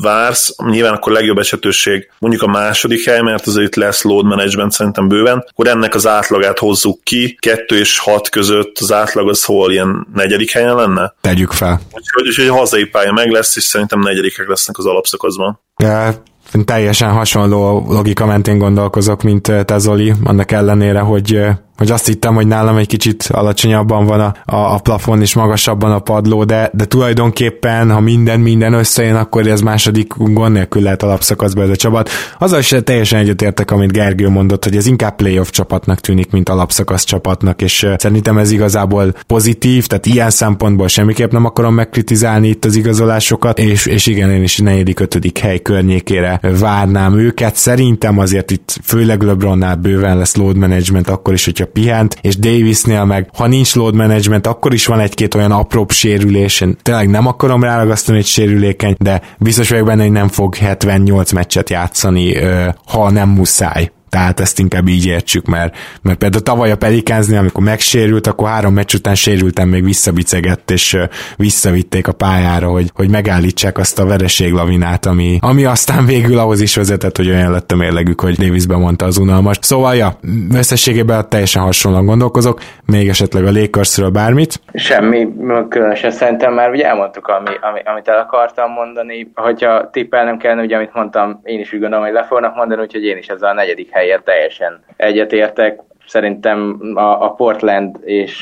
vársz, 0.02 0.56
nyilván 0.66 0.94
akkor 0.94 1.12
legjobb 1.12 1.38
esetőség 1.38 2.12
mondjuk 2.20 2.42
a 2.42 2.48
második 2.48 3.06
hely, 3.06 3.22
mert 3.22 3.48
azért 3.48 3.68
itt 3.68 3.76
lesz 3.76 4.02
load 4.02 4.26
management 4.26 4.72
szerintem 4.72 5.08
bőven, 5.08 5.46
akkor 5.50 5.68
ennek 5.68 5.96
az 5.96 6.08
átlagát 6.08 6.60
hozzuk 6.60 7.04
ki, 7.04 7.38
kettő 7.40 7.78
és 7.78 8.00
hat 8.00 8.30
között 8.30 8.78
az 8.80 8.92
átlag 8.92 9.30
az 9.30 9.44
hol 9.44 9.72
ilyen 9.72 10.08
negyedik 10.14 10.52
helyen 10.52 10.76
lenne? 10.76 11.14
Tegyük 11.22 11.52
fel. 11.52 11.82
Úgyhogy, 11.92 12.28
úgyhogy 12.28 12.48
a 12.48 12.54
hazai 12.54 12.86
pálya 12.86 13.12
meg 13.12 13.32
lesz, 13.32 13.56
és 13.56 13.64
szerintem 13.64 14.00
negyedikek 14.00 14.48
lesznek 14.48 14.78
az 14.78 14.86
alapszakaszban. 14.86 15.60
Ja, 15.84 16.24
teljesen 16.66 17.12
hasonló 17.12 17.86
logika 17.88 18.26
mentén 18.26 18.58
gondolkozok, 18.58 19.24
mint 19.24 19.42
te 19.66 19.78
Zoli, 19.78 20.14
annak 20.24 20.52
ellenére, 20.52 21.00
hogy 21.00 21.48
hogy 21.80 21.92
azt 21.92 22.06
hittem, 22.06 22.36
hogy 22.36 22.48
nálam 22.48 22.78
egy 22.78 22.88
kicsit 22.88 23.28
alacsonyabban 23.32 24.06
van 24.06 24.20
a, 24.20 24.56
a, 24.56 24.74
a 24.74 24.78
plafon 24.78 25.22
és 25.22 25.34
magasabban 25.34 25.92
a 25.92 26.00
padló, 26.00 26.44
de, 26.44 26.70
de 26.74 26.86
tulajdonképpen, 26.86 27.92
ha 27.92 28.00
minden 28.00 28.40
minden 28.40 28.74
összejön, 28.74 29.16
akkor 29.16 29.48
ez 29.48 29.62
második 29.62 30.14
gond 30.18 30.54
nélkül 30.54 30.82
lehet 30.82 31.04
alapszakaszba 31.04 31.62
ez 31.62 31.70
a 31.70 31.76
csapat. 31.76 32.10
Azzal 32.40 32.60
is 32.60 32.76
teljesen 32.84 33.20
egyetértek, 33.20 33.72
amit 33.72 33.92
Gergő 33.92 34.30
mondott, 34.30 34.64
hogy 34.64 34.76
ez 34.76 34.86
inkább 34.86 35.16
playoff 35.16 35.50
csapatnak 35.50 36.00
tűnik, 36.00 36.32
mint 36.32 36.50
alapszakasz 36.50 37.04
csapatnak, 37.04 37.62
és 37.62 37.88
szerintem 37.98 38.38
ez 38.38 38.52
igazából 38.52 39.14
pozitív, 39.28 39.88
tehát 39.88 40.06
ilyen 40.06 40.30
szempontból 40.30 40.88
semmiképp 40.88 41.32
nem 41.32 41.46
akarom 41.46 41.74
megkritizálni 41.74 42.48
itt 42.48 42.66
az 42.66 42.76
igazolásokat, 42.76 43.60
és, 43.60 43.86
és 43.86 44.08
igen, 44.08 44.32
én 44.32 44.44
is 44.44 44.58
negyedik, 44.58 45.00
ötödik 45.00 45.38
hely 45.38 45.62
környékére 45.62 46.40
várnám 46.60 47.18
őket. 47.18 47.56
Szerintem 47.56 48.20
azért 48.20 48.52
itt 48.52 48.78
főleg 48.84 49.22
LeBronnál 49.22 49.76
bőven 49.76 50.18
lesz 50.18 50.36
load 50.36 50.58
management, 50.58 51.10
akkor 51.10 51.34
is, 51.34 51.46
hogyha 51.46 51.68
pihent, 51.74 52.18
és 52.22 52.38
Davisnél 52.38 53.06
meg, 53.06 53.30
ha 53.34 53.48
nincs 53.48 53.76
load 53.76 53.94
management, 53.94 54.48
akkor 54.48 54.74
is 54.74 54.86
van 54.86 55.00
egy-két 55.00 55.36
olyan 55.36 55.52
apróbb 55.52 55.92
sérülés, 55.92 56.62
én 56.62 56.78
tényleg 56.82 57.10
nem 57.10 57.28
akarom 57.28 57.64
ráragasztani 57.64 58.18
egy 58.18 58.26
sérülékeny, 58.26 58.96
de 58.98 59.22
biztos 59.38 59.70
vagyok 59.70 59.86
benne, 59.86 60.02
hogy 60.02 60.12
nem 60.12 60.28
fog 60.28 60.56
78 60.56 61.32
meccset 61.32 61.70
játszani, 61.70 62.38
ha 62.86 63.12
nem 63.12 63.30
muszáj 63.30 63.92
tehát 64.10 64.40
ezt 64.40 64.60
inkább 64.60 64.88
így 64.88 65.06
értsük, 65.06 65.46
mert, 65.46 65.78
mert 66.02 66.18
például 66.18 66.44
tavaly 66.44 66.72
a 66.72 66.78
Pelikázni, 66.78 67.38
amikor 67.38 67.64
megsérült, 67.64 68.28
akkor 68.28 68.50
három 68.50 68.74
meccs 68.74 68.94
után 68.94 69.16
sérültem, 69.16 69.70
még 69.70 69.84
visszabicegett, 69.84 70.72
és 70.72 70.98
visszavitték 71.38 72.08
a 72.08 72.12
pályára, 72.12 72.68
hogy, 72.68 72.92
hogy 72.94 73.10
megállítsák 73.10 73.78
azt 73.78 74.00
a 74.00 74.06
vereséglavinát, 74.06 75.06
ami, 75.06 75.38
ami 75.42 75.66
aztán 75.66 76.06
végül 76.06 76.38
ahhoz 76.38 76.62
is 76.62 76.76
vezetett, 76.76 77.18
hogy 77.18 77.30
olyan 77.30 77.52
lett 77.52 77.72
a 77.72 77.76
mérlegük, 77.76 78.22
hogy 78.22 78.36
Davis 78.36 78.66
bemondta 78.66 79.06
az 79.06 79.18
unalmas. 79.18 79.58
Szóval, 79.62 79.96
ja, 79.96 80.20
összességében 80.56 81.30
teljesen 81.30 81.62
hasonlóan 81.62 82.06
gondolkozok, 82.06 82.60
még 82.86 83.08
esetleg 83.10 83.46
a 83.46 83.52
Lakersről 83.52 84.10
bármit. 84.10 84.62
Semmi 84.74 85.28
különösen 85.70 86.12
szerintem 86.12 86.54
már 86.54 86.70
ugye 86.70 86.86
elmondtuk, 86.86 87.28
ami, 87.28 87.50
ami, 87.62 87.80
amit 87.86 88.08
el 88.08 88.20
akartam 88.20 88.72
mondani, 88.72 89.32
hogyha 89.36 89.90
tippelnem 89.90 90.38
kellene, 90.38 90.62
ugye 90.62 90.76
amit 90.76 90.94
mondtam, 90.94 91.40
én 91.44 91.60
is 91.60 91.74
úgy 91.74 91.80
gondolom, 91.80 92.06
hogy 92.06 92.14
le 92.14 92.24
fognak 92.24 92.56
mondani, 92.56 92.82
úgyhogy 92.82 93.04
én 93.04 93.18
is 93.18 93.28
ezzel 93.28 93.50
a 93.50 93.54
negyedik 93.54 93.90
helyet 94.00 94.24
teljesen 94.24 94.84
egyetértek. 94.98 95.80
Szerintem 96.08 96.80
a, 96.96 97.24
a 97.26 97.30
Portland 97.30 97.96
és 98.04 98.34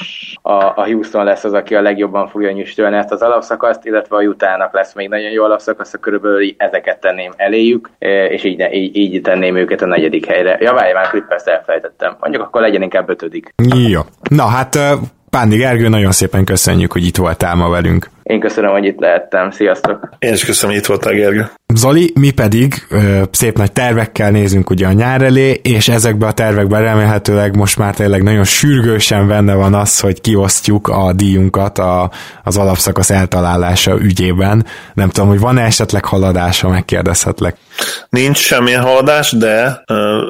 a, 0.42 0.52
a 0.52 0.86
Houston 0.86 1.24
lesz 1.24 1.44
az, 1.44 1.54
aki 1.54 1.76
a 1.76 1.82
legjobban 1.82 2.28
fogja 2.28 2.52
nyüstölni 2.52 2.98
ezt 2.98 3.12
az 3.12 3.22
alapszakaszt, 3.22 3.86
illetve 3.86 4.16
a 4.16 4.22
Jutának 4.22 4.74
lesz 4.74 4.94
még 4.94 5.10
nagyon 5.10 5.32
jó 5.32 5.44
alapszakasz, 5.44 5.94
körülbelül 6.00 6.54
ezeket 6.58 7.00
tenném 7.00 7.32
eléjük, 7.36 7.90
e, 8.00 8.26
és 8.26 8.44
így, 8.44 8.68
így, 8.72 8.96
így 8.96 9.22
tenném 9.22 9.56
őket 9.56 9.82
a 9.82 9.86
negyedik 9.86 10.26
helyre. 10.26 10.58
Ja, 10.60 10.74
várj, 10.74 10.94
már 10.94 11.08
Clippers 11.08 11.44
elfelejtettem. 11.44 12.16
Mondjuk 12.20 12.44
akkor 12.44 12.62
legyen 12.62 12.82
inkább 12.82 13.10
ötödik. 13.10 13.54
Jó. 13.90 14.02
Na 14.30 14.46
hát 14.46 14.78
Pándi 15.30 15.58
Gergő, 15.58 15.88
nagyon 15.88 16.12
szépen 16.12 16.46
köszönjük, 16.46 16.92
hogy 16.92 17.06
itt 17.06 17.18
voltál 17.18 17.56
ma 17.56 17.70
velünk. 17.70 18.10
Én 18.24 18.40
köszönöm, 18.40 18.72
hogy 18.72 18.86
itt 18.86 19.00
lehettem. 19.00 19.52
Sziasztok! 19.52 20.10
Én 20.20 20.34
is 20.34 20.46
köszönöm, 20.46 20.76
hogy 20.76 20.84
itt 20.84 20.90
voltál, 20.90 21.14
Gergő. 21.14 21.50
Zoli, 21.74 22.12
mi 22.16 22.32
pedig 22.32 22.86
ö, 22.90 23.22
szép 23.32 23.58
nagy 23.58 23.72
tervekkel 23.72 24.32
nézünk 24.32 24.70
ugye 24.70 24.88
a 24.88 24.92
nyár 24.92 25.22
elé, 25.22 25.60
és 25.64 25.88
ezekben 25.88 26.30
a 26.30 26.32
tervekben 26.32 26.82
remélhetőleg 26.82 27.56
most 27.56 27.78
már 27.78 27.96
tényleg 27.96 28.24
nagyon 28.24 28.44
sürgősen 28.44 29.28
benne 29.28 29.54
van 29.54 29.74
az, 29.74 30.00
hogy 30.00 30.22
kiosztjuk 30.22 30.88
a 30.88 31.14
díjunkat 31.14 31.78
a, 31.78 32.12
az 32.44 32.58
alapszakasz 32.58 33.10
eltalálása 33.10 33.98
ügyében. 34.00 34.66
Nem 34.94 35.10
tudom, 35.10 35.30
hogy 35.30 35.40
van-e 35.40 35.62
esetleg 35.62 36.06
haladása, 36.06 36.70
megkérdezhetlek. 36.70 37.58
Nincs 38.10 38.38
semmilyen 38.38 38.82
haladás, 38.82 39.32
de 39.32 39.84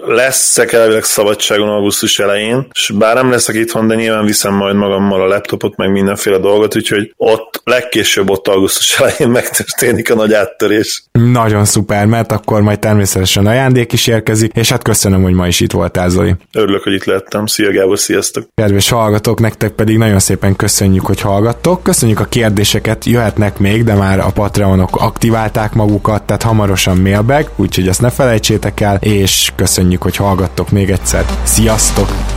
leszek 0.07 0.73
elvileg 0.73 1.03
szabadságon 1.03 1.69
augusztus 1.69 2.19
elején, 2.19 2.67
és 2.73 2.93
bár 2.97 3.15
nem 3.15 3.29
leszek 3.29 3.55
itthon, 3.55 3.87
de 3.87 3.95
nyilván 3.95 4.25
viszem 4.25 4.53
majd 4.53 4.75
magammal 4.75 5.21
a 5.21 5.27
laptopot, 5.27 5.75
meg 5.75 5.91
mindenféle 5.91 6.37
dolgot, 6.37 6.75
úgyhogy 6.75 7.13
ott 7.17 7.61
legkésőbb 7.63 8.29
ott 8.29 8.47
augusztus 8.47 8.99
elején 8.99 9.29
megtörténik 9.29 10.11
a 10.11 10.15
nagy 10.15 10.33
áttörés. 10.33 11.03
Nagyon 11.31 11.65
szuper, 11.65 12.05
mert 12.05 12.31
akkor 12.31 12.61
majd 12.61 12.79
természetesen 12.79 13.45
ajándék 13.45 13.93
is 13.93 14.07
érkezik, 14.07 14.51
és 14.55 14.69
hát 14.69 14.83
köszönöm, 14.83 15.21
hogy 15.21 15.33
ma 15.33 15.47
is 15.47 15.59
itt 15.59 15.71
voltál, 15.71 16.09
Zoli. 16.09 16.35
Örülök, 16.53 16.83
hogy 16.83 16.93
itt 16.93 17.05
lettem. 17.05 17.45
Szia 17.45 17.71
Gábor, 17.71 17.99
sziasztok! 17.99 18.47
Kedves 18.55 18.89
hallgatók, 18.89 19.39
nektek 19.39 19.71
pedig 19.71 19.97
nagyon 19.97 20.19
szépen 20.19 20.55
köszönjük, 20.55 21.05
hogy 21.05 21.21
hallgattok. 21.21 21.83
Köszönjük 21.83 22.19
a 22.19 22.25
kérdéseket, 22.25 23.05
jöhetnek 23.05 23.57
még, 23.57 23.83
de 23.83 23.93
már 23.93 24.19
a 24.19 24.29
Patreonok 24.29 24.95
aktiválták 24.95 25.73
magukat, 25.73 26.23
tehát 26.23 26.43
hamarosan 26.43 26.97
mailbag, 26.97 27.51
úgyhogy 27.55 27.87
ezt 27.87 28.01
ne 28.01 28.09
felejtsétek 28.09 28.79
el, 28.79 28.95
és 29.01 29.51
köszönjük, 29.55 30.01
hogy 30.01 30.15
hallgattok 30.15 30.69
még 30.71 30.89
egyszer. 30.89 31.25
Sziasztok! 31.43 32.36